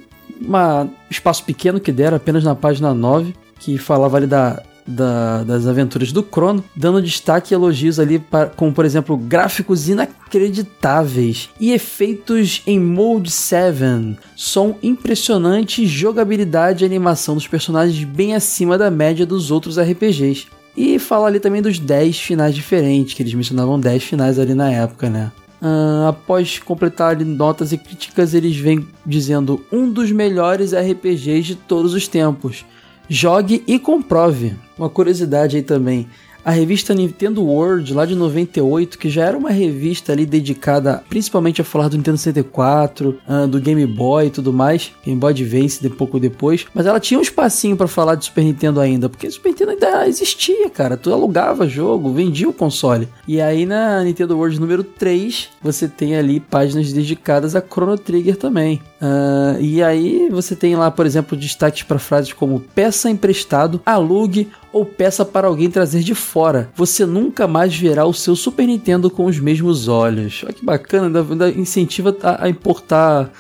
espaço 1.10 1.44
pequeno 1.44 1.80
que 1.80 1.92
deram, 1.92 2.18
apenas 2.18 2.44
na 2.44 2.56
página 2.56 2.94
9, 2.94 3.34
que 3.60 3.78
falava 3.78 4.18
ali 4.18 4.28
da, 4.28 4.64
da, 4.90 5.44
das 5.44 5.68
aventuras 5.68 6.12
do 6.12 6.24
Crono, 6.24 6.64
dando 6.76 7.02
destaque 7.02 7.54
e 7.54 7.56
elogios 7.56 8.00
ali, 8.00 8.24
como 8.56 8.74
por 8.74 8.86
exemplo, 8.86 9.16
gráficos 9.16 9.88
inacreditáveis 9.88 11.50
e 11.60 11.72
efeitos 11.72 12.64
em 12.66 12.80
Mode 12.80 13.30
7, 13.30 14.18
som 14.36 14.76
impressionante, 14.82 15.86
jogabilidade 15.86 16.84
e 16.84 16.88
animação 16.88 17.36
dos 17.36 17.48
personagens 17.48 18.04
bem 18.04 18.34
acima 18.34 18.78
da 18.78 18.90
média 18.90 19.26
dos 19.26 19.52
outros 19.52 19.78
RPGs. 19.78 20.48
E 20.76 20.98
fala 20.98 21.28
ali 21.28 21.40
também 21.40 21.62
dos 21.62 21.78
10 21.78 22.20
finais 22.20 22.56
diferentes, 22.56 23.14
que 23.14 23.22
eles 23.22 23.34
mencionavam 23.34 23.80
10 23.80 24.04
finais 24.04 24.40
ali 24.40 24.54
na 24.54 24.72
época, 24.72 25.10
né? 25.10 25.32
Uh, 25.62 26.08
após 26.08 26.58
completar 26.58 27.20
notas 27.20 27.74
e 27.74 27.78
críticas, 27.78 28.34
eles 28.34 28.56
vêm 28.56 28.88
dizendo 29.06 29.66
um 29.72 29.92
dos 29.92 30.12
melhores 30.12 30.74
RPGs 30.74 31.44
de 31.44 31.56
todos 31.56 31.94
os 31.94 32.08
tempos. 32.08 32.66
Jogue 33.10 33.64
e 33.68 33.78
comprove. 33.78 34.56
Uma 34.78 34.90
curiosidade 34.90 35.58
aí 35.58 35.64
também 35.64 36.08
a 36.44 36.52
revista 36.52 36.94
Nintendo 36.94 37.44
World, 37.44 37.94
lá 37.94 38.06
de 38.06 38.16
98, 38.16 38.98
que 38.98 39.10
já 39.10 39.26
era 39.26 39.38
uma 39.38 39.50
revista 39.50 40.12
ali 40.12 40.26
dedicada 40.26 41.04
principalmente 41.10 41.62
a 41.62 41.64
falar 41.64 41.88
do 41.88 41.98
Nintendo 41.98 42.18
64, 42.18 43.10
uh, 43.10 43.18
ah, 43.28 43.46
do 43.46 43.60
Game 43.60 43.86
Boy 43.86 44.28
e 44.28 44.30
tudo 44.30 44.54
mais, 44.54 44.92
Game 45.06 45.20
Boy 45.20 45.32
Advance 45.32 45.82
de 45.82 45.90
pouco 45.90 46.20
depois, 46.20 46.66
mas 46.74 46.86
ela 46.86 47.00
tinha 47.00 47.20
um 47.20 47.24
espacinho 47.24 47.76
para 47.76 47.88
falar 47.88 48.16
de 48.16 48.26
Super 48.26 48.44
Nintendo 48.44 48.80
ainda, 48.80 49.10
porque 49.10 49.30
Super 49.30 49.50
Nintendo 49.50 49.72
ainda 49.72 50.08
existia, 50.08 50.70
cara, 50.70 50.98
tu 50.98 51.12
alugava 51.12 51.68
jogo, 51.68 52.14
vendia 52.14 52.48
o 52.48 52.54
console. 52.54 53.08
E 53.28 53.42
aí 53.42 53.66
na 53.66 54.04
Nintendo 54.04 54.36
World 54.36 54.60
número 54.60 54.84
3, 54.84 55.50
você 55.62 55.88
tem 55.88 56.16
ali 56.16 56.40
páginas 56.40 56.92
dedicadas 56.92 57.56
a 57.56 57.62
Chrono 57.62 57.98
Trigger 57.98 58.36
também. 58.36 58.82
Uh, 59.02 59.62
e 59.62 59.82
aí 59.82 60.30
você 60.30 60.56
tem 60.56 60.76
lá, 60.76 60.92
por 60.92 61.06
exemplo, 61.06 61.38
destaques 61.38 61.84
para 61.84 62.00
frases 62.00 62.34
como 62.34 62.60
peça 62.60 63.10
emprestado, 63.10 63.82
alugue 63.86 64.50
ou 64.72 64.86
peça 64.86 65.26
para 65.26 65.48
alguém 65.48 65.70
trazer 65.70 66.02
de 66.02 66.14
fora. 66.14 66.70
Você 66.76 67.06
nunca 67.06 67.48
mais 67.48 67.76
verá 67.76 68.06
o 68.06 68.14
seu 68.14 68.36
Super 68.36 68.66
Nintendo 68.66 69.10
com 69.10 69.26
os 69.26 69.40
mesmos 69.40 69.88
olhos. 69.88 70.42
Olha 70.44 70.54
que 70.54 70.64
bacana, 70.64 71.20
ainda, 71.20 71.50
incentiva 71.50 72.16
a, 72.22 72.48
importar 72.48 73.32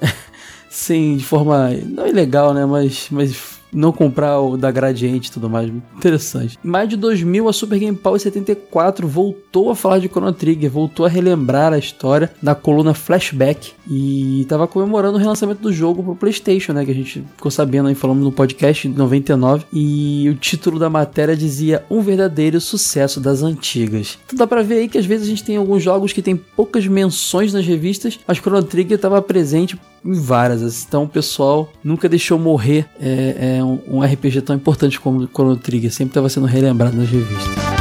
sem 0.68 1.16
de 1.16 1.24
forma 1.24 1.70
não 1.70 2.06
ilegal, 2.06 2.52
né, 2.52 2.66
mas 2.66 3.08
mas 3.10 3.53
não 3.74 3.92
comprar 3.92 4.40
o 4.40 4.56
da 4.56 4.70
Gradiente 4.70 5.28
e 5.28 5.32
tudo 5.32 5.50
mais. 5.50 5.70
Interessante. 5.96 6.58
Em 6.64 6.68
maio 6.68 6.88
de 6.88 6.96
2000, 6.96 7.48
a 7.48 7.52
Super 7.52 7.78
Game 7.78 7.96
Power 7.96 8.20
74 8.20 9.06
voltou 9.06 9.70
a 9.70 9.76
falar 9.76 9.98
de 9.98 10.08
Chrono 10.08 10.32
Trigger, 10.32 10.70
voltou 10.70 11.04
a 11.04 11.08
relembrar 11.08 11.72
a 11.72 11.78
história 11.78 12.30
na 12.42 12.54
coluna 12.54 12.94
Flashback 12.94 13.72
e 13.88 14.42
estava 14.42 14.66
comemorando 14.66 15.16
o 15.16 15.20
relançamento 15.20 15.60
do 15.60 15.72
jogo 15.72 16.02
pro 16.02 16.16
PlayStation, 16.16 16.72
né? 16.72 16.84
Que 16.84 16.90
a 16.90 16.94
gente 16.94 17.24
ficou 17.36 17.50
sabendo 17.50 17.88
aí, 17.88 17.94
falando 17.94 18.20
no 18.20 18.32
podcast 18.32 18.88
de 18.88 18.96
99. 18.96 19.64
E 19.72 20.28
o 20.30 20.34
título 20.34 20.78
da 20.78 20.88
matéria 20.88 21.36
dizia 21.36 21.84
Um 21.90 22.00
verdadeiro 22.00 22.60
sucesso 22.60 23.20
das 23.20 23.42
antigas. 23.42 24.18
Então 24.26 24.38
dá 24.38 24.46
pra 24.46 24.62
ver 24.62 24.78
aí 24.78 24.88
que 24.88 24.98
às 24.98 25.06
vezes 25.06 25.26
a 25.26 25.30
gente 25.30 25.44
tem 25.44 25.56
alguns 25.56 25.82
jogos 25.82 26.12
que 26.12 26.22
tem 26.22 26.36
poucas 26.36 26.86
menções 26.86 27.52
nas 27.52 27.66
revistas, 27.66 28.18
mas 28.26 28.38
Chrono 28.38 28.62
Trigger 28.62 28.96
estava 28.96 29.20
presente 29.20 29.78
em 30.04 30.12
várias. 30.12 30.84
Então 30.84 31.04
o 31.04 31.08
pessoal 31.08 31.72
nunca 31.82 32.08
deixou 32.08 32.38
morrer 32.38 32.86
é, 33.00 33.56
é 33.58 33.64
um, 33.64 34.00
RPG 34.00 34.42
tão 34.42 34.56
importante 34.56 35.00
como 35.00 35.26
Chrono 35.26 35.56
Trigger. 35.56 35.92
Sempre 35.92 36.10
estava 36.10 36.28
sendo 36.28 36.46
relembrado 36.46 36.96
nas 36.96 37.08
revistas. 37.08 37.73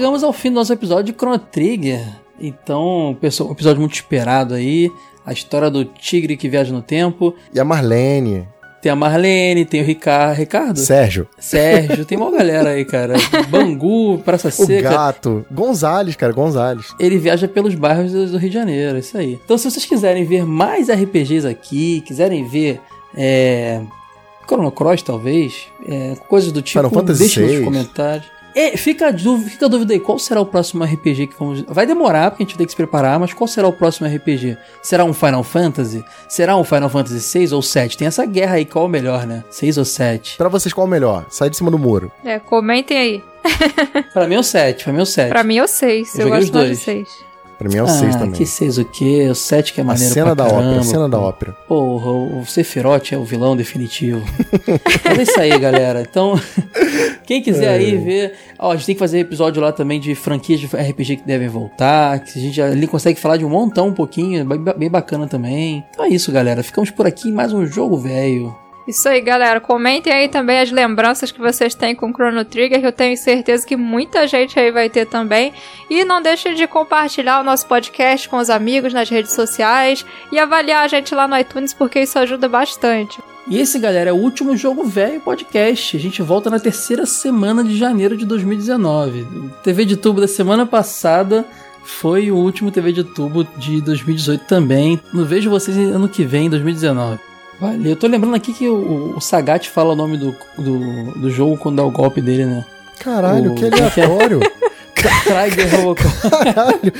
Chegamos 0.00 0.24
ao 0.24 0.32
fim 0.32 0.48
do 0.48 0.54
nosso 0.54 0.72
episódio 0.72 1.12
de 1.12 1.12
Chrono 1.12 1.38
Trigger. 1.38 2.00
Então, 2.40 3.14
pessoal, 3.20 3.50
um 3.50 3.52
episódio 3.52 3.80
muito 3.80 3.92
esperado 3.96 4.54
aí. 4.54 4.90
A 5.26 5.32
história 5.34 5.70
do 5.70 5.84
tigre 5.84 6.38
que 6.38 6.48
viaja 6.48 6.72
no 6.72 6.80
tempo. 6.80 7.34
E 7.52 7.60
a 7.60 7.64
Marlene. 7.66 8.48
Tem 8.80 8.90
a 8.90 8.96
Marlene, 8.96 9.66
tem 9.66 9.82
o 9.82 9.84
Ricardo. 9.84 10.38
Ricardo? 10.38 10.78
Sérgio. 10.78 11.28
Sérgio, 11.38 12.06
tem 12.06 12.16
uma 12.16 12.30
galera 12.30 12.70
aí, 12.70 12.86
cara. 12.86 13.12
Bangu, 13.50 14.16
Praça 14.24 14.48
O 14.48 14.50
Seca. 14.50 14.88
gato. 14.88 15.44
Gonzales, 15.52 16.16
cara, 16.16 16.32
Gonzales. 16.32 16.86
Ele 16.98 17.18
viaja 17.18 17.46
pelos 17.46 17.74
bairros 17.74 18.10
do 18.10 18.38
Rio 18.38 18.48
de 18.48 18.54
Janeiro, 18.54 18.96
isso 18.96 19.18
aí. 19.18 19.38
Então, 19.44 19.58
se 19.58 19.70
vocês 19.70 19.84
quiserem 19.84 20.24
ver 20.24 20.46
mais 20.46 20.88
RPGs 20.88 21.46
aqui, 21.46 22.00
quiserem 22.06 22.42
ver 22.48 22.80
é, 23.14 23.82
Chrono 24.46 24.72
Cross, 24.72 25.02
talvez, 25.02 25.66
é, 25.86 26.14
coisas 26.26 26.50
do 26.50 26.62
tipo, 26.62 26.78
Final 26.78 26.90
Fantasy 26.90 27.18
deixem 27.18 27.46
nos 27.46 27.64
comentários. 27.66 28.39
É, 28.54 28.76
fica, 28.76 29.08
a 29.08 29.10
dúvida, 29.10 29.50
fica 29.50 29.66
a 29.66 29.68
dúvida 29.68 29.92
aí, 29.92 30.00
qual 30.00 30.18
será 30.18 30.40
o 30.40 30.46
próximo 30.46 30.84
RPG 30.84 31.28
que 31.28 31.34
vamos... 31.38 31.62
Vai 31.68 31.86
demorar, 31.86 32.30
porque 32.30 32.42
a 32.42 32.46
gente 32.46 32.56
tem 32.56 32.66
que 32.66 32.72
se 32.72 32.76
preparar, 32.76 33.18
mas 33.18 33.32
qual 33.32 33.46
será 33.46 33.68
o 33.68 33.72
próximo 33.72 34.08
RPG? 34.08 34.56
Será 34.82 35.04
um 35.04 35.12
Final 35.12 35.42
Fantasy? 35.42 36.04
Será 36.28 36.56
um 36.56 36.64
Final 36.64 36.88
Fantasy 36.88 37.20
6 37.20 37.52
ou 37.52 37.62
7? 37.62 37.96
Tem 37.96 38.06
essa 38.08 38.24
guerra 38.26 38.54
aí, 38.56 38.64
qual 38.64 38.84
é 38.84 38.88
o 38.88 38.90
melhor, 38.90 39.26
né? 39.26 39.44
6 39.50 39.78
ou 39.78 39.84
7? 39.84 40.36
Pra 40.36 40.48
vocês, 40.48 40.72
qual 40.72 40.86
é 40.86 40.88
o 40.88 40.90
melhor? 40.90 41.26
Sai 41.30 41.48
de 41.50 41.56
cima 41.56 41.70
do 41.70 41.78
muro. 41.78 42.10
É, 42.24 42.38
comentem 42.38 42.98
aí. 42.98 43.22
Pra 44.12 44.26
mim 44.26 44.34
é 44.34 44.38
o 44.38 44.42
7, 44.42 44.84
pra 44.84 44.92
mim 44.92 44.98
é 44.98 45.02
o 45.02 45.06
7. 45.06 45.28
Pra 45.30 45.44
mim 45.44 45.56
é 45.56 45.62
o 45.64 45.68
6. 45.68 46.14
Eu 46.14 46.20
Eu, 46.20 46.28
gosto 46.28 46.32
mais 46.32 46.50
do 46.50 46.58
dois. 46.58 46.78
6. 46.80 47.08
Pra 47.60 47.68
mim 47.68 47.76
é 47.76 47.82
o 47.82 47.84
ah, 47.84 47.88
6 47.88 48.16
também. 48.16 48.32
que 48.32 48.46
6 48.46 48.78
o 48.78 48.84
quê? 48.86 49.28
O 49.30 49.34
7 49.34 49.74
que 49.74 49.82
é 49.82 49.84
A 49.84 49.86
maneiro 49.86 50.14
cena 50.14 50.34
pra 50.34 50.34
da 50.34 50.50
caramba, 50.50 50.68
ópera, 50.70 50.82
cena 50.82 51.08
da 51.10 51.18
pô. 51.18 51.24
ópera. 51.24 51.52
Porra, 51.68 52.10
o 52.10 52.46
Sephiroth 52.46 53.12
é 53.12 53.18
o 53.18 53.24
vilão 53.24 53.54
definitivo. 53.54 54.22
Mas 55.04 55.18
é 55.18 55.22
isso 55.24 55.38
aí, 55.38 55.58
galera. 55.58 56.00
Então, 56.00 56.40
quem 57.26 57.42
quiser 57.42 57.68
aí 57.68 57.98
ver. 57.98 58.32
Ó, 58.58 58.72
a 58.72 58.76
gente 58.76 58.86
tem 58.86 58.94
que 58.94 58.98
fazer 58.98 59.18
episódio 59.18 59.60
lá 59.60 59.72
também 59.72 60.00
de 60.00 60.14
franquias 60.14 60.58
de 60.58 60.66
RPG 60.74 61.16
que 61.16 61.26
devem 61.26 61.48
voltar. 61.48 62.20
Que 62.20 62.38
a 62.38 62.42
gente 62.42 62.62
ali 62.62 62.86
consegue 62.86 63.20
falar 63.20 63.36
de 63.36 63.44
um 63.44 63.50
montão 63.50 63.88
um 63.88 63.92
pouquinho. 63.92 64.42
Bem, 64.42 64.58
bem 64.78 64.90
bacana 64.90 65.26
também. 65.26 65.84
Então 65.90 66.06
é 66.06 66.08
isso, 66.08 66.32
galera. 66.32 66.62
Ficamos 66.62 66.90
por 66.90 67.06
aqui 67.06 67.30
mais 67.30 67.52
um 67.52 67.66
jogo 67.66 67.98
velho. 67.98 68.56
Isso 68.90 69.08
aí, 69.08 69.20
galera. 69.20 69.60
Comentem 69.60 70.12
aí 70.12 70.28
também 70.28 70.58
as 70.58 70.72
lembranças 70.72 71.30
que 71.30 71.38
vocês 71.38 71.76
têm 71.76 71.94
com 71.94 72.12
Chrono 72.12 72.44
Trigger, 72.44 72.80
que 72.80 72.86
eu 72.86 72.92
tenho 72.92 73.16
certeza 73.16 73.64
que 73.64 73.76
muita 73.76 74.26
gente 74.26 74.58
aí 74.58 74.72
vai 74.72 74.90
ter 74.90 75.06
também. 75.06 75.52
E 75.88 76.04
não 76.04 76.20
deixem 76.20 76.54
de 76.56 76.66
compartilhar 76.66 77.40
o 77.40 77.44
nosso 77.44 77.68
podcast 77.68 78.28
com 78.28 78.38
os 78.38 78.50
amigos 78.50 78.92
nas 78.92 79.08
redes 79.08 79.32
sociais 79.32 80.04
e 80.32 80.40
avaliar 80.40 80.84
a 80.84 80.88
gente 80.88 81.14
lá 81.14 81.28
no 81.28 81.38
iTunes, 81.38 81.72
porque 81.72 82.00
isso 82.00 82.18
ajuda 82.18 82.48
bastante. 82.48 83.20
E 83.46 83.60
esse, 83.60 83.78
galera, 83.78 84.10
é 84.10 84.12
o 84.12 84.16
último 84.16 84.56
Jogo 84.56 84.82
Velho 84.82 85.20
podcast. 85.20 85.96
A 85.96 86.00
gente 86.00 86.20
volta 86.20 86.50
na 86.50 86.58
terceira 86.58 87.06
semana 87.06 87.62
de 87.62 87.78
janeiro 87.78 88.16
de 88.16 88.26
2019. 88.26 89.20
O 89.20 89.50
TV 89.62 89.84
de 89.84 89.96
tubo 89.96 90.20
da 90.20 90.26
semana 90.26 90.66
passada 90.66 91.46
foi 91.84 92.32
o 92.32 92.36
último 92.36 92.72
TV 92.72 92.90
de 92.90 93.04
tubo 93.04 93.44
de 93.56 93.80
2018 93.82 94.46
também. 94.46 95.00
Não 95.12 95.24
vejo 95.24 95.48
vocês 95.48 95.76
ano 95.76 96.08
que 96.08 96.24
vem, 96.24 96.50
2019. 96.50 97.29
Valeu. 97.60 97.90
Eu 97.90 97.96
tô 97.96 98.06
lembrando 98.06 98.34
aqui 98.36 98.52
que 98.52 98.68
o, 98.68 99.16
o 99.16 99.20
Sagat 99.20 99.68
fala 99.68 99.92
o 99.92 99.96
nome 99.96 100.16
do, 100.16 100.34
do, 100.58 101.12
do 101.20 101.30
jogo 101.30 101.56
quando 101.58 101.76
dá 101.76 101.84
o 101.84 101.90
golpe 101.90 102.20
dele, 102.22 102.46
né? 102.46 102.64
Caralho, 103.00 103.52
O- 103.52 103.54
que 103.54 103.64
aleatório. 103.66 104.40
Tiger 104.94 105.76
Robocop. 105.76 106.92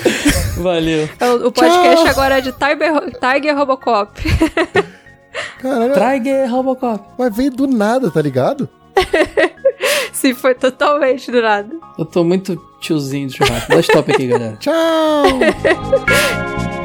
Valeu. 0.58 1.08
O, 1.20 1.48
o 1.48 1.52
podcast 1.52 2.08
agora 2.08 2.38
é 2.38 2.40
de 2.40 2.52
Tiger, 2.52 3.12
Tiger 3.20 3.56
Robocop. 3.56 4.20
Caralho, 5.60 5.92
Tiger 5.94 6.50
Robocop. 6.50 7.04
mas 7.18 7.34
veio 7.36 7.50
do 7.50 7.66
nada, 7.66 8.10
tá 8.10 8.22
ligado? 8.22 8.68
Sim, 10.12 10.34
foi 10.34 10.54
totalmente 10.54 11.30
do 11.30 11.40
nada. 11.42 11.68
Eu 11.98 12.04
tô 12.04 12.24
muito 12.24 12.56
tiozinho 12.80 13.28
do 13.28 13.34
churrasco. 13.36 13.70
Dá 13.70 13.80
stop 13.80 14.12
aqui, 14.12 14.26
galera. 14.26 14.56
Tchau! 14.58 14.72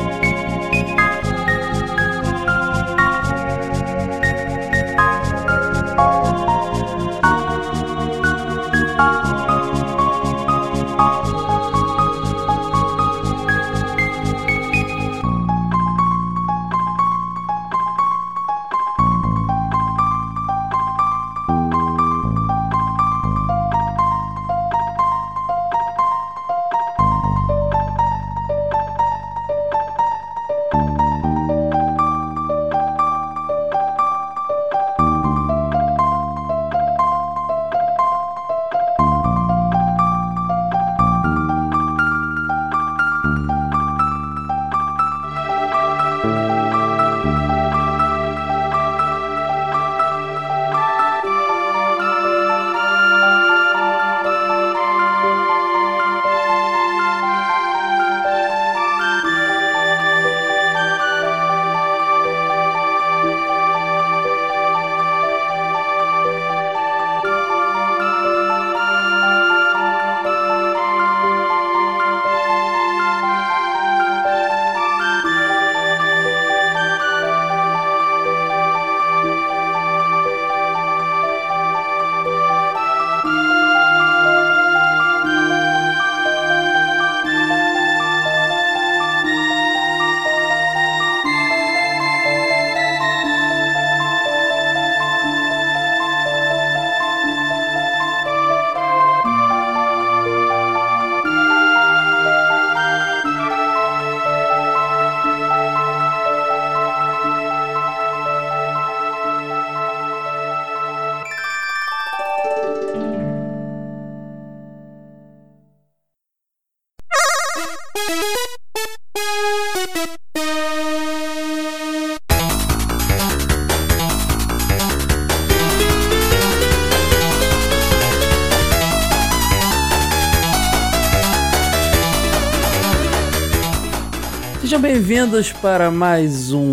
bem-vindos 135.06 135.52
para 135.52 135.91
mais 135.91 136.52
um 136.52 136.65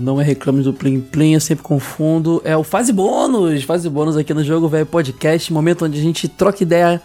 Não 0.00 0.20
é 0.20 0.24
Reclames 0.24 0.64
do 0.64 0.72
Plim 0.72 1.00
Plim, 1.00 1.34
eu 1.34 1.40
sempre 1.40 1.62
confundo. 1.62 2.42
É 2.44 2.56
o 2.56 2.64
Fase 2.64 2.92
Bônus, 2.92 3.62
Fase 3.62 3.88
Bônus 3.88 4.16
aqui 4.16 4.34
no 4.34 4.42
Jogo 4.42 4.68
Velho 4.68 4.84
Podcast, 4.84 5.52
momento 5.52 5.84
onde 5.84 5.96
a 5.96 6.02
gente 6.02 6.26
troca 6.26 6.64
ideia 6.64 7.00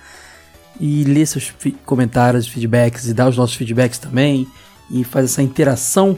e 0.79 1.03
lê 1.03 1.23
seus 1.23 1.53
comentários, 1.85 2.47
feedbacks 2.47 3.07
e 3.07 3.13
dá 3.13 3.29
os 3.29 3.37
nossos 3.37 3.55
feedbacks 3.55 3.99
também 3.99 4.47
e 4.89 5.03
faz 5.03 5.25
essa 5.25 5.43
interação. 5.43 6.17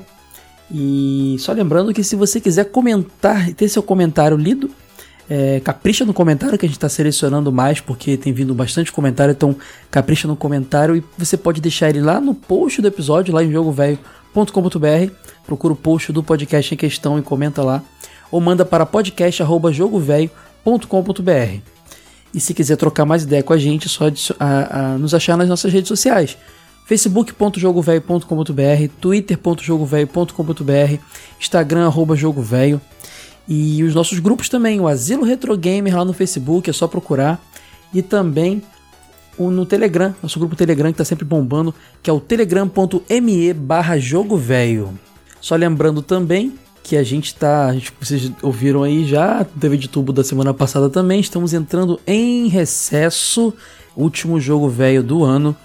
E 0.72 1.35
só 1.40 1.52
lembrando 1.52 1.94
que 1.94 2.02
se 2.02 2.15
você 2.15 2.40
quiser 2.40 2.72
comentar 2.72 3.49
e 3.49 3.53
ter 3.53 3.68
seu 3.68 3.84
comentário 3.84 4.38
lido, 4.38 4.72
é, 5.30 5.60
capricha 5.60 6.06
no 6.06 6.14
comentário 6.14 6.57
que 6.57 6.65
a 6.65 6.69
gente 6.69 6.77
está 6.77 6.88
selecionando 6.88 7.52
mais, 7.52 7.81
porque 7.81 8.15
tem 8.15 8.31
vindo 8.31 8.56
bastante 8.56 8.94
comentário, 8.94 9.34
então 9.34 9.57
capricha 9.91 10.26
no 10.26 10.38
comentário 10.38 10.95
e 10.95 11.03
você 11.18 11.35
pode 11.35 11.60
deixar 11.60 11.90
ele 11.90 11.99
lá 11.99 12.22
no 12.22 12.34
post 12.34 12.81
do 12.81 12.88
episódio, 12.88 13.34
lá 13.34 13.44
em 13.44 13.49
jogovelho.com.br. 14.34 15.14
Procura 15.45 15.73
o 15.73 15.77
post 15.77 16.11
do 16.11 16.23
podcast 16.23 16.73
em 16.73 16.77
questão 16.77 17.19
e 17.19 17.22
comenta 17.22 17.61
lá. 17.61 17.84
Ou 18.31 18.41
manda 18.41 18.65
para 18.65 18.84
podcast.jogovelho.com.br. 18.85 21.61
E 22.34 22.39
se 22.39 22.53
quiser 22.53 22.77
trocar 22.77 23.05
mais 23.05 23.23
ideia 23.23 23.43
com 23.43 23.51
a 23.53 23.57
gente, 23.57 23.85
é 23.85 23.89
só 23.89 24.05
a, 24.39 24.93
a, 24.93 24.97
nos 24.97 25.14
achar 25.14 25.38
nas 25.38 25.47
nossas 25.47 25.72
redes 25.72 25.88
sociais. 25.88 26.35
facebook.jogovelho.com.br, 26.88 28.89
twitter.jogovelho.com.br, 28.99 30.97
instagram 31.39 31.91
jogovelho 32.15 32.81
e 33.47 33.84
os 33.84 33.93
nossos 33.93 34.18
grupos 34.19 34.49
também, 34.49 34.80
o 34.80 34.88
Asilo 34.88 35.26
Retro 35.26 35.55
Gamer 35.57 35.95
lá 35.95 36.05
no 36.05 36.14
Facebook, 36.14 36.68
é 36.69 36.73
só 36.73 36.88
procurar. 36.88 37.43
E 37.93 38.01
também 38.01 38.64
no 39.38 39.65
Telegram, 39.65 40.14
nosso 40.22 40.39
grupo 40.39 40.55
Telegram 40.55 40.91
que 40.91 40.93
está 40.93 41.05
sempre 41.05 41.26
bombando, 41.26 41.73
que 42.01 42.10
é 42.10 42.14
o 42.14 42.19
telegram.me 42.19 43.53
barra 43.53 43.97
jogo 43.97 44.38
velho. 44.38 44.97
Só 45.41 45.55
lembrando 45.55 46.01
também 46.01 46.53
que 46.84 46.97
a 46.97 47.03
gente 47.03 47.27
está, 47.27 47.73
vocês 47.99 48.31
ouviram 48.41 48.84
aí 48.84 49.05
já, 49.05 49.45
teve 49.60 49.77
de 49.77 49.88
tubo 49.88 50.11
da 50.11 50.23
semana 50.23 50.53
passada 50.53 50.89
também, 50.89 51.19
estamos 51.19 51.53
entrando 51.53 51.99
em 52.05 52.47
recesso, 52.47 53.53
último 53.95 54.39
jogo 54.39 54.68
velho 54.68 55.01
do 55.01 55.23
ano. 55.23 55.55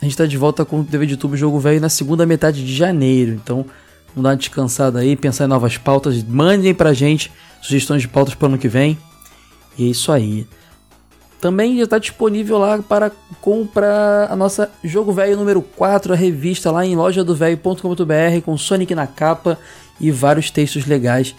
A 0.00 0.04
gente 0.04 0.12
está 0.12 0.26
de 0.26 0.36
volta 0.36 0.64
com 0.64 0.80
o 0.80 0.84
TV 0.84 1.06
de 1.06 1.16
tubo 1.16 1.36
jogo 1.36 1.58
velho 1.58 1.80
na 1.80 1.88
segunda 1.88 2.24
metade 2.24 2.64
de 2.64 2.74
janeiro, 2.74 3.32
então 3.32 3.66
vamos 4.14 4.22
dar 4.22 4.30
uma 4.30 4.36
descansada 4.36 5.00
aí, 5.00 5.16
pensar 5.16 5.44
em 5.44 5.48
novas 5.48 5.76
pautas, 5.76 6.22
mandem 6.22 6.72
pra 6.72 6.92
gente 6.92 7.32
sugestões 7.60 8.02
de 8.02 8.08
pautas 8.08 8.34
para 8.34 8.46
o 8.46 8.48
ano 8.50 8.58
que 8.58 8.68
vem. 8.68 8.96
E 9.76 9.86
é 9.86 9.90
isso 9.90 10.10
aí. 10.12 10.46
Também 11.40 11.78
já 11.78 11.84
está 11.84 11.98
disponível 11.98 12.58
lá 12.58 12.78
para 12.82 13.10
comprar 13.40 14.30
a 14.30 14.36
nossa 14.36 14.70
Jogo 14.84 15.12
Velho 15.12 15.36
número 15.36 15.62
4, 15.62 16.12
a 16.12 16.16
revista 16.16 16.70
lá 16.70 16.84
em 16.84 16.94
lojadovelho.com.br 16.94 18.42
com 18.44 18.58
Sonic 18.58 18.94
na 18.94 19.06
capa 19.06 19.58
e 19.98 20.10
vários 20.10 20.50
textos 20.50 20.84
legais 20.86 21.34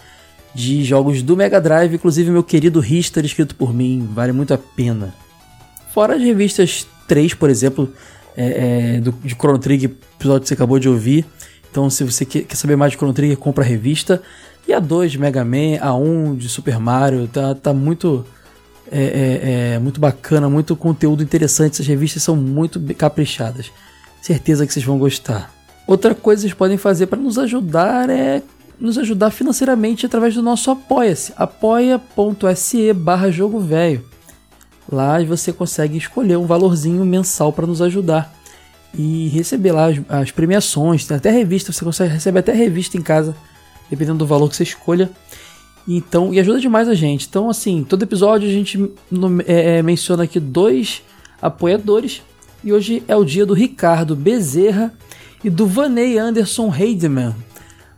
de 0.53 0.83
jogos 0.83 1.21
do 1.21 1.37
Mega 1.37 1.61
Drive, 1.61 1.93
inclusive 1.93 2.31
meu 2.31 2.43
querido 2.43 2.79
Richter 2.79 3.23
escrito 3.23 3.55
por 3.55 3.73
mim, 3.73 4.09
vale 4.11 4.31
muito 4.31 4.53
a 4.53 4.57
pena. 4.57 5.13
Fora 5.93 6.15
as 6.15 6.21
revistas 6.21 6.87
3, 7.07 7.33
por 7.35 7.49
exemplo, 7.49 7.93
é, 8.35 8.95
é, 8.95 9.01
do, 9.01 9.11
de 9.11 9.35
Chrono 9.35 9.59
Trigger, 9.59 9.91
episódio 10.17 10.41
que 10.41 10.47
você 10.47 10.53
acabou 10.53 10.79
de 10.79 10.89
ouvir. 10.89 11.25
Então, 11.69 11.89
se 11.89 12.03
você 12.03 12.25
quer, 12.25 12.43
quer 12.43 12.55
saber 12.55 12.75
mais 12.75 12.91
de 12.91 12.97
Chrono 12.97 13.13
Trigger, 13.13 13.37
compra 13.37 13.63
a 13.63 13.67
revista. 13.67 14.21
E 14.67 14.73
a 14.73 14.79
2 14.79 15.13
de 15.13 15.19
Mega 15.19 15.43
Man, 15.43 15.79
a 15.79 15.93
1 15.93 16.35
de 16.35 16.49
Super 16.49 16.79
Mario, 16.79 17.27
tá, 17.27 17.55
tá 17.55 17.73
muito 17.73 18.25
é, 18.91 19.03
é, 19.03 19.73
é, 19.73 19.79
muito 19.79 19.99
bacana, 19.99 20.49
muito 20.49 20.75
conteúdo 20.75 21.23
interessante. 21.23 21.73
Essas 21.73 21.87
revistas 21.87 22.21
são 22.21 22.35
muito 22.35 22.79
caprichadas. 22.95 23.71
Certeza 24.21 24.67
que 24.67 24.73
vocês 24.73 24.85
vão 24.85 24.99
gostar. 24.99 25.53
Outra 25.87 26.13
coisa 26.13 26.41
que 26.41 26.49
vocês 26.49 26.57
podem 26.57 26.77
fazer 26.77 27.07
para 27.07 27.19
nos 27.19 27.37
ajudar 27.37 28.09
é 28.09 28.43
nos 28.79 28.97
ajudar 28.97 29.29
financeiramente 29.29 30.05
através 30.05 30.33
do 30.33 30.41
nosso 30.41 30.71
Apoia-se, 30.71 31.33
apoia.se 31.35 32.93
barra 32.93 33.29
jogo 33.29 33.59
velho. 33.59 34.03
Lá 34.91 35.23
você 35.23 35.53
consegue 35.53 35.97
escolher 35.97 36.37
um 36.37 36.45
valorzinho 36.45 37.05
mensal 37.05 37.53
para 37.53 37.67
nos 37.67 37.81
ajudar 37.81 38.33
e 38.97 39.29
receber 39.29 39.71
lá 39.71 39.85
as, 39.87 40.01
as, 40.09 40.31
premiações, 40.31 41.09
até 41.09 41.31
revista, 41.31 41.71
você 41.71 41.85
consegue 41.85 42.13
receber 42.13 42.39
até 42.39 42.51
revista 42.53 42.97
em 42.97 43.01
casa, 43.01 43.35
dependendo 43.89 44.19
do 44.19 44.25
valor 44.25 44.49
que 44.49 44.55
você 44.55 44.63
escolha. 44.63 45.09
Então, 45.87 46.33
e 46.33 46.39
ajuda 46.39 46.59
demais 46.59 46.87
a 46.87 46.93
gente. 46.93 47.27
Então, 47.27 47.49
assim, 47.49 47.83
todo 47.83 48.03
episódio 48.03 48.47
a 48.47 48.51
gente 48.51 48.79
é, 49.45 49.77
é, 49.77 49.83
menciona 49.83 50.23
aqui 50.23 50.39
dois 50.39 51.01
apoiadores. 51.41 52.21
E 52.63 52.71
hoje 52.71 53.03
é 53.07 53.15
o 53.15 53.25
dia 53.25 53.45
do 53.45 53.53
Ricardo 53.53 54.15
Bezerra 54.15 54.93
e 55.43 55.49
do 55.49 55.65
Vaney 55.65 56.17
Anderson 56.17 56.73
Heidemann. 56.73 57.33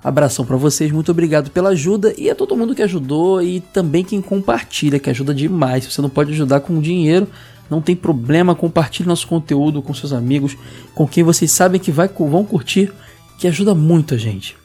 Abração 0.03 0.45
para 0.45 0.57
vocês, 0.57 0.91
muito 0.91 1.11
obrigado 1.11 1.49
pela 1.49 1.69
ajuda 1.69 2.13
e 2.17 2.29
a 2.29 2.35
todo 2.35 2.57
mundo 2.57 2.75
que 2.75 2.81
ajudou 2.81 3.41
e 3.41 3.61
também 3.61 4.03
quem 4.03 4.21
compartilha, 4.21 4.99
que 4.99 5.09
ajuda 5.09 5.33
demais. 5.33 5.85
Se 5.85 5.91
você 5.91 6.01
não 6.01 6.09
pode 6.09 6.31
ajudar 6.31 6.59
com 6.59 6.81
dinheiro, 6.81 7.27
não 7.69 7.81
tem 7.81 7.95
problema, 7.95 8.53
compartilhe 8.53 9.07
nosso 9.07 9.27
conteúdo 9.27 9.81
com 9.81 9.93
seus 9.93 10.11
amigos, 10.11 10.57
com 10.93 11.07
quem 11.07 11.23
vocês 11.23 11.51
sabem 11.51 11.79
que 11.79 11.91
vai, 11.91 12.07
vão 12.07 12.43
curtir, 12.43 12.91
que 13.37 13.47
ajuda 13.47 13.73
muito 13.73 14.13
a 14.13 14.17
gente. 14.17 14.57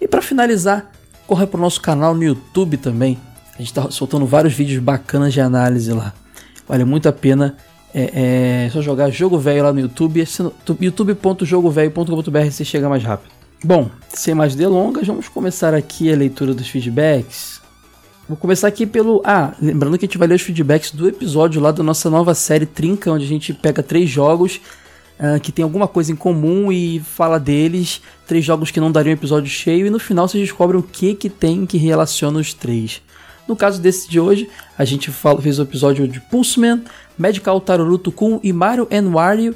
E 0.00 0.08
para 0.08 0.22
finalizar, 0.22 0.90
corre 1.28 1.46
para 1.46 1.58
o 1.58 1.60
nosso 1.60 1.80
canal 1.80 2.14
no 2.14 2.24
YouTube 2.24 2.78
também. 2.78 3.18
A 3.54 3.58
gente 3.58 3.66
está 3.66 3.90
soltando 3.90 4.24
vários 4.24 4.54
vídeos 4.54 4.82
bacanas 4.82 5.34
de 5.34 5.40
análise 5.42 5.92
lá. 5.92 6.14
Vale 6.66 6.84
muito 6.84 7.06
a 7.08 7.12
pena. 7.12 7.56
É, 7.94 8.64
é 8.66 8.70
só 8.72 8.80
jogar 8.80 9.10
Jogo 9.10 9.38
Velho 9.38 9.62
lá 9.62 9.72
no 9.72 9.80
YouTube. 9.80 10.24
youtube.jogovelho.com.br 10.80 12.50
você 12.50 12.64
chega 12.64 12.88
mais 12.88 13.04
rápido. 13.04 13.30
Bom, 13.62 13.90
sem 14.08 14.34
mais 14.34 14.54
delongas, 14.54 15.06
vamos 15.06 15.28
começar 15.28 15.74
aqui 15.74 16.10
a 16.12 16.16
leitura 16.16 16.54
dos 16.54 16.68
feedbacks. 16.68 17.60
Vou 18.26 18.36
começar 18.36 18.68
aqui 18.68 18.86
pelo. 18.86 19.20
Ah, 19.24 19.52
lembrando 19.60 19.98
que 19.98 20.04
a 20.04 20.08
gente 20.08 20.18
vai 20.18 20.28
ler 20.28 20.34
os 20.34 20.42
feedbacks 20.42 20.92
do 20.92 21.08
episódio 21.08 21.60
lá 21.60 21.72
da 21.72 21.82
nossa 21.82 22.08
nova 22.08 22.34
série 22.34 22.66
Trinca, 22.66 23.10
onde 23.10 23.24
a 23.24 23.28
gente 23.28 23.52
pega 23.52 23.82
três 23.82 24.08
jogos 24.08 24.60
uh, 25.18 25.40
que 25.40 25.52
tem 25.52 25.62
alguma 25.62 25.88
coisa 25.88 26.12
em 26.12 26.16
comum 26.16 26.70
e 26.70 27.00
fala 27.00 27.38
deles, 27.38 28.00
três 28.26 28.44
jogos 28.44 28.70
que 28.70 28.80
não 28.80 28.92
dariam 28.92 29.12
episódio 29.12 29.50
cheio, 29.50 29.86
e 29.86 29.90
no 29.90 29.98
final 29.98 30.28
você 30.28 30.38
descobre 30.38 30.76
o 30.76 30.82
que, 30.82 31.14
que 31.14 31.28
tem 31.28 31.66
que 31.66 31.78
relaciona 31.78 32.38
os 32.38 32.54
três. 32.54 33.02
No 33.46 33.56
caso 33.56 33.80
desse 33.80 34.08
de 34.10 34.20
hoje, 34.20 34.48
a 34.76 34.84
gente 34.84 35.10
fala, 35.10 35.40
fez 35.40 35.58
o 35.58 35.62
episódio 35.62 36.06
de 36.06 36.20
Pulseman, 36.20 36.82
Medical 37.18 37.60
Taruruto 37.60 38.12
Kun 38.12 38.38
e 38.42 38.52
Mario 38.52 38.86
Wario, 39.10 39.54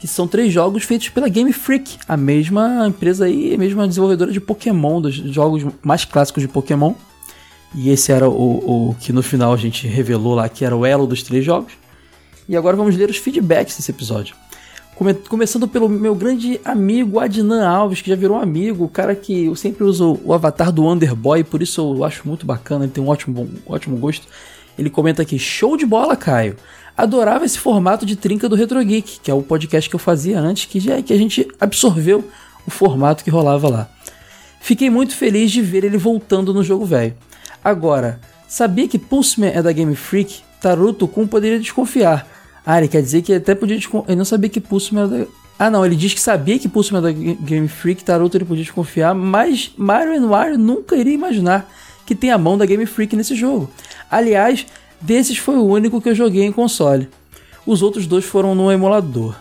que 0.00 0.08
são 0.08 0.26
três 0.26 0.52
jogos 0.52 0.82
feitos 0.84 1.10
pela 1.10 1.28
Game 1.28 1.52
Freak, 1.52 1.98
a 2.08 2.16
mesma 2.16 2.86
empresa 2.88 3.26
aí, 3.26 3.54
a 3.54 3.58
mesma 3.58 3.86
desenvolvedora 3.86 4.32
de 4.32 4.40
Pokémon, 4.40 5.00
dos 5.00 5.14
jogos 5.14 5.64
mais 5.82 6.04
clássicos 6.04 6.42
de 6.42 6.48
Pokémon. 6.48 6.94
E 7.74 7.90
esse 7.90 8.12
era 8.12 8.28
o, 8.28 8.90
o 8.90 8.94
que 9.00 9.12
no 9.12 9.22
final 9.22 9.52
a 9.52 9.56
gente 9.56 9.86
revelou 9.86 10.34
lá 10.34 10.48
que 10.48 10.64
era 10.64 10.76
o 10.76 10.86
elo 10.86 11.06
dos 11.06 11.22
três 11.22 11.44
jogos. 11.44 11.72
E 12.48 12.56
agora 12.56 12.76
vamos 12.76 12.96
ler 12.96 13.10
os 13.10 13.16
feedbacks 13.16 13.76
desse 13.76 13.90
episódio. 13.90 14.36
Come 14.94 15.12
começando 15.14 15.66
pelo 15.66 15.88
meu 15.88 16.14
grande 16.14 16.60
amigo 16.64 17.18
Adnan 17.18 17.66
Alves, 17.66 18.00
que 18.00 18.08
já 18.08 18.14
virou 18.14 18.38
amigo, 18.38 18.84
o 18.84 18.88
cara 18.88 19.14
que 19.14 19.46
eu 19.46 19.56
sempre 19.56 19.82
uso 19.82 20.20
o 20.24 20.32
avatar 20.32 20.70
do 20.70 20.86
Underboy, 20.86 21.42
por 21.42 21.60
isso 21.60 21.80
eu 21.80 22.04
acho 22.04 22.26
muito 22.28 22.46
bacana, 22.46 22.84
ele 22.84 22.92
tem 22.92 23.02
um 23.02 23.08
ótimo, 23.08 23.42
um 23.42 23.72
ótimo 23.72 23.96
gosto. 23.96 24.28
Ele 24.78 24.88
comenta 24.88 25.22
aqui: 25.22 25.38
show 25.38 25.76
de 25.76 25.84
bola, 25.84 26.16
Caio. 26.16 26.56
Adorava 26.96 27.44
esse 27.44 27.58
formato 27.58 28.06
de 28.06 28.14
trinca 28.14 28.48
do 28.48 28.54
Retro 28.54 28.82
Geek, 28.84 29.18
que 29.20 29.30
é 29.30 29.34
o 29.34 29.42
podcast 29.42 29.90
que 29.90 29.96
eu 29.96 30.00
fazia 30.00 30.38
antes, 30.38 30.66
que, 30.66 30.78
já, 30.78 31.02
que 31.02 31.12
a 31.12 31.18
gente 31.18 31.48
absorveu 31.58 32.24
o 32.64 32.70
formato 32.70 33.24
que 33.24 33.30
rolava 33.30 33.68
lá. 33.68 33.88
Fiquei 34.60 34.88
muito 34.88 35.16
feliz 35.16 35.50
de 35.50 35.60
ver 35.60 35.82
ele 35.82 35.98
voltando 35.98 36.54
no 36.54 36.62
jogo 36.62 36.86
velho. 36.86 37.14
Agora, 37.64 38.20
sabia 38.46 38.86
que 38.86 38.98
Pulseman 38.98 39.50
é 39.52 39.60
da 39.60 39.72
Game 39.72 39.94
Freak? 39.96 40.42
Taruto 40.60 41.08
Kun 41.08 41.26
poderia 41.26 41.58
desconfiar 41.58 42.26
ah, 42.66 42.78
ele 42.78 42.88
quer 42.88 43.02
dizer 43.02 43.22
que 43.22 43.34
até 43.34 43.54
podia. 43.54 43.76
Ele 43.76 44.16
não 44.16 44.24
sabia 44.24 44.48
que 44.48 44.60
Pulse 44.60 44.96
era. 44.96 45.28
Ah, 45.58 45.70
não, 45.70 45.84
ele 45.84 45.94
diz 45.94 46.14
que 46.14 46.20
sabia 46.20 46.58
que 46.58 46.68
Pulse 46.68 46.92
era 46.92 47.02
da 47.02 47.12
Game 47.12 47.68
Freak, 47.68 48.02
Taruto 48.02 48.36
ele 48.36 48.44
podia 48.44 48.64
desconfiar, 48.64 49.14
mas 49.14 49.72
Mario 49.76 50.28
Wario 50.28 50.58
nunca 50.58 50.96
iria 50.96 51.14
imaginar 51.14 51.70
que 52.04 52.14
tem 52.14 52.30
a 52.30 52.38
mão 52.38 52.58
da 52.58 52.66
Game 52.66 52.84
Freak 52.86 53.14
nesse 53.14 53.34
jogo. 53.34 53.70
Aliás, 54.10 54.66
desses 55.00 55.38
foi 55.38 55.56
o 55.56 55.64
único 55.64 56.00
que 56.00 56.08
eu 56.08 56.14
joguei 56.14 56.42
em 56.42 56.52
console. 56.52 57.08
Os 57.66 57.82
outros 57.82 58.06
dois 58.06 58.24
foram 58.24 58.54
no 58.54 58.70
emulador. 58.70 59.36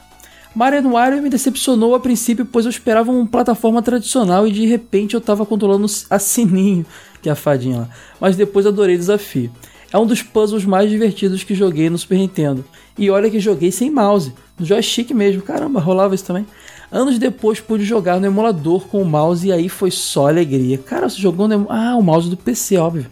Mario 0.56 0.88
Wario 0.92 1.22
me 1.22 1.30
decepcionou 1.30 1.96
a 1.96 2.00
princípio, 2.00 2.46
pois 2.46 2.66
eu 2.66 2.70
esperava 2.70 3.12
uma 3.12 3.26
plataforma 3.26 3.82
tradicional 3.82 4.48
e 4.48 4.52
de 4.52 4.68
repente 4.68 5.16
eu 5.16 5.18
estava 5.18 5.46
controlando 5.46 5.88
a 6.10 6.20
Sininho, 6.20 6.86
que 7.22 7.28
é 7.28 7.32
a 7.32 7.36
fadinha 7.36 7.80
lá. 7.80 7.90
Mas 8.20 8.36
depois 8.36 8.68
adorei 8.68 8.96
o 8.96 9.00
desafio. 9.00 9.52
É 9.92 9.98
um 9.98 10.06
dos 10.06 10.22
puzzles 10.22 10.64
mais 10.64 10.90
divertidos 10.90 11.44
que 11.44 11.56
joguei 11.56 11.90
no 11.90 11.98
Super 11.98 12.18
Nintendo. 12.18 12.64
E 12.98 13.10
olha 13.10 13.30
que 13.30 13.40
joguei 13.40 13.72
sem 13.72 13.90
mouse, 13.90 14.34
no 14.58 14.66
joystick 14.66 15.12
mesmo. 15.12 15.42
Caramba, 15.42 15.80
rolava 15.80 16.16
isso 16.16 16.26
também. 16.26 16.46
Anos 16.92 17.18
depois 17.18 17.60
pude 17.60 17.84
jogar 17.84 18.20
no 18.20 18.26
emulador 18.28 18.88
com 18.88 19.02
o 19.02 19.06
mouse 19.06 19.48
e 19.48 19.52
aí 19.52 19.68
foi 19.68 19.90
só 19.90 20.28
alegria. 20.28 20.78
Cara, 20.78 21.10
você 21.10 21.20
jogou 21.20 21.48
no 21.48 21.66
Ah, 21.70 21.96
o 21.96 22.04
mouse 22.04 22.30
do 22.30 22.38
PC, 22.38 22.78
óbvio. 22.78 23.08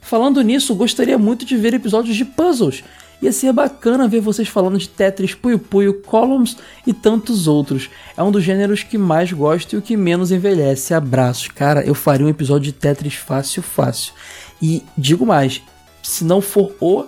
Falando 0.00 0.42
nisso, 0.42 0.74
gostaria 0.74 1.16
muito 1.16 1.44
de 1.44 1.56
ver 1.56 1.74
episódios 1.74 2.16
de 2.16 2.24
puzzles. 2.24 2.82
Ia 3.22 3.32
ser 3.32 3.52
bacana 3.52 4.08
ver 4.08 4.20
vocês 4.20 4.48
falando 4.48 4.76
de 4.76 4.88
Tetris, 4.88 5.34
Puyo 5.34 5.58
Puyo, 5.58 6.02
Columns 6.02 6.56
e 6.86 6.92
tantos 6.92 7.46
outros. 7.46 7.88
É 8.16 8.22
um 8.22 8.30
dos 8.30 8.42
gêneros 8.42 8.82
que 8.82 8.98
mais 8.98 9.32
gosto 9.32 9.72
e 9.72 9.76
o 9.78 9.82
que 9.82 9.96
menos 9.96 10.30
envelhece. 10.30 10.92
Abraços. 10.92 11.48
Cara, 11.48 11.82
eu 11.86 11.94
faria 11.94 12.26
um 12.26 12.28
episódio 12.28 12.70
de 12.70 12.72
Tetris 12.72 13.14
fácil, 13.14 13.62
fácil. 13.62 14.12
E 14.60 14.82
digo 14.98 15.24
mais, 15.24 15.62
se 16.02 16.24
não 16.24 16.40
for 16.40 16.74
o 16.80 17.04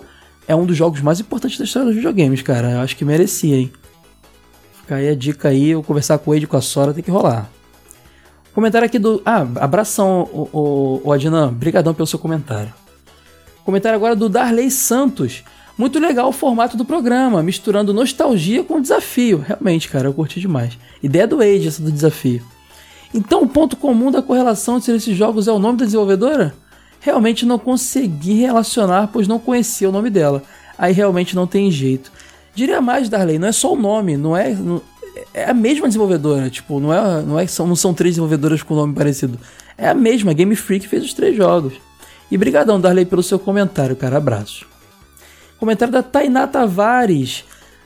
é 0.47 0.55
um 0.55 0.65
dos 0.65 0.77
jogos 0.77 1.01
mais 1.01 1.19
importantes 1.19 1.57
da 1.57 1.65
história 1.65 1.87
dos 1.87 1.95
videogames, 1.95 2.41
cara. 2.41 2.71
Eu 2.71 2.79
acho 2.79 2.95
que 2.95 3.03
merecia, 3.03 3.57
hein? 3.57 3.71
Fica 4.81 4.95
aí 4.95 5.09
a 5.09 5.15
dica 5.15 5.49
aí, 5.49 5.69
eu 5.69 5.83
conversar 5.83 6.17
com 6.17 6.31
o 6.31 6.35
Ed 6.35 6.47
com 6.47 6.55
a 6.55 6.61
Sora, 6.61 6.93
tem 6.93 7.03
que 7.03 7.11
rolar. 7.11 7.49
Comentário 8.53 8.85
aqui 8.85 8.97
do. 8.97 9.21
Ah, 9.25 9.45
abração, 9.59 10.27
o, 10.31 10.49
o, 10.51 11.01
o 11.03 11.11
Adnan. 11.11 11.49
Obrigadão 11.49 11.93
pelo 11.93 12.07
seu 12.07 12.17
comentário. 12.17 12.73
Comentário 13.63 13.97
agora 13.97 14.15
do 14.15 14.29
Darley 14.29 14.71
Santos. 14.71 15.43
Muito 15.77 15.99
legal 15.99 16.29
o 16.29 16.31
formato 16.31 16.75
do 16.75 16.83
programa, 16.83 17.43
misturando 17.43 17.93
nostalgia 17.93 18.63
com 18.63 18.81
desafio. 18.81 19.43
Realmente, 19.45 19.89
cara, 19.89 20.07
eu 20.07 20.13
curti 20.13 20.39
demais. 20.39 20.75
Ideia 21.03 21.27
do 21.27 21.39
Age, 21.39 21.67
essa 21.67 21.83
do 21.83 21.91
desafio. 21.91 22.41
Então, 23.13 23.43
o 23.43 23.47
ponto 23.47 23.75
comum 23.77 24.09
da 24.09 24.23
correlação 24.23 24.77
entre 24.77 24.95
esses 24.95 25.15
jogos 25.15 25.47
é 25.47 25.51
o 25.51 25.59
nome 25.59 25.77
da 25.77 25.85
desenvolvedora? 25.85 26.55
Realmente 27.07 27.45
não 27.45 27.57
consegui 27.57 28.33
relacionar, 28.33 29.07
pois 29.07 29.29
não 29.29 29.39
conhecia 29.39 29.87
o 29.87 29.93
nome 29.93 30.09
dela. 30.09 30.43
aí 30.77 30.91
realmente 30.91 31.37
não 31.37 31.47
tem 31.47 31.71
jeito. 31.71 32.11
Diria 32.53 32.81
mais, 32.81 33.07
Darley, 33.07 33.39
não 33.39 33.47
é 33.47 33.51
só 33.53 33.71
o 33.73 33.77
nome, 33.77 34.17
não 34.17 34.35
é. 34.35 34.49
Não, 34.49 34.81
é 35.33 35.45
a 35.45 35.53
mesma 35.53 35.87
desenvolvedora, 35.87 36.49
tipo, 36.49 36.81
não 36.81 36.93
é, 36.93 37.21
não 37.21 37.39
é 37.39 37.47
são, 37.47 37.65
não 37.65 37.77
são 37.77 37.93
três 37.93 38.15
desenvolvedoras 38.15 38.61
com 38.61 38.75
nome 38.75 38.93
parecido. 38.93 39.39
É 39.77 39.87
a 39.87 39.93
mesma, 39.93 40.33
Game 40.33 40.53
Freak 40.55 40.85
fez 40.85 41.05
os 41.05 41.13
três 41.13 41.35
jogos. 41.35 41.75
E 42.29 42.37
brigadão, 42.37 42.79
Darley, 42.79 43.05
pelo 43.05 43.23
seu 43.23 43.39
comentário, 43.39 43.95
cara, 43.95 44.17
abraço. 44.17 44.65
Comentário 45.57 45.93
da 45.93 46.03
Tainá 46.03 46.45
Tavares. 46.45 47.45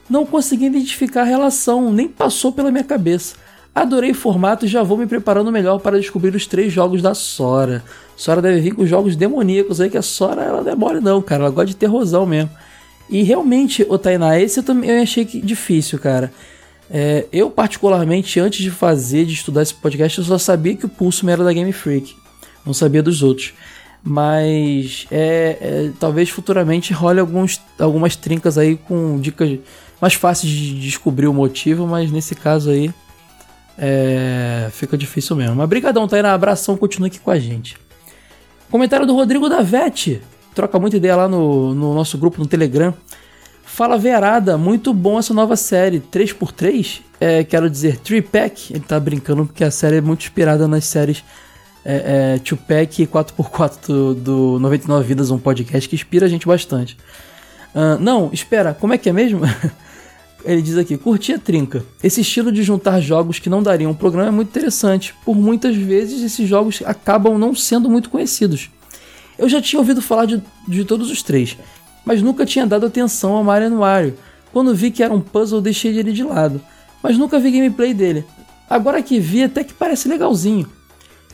Não 0.10 0.26
consegui 0.26 0.66
identificar 0.66 1.22
a 1.22 1.26
relação, 1.26 1.94
nem 1.94 2.08
passou 2.08 2.52
pela 2.52 2.72
minha 2.72 2.84
cabeça. 2.84 3.36
Adorei 3.74 4.12
o 4.12 4.16
formato 4.16 4.66
e 4.66 4.68
já 4.68 4.84
vou 4.84 4.98
me 4.98 5.08
preparando 5.08 5.52
melhor 5.52 5.80
para 5.80 5.98
descobrir 5.98 6.36
os 6.36 6.46
três 6.46 6.74
jogos 6.74 7.02
da 7.02 7.14
Sora. 7.14 7.84
Sora 8.18 8.42
deve 8.42 8.60
vir 8.60 8.76
com 8.76 8.86
jogos 8.86 9.16
demoníacos 9.16 9.80
aí, 9.80 9.90
que 9.90 9.98
a 9.98 10.02
Sora 10.02 10.44
ela 10.44 10.62
não 10.62 10.72
é 10.72 10.76
mole 10.76 11.00
não, 11.00 11.22
cara. 11.22 11.44
Ela 11.44 11.52
gosta 11.52 11.68
de 11.68 11.76
terrorzão 11.78 12.26
mesmo. 12.26 12.50
E 13.10 13.24
realmente, 13.24 13.86
o 13.88 13.98
Tainá, 13.98 14.40
esse 14.40 14.60
eu 14.60 14.64
também 14.64 15.00
achei 15.00 15.24
difícil, 15.26 15.98
cara. 16.00 16.32
É, 16.90 17.26
eu, 17.32 17.50
particularmente, 17.50 18.40
antes 18.42 18.62
de 18.62 18.70
fazer, 18.70 19.26
de 19.26 19.34
estudar 19.34 19.62
esse 19.62 19.74
podcast, 19.74 20.18
eu 20.18 20.26
só 20.26 20.38
sabia 20.38 20.76
que 20.76 20.86
o 20.86 20.90
Pulso 20.90 21.30
era 21.30 21.44
da 21.44 21.54
Game 21.54 21.72
Freak. 21.72 22.14
Não 22.66 22.74
sabia 22.74 23.02
dos 23.02 23.24
outros. 23.24 23.54
Mas 24.04 25.08
é, 25.10 25.58
é, 25.62 25.92
talvez 26.00 26.30
futuramente 26.30 26.92
role 26.92 27.20
alguns, 27.20 27.62
algumas 27.80 28.16
trincas 28.16 28.58
aí 28.58 28.76
com 28.76 29.20
dicas 29.20 29.60
mais 30.02 30.16
fáceis 30.16 30.52
de 30.52 30.80
descobrir 30.80 31.28
o 31.28 31.34
motivo, 31.34 31.86
mas 31.86 32.12
nesse 32.12 32.34
caso 32.34 32.72
aí 32.72 32.92
é, 33.84 34.70
fica 34.72 34.96
difícil 34.96 35.36
mesmo. 35.36 35.56
Mas 35.56 35.68
brigadão, 35.68 36.08
Tainá. 36.08 36.36
Abração, 36.36 36.78
continue 36.78 37.08
aqui 37.08 37.20
com 37.20 37.32
a 37.32 37.40
gente. 37.40 37.76
Comentário 38.70 39.08
do 39.08 39.16
Rodrigo 39.16 39.50
da 39.50 39.64
Vete. 39.64 40.22
Troca 40.54 40.78
muita 40.78 40.98
ideia 40.98 41.16
lá 41.16 41.28
no, 41.28 41.74
no 41.74 41.96
nosso 41.96 42.16
grupo 42.16 42.40
no 42.40 42.46
Telegram. 42.46 42.94
Fala 43.66 43.98
Verada, 43.98 44.58
muito 44.58 44.94
bom 44.94 45.18
essa 45.18 45.34
nova 45.34 45.56
série 45.56 46.02
3x3, 46.02 47.00
é, 47.22 47.42
quero 47.42 47.70
dizer 47.70 48.00
3-pack, 48.00 48.74
ele 48.74 48.82
tá 48.82 49.00
brincando 49.00 49.46
porque 49.46 49.64
a 49.64 49.72
série 49.72 49.96
é 49.96 50.02
muito 50.02 50.24
inspirada 50.24 50.68
nas 50.68 50.84
séries 50.84 51.24
é, 51.86 52.36
é, 52.36 52.40
2-pack 52.40 53.04
e 53.04 53.08
4x4 53.08 53.88
do, 53.88 54.14
do 54.14 54.60
99 54.60 55.08
Vidas, 55.08 55.32
um 55.32 55.40
podcast 55.40 55.88
que 55.88 55.96
inspira 55.96 56.26
a 56.26 56.30
gente 56.30 56.46
bastante. 56.46 56.98
Uh, 57.74 57.98
não, 57.98 58.30
espera, 58.34 58.74
como 58.74 58.94
é 58.94 58.98
que 58.98 59.08
é 59.08 59.14
mesmo? 59.14 59.40
Ele 60.44 60.62
diz 60.62 60.78
aqui: 60.78 60.98
curti 60.98 61.34
a 61.34 61.40
trinca. 61.40 61.86
Esse 62.04 62.22
estilo 62.22 62.52
de 62.52 62.64
juntar 62.64 63.00
jogos 63.00 63.40
que 63.40 63.50
não 63.50 63.62
dariam 63.62 63.92
um 63.92 63.96
programa 63.96 64.30
é 64.30 64.32
muito 64.32 64.50
interessante. 64.50 65.14
Por 65.24 65.36
muitas 65.36 65.76
vezes, 65.76 66.22
esses 66.24 66.48
jogos 66.48 66.82
acabam 66.86 67.38
não 67.38 67.54
sendo 67.56 67.90
muito 67.90 68.10
conhecidos. 68.10 68.70
Eu 69.38 69.50
já 69.50 69.62
tinha 69.62 69.80
ouvido 69.80 70.02
falar 70.02 70.26
de, 70.26 70.42
de 70.68 70.86
todos 70.86 71.10
os 71.10 71.24
três, 71.24 71.58
mas 72.06 72.22
nunca 72.22 72.46
tinha 72.46 72.66
dado 72.66 72.86
atenção 72.86 73.34
ao 73.34 73.44
Mario 73.44 73.78
Wario. 73.78 74.16
Quando 74.52 74.76
vi 74.76 74.92
que 74.92 75.02
era 75.02 75.14
um 75.14 75.22
puzzle, 75.22 75.62
deixei 75.62 75.98
ele 75.98 76.12
de 76.12 76.24
lado, 76.24 76.62
mas 77.02 77.18
nunca 77.18 77.40
vi 77.40 77.52
gameplay 77.52 77.94
dele. 77.94 78.26
Agora 78.70 79.02
que 79.02 79.20
vi, 79.20 79.44
até 79.44 79.64
que 79.64 79.74
parece 79.74 80.08
legalzinho. 80.08 80.68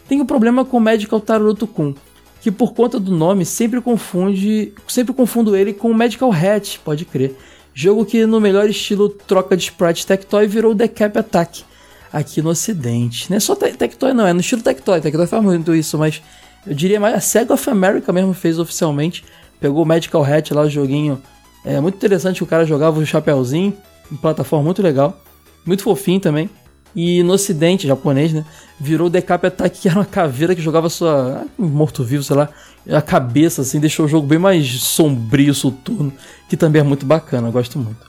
Tenho 0.07 0.25
problema 0.25 0.63
com 0.63 0.79
Medical 0.79 1.19
Taruto 1.19 1.67
Kun, 1.67 1.93
que 2.41 2.49
por 2.51 2.73
conta 2.73 2.99
do 2.99 3.11
nome 3.11 3.43
sempre 3.43 3.81
confunde, 3.81 4.73
sempre 4.87 5.13
confundo 5.13 5.55
ele 5.55 5.73
com 5.73 5.93
Medical 5.93 6.31
Hat, 6.31 6.79
pode 6.79 7.03
crer. 7.03 7.35
Jogo 7.79 8.03
que 8.07 8.25
no 8.25 8.41
melhor 8.41 8.67
estilo 8.67 9.07
troca 9.07 9.55
de 9.55 9.65
sprite 9.65 10.03
Tectoy 10.03 10.47
virou 10.47 10.73
Decap 10.73 11.15
Attack 11.19 11.63
aqui 12.11 12.41
no 12.41 12.49
ocidente. 12.49 13.29
Não 13.29 13.37
é 13.37 13.39
só 13.39 13.55
Tectoy 13.55 14.15
não, 14.15 14.25
é 14.25 14.33
no 14.33 14.39
estilo 14.39 14.63
Tectoy. 14.63 14.99
Tectoy 14.99 15.27
faz 15.27 15.43
muito 15.43 15.75
isso, 15.75 15.95
mas 15.95 16.19
eu 16.65 16.73
diria 16.73 16.99
mais 16.99 17.13
a 17.13 17.19
Sega 17.19 17.53
of 17.53 17.69
America 17.69 18.11
mesmo 18.11 18.33
fez 18.33 18.57
oficialmente. 18.57 19.23
Pegou 19.59 19.83
o 19.83 19.85
Medical 19.85 20.25
Hat 20.25 20.55
lá, 20.55 20.63
o 20.63 20.69
joguinho. 20.71 21.21
É 21.63 21.79
muito 21.79 21.97
interessante 21.97 22.41
o 22.41 22.47
cara 22.47 22.65
jogava 22.65 22.99
o 22.99 23.05
chapéuzinho, 23.05 23.77
uma 24.09 24.19
plataforma 24.19 24.65
muito 24.65 24.81
legal. 24.81 25.15
Muito 25.63 25.83
fofinho 25.83 26.19
também. 26.19 26.49
E 26.95 27.21
no 27.23 27.33
ocidente, 27.33 27.87
japonês, 27.87 28.33
né? 28.33 28.45
Virou 28.79 29.09
Decap 29.09 29.45
Attack, 29.45 29.81
que 29.81 29.87
era 29.87 29.99
uma 29.99 30.05
caveira 30.05 30.55
que 30.55 30.61
jogava 30.61 30.89
sua. 30.89 31.43
Ah, 31.43 31.47
morto-vivo, 31.57 32.23
sei 32.23 32.35
lá 32.35 32.49
a 32.95 33.01
cabeça, 33.01 33.61
assim, 33.61 33.79
deixou 33.79 34.05
o 34.05 34.09
jogo 34.09 34.27
bem 34.27 34.39
mais 34.39 34.81
sombrio, 34.81 35.53
soturno, 35.53 36.13
que 36.47 36.55
também 36.55 36.81
é 36.81 36.83
muito 36.83 37.05
bacana, 37.05 37.49
gosto 37.49 37.77
muito. 37.77 38.07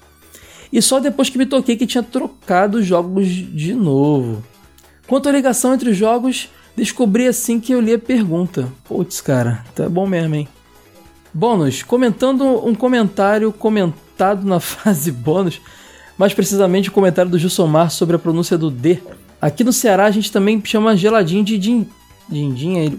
E 0.73 0.81
só 0.83 1.01
depois 1.01 1.31
que 1.31 1.39
me 1.39 1.47
toquei 1.47 1.77
que 1.77 1.87
tinha 1.87 2.03
trocado 2.03 2.79
os 2.79 2.87
jogos 2.87 3.27
de 3.27 3.75
novo. 3.75 4.45
Quanto 5.07 5.29
à 5.29 5.33
ligação 5.33 5.75
entre 5.75 5.91
os 5.91 5.97
jogos, 5.97 6.49
descobri 6.77 7.27
assim 7.27 7.59
que 7.59 7.73
eu 7.73 7.81
li 7.81 7.95
a 7.95 7.99
pergunta. 7.99 8.69
Putz, 8.85 9.21
cara, 9.21 9.65
tá 9.75 9.89
bom 9.89 10.07
mesmo, 10.07 10.35
hein? 10.35 10.49
Bônus, 11.33 11.83
comentando 11.83 12.45
um 12.67 12.75
comentário 12.75 13.53
comentado 13.53 14.47
na 14.47 14.61
fase 14.61 15.11
bônus, 15.11 15.61
mais 16.19 16.35
precisamente 16.35 16.89
o 16.89 16.93
comentário 16.93 17.31
do 17.31 17.39
Jussomar 17.39 17.91
sobre 17.91 18.17
a 18.17 18.19
pronúncia 18.19 18.59
do 18.59 18.71
D. 18.71 18.99
Aqui 19.41 19.63
no 19.63 19.73
Ceará 19.73 20.07
a 20.07 20.11
gente 20.11 20.33
também 20.33 20.61
chama 20.65 20.97
geladinho 20.97 21.45
de 21.45 21.57
din... 21.57 21.87
Dindim, 22.29 22.99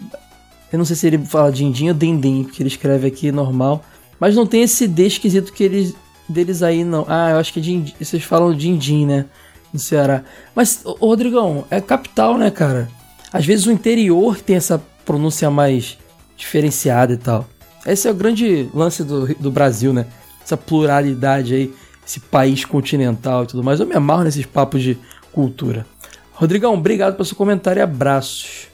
eu 0.71 0.77
não 0.77 0.85
sei 0.85 0.95
se 0.95 1.05
ele 1.07 1.17
fala 1.19 1.51
Dindim 1.51 1.89
ou 1.89 1.93
Dindim, 1.93 2.43
porque 2.43 2.61
ele 2.61 2.69
escreve 2.69 3.07
aqui 3.07 3.31
normal. 3.31 3.83
Mas 4.19 4.35
não 4.35 4.45
tem 4.45 4.63
esse 4.63 4.87
D 4.87 5.07
esquisito 5.07 5.53
que 5.53 5.63
eles, 5.63 5.93
deles 6.27 6.63
aí, 6.63 6.83
não. 6.83 7.05
Ah, 7.07 7.31
eu 7.31 7.37
acho 7.37 7.53
que 7.53 7.59
é 7.59 7.61
Dindim. 7.61 7.93
Vocês 7.99 8.23
falam 8.23 8.53
Dindim, 8.53 9.05
né? 9.05 9.25
No 9.73 9.79
Ceará. 9.79 10.23
Mas, 10.55 10.81
ô, 10.83 11.07
Rodrigão, 11.07 11.65
é 11.69 11.79
capital, 11.79 12.37
né, 12.37 12.49
cara? 12.49 12.89
Às 13.31 13.45
vezes 13.45 13.65
o 13.65 13.71
interior 13.71 14.39
tem 14.39 14.55
essa 14.55 14.81
pronúncia 15.05 15.49
mais 15.49 15.97
diferenciada 16.35 17.13
e 17.13 17.17
tal. 17.17 17.47
Esse 17.85 18.07
é 18.07 18.11
o 18.11 18.15
grande 18.15 18.69
lance 18.73 19.03
do, 19.03 19.27
do 19.35 19.51
Brasil, 19.51 19.93
né? 19.93 20.05
Essa 20.43 20.57
pluralidade 20.57 21.53
aí, 21.53 21.73
esse 22.09 22.19
país 22.19 22.65
continental 22.65 23.43
e 23.43 23.47
tudo 23.47 23.63
mais. 23.63 23.79
Eu 23.79 23.85
me 23.85 23.93
amarro 23.93 24.23
nesses 24.23 24.45
papos 24.45 24.81
de 24.81 24.97
cultura. 25.31 25.85
Rodrigão, 26.33 26.73
obrigado 26.73 27.13
pelo 27.13 27.25
seu 27.25 27.37
comentário 27.37 27.79
e 27.79 27.83
abraços. 27.83 28.67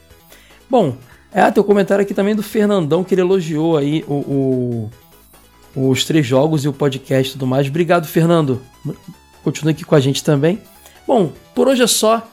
Bom, 0.70 0.96
é, 1.34 1.52
tem 1.52 1.62
um 1.62 1.66
comentário 1.66 2.02
aqui 2.02 2.14
também 2.14 2.34
do 2.34 2.42
Fernandão, 2.42 3.04
que 3.04 3.14
ele 3.14 3.22
elogiou 3.22 3.76
aí 3.76 4.06
o, 4.08 4.90
o, 5.76 5.90
os 5.90 6.06
três 6.06 6.26
jogos 6.26 6.64
e 6.64 6.70
o 6.70 6.74
podcast 6.74 7.30
e 7.30 7.34
tudo 7.34 7.46
mais. 7.46 7.68
Obrigado, 7.68 8.08
Fernando. 8.08 8.62
Continue 9.44 9.74
aqui 9.74 9.84
com 9.84 9.96
a 9.96 10.00
gente 10.00 10.24
também. 10.24 10.62
Bom, 11.06 11.34
por 11.54 11.68
hoje 11.68 11.84
é 11.84 11.88
só. 11.88 12.26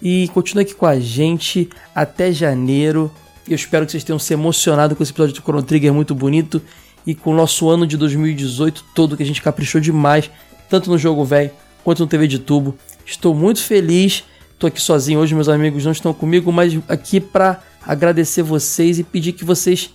E 0.00 0.28
continue 0.28 0.62
aqui 0.62 0.74
com 0.74 0.86
a 0.86 1.00
gente 1.00 1.68
até 1.94 2.30
janeiro. 2.30 3.10
Eu 3.48 3.54
espero 3.54 3.86
que 3.86 3.92
vocês 3.92 4.04
tenham 4.04 4.18
se 4.18 4.32
emocionado 4.32 4.94
com 4.94 5.02
esse 5.02 5.12
episódio 5.12 5.34
do 5.34 5.40
Chrono 5.40 5.62
Trigger 5.62 5.92
muito 5.92 6.14
bonito. 6.14 6.62
E 7.06 7.14
com 7.14 7.32
o 7.32 7.36
nosso 7.36 7.68
ano 7.68 7.86
de 7.86 7.96
2018 7.96 8.84
todo, 8.94 9.16
que 9.16 9.22
a 9.22 9.26
gente 9.26 9.42
caprichou 9.42 9.80
demais, 9.80 10.30
tanto 10.68 10.90
no 10.90 10.96
jogo 10.96 11.24
velho 11.24 11.50
quanto 11.82 12.00
no 12.00 12.06
TV 12.06 12.26
de 12.26 12.38
tubo. 12.38 12.74
Estou 13.04 13.34
muito 13.34 13.62
feliz. 13.62 14.24
Estou 14.52 14.68
aqui 14.68 14.80
sozinho 14.80 15.20
hoje, 15.20 15.34
meus 15.34 15.48
amigos 15.48 15.84
não 15.84 15.92
estão 15.92 16.14
comigo, 16.14 16.50
mas 16.50 16.78
aqui 16.88 17.20
para 17.20 17.60
agradecer 17.86 18.42
vocês 18.42 18.98
e 18.98 19.04
pedir 19.04 19.32
que 19.32 19.44
vocês 19.44 19.90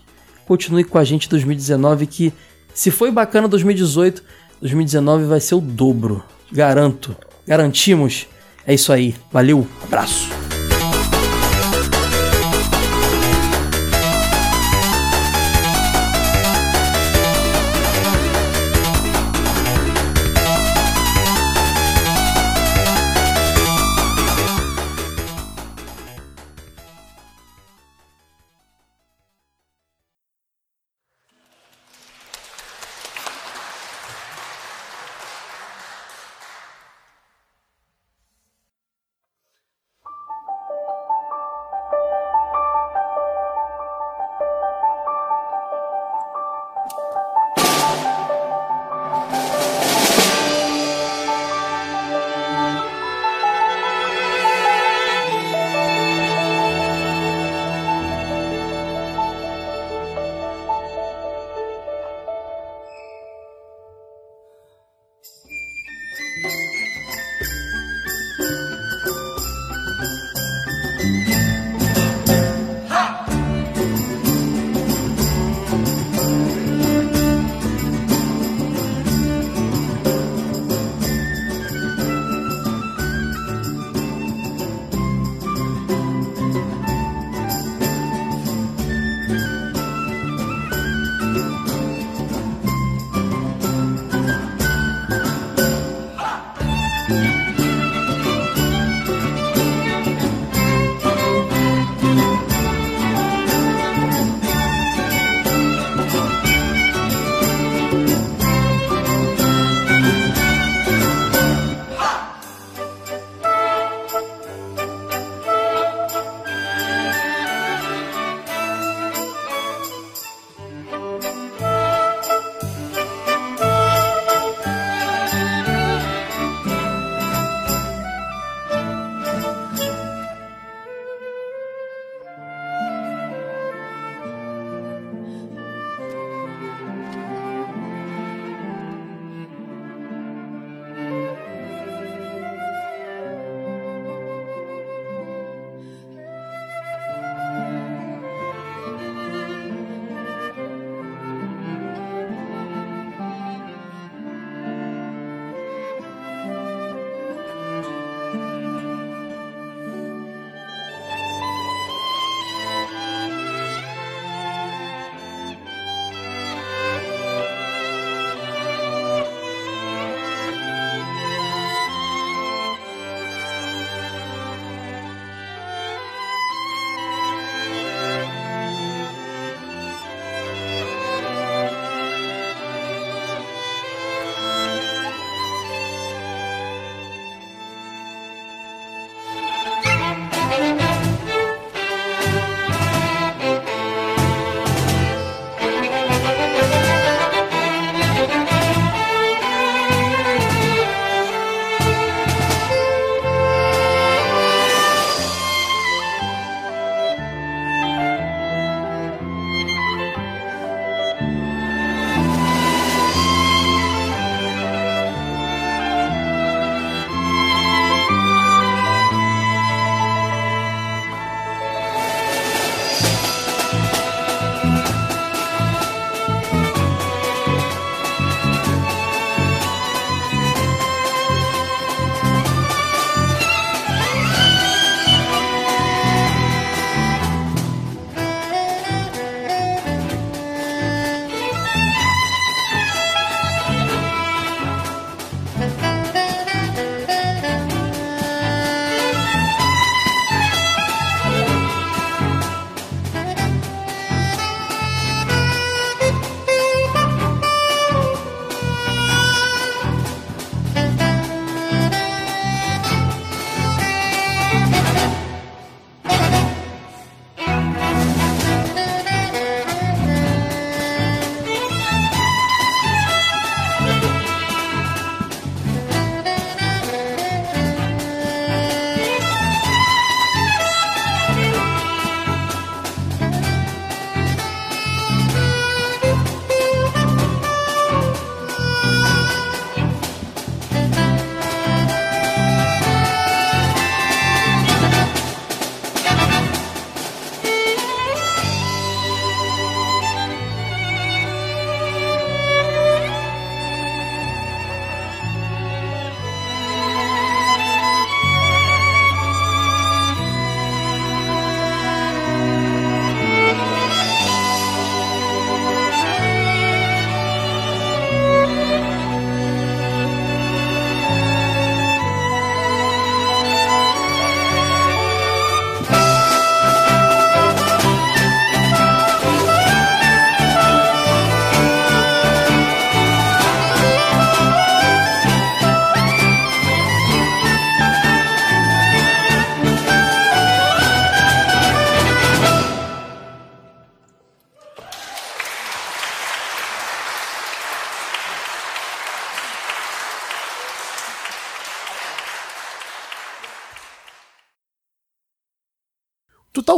continuem 0.46 0.84
com 0.84 0.98
a 0.98 1.04
gente 1.04 1.26
em 1.26 1.30
2019, 1.30 2.06
que 2.06 2.34
se 2.74 2.92
foi 2.92 3.10
bacana 3.12 3.48
2018, 3.48 4.24
2019 4.62 5.26
vai 5.26 5.40
ser 5.40 5.56
o 5.56 5.62
dobro. 5.62 6.24
Garanto. 6.52 7.16
Garantimos. 7.48 8.28
É 8.66 8.74
isso 8.74 8.92
aí. 8.92 9.16
Valeu. 9.32 9.68
Abraço. 9.84 10.49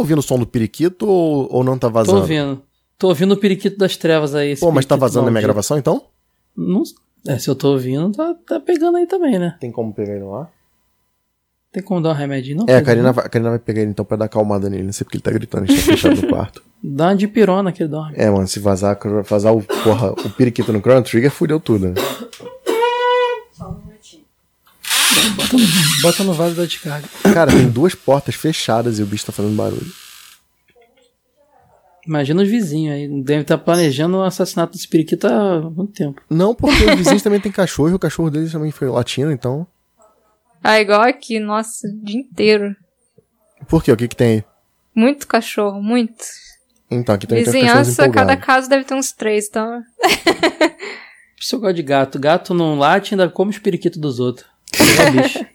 Ouvindo 0.01 0.19
o 0.19 0.23
som 0.23 0.37
do 0.37 0.45
periquito 0.45 1.07
ou, 1.07 1.47
ou 1.51 1.63
não 1.63 1.77
tá 1.77 1.87
vazando? 1.87 2.17
Tô 2.17 2.21
ouvindo. 2.21 2.61
Tô 2.97 3.07
ouvindo 3.07 3.33
o 3.33 3.37
periquito 3.37 3.77
das 3.77 3.97
trevas 3.97 4.35
aí. 4.35 4.55
Pô, 4.57 4.71
mas 4.71 4.85
tá 4.85 4.95
vazando 4.95 5.25
na 5.25 5.31
minha 5.31 5.41
gravação 5.41 5.77
então? 5.77 6.03
Não, 6.55 6.83
é, 7.27 7.37
se 7.37 7.49
eu 7.49 7.55
tô 7.55 7.71
ouvindo, 7.71 8.11
tá, 8.11 8.35
tá 8.47 8.59
pegando 8.59 8.97
aí 8.97 9.07
também, 9.07 9.39
né? 9.39 9.55
Tem 9.59 9.71
como 9.71 9.93
pegar 9.93 10.13
ele 10.13 10.23
lá? 10.23 10.49
Tem 11.71 11.81
como 11.81 12.01
dar 12.01 12.09
um 12.09 12.13
remedinho, 12.13 12.57
não? 12.57 12.65
É, 12.67 12.77
a? 12.77 12.81
Karina, 12.83 13.13
vai, 13.13 13.25
a 13.25 13.29
Karina 13.29 13.49
vai 13.51 13.59
pegar 13.59 13.81
ele 13.81 13.91
então 13.91 14.03
pra 14.03 14.17
dar 14.17 14.25
acalmada 14.25 14.69
nele. 14.69 14.83
Não 14.83 14.91
sei 14.91 15.05
porque 15.05 15.17
ele 15.17 15.23
tá 15.23 15.31
gritando, 15.31 15.63
a 15.63 15.67
gente 15.67 15.85
tá 15.85 15.91
fechado 15.93 16.21
no 16.21 16.27
quarto. 16.27 16.61
Dá 16.83 17.07
uma 17.07 17.15
de 17.15 17.27
pirona 17.27 17.71
que 17.71 17.83
ele 17.83 17.89
dorme. 17.89 18.15
É, 18.17 18.29
mano, 18.29 18.47
se 18.47 18.59
vazar, 18.59 18.99
vazar 19.23 19.55
o, 19.55 19.61
porra, 19.61 20.11
o 20.11 20.29
periquito 20.31 20.73
no 20.73 20.79
Chrono 20.79 21.03
Trigger, 21.03 21.31
fudeu 21.31 21.59
tudo, 21.59 21.89
né? 21.89 21.93
Bota 25.35 25.57
no, 25.57 26.01
bota 26.01 26.23
no 26.23 26.33
vaso 26.33 26.55
da 26.55 26.65
descarga. 26.65 27.07
Cara, 27.33 27.51
tem 27.51 27.69
duas 27.69 27.95
portas 27.95 28.35
fechadas 28.35 28.99
e 28.99 29.03
o 29.03 29.05
bicho 29.05 29.25
tá 29.25 29.31
fazendo 29.31 29.55
barulho. 29.55 29.91
Imagina 32.05 32.41
os 32.41 32.49
vizinhos 32.49 32.95
aí. 32.95 33.23
Deve 33.23 33.41
estar 33.41 33.57
planejando 33.57 34.17
o 34.17 34.23
assassinato 34.23 34.73
desse 34.73 34.87
periquito 34.87 35.27
há 35.27 35.61
muito 35.61 35.93
tempo. 35.93 36.21
Não, 36.29 36.55
porque 36.55 36.83
os 36.83 36.95
vizinhos 36.95 37.21
também 37.23 37.39
tem 37.39 37.51
cachorro 37.51 37.89
e 37.89 37.93
o 37.93 37.99
cachorro 37.99 38.29
deles 38.29 38.51
também 38.51 38.71
foi 38.71 38.89
latino, 38.89 39.31
então. 39.31 39.67
Ah, 40.63 40.79
igual 40.79 41.01
aqui, 41.01 41.39
nossa, 41.39 41.87
o 41.87 42.05
dia 42.05 42.19
inteiro. 42.19 42.75
Por 43.67 43.83
quê? 43.83 43.91
O 43.91 43.97
que 43.97 44.07
que 44.07 44.15
tem 44.15 44.27
aí? 44.27 44.43
Muito 44.95 45.27
cachorro, 45.27 45.81
muito. 45.81 46.23
Então, 46.89 47.15
aqui 47.15 47.25
também 47.25 47.43
tem 47.43 47.53
Vizinhança, 47.53 48.09
cada 48.09 48.35
casa 48.35 48.67
deve 48.67 48.83
ter 48.83 48.93
uns 48.93 49.11
três, 49.11 49.47
então. 49.47 49.81
Se 51.39 51.55
eu 51.55 51.59
gosto 51.59 51.75
de 51.75 51.83
gato, 51.83 52.19
gato 52.19 52.53
não 52.53 52.77
late 52.77 53.13
ainda 53.13 53.29
come 53.29 53.51
os 53.51 53.57
periquitos 53.57 53.99
dos 53.99 54.19
outros. 54.19 54.50
É. 54.79 55.45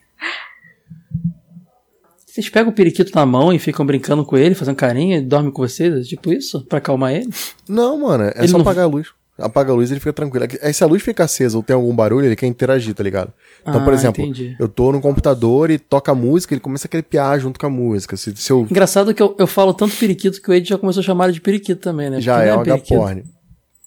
Vocês 2.26 2.48
pegam 2.50 2.70
o 2.70 2.74
periquito 2.74 3.12
na 3.14 3.24
mão 3.24 3.50
e 3.52 3.58
ficam 3.58 3.86
brincando 3.86 4.24
com 4.24 4.36
ele, 4.36 4.54
fazendo 4.54 4.76
carinho, 4.76 5.16
e 5.16 5.20
dormem 5.22 5.50
com 5.50 5.62
vocês, 5.66 6.06
tipo 6.06 6.30
isso, 6.32 6.62
pra 6.66 6.78
acalmar 6.78 7.14
ele? 7.14 7.30
Não, 7.66 7.98
mano, 7.98 8.24
é 8.24 8.34
Ele 8.38 8.48
só 8.48 8.58
não- 8.58 8.60
apagar 8.62 8.84
a 8.84 8.88
luz. 8.88 9.08
Apaga 9.38 9.70
a 9.70 9.74
luz 9.74 9.90
e 9.90 9.92
ele 9.92 10.00
fica 10.00 10.14
tranquilo. 10.14 10.46
Aí 10.62 10.72
se 10.72 10.82
a 10.82 10.86
luz 10.86 11.02
fica 11.02 11.24
acesa 11.24 11.58
ou 11.58 11.62
tem 11.62 11.74
algum 11.76 11.94
barulho, 11.94 12.24
ele 12.24 12.34
quer 12.36 12.46
interagir, 12.46 12.94
tá 12.94 13.02
ligado? 13.02 13.32
Então, 13.60 13.84
por 13.84 13.92
Ah, 13.92 13.96
exemplo, 13.96 14.22
entendi. 14.22 14.56
eu 14.58 14.66
tô 14.66 14.90
no 14.92 14.98
computador 15.00 15.70
e 15.70 15.78
toca 15.78 16.14
música, 16.14 16.54
ele 16.54 16.60
começa 16.62 16.88
a 16.90 17.02
piar 17.02 17.38
junto 17.38 17.60
com 17.60 17.66
a 17.66 17.70
música. 17.70 18.16
Se, 18.16 18.34
se 18.34 18.50
eu 18.50 18.62
Engraçado 18.70 19.12
que 19.12 19.22
eu, 19.22 19.36
eu 19.38 19.46
falo 19.46 19.74
tanto 19.74 19.94
periquito 19.96 20.40
que 20.40 20.50
o 20.50 20.54
Ed 20.54 20.66
já 20.66 20.78
começou 20.78 21.00
a 21.02 21.04
chamar 21.04 21.24
ele 21.26 21.34
de 21.34 21.42
periquito 21.42 21.82
também, 21.82 22.08
né? 22.08 22.18
já 22.18 22.36
Porque 22.36 22.48
é 22.48 22.50
não 22.52 22.58
um 22.58 22.60
agaporn. 22.62 23.24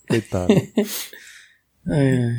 Coitado. 0.07 0.53
É. 1.91 2.35